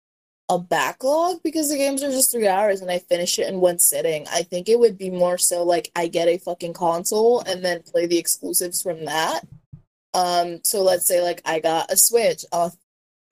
a 0.51 0.59
backlog 0.59 1.43
because 1.43 1.71
the 1.71 1.77
games 1.77 2.03
are 2.03 2.11
just 2.11 2.31
three 2.31 2.47
hours 2.47 2.81
and 2.81 2.91
I 2.91 2.99
finish 2.99 3.39
it 3.39 3.49
in 3.49 3.61
one 3.61 3.79
sitting. 3.79 4.27
I 4.31 4.43
think 4.43 4.69
it 4.69 4.79
would 4.79 4.99
be 4.99 5.11
more 5.11 5.39
so 5.39 5.63
like 5.63 5.91
I 5.97 6.07
get 6.07 6.29
a 6.29 6.39
fucking 6.39 6.75
console 6.75 7.41
and 7.41 7.65
then 7.65 7.83
play 7.83 8.07
the 8.07 8.19
exclusives 8.19 8.83
from 8.83 9.07
that. 9.07 9.41
Um, 10.15 10.61
so 10.63 10.83
let's 10.83 11.07
say 11.07 11.21
like 11.21 11.43
I 11.45 11.61
got 11.61 11.91
a 11.91 11.97
Switch, 11.97 12.45
I'll, 12.53 12.77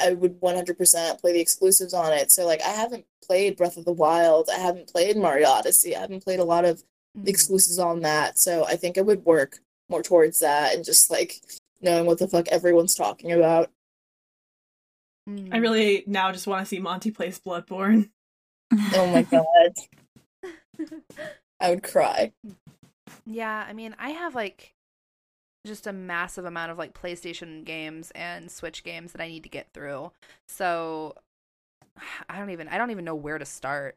I 0.01 0.13
would 0.13 0.41
100% 0.41 1.21
play 1.21 1.33
the 1.33 1.41
exclusives 1.41 1.95
on 1.95 2.13
it. 2.13 2.33
So 2.33 2.45
like 2.45 2.61
I 2.63 2.71
haven't 2.71 3.07
played 3.25 3.57
Breath 3.57 3.77
of 3.77 3.85
the 3.85 3.93
Wild, 3.93 4.49
I 4.53 4.59
haven't 4.59 4.89
played 4.89 5.17
Mario 5.17 5.49
Odyssey, 5.49 5.97
I 5.97 6.01
haven't 6.01 6.25
played 6.25 6.41
a 6.41 6.45
lot 6.45 6.65
of 6.65 6.83
the 7.15 7.31
exclusives 7.31 7.79
on 7.79 8.01
that. 8.01 8.39
So 8.39 8.67
I 8.67 8.77
think 8.77 8.97
it 8.97 9.07
would 9.07 9.25
work 9.25 9.61
more 9.89 10.03
towards 10.03 10.41
that 10.41 10.75
and 10.75 10.85
just 10.85 11.11
like 11.11 11.41
knowing 11.81 12.07
what 12.07 12.19
the 12.19 12.29
fuck 12.29 12.49
everyone's 12.49 12.95
talking 12.95 13.33
about. 13.33 13.71
Mm. 15.29 15.51
I 15.53 15.59
really 15.59 16.03
now 16.07 16.33
just 16.33 16.47
want 16.47 16.65
to 16.65 16.67
see 16.67 16.81
Monty 16.81 17.13
plays 17.13 17.39
Bloodborne. 17.39 18.11
Oh 18.95 19.07
my 19.07 19.23
god. 19.31 19.75
I 21.61 21.71
would 21.71 21.83
cry. 21.85 22.33
Yeah, 23.25 23.65
I 23.69 23.73
mean, 23.73 23.95
I 23.99 24.11
have 24.11 24.35
like 24.35 24.75
just 25.67 25.87
a 25.87 25.93
massive 25.93 26.45
amount 26.45 26.73
of 26.73 26.79
like 26.79 26.93
PlayStation 26.95 27.65
games 27.65 28.11
and 28.15 28.51
Switch 28.51 28.83
games 28.85 29.13
that 29.13 29.21
I 29.23 29.29
need 29.29 29.43
to 29.45 29.49
get 29.49 29.69
through. 29.73 30.13
So 30.49 31.15
I 32.29 32.39
don't 32.39 32.51
even 32.51 32.69
I 32.69 32.79
don't 32.79 32.91
even 32.91 33.05
know 33.05 33.15
where 33.15 33.39
to 33.39 33.45
start. 33.45 33.97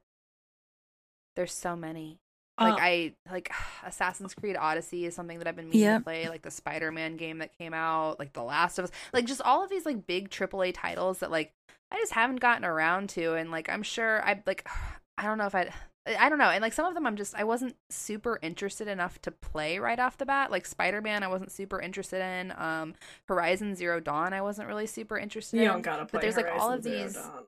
There's 1.35 1.53
so 1.53 1.75
many. 1.75 2.17
Uh, 2.57 2.65
like 2.65 2.73
Oh. 2.73 2.83
I 2.83 3.13
like 3.31 3.51
Assassin's 3.85 4.33
Creed 4.33 4.55
Odyssey 4.57 5.05
is 5.05 5.15
something 5.15 5.39
that 5.39 5.47
I've 5.47 5.55
been 5.55 5.65
meaning 5.69 5.81
Yep. 5.81 5.99
to 6.01 6.03
play, 6.03 6.29
like 6.29 6.41
the 6.43 6.51
Spider-Man 6.51 7.17
game 7.17 7.39
that 7.39 7.57
came 7.57 7.73
out, 7.73 8.19
like 8.19 8.33
The 8.33 8.43
Last 8.43 8.79
of 8.79 8.85
Us, 8.85 8.91
like 9.13 9.25
just 9.25 9.41
all 9.41 9.63
of 9.63 9.69
these 9.69 9.85
like 9.85 10.05
big 10.07 10.29
AAA 10.29 10.73
titles 10.75 11.19
that 11.19 11.31
like 11.31 11.51
I 11.91 11.97
just 11.97 12.13
haven't 12.13 12.39
gotten 12.39 12.65
around 12.65 13.09
to 13.09 13.33
and 13.33 13.51
like 13.51 13.69
I'm 13.69 13.83
sure 13.83 14.23
I 14.23 14.41
like 14.45 14.67
I 15.17 15.23
don't 15.23 15.37
know 15.37 15.45
if 15.47 15.55
I 15.55 15.69
I 16.07 16.29
don't 16.29 16.37
know. 16.37 16.49
And 16.49 16.61
like 16.61 16.73
some 16.73 16.85
of 16.85 16.93
them 16.93 17.05
I'm 17.07 17.15
just 17.15 17.33
I 17.35 17.43
wasn't 17.43 17.75
super 17.89 18.37
interested 18.41 18.87
enough 18.87 19.19
to 19.23 19.31
play 19.31 19.79
right 19.79 19.99
off 19.99 20.17
the 20.17 20.25
bat. 20.25 20.51
Like 20.51 20.65
Spider-Man 20.65 21.23
I 21.23 21.27
wasn't 21.27 21.51
super 21.51 21.79
interested 21.81 22.21
in. 22.21 22.53
Um 22.57 22.93
Horizon 23.27 23.75
Zero 23.75 23.99
Dawn 23.99 24.33
I 24.33 24.41
wasn't 24.41 24.67
really 24.67 24.85
super 24.87 25.17
interested 25.17 25.57
You 25.57 25.63
in. 25.63 25.69
don't 25.69 25.81
gotta 25.81 26.05
play. 26.05 26.09
but 26.13 26.21
there's 26.21 26.37
like 26.37 26.47
all 26.53 26.71
of 26.71 26.83
Zero 26.83 27.03
these 27.03 27.13
Dawn. 27.13 27.45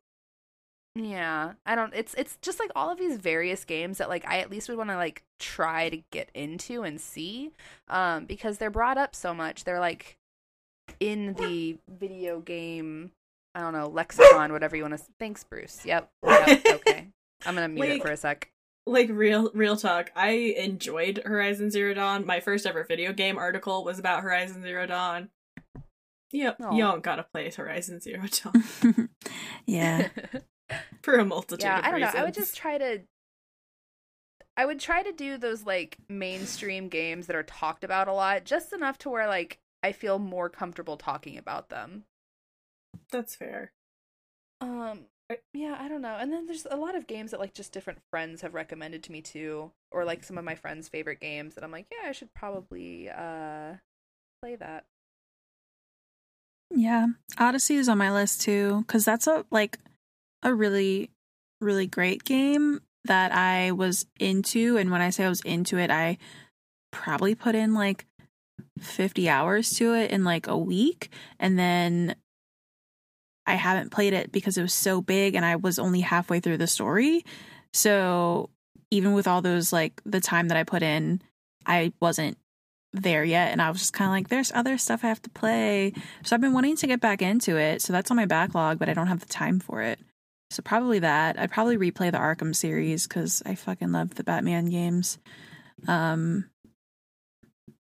yeah, 0.96 1.54
I 1.66 1.76
don't. 1.76 1.94
It's 1.94 2.16
it's 2.16 2.38
just 2.42 2.60
like 2.60 2.72
all 2.76 2.90
of 2.90 2.98
these 2.98 3.18
various 3.18 3.64
games 3.66 4.00
that 4.00 4.10
like 4.10 4.26
I 4.28 4.40
at 4.40 4.50
least 4.50 4.68
would 4.70 4.78
want 4.80 4.90
to 4.90 4.96
like 4.96 5.24
try 5.38 5.90
to 5.90 5.98
get 6.12 6.32
into 6.34 6.82
and 6.82 7.00
see, 7.00 7.52
um, 7.88 8.26
because 8.26 8.58
they're 8.58 8.72
brought 8.72 8.98
up 8.98 9.14
so 9.16 9.34
much. 9.36 9.64
They're 9.64 9.80
like 9.80 10.18
in 11.00 11.34
the 11.36 11.78
video 11.88 12.40
game. 12.40 13.12
I 13.54 13.62
don't 13.62 13.74
know 13.74 13.88
lexicon, 13.88 14.52
whatever 14.52 14.76
you 14.76 14.84
want 14.84 14.98
to. 14.98 15.04
Thanks, 15.20 15.44
Bruce. 15.44 15.86
Yep. 15.86 16.10
yep 16.26 16.62
okay. 16.72 17.08
I'm 17.46 17.56
gonna 17.56 17.68
mute 17.68 17.90
it 17.90 18.02
for 18.02 18.12
a 18.12 18.18
sec. 18.18 18.52
Like 18.86 19.10
real 19.10 19.52
real 19.54 19.76
talk, 19.76 20.12
I 20.16 20.30
enjoyed 20.58 21.22
Horizon 21.26 21.70
Zero 21.72 21.94
Dawn. 21.94 22.26
My 22.26 22.40
first 22.40 22.66
ever 22.66 22.84
video 22.84 23.14
game 23.14 23.38
article 23.38 23.84
was 23.84 24.00
about 24.00 24.24
Horizon 24.24 24.62
Zero 24.62 24.86
Dawn. 24.86 25.30
Yep, 26.32 26.58
Aw. 26.62 26.72
you 26.72 26.84
don't 26.84 27.04
gotta 27.04 27.24
play 27.24 27.52
Horizon 27.52 28.00
Zero 28.00 28.24
Dawn 28.44 29.10
yeah. 29.66 30.10
for 31.02 31.16
a 31.16 31.26
multitude 31.26 31.64
yeah, 31.64 31.80
of 31.80 31.86
I 31.86 31.92
don't 31.92 32.02
know. 32.02 32.12
I 32.16 32.24
would 32.24 32.34
just 32.34 32.56
try 32.56 32.78
to. 32.78 33.02
I 34.56 34.66
would 34.66 34.80
try 34.80 35.04
to 35.04 35.12
do 35.12 35.38
those 35.38 35.66
like 35.66 35.98
mainstream 36.10 36.90
games 36.90 37.28
that 37.28 37.36
are 37.36 37.44
talked 37.44 37.84
about 37.84 38.08
a 38.08 38.14
lot, 38.14 38.44
just 38.44 38.74
enough 38.74 38.98
to 39.00 39.10
where 39.10 39.28
like 39.28 39.60
I 39.84 39.92
feel 39.92 40.18
more 40.18 40.50
comfortable 40.50 40.98
talking 40.98 41.38
about 41.38 41.70
them. 41.70 42.06
That's 43.12 43.36
fair. 43.36 43.74
Um 44.60 45.06
yeah, 45.54 45.78
I 45.80 45.88
don't 45.88 46.02
know. 46.02 46.16
And 46.20 46.32
then 46.32 46.46
there's 46.46 46.66
a 46.70 46.78
lot 46.78 46.96
of 46.96 47.08
games 47.08 47.32
that 47.32 47.40
like 47.40 47.54
just 47.54 47.74
different 47.74 48.00
friends 48.10 48.42
have 48.42 48.54
recommended 48.54 49.04
to 49.04 49.12
me 49.12 49.22
too 49.22 49.72
or 49.92 50.06
like 50.06 50.24
some 50.24 50.38
of 50.38 50.46
my 50.46 50.56
friends' 50.56 50.88
favorite 50.88 51.20
games 51.20 51.56
that 51.56 51.64
I'm 51.64 51.72
like, 51.72 51.88
yeah, 51.92 52.10
I 52.10 52.14
should 52.14 52.34
probably 52.34 53.10
uh 53.10 53.74
play 54.42 54.56
that. 54.56 54.86
Yeah. 56.74 57.08
Odyssey 57.38 57.76
is 57.76 57.90
on 57.90 57.98
my 57.98 58.12
list 58.12 58.42
too 58.42 58.86
cuz 58.88 59.04
that's 59.04 59.28
a 59.28 59.46
like 59.52 59.80
a 60.44 60.54
really 60.54 61.10
really 61.60 61.88
great 61.88 62.24
game 62.24 62.82
that 63.06 63.34
I 63.34 63.72
was 63.72 64.06
into 64.20 64.78
and 64.78 64.92
when 64.92 65.02
I 65.02 65.10
say 65.10 65.26
I 65.26 65.30
was 65.30 65.42
into 65.42 65.78
it 65.78 65.90
I 65.90 66.18
probably 66.92 67.36
put 67.36 67.56
in 67.56 67.74
like 67.74 68.06
50 68.80 69.28
hours 69.28 69.72
to 69.72 69.94
it 69.94 70.12
in 70.12 70.24
like 70.24 70.48
a 70.48 70.58
week 70.58 71.10
and 71.40 71.58
then 71.58 72.16
I 73.48 73.56
haven't 73.56 73.92
played 73.92 74.14
it 74.14 74.32
because 74.32 74.58
it 74.58 74.62
was 74.62 74.74
so 74.74 75.02
big 75.02 75.34
and 75.34 75.46
I 75.46 75.56
was 75.56 75.80
only 75.80 76.02
halfway 76.02 76.42
through 76.42 76.58
the 76.58 76.68
story. 76.68 77.24
So 77.74 78.50
even 78.92 79.14
with 79.14 79.28
all 79.28 79.42
those 79.42 79.72
like 79.72 80.02
the 80.06 80.20
time 80.20 80.50
that 80.50 80.58
I 80.58 80.64
put 80.64 80.84
in, 80.84 81.22
I 81.66 81.94
wasn't 82.02 82.38
there 82.94 83.24
yet 83.24 83.52
and 83.52 83.62
I 83.62 83.70
was 83.70 83.80
just 83.80 83.94
kind 83.94 84.10
of 84.10 84.14
like 84.14 84.28
there's 84.28 84.52
other 84.52 84.78
stuff 84.78 85.04
I 85.04 85.08
have 85.08 85.22
to 85.22 85.30
play. 85.30 85.94
So 86.24 86.36
I've 86.36 86.42
been 86.42 86.54
wanting 86.54 86.76
to 86.78 86.88
get 86.88 87.00
back 87.00 87.22
into 87.22 87.58
it. 87.58 87.82
So 87.82 87.94
that's 87.94 88.12
on 88.12 88.18
my 88.18 88.26
backlog, 88.26 88.80
but 88.80 88.90
I 88.90 88.94
don't 88.94 89.08
have 89.08 89.22
the 89.22 89.28
time 89.28 89.60
for 89.60 89.82
it. 89.82 90.00
So 90.50 90.62
probably 90.62 91.00
that. 91.00 91.40
I'd 91.40 91.52
probably 91.52 91.78
replay 91.78 92.12
the 92.12 92.18
Arkham 92.18 92.54
series 92.54 93.08
cuz 93.08 93.42
I 93.46 93.56
fucking 93.56 93.92
love 93.94 94.16
the 94.16 94.24
Batman 94.24 94.66
games. 94.66 95.20
Um 95.88 96.50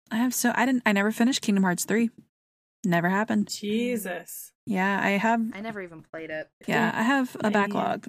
I 0.09 0.17
have 0.17 0.33
so 0.33 0.51
I 0.55 0.65
didn't 0.65 0.83
I 0.87 0.91
never 0.91 1.11
finished 1.11 1.41
Kingdom 1.41 1.63
Hearts 1.63 1.85
3. 1.85 2.09
Never 2.83 3.09
happened. 3.09 3.47
Jesus. 3.47 4.50
Yeah, 4.65 4.99
I 5.01 5.11
have 5.11 5.41
I 5.53 5.61
never 5.61 5.81
even 5.81 6.01
played 6.01 6.29
it. 6.29 6.49
yeah, 6.67 6.91
I 6.93 7.03
have 7.03 7.35
a 7.39 7.51
backlog. 7.51 8.07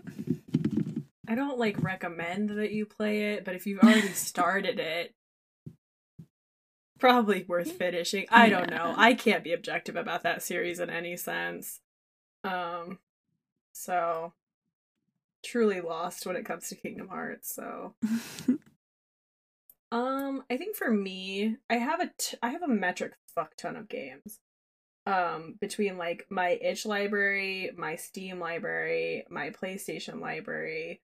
I 1.26 1.34
don't 1.34 1.58
like 1.58 1.82
recommend 1.82 2.50
that 2.50 2.72
you 2.72 2.84
play 2.84 3.32
it, 3.34 3.44
but 3.44 3.54
if 3.54 3.66
you've 3.66 3.82
already 3.82 4.08
started 4.12 4.78
it, 4.78 5.14
probably 6.98 7.44
worth 7.48 7.72
finishing. 7.72 8.26
I 8.30 8.48
don't 8.48 8.70
know. 8.70 8.94
I 8.96 9.14
can't 9.14 9.44
be 9.44 9.52
objective 9.52 9.96
about 9.96 10.22
that 10.24 10.42
series 10.42 10.78
in 10.80 10.90
any 10.90 11.16
sense. 11.16 11.80
Um 12.44 12.98
so 13.72 14.34
truly 15.44 15.80
lost 15.80 16.26
when 16.26 16.36
it 16.36 16.44
comes 16.44 16.68
to 16.68 16.76
Kingdom 16.76 17.08
Hearts, 17.08 17.54
so 17.54 17.94
Um, 19.92 20.42
I 20.50 20.56
think 20.56 20.74
for 20.74 20.90
me, 20.90 21.58
I 21.68 21.74
have 21.74 22.00
a 22.00 22.10
t- 22.16 22.38
I 22.42 22.48
have 22.48 22.62
a 22.62 22.68
metric 22.68 23.12
fuck 23.34 23.54
ton 23.56 23.76
of 23.76 23.90
games. 23.90 24.40
Um, 25.04 25.56
between 25.60 25.98
like 25.98 26.26
my 26.30 26.50
itch 26.50 26.86
library, 26.86 27.72
my 27.76 27.96
Steam 27.96 28.38
library, 28.38 29.24
my 29.28 29.50
PlayStation 29.50 30.20
library. 30.20 31.00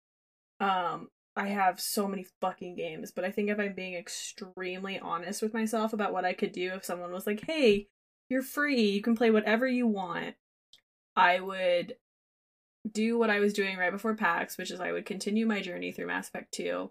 Um, 0.60 1.09
I 1.36 1.48
have 1.48 1.81
so 1.81 2.09
many 2.09 2.27
fucking 2.40 2.77
games, 2.77 3.10
but 3.10 3.24
I 3.24 3.31
think 3.31 3.51
if 3.51 3.59
I'm 3.59 3.74
being 3.74 3.94
extremely 3.94 4.98
honest 4.98 5.43
with 5.43 5.52
myself 5.55 5.93
about 5.93 6.12
what 6.12 6.24
I 6.24 6.32
could 6.32 6.52
do 6.52 6.73
if 6.74 6.85
someone 6.85 7.12
was 7.12 7.27
like, 7.27 7.44
"Hey, 7.47 7.89
you're 8.31 8.43
free. 8.43 8.90
You 8.90 9.02
can 9.02 9.16
play 9.16 9.31
whatever 9.31 9.66
you 9.66 9.86
want." 9.86 10.36
I 11.16 11.40
would 11.40 11.97
do 12.90 13.19
what 13.19 13.31
I 13.31 13.40
was 13.40 13.52
doing 13.52 13.77
right 13.77 13.93
before 13.93 14.14
PAX, 14.16 14.56
which 14.59 14.70
is 14.70 14.81
I 14.81 14.93
would 14.93 15.06
continue 15.06 15.47
my 15.47 15.60
journey 15.60 15.93
through 15.93 16.06
Mass 16.06 16.28
Effect 16.28 16.52
2 16.55 16.90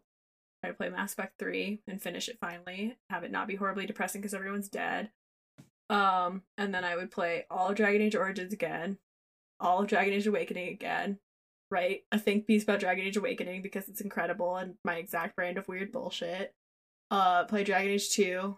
try 0.62 0.72
to 0.72 0.78
play 0.78 0.90
Mass 0.90 1.14
Effect 1.14 1.38
3 1.40 1.82
and 1.88 2.02
finish 2.02 2.30
it 2.30 2.38
finally, 2.40 2.98
have 3.10 3.24
it 3.24 3.32
not 3.32 3.48
be 3.48 3.56
horribly 3.56 3.86
depressing 3.86 4.22
because 4.22 4.34
everyone's 4.34 4.70
dead. 4.70 5.10
Um, 5.92 6.44
and 6.58 6.74
then 6.74 6.86
I 6.86 6.96
would 6.96 7.12
play 7.12 7.46
all 7.52 7.68
of 7.68 7.76
Dragon 7.76 8.02
Age 8.02 8.16
Origins 8.16 8.54
again, 8.54 8.98
all 9.60 9.82
of 9.82 9.88
Dragon 9.88 10.14
Age 10.14 10.26
Awakening 10.26 10.70
again, 10.70 11.20
write 11.70 12.04
a 12.14 12.18
think 12.18 12.48
piece 12.48 12.64
about 12.64 12.80
Dragon 12.80 13.06
Age 13.06 13.18
Awakening 13.18 13.62
because 13.62 13.90
it's 13.90 14.00
incredible 14.00 14.56
and 14.56 14.76
my 14.86 14.96
exact 14.96 15.36
brand 15.36 15.58
of 15.58 15.68
weird 15.68 15.92
bullshit. 15.92 16.56
Uh, 17.12 17.44
play 17.44 17.66
Dragon 17.66 17.92
Age 17.92 18.10
2, 18.12 18.58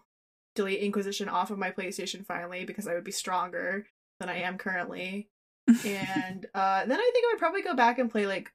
delete 0.54 0.80
Inquisition 0.80 1.28
off 1.28 1.50
of 1.50 1.58
my 1.58 1.72
PlayStation 1.72 2.24
finally 2.24 2.64
because 2.64 2.86
I 2.86 2.94
would 2.94 3.02
be 3.02 3.10
stronger 3.10 3.88
than 4.20 4.28
I 4.28 4.42
am 4.42 4.56
currently. 4.56 5.28
and 5.66 6.46
uh, 6.54 6.86
then 6.86 6.98
I 6.98 7.10
think 7.12 7.24
I 7.26 7.32
would 7.32 7.40
probably 7.40 7.62
go 7.62 7.74
back 7.74 7.98
and 7.98 8.08
play 8.08 8.28
like 8.28 8.52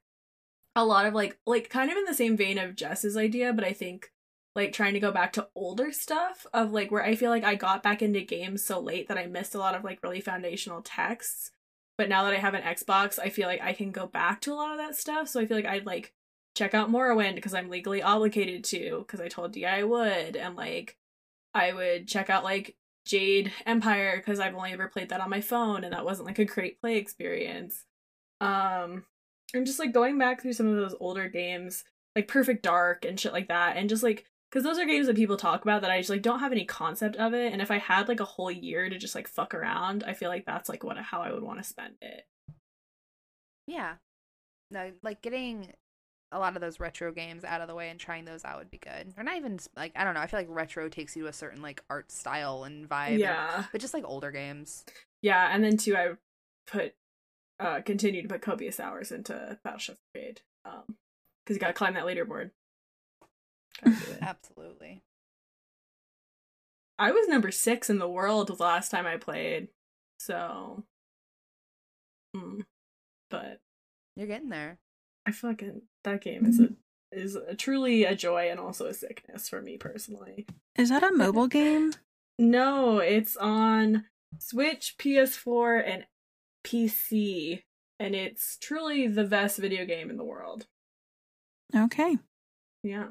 a 0.74 0.86
lot 0.86 1.04
of 1.04 1.12
like 1.12 1.38
like 1.46 1.68
kind 1.68 1.90
of 1.90 1.98
in 1.98 2.04
the 2.04 2.14
same 2.14 2.34
vein 2.34 2.56
of 2.56 2.76
Jess's 2.76 3.18
idea, 3.18 3.52
but 3.52 3.64
I 3.64 3.74
think 3.74 4.10
like 4.56 4.72
trying 4.72 4.94
to 4.94 5.00
go 5.00 5.12
back 5.12 5.32
to 5.34 5.48
older 5.54 5.92
stuff 5.92 6.46
of 6.52 6.72
like 6.72 6.90
where 6.90 7.04
I 7.04 7.14
feel 7.14 7.30
like 7.30 7.44
I 7.44 7.54
got 7.54 7.82
back 7.82 8.02
into 8.02 8.20
games 8.20 8.64
so 8.64 8.80
late 8.80 9.08
that 9.08 9.18
I 9.18 9.26
missed 9.26 9.54
a 9.54 9.58
lot 9.58 9.74
of 9.74 9.84
like 9.84 10.02
really 10.02 10.20
foundational 10.20 10.82
texts. 10.82 11.52
But 11.96 12.08
now 12.08 12.24
that 12.24 12.32
I 12.32 12.38
have 12.38 12.54
an 12.54 12.62
Xbox, 12.62 13.18
I 13.18 13.28
feel 13.28 13.46
like 13.46 13.60
I 13.60 13.72
can 13.72 13.92
go 13.92 14.06
back 14.06 14.40
to 14.42 14.52
a 14.52 14.54
lot 14.54 14.72
of 14.72 14.78
that 14.78 14.96
stuff. 14.96 15.28
So 15.28 15.40
I 15.40 15.46
feel 15.46 15.56
like 15.56 15.66
I'd 15.66 15.86
like 15.86 16.12
check 16.56 16.74
out 16.74 16.90
Morrowind 16.90 17.36
because 17.36 17.54
I'm 17.54 17.68
legally 17.68 18.02
obligated 18.02 18.64
to 18.64 19.04
because 19.06 19.20
I 19.20 19.28
told 19.28 19.52
Di 19.52 19.66
I 19.66 19.84
would, 19.84 20.36
and 20.36 20.56
like 20.56 20.96
I 21.54 21.72
would 21.72 22.08
check 22.08 22.30
out 22.30 22.42
like 22.42 22.76
Jade 23.04 23.52
Empire 23.66 24.16
because 24.16 24.40
I've 24.40 24.54
only 24.54 24.72
ever 24.72 24.88
played 24.88 25.10
that 25.10 25.20
on 25.20 25.30
my 25.30 25.40
phone 25.40 25.84
and 25.84 25.92
that 25.92 26.04
wasn't 26.04 26.26
like 26.26 26.38
a 26.38 26.44
great 26.44 26.80
play 26.80 26.96
experience. 26.96 27.84
Um 28.40 29.04
and 29.54 29.66
just 29.66 29.78
like 29.78 29.92
going 29.92 30.18
back 30.18 30.40
through 30.40 30.52
some 30.52 30.68
of 30.68 30.76
those 30.76 30.94
older 31.00 31.28
games, 31.28 31.84
like 32.16 32.28
Perfect 32.28 32.62
Dark 32.62 33.04
and 33.04 33.18
shit 33.18 33.32
like 33.32 33.48
that, 33.48 33.76
and 33.76 33.88
just 33.88 34.02
like 34.02 34.24
because 34.50 34.64
those 34.64 34.78
are 34.78 34.84
games 34.86 35.06
that 35.06 35.16
people 35.16 35.36
talk 35.36 35.62
about 35.62 35.82
that 35.82 35.90
I 35.90 35.98
just 35.98 36.10
like 36.10 36.22
don't 36.22 36.40
have 36.40 36.52
any 36.52 36.64
concept 36.64 37.16
of 37.16 37.34
it. 37.34 37.52
And 37.52 37.62
if 37.62 37.70
I 37.70 37.78
had 37.78 38.08
like 38.08 38.20
a 38.20 38.24
whole 38.24 38.50
year 38.50 38.88
to 38.88 38.98
just 38.98 39.14
like 39.14 39.28
fuck 39.28 39.54
around, 39.54 40.02
I 40.04 40.12
feel 40.12 40.28
like 40.28 40.44
that's 40.44 40.68
like 40.68 40.82
what 40.82 40.96
how 40.98 41.20
I 41.22 41.32
would 41.32 41.42
want 41.42 41.58
to 41.58 41.64
spend 41.64 41.94
it. 42.02 42.24
Yeah. 43.66 43.94
No, 44.72 44.90
like 45.02 45.22
getting 45.22 45.72
a 46.32 46.38
lot 46.38 46.54
of 46.54 46.60
those 46.60 46.78
retro 46.78 47.12
games 47.12 47.44
out 47.44 47.60
of 47.60 47.68
the 47.68 47.74
way 47.74 47.90
and 47.90 47.98
trying 47.98 48.24
those 48.24 48.44
out 48.44 48.58
would 48.58 48.70
be 48.70 48.78
good. 48.78 49.14
Or 49.16 49.22
not 49.22 49.36
even 49.36 49.58
like 49.76 49.92
I 49.96 50.04
don't 50.04 50.14
know. 50.14 50.20
I 50.20 50.26
feel 50.26 50.40
like 50.40 50.48
retro 50.50 50.88
takes 50.88 51.16
you 51.16 51.24
to 51.24 51.28
a 51.28 51.32
certain 51.32 51.62
like 51.62 51.82
art 51.88 52.10
style 52.10 52.64
and 52.64 52.88
vibe. 52.88 53.18
Yeah, 53.18 53.64
but 53.72 53.80
just 53.80 53.94
like 53.94 54.04
older 54.04 54.30
games. 54.30 54.84
yeah, 55.22 55.48
and 55.52 55.62
then 55.62 55.76
too, 55.76 55.96
I 55.96 56.10
put 56.66 56.94
uh 57.58 57.80
continue 57.82 58.22
to 58.22 58.28
put 58.28 58.42
copious 58.42 58.80
hours 58.80 59.12
into 59.12 59.58
Battle 59.62 59.78
Chef 59.78 59.96
Brigade, 60.12 60.40
um, 60.64 60.96
because 61.44 61.56
you 61.56 61.60
gotta 61.60 61.72
climb 61.72 61.94
that 61.94 62.04
leaderboard. 62.04 62.50
Gotta 63.84 63.96
do 63.96 64.12
it. 64.12 64.18
Absolutely. 64.22 65.02
I 66.98 67.12
was 67.12 67.28
number 67.28 67.50
six 67.50 67.88
in 67.88 67.98
the 67.98 68.08
world 68.08 68.48
the 68.48 68.54
last 68.62 68.90
time 68.90 69.06
I 69.06 69.16
played, 69.16 69.68
so. 70.18 70.84
Mm. 72.36 72.64
But 73.30 73.60
You're 74.16 74.26
getting 74.26 74.50
there. 74.50 74.78
I 75.26 75.32
fucking 75.32 75.82
that 76.04 76.20
game 76.22 76.46
is 76.46 76.60
a 76.60 76.68
is 77.12 77.36
a, 77.36 77.54
truly 77.54 78.04
a 78.04 78.14
joy 78.14 78.50
and 78.50 78.60
also 78.60 78.86
a 78.86 78.94
sickness 78.94 79.48
for 79.48 79.60
me 79.62 79.76
personally. 79.76 80.46
Is 80.76 80.90
that 80.90 81.02
a 81.02 81.12
mobile 81.12 81.48
game? 81.48 81.92
No, 82.38 83.00
it's 83.00 83.36
on 83.36 84.06
Switch, 84.38 84.94
PS4, 84.98 85.82
and 85.86 86.06
PC, 86.64 87.64
and 87.98 88.14
it's 88.14 88.56
truly 88.56 89.06
the 89.08 89.24
best 89.24 89.58
video 89.58 89.84
game 89.84 90.08
in 90.08 90.16
the 90.16 90.24
world. 90.24 90.64
Okay. 91.76 92.16
Yeah. 92.82 93.08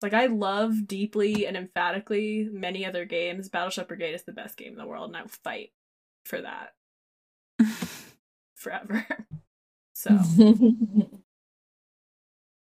Like 0.00 0.14
I 0.14 0.26
love 0.26 0.86
deeply 0.86 1.46
and 1.46 1.56
emphatically 1.56 2.48
many 2.52 2.86
other 2.86 3.04
games. 3.04 3.48
Battle 3.48 3.70
Chef 3.70 3.88
Brigade 3.88 4.14
is 4.14 4.24
the 4.24 4.32
best 4.32 4.56
game 4.56 4.72
in 4.72 4.78
the 4.78 4.86
world, 4.86 5.08
and 5.08 5.16
I 5.16 5.22
will 5.22 5.28
fight 5.28 5.70
for 6.24 6.40
that 6.40 6.74
forever. 8.56 9.06
So 9.94 10.16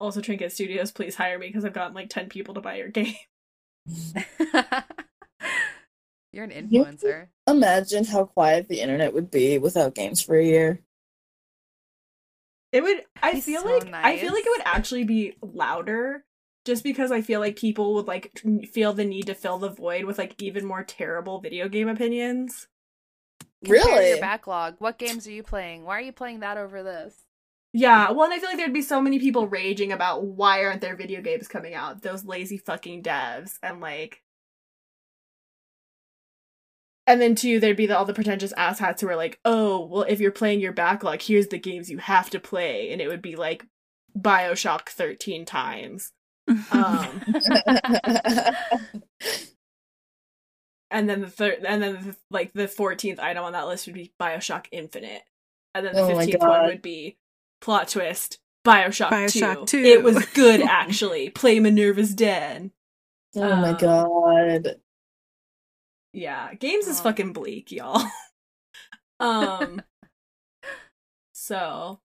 also 0.01 0.23
Trinket 0.23 0.51
Studios, 0.51 0.91
please 0.93 1.15
hire 1.15 1.39
me 1.39 1.49
because 1.49 1.63
I've 1.67 1.75
gotten 1.75 1.93
like 1.95 2.09
ten 2.09 2.31
people 2.31 2.55
to 2.55 2.63
buy 2.63 2.77
your 2.77 2.89
game. 2.89 3.17
You're 6.33 6.45
an 6.45 6.69
You- 6.71 6.85
influencer. 6.85 7.29
Imagine 7.47 8.05
how 8.05 8.25
quiet 8.25 8.69
the 8.69 8.81
internet 8.81 9.13
would 9.13 9.31
be 9.31 9.59
without 9.59 9.95
games 9.95 10.23
for 10.23 10.37
a 10.39 10.45
year. 10.45 10.81
It 12.73 12.83
would. 12.83 13.03
I 13.23 13.33
He's 13.33 13.45
feel 13.45 13.61
so 13.63 13.69
like 13.69 13.93
I 13.93 14.17
feel 14.19 14.33
like 14.33 14.47
it 14.47 14.51
would 14.57 14.67
actually 14.67 15.05
be 15.05 15.35
louder, 15.43 16.25
just 16.69 16.85
because 16.85 17.11
I 17.11 17.23
feel 17.23 17.41
like 17.41 17.57
people 17.57 17.95
would 17.95 18.07
like 18.07 18.31
t- 18.37 18.67
feel 18.67 18.93
the 18.93 19.05
need 19.05 19.27
to 19.27 19.35
fill 19.35 19.59
the 19.59 19.71
void 19.71 20.05
with 20.05 20.19
like 20.19 20.41
even 20.41 20.67
more 20.67 20.85
terrible 20.85 21.41
video 21.41 21.67
game 21.67 21.89
opinions. 21.89 22.69
Compare 23.65 23.85
Really? 23.85 24.09
Your 24.11 24.21
backlog. 24.21 24.77
What 24.79 24.99
games 24.99 25.27
are 25.27 25.33
you 25.33 25.43
playing? 25.43 25.85
Why 25.85 25.97
are 25.97 26.03
you 26.03 26.13
playing 26.13 26.41
that 26.41 26.59
over 26.59 26.83
this? 26.83 27.15
Yeah, 27.73 28.11
well, 28.11 28.25
and 28.25 28.35
I 28.35 28.39
feel 28.39 28.51
like 28.51 28.59
there'd 28.59 28.73
be 28.73 28.83
so 28.83 29.01
many 29.01 29.19
people 29.19 29.47
raging 29.49 29.93
about 29.93 30.25
why 30.25 30.65
aren't 30.65 30.83
there 30.83 30.95
video 30.95 31.23
games 31.23 31.49
coming 31.49 31.75
out? 31.75 32.03
Those 32.03 32.25
lazy 32.25 32.59
fucking 32.59 33.03
devs, 33.03 33.55
and 33.63 33.81
like. 33.81 34.23
And 37.07 37.21
then 37.21 37.35
too, 37.35 37.61
there'd 37.61 37.79
be 37.79 37.87
the, 37.87 37.97
all 37.97 38.05
the 38.05 38.13
pretentious 38.13 38.53
asshats 38.55 39.01
who 39.01 39.09
are 39.09 39.17
like, 39.17 39.41
"Oh, 39.45 39.87
well, 39.87 40.03
if 40.03 40.21
you're 40.21 40.31
playing 40.31 40.61
your 40.61 40.73
backlog, 40.73 41.23
here's 41.23 41.49
the 41.49 41.59
games 41.59 41.91
you 41.91 41.99
have 41.99 42.29
to 42.31 42.41
play," 42.41 42.91
and 42.93 43.01
it 43.01 43.09
would 43.09 43.23
be 43.23 43.37
like 43.37 43.65
Bioshock 44.17 44.89
thirteen 44.89 45.47
times. 45.47 46.13
Um, 46.71 47.23
and 50.91 51.09
then 51.09 51.21
the 51.21 51.29
third, 51.31 51.65
and 51.67 51.83
then 51.83 51.95
the, 51.95 52.17
like 52.31 52.53
the 52.55 52.69
fourteenth 52.69 53.19
item 53.21 53.45
on 53.45 53.53
that 53.53 53.67
list 53.67 53.87
would 53.87 53.95
be 53.95 54.13
Bioshock 54.21 54.67
Infinite, 54.73 55.23
and 55.75 55.85
then 55.87 55.95
the 55.95 56.01
Oh 56.03 56.09
fifteenth 56.17 56.41
one 56.41 56.51
God. 56.51 56.67
would 56.67 56.83
be 56.83 57.17
plot 57.61 57.89
twist 57.89 58.39
Bioshock, 58.67 59.11
Bioshock 59.11 59.67
2. 59.67 59.79
2. 59.83 59.85
It 59.85 60.03
was 60.03 60.25
good 60.27 60.61
actually. 60.63 61.31
Play 61.35 61.61
Minerva's 61.61 62.15
Den. 62.15 62.73
oh 63.37 63.57
my 63.57 63.71
Um, 63.71 63.77
god. 63.79 64.77
Yeah, 66.13 66.55
games 66.55 66.87
is 66.87 67.01
Oh. 67.01 67.05
fucking 67.05 67.33
bleak, 67.33 67.71
y'all. 67.71 68.03
um, 69.21 69.83
so 71.33 72.01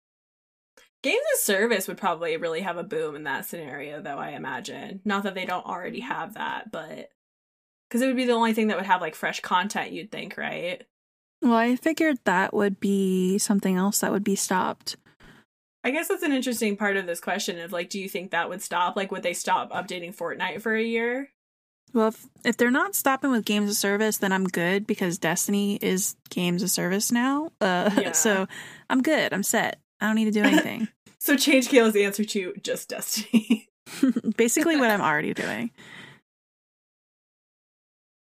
Games 1.03 1.23
as 1.33 1.41
service 1.41 1.87
would 1.87 1.97
probably 1.97 2.37
really 2.37 2.61
have 2.61 2.77
a 2.77 2.83
boom 2.83 3.15
in 3.15 3.23
that 3.23 3.45
scenario, 3.45 4.01
though, 4.01 4.17
I 4.17 4.31
imagine. 4.31 5.01
Not 5.03 5.23
that 5.23 5.33
they 5.33 5.45
don't 5.45 5.65
already 5.65 6.01
have 6.01 6.35
that, 6.35 6.71
but. 6.71 7.09
Because 7.89 8.01
it 8.01 8.07
would 8.07 8.15
be 8.15 8.25
the 8.25 8.33
only 8.33 8.53
thing 8.53 8.67
that 8.67 8.77
would 8.77 8.85
have 8.85 9.01
like 9.01 9.15
fresh 9.15 9.39
content, 9.41 9.91
you'd 9.91 10.11
think, 10.11 10.37
right? 10.37 10.83
Well, 11.41 11.53
I 11.53 11.75
figured 11.75 12.19
that 12.25 12.53
would 12.53 12.79
be 12.79 13.37
something 13.37 13.75
else 13.75 13.99
that 13.99 14.11
would 14.11 14.23
be 14.23 14.35
stopped. 14.35 14.95
I 15.83 15.89
guess 15.89 16.07
that's 16.07 16.23
an 16.23 16.31
interesting 16.31 16.77
part 16.77 16.95
of 16.97 17.07
this 17.07 17.19
question 17.19 17.59
of 17.59 17.71
like, 17.71 17.89
do 17.89 17.99
you 17.99 18.07
think 18.07 18.31
that 18.31 18.47
would 18.49 18.61
stop? 18.61 18.95
Like, 18.95 19.11
would 19.11 19.23
they 19.23 19.33
stop 19.33 19.71
updating 19.71 20.15
Fortnite 20.15 20.61
for 20.61 20.75
a 20.75 20.83
year? 20.83 21.29
Well, 21.93 22.09
if, 22.09 22.27
if 22.45 22.57
they're 22.57 22.71
not 22.71 22.95
stopping 22.95 23.31
with 23.31 23.43
games 23.43 23.69
of 23.69 23.75
service, 23.75 24.17
then 24.17 24.31
I'm 24.31 24.45
good 24.45 24.87
because 24.87 25.17
Destiny 25.17 25.77
is 25.81 26.15
games 26.29 26.63
of 26.63 26.69
service 26.69 27.11
now. 27.11 27.51
Uh, 27.59 27.89
Yeah. 27.97 28.11
So 28.13 28.47
I'm 28.89 29.01
good. 29.01 29.33
I'm 29.33 29.43
set. 29.43 29.79
I 30.01 30.07
don't 30.07 30.15
need 30.15 30.25
to 30.25 30.31
do 30.31 30.43
anything. 30.43 30.87
So 31.23 31.35
change 31.37 31.69
Kayla's 31.69 31.95
answer 31.95 32.25
to 32.25 32.53
just 32.63 32.89
Destiny. 32.89 33.69
Basically, 34.37 34.75
what 34.75 34.89
I'm 34.89 35.01
already 35.01 35.35
doing. 35.35 35.69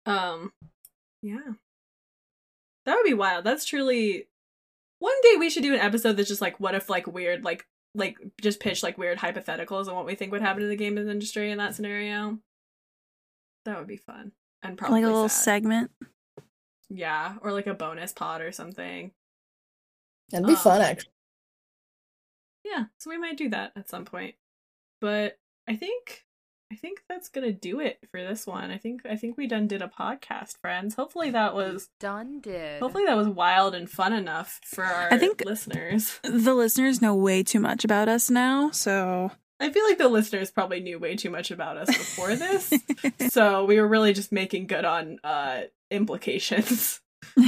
um, 0.07 0.53
yeah, 1.23 1.39
that 2.85 2.95
would 2.97 3.05
be 3.05 3.15
wild. 3.15 3.45
That's 3.45 3.65
truly. 3.65 4.27
One 4.99 5.15
day 5.23 5.37
we 5.39 5.51
should 5.51 5.63
do 5.63 5.73
an 5.73 5.79
episode 5.81 6.15
that's 6.17 6.29
just 6.29 6.41
like, 6.41 6.59
what 6.59 6.75
if 6.75 6.91
like 6.91 7.07
weird 7.07 7.45
like 7.45 7.65
like 7.95 8.17
just 8.41 8.59
pitch 8.61 8.83
like 8.83 8.99
weird 8.99 9.19
hypotheticals 9.19 9.87
and 9.87 9.95
what 9.97 10.05
we 10.07 10.15
think 10.17 10.33
would 10.33 10.43
happen 10.43 10.63
to 10.63 10.69
the 10.69 10.75
games 10.77 11.07
industry 11.09 11.51
in 11.53 11.59
that 11.59 11.77
scenario. 11.77 12.39
That 13.67 13.79
would 13.79 13.87
be 13.89 13.99
fun 13.99 14.33
and 14.63 14.77
probably 14.77 15.03
like 15.03 15.11
a 15.11 15.13
little 15.15 15.29
sad. 15.29 15.45
segment. 15.45 15.91
yeah, 16.89 17.35
or 17.43 17.53
like 17.53 17.67
a 17.69 17.75
bonus 17.75 18.13
pod 18.13 18.41
or 18.41 18.51
something. 18.53 19.13
That'd 20.31 20.47
be 20.47 20.55
Um, 20.55 20.59
fun, 20.59 20.81
actually. 20.81 21.13
Yeah, 22.65 22.85
so 22.99 23.11
we 23.11 23.19
might 23.19 23.37
do 23.37 23.49
that 23.51 23.73
at 23.77 23.89
some 23.89 24.05
point. 24.05 24.35
But 25.01 25.39
I 25.69 25.77
think 25.77 26.25
I 26.73 26.77
think 26.77 27.01
that's 27.09 27.29
gonna 27.29 27.53
do 27.53 27.81
it 27.81 27.99
for 28.11 28.23
this 28.23 28.47
one. 28.47 28.71
I 28.71 28.79
think 28.79 29.03
I 29.09 29.17
think 29.17 29.37
we 29.37 29.47
done 29.47 29.67
did 29.67 29.83
a 29.83 29.89
podcast, 29.89 30.59
friends. 30.61 30.95
Hopefully 30.95 31.31
that 31.31 31.55
was 31.55 31.89
Done 31.99 32.41
did. 32.41 32.81
hopefully 32.81 33.05
that 33.07 33.17
was 33.17 33.29
wild 33.29 33.75
and 33.75 33.89
fun 33.91 34.13
enough 34.13 34.61
for 34.65 34.85
our 34.85 35.13
I 35.13 35.19
think- 35.19 35.43
listeners. 35.45 36.21
The 36.23 36.55
listeners 36.55 37.01
know 37.03 37.15
way 37.15 37.43
too 37.43 37.61
much 37.61 37.85
about 37.85 38.09
us 38.09 38.31
now, 38.31 38.71
so 38.71 39.31
I 39.59 39.71
feel 39.73 39.85
like 39.85 39.99
the 39.99 40.09
listeners 40.09 40.51
probably 40.51 40.81
knew 40.81 40.99
way 40.99 41.17
too 41.17 41.31
much 41.31 41.51
about 41.51 41.77
us 41.77 41.89
before 41.89 42.35
this. 42.37 42.73
so 43.31 43.65
we 43.65 43.81
were 43.81 43.89
really 43.89 44.13
just 44.13 44.33
making 44.33 44.67
good 44.69 44.85
on 44.85 45.19
uh 45.25 45.63
implications. 45.91 47.01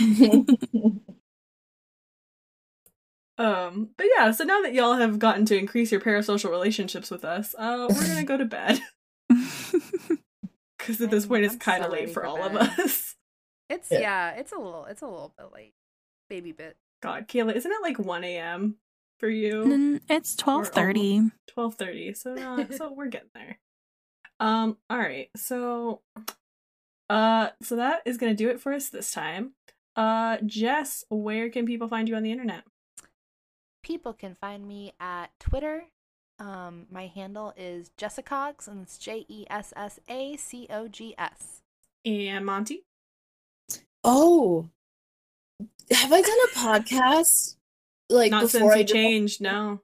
Um, 3.42 3.90
but 3.96 4.06
yeah, 4.16 4.30
so 4.30 4.44
now 4.44 4.60
that 4.62 4.74
y'all 4.74 4.94
have 4.94 5.18
gotten 5.18 5.44
to 5.46 5.58
increase 5.58 5.90
your 5.90 6.00
parasocial 6.00 6.50
relationships 6.50 7.10
with 7.10 7.24
us, 7.24 7.54
uh, 7.58 7.86
we're 7.88 8.06
gonna 8.06 8.24
go 8.24 8.36
to 8.36 8.44
bed 8.44 8.80
because 10.78 11.00
at 11.00 11.10
this 11.10 11.26
point 11.26 11.44
it's 11.44 11.54
I'm 11.54 11.60
kind 11.60 11.82
so 11.82 11.86
of 11.86 11.92
late 11.92 12.08
for 12.08 12.14
for 12.22 12.26
all 12.26 12.42
of 12.42 12.54
us. 12.56 13.14
It's 13.70 13.90
Yeah. 13.90 14.00
yeah. 14.00 14.30
it's 14.32 14.52
a 14.52 14.58
little 14.58 14.84
it's 14.84 15.00
a 15.00 15.06
little 15.06 15.32
bit 15.38 15.46
late. 15.54 15.72
Baby 16.28 16.52
bit. 16.52 16.76
God, 17.02 17.26
Kayla, 17.26 17.54
isn't 17.54 17.72
it 17.72 17.80
like 17.82 17.98
one 17.98 18.22
a.m. 18.22 18.76
for 19.18 19.30
you? 19.30 19.64
Mm, 19.64 20.00
it's 20.10 20.36
twelve 20.36 20.68
thirty. 20.68 21.22
Twelve 21.48 21.76
thirty. 21.76 22.12
So 22.12 22.34
uh, 22.36 22.66
so 22.70 22.92
we're 22.92 23.06
getting 23.06 23.30
there. 23.34 23.58
Um. 24.40 24.76
All 24.90 24.98
right. 24.98 25.30
So, 25.36 26.02
uh, 27.08 27.48
so 27.62 27.76
that 27.76 28.02
is 28.04 28.18
gonna 28.18 28.34
do 28.34 28.50
it 28.50 28.60
for 28.60 28.74
us 28.74 28.90
this 28.90 29.10
time. 29.10 29.52
Uh, 29.96 30.36
Jess, 30.44 31.04
where 31.08 31.48
can 31.48 31.64
people 31.64 31.88
find 31.88 32.10
you 32.10 32.16
on 32.16 32.22
the 32.22 32.32
internet? 32.32 32.64
People 33.82 34.12
can 34.12 34.36
find 34.40 34.66
me 34.66 34.92
at 35.00 35.30
Twitter. 35.40 35.84
Um, 36.38 36.86
my 36.90 37.06
handle 37.06 37.52
is 37.56 37.90
Jessacogs, 37.98 38.68
and 38.68 38.82
it's 38.82 38.96
J 38.96 39.26
E 39.28 39.44
S 39.50 39.72
S 39.76 39.98
A 40.08 40.36
C 40.36 40.66
O 40.70 40.88
G 40.88 41.14
S. 41.18 41.62
And 42.04 42.46
Monty. 42.46 42.84
oh, 44.04 44.68
have 45.90 46.12
I 46.12 46.20
done 46.20 46.38
a 46.52 46.58
podcast? 46.58 47.56
Like 48.08 48.30
Not 48.30 48.42
before 48.42 48.72
since 48.72 48.74
I 48.74 48.82
changed. 48.84 49.40
No. 49.40 49.80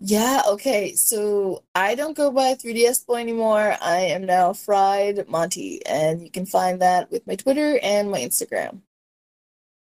Yeah, 0.00 0.42
okay. 0.48 0.94
So 0.94 1.62
I 1.74 1.94
don't 1.94 2.16
go 2.16 2.30
by 2.30 2.54
3DS 2.54 3.06
Boy 3.06 3.16
anymore. 3.16 3.76
I 3.80 3.98
am 3.98 4.26
now 4.26 4.52
Fried 4.52 5.28
Monty, 5.28 5.84
and 5.86 6.22
you 6.22 6.30
can 6.30 6.46
find 6.46 6.80
that 6.82 7.10
with 7.10 7.26
my 7.26 7.36
Twitter 7.36 7.78
and 7.82 8.10
my 8.10 8.20
Instagram. 8.20 8.80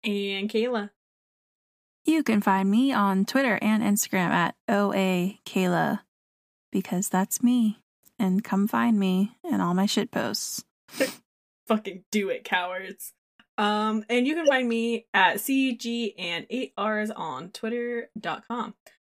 And 0.05 0.49
Kayla. 0.49 0.91
You 2.09 2.23
can 2.23 2.41
find 2.41 2.71
me 2.71 2.91
on 2.91 3.27
Twitter 3.27 3.59
and 3.61 3.83
Instagram 3.83 4.31
at 4.31 4.55
OA 4.67 5.35
Kayla 5.45 6.01
because 6.73 7.11
that's 7.11 7.43
me. 7.43 7.81
And 8.19 8.43
come 8.43 8.67
find 8.67 8.99
me 8.99 9.37
and 9.45 9.61
all 9.61 9.75
my 9.75 9.85
shit 9.85 10.11
posts. 10.11 10.65
fucking 11.69 12.05
do 12.11 12.31
it, 12.31 12.45
cowards. 12.45 13.13
Um, 13.59 14.07
and 14.09 14.27
you 14.27 14.35
can 14.35 14.47
find 14.47 14.67
me 14.67 15.05
at 15.13 15.37
CG 15.37 16.15
and 16.17 16.47
8Rs 16.49 17.11
on 17.15 17.51
Twitter.com. 17.51 18.75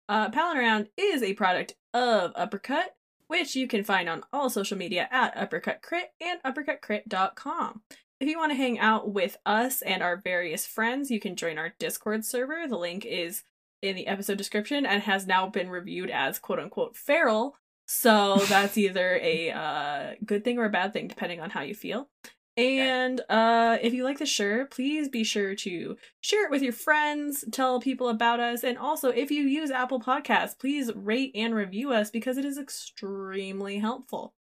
Uh, 0.09 0.29
Palin 0.29 0.57
Around 0.57 0.89
is 0.97 1.23
a 1.23 1.33
product 1.33 1.75
of 1.93 2.33
Uppercut, 2.35 2.93
which 3.27 3.55
you 3.55 3.69
can 3.69 3.85
find 3.85 4.09
on 4.09 4.23
all 4.33 4.49
social 4.49 4.77
media 4.77 5.07
at 5.09 5.37
Uppercut 5.37 5.81
Crit 5.81 6.11
and 6.19 6.43
uppercutcrit.com. 6.43 7.83
If 8.21 8.27
you 8.27 8.37
want 8.37 8.51
to 8.51 8.55
hang 8.55 8.77
out 8.77 9.11
with 9.11 9.35
us 9.47 9.81
and 9.81 10.03
our 10.03 10.15
various 10.15 10.67
friends, 10.67 11.09
you 11.09 11.19
can 11.19 11.35
join 11.35 11.57
our 11.57 11.73
Discord 11.79 12.23
server. 12.23 12.67
The 12.69 12.77
link 12.77 13.03
is 13.03 13.41
in 13.81 13.95
the 13.95 14.05
episode 14.05 14.37
description 14.37 14.85
and 14.85 15.01
has 15.01 15.25
now 15.25 15.49
been 15.49 15.71
reviewed 15.71 16.11
as 16.11 16.37
quote 16.37 16.59
unquote 16.59 16.95
feral. 16.95 17.57
So 17.87 18.37
that's 18.47 18.77
either 18.77 19.19
a 19.23 19.49
uh, 19.49 20.13
good 20.23 20.43
thing 20.43 20.59
or 20.59 20.65
a 20.65 20.69
bad 20.69 20.93
thing, 20.93 21.07
depending 21.07 21.39
on 21.39 21.49
how 21.49 21.61
you 21.61 21.73
feel. 21.73 22.09
And 22.55 23.21
uh, 23.27 23.79
if 23.81 23.91
you 23.91 24.03
like 24.03 24.19
the 24.19 24.27
shirt, 24.27 24.69
please 24.69 25.09
be 25.09 25.23
sure 25.23 25.55
to 25.55 25.97
share 26.19 26.45
it 26.45 26.51
with 26.51 26.61
your 26.61 26.73
friends, 26.73 27.43
tell 27.51 27.79
people 27.79 28.07
about 28.07 28.39
us, 28.39 28.63
and 28.63 28.77
also 28.77 29.09
if 29.09 29.31
you 29.31 29.45
use 29.45 29.71
Apple 29.71 29.99
Podcasts, 29.99 30.59
please 30.59 30.91
rate 30.93 31.31
and 31.33 31.55
review 31.55 31.91
us 31.91 32.11
because 32.11 32.37
it 32.37 32.45
is 32.45 32.59
extremely 32.59 33.79
helpful. 33.79 34.35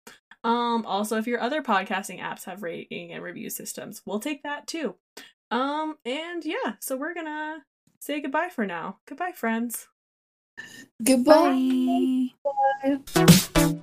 Um, 0.49 0.87
also, 0.87 1.19
if 1.19 1.27
your 1.27 1.43
other 1.43 1.63
podcasting 1.63 2.21
apps 2.21 2.45
have 2.45 2.63
rating 2.63 3.13
and 3.13 3.23
review 3.23 3.51
systems, 3.51 4.01
we'll 4.07 4.19
take 4.19 4.43
that 4.45 4.67
too. 4.67 4.95
Um, 5.51 5.97
and 6.07 6.43
yeah, 6.43 6.77
so 6.81 6.97
we're 6.97 7.13
gonna 7.13 7.65
say 8.01 8.23
goodbye 8.23 8.49
for 8.49 8.65
now. 8.65 8.97
Goodbye, 9.07 9.33
friends. 9.33 9.89
Goodbye. 11.05 12.31
Bye. 13.15 13.81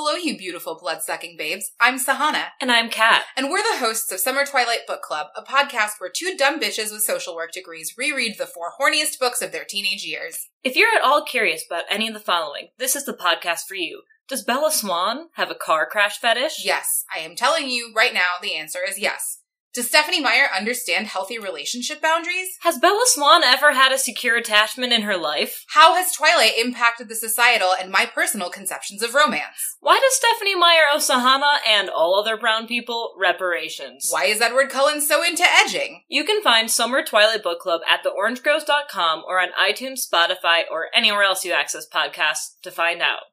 Hello, 0.00 0.14
you 0.14 0.38
beautiful 0.38 0.78
blood-sucking 0.80 1.36
babes. 1.36 1.72
I'm 1.80 1.98
Sahana, 1.98 2.50
And 2.60 2.70
I'm 2.70 2.88
Kat. 2.88 3.24
and 3.36 3.50
we're 3.50 3.64
the 3.64 3.84
hosts 3.84 4.12
of 4.12 4.20
Summer 4.20 4.46
Twilight 4.46 4.86
Book 4.86 5.02
Club, 5.02 5.26
a 5.34 5.42
podcast 5.42 5.94
where 5.98 6.08
two 6.08 6.36
dumb 6.38 6.60
bitches 6.60 6.92
with 6.92 7.02
social 7.02 7.34
work 7.34 7.50
degrees 7.50 7.94
reread 7.98 8.38
the 8.38 8.46
four 8.46 8.70
horniest 8.80 9.18
books 9.18 9.42
of 9.42 9.50
their 9.50 9.64
teenage 9.64 10.04
years. 10.04 10.50
If 10.62 10.76
you're 10.76 10.94
at 10.96 11.02
all 11.02 11.24
curious 11.24 11.66
about 11.68 11.82
any 11.90 12.06
of 12.06 12.14
the 12.14 12.20
following, 12.20 12.68
this 12.78 12.94
is 12.94 13.06
the 13.06 13.12
podcast 13.12 13.62
for 13.66 13.74
you. 13.74 14.02
Does 14.28 14.44
Bella 14.44 14.70
Swan 14.70 15.30
have 15.34 15.50
a 15.50 15.56
car 15.56 15.84
crash 15.90 16.16
fetish? 16.18 16.64
Yes, 16.64 17.04
I 17.12 17.18
am 17.18 17.34
telling 17.34 17.68
you 17.68 17.92
right 17.96 18.14
now, 18.14 18.38
the 18.40 18.54
answer 18.54 18.78
is 18.88 19.00
yes. 19.00 19.37
Does 19.78 19.86
Stephenie 19.86 20.20
Meyer 20.20 20.48
understand 20.52 21.06
healthy 21.06 21.38
relationship 21.38 22.02
boundaries? 22.02 22.58
Has 22.62 22.80
Bella 22.80 23.04
Swan 23.04 23.44
ever 23.44 23.74
had 23.74 23.92
a 23.92 23.98
secure 23.98 24.36
attachment 24.36 24.92
in 24.92 25.02
her 25.02 25.16
life? 25.16 25.64
How 25.68 25.94
has 25.94 26.10
Twilight 26.10 26.58
impacted 26.58 27.08
the 27.08 27.14
societal 27.14 27.70
and 27.80 27.88
my 27.88 28.04
personal 28.04 28.50
conceptions 28.50 29.04
of 29.04 29.14
romance? 29.14 29.76
Why 29.78 30.00
does 30.00 30.16
Stephenie 30.16 30.56
Meyer 30.56 30.82
owe 30.92 30.98
Sahana 30.98 31.58
and 31.64 31.88
all 31.90 32.18
other 32.18 32.36
brown 32.36 32.66
people 32.66 33.14
reparations? 33.16 34.08
Why 34.10 34.24
is 34.24 34.40
Edward 34.40 34.70
Cullen 34.70 35.00
so 35.00 35.22
into 35.22 35.44
edging? 35.48 36.02
You 36.08 36.24
can 36.24 36.42
find 36.42 36.68
Summer 36.68 37.04
Twilight 37.04 37.44
Book 37.44 37.60
Club 37.60 37.82
at 37.88 38.02
theorangegrows.com 38.02 39.22
or 39.28 39.40
on 39.40 39.50
iTunes, 39.52 40.00
Spotify, 40.12 40.62
or 40.68 40.86
anywhere 40.92 41.22
else 41.22 41.44
you 41.44 41.52
access 41.52 41.86
podcasts 41.88 42.60
to 42.62 42.72
find 42.72 43.00
out. 43.00 43.26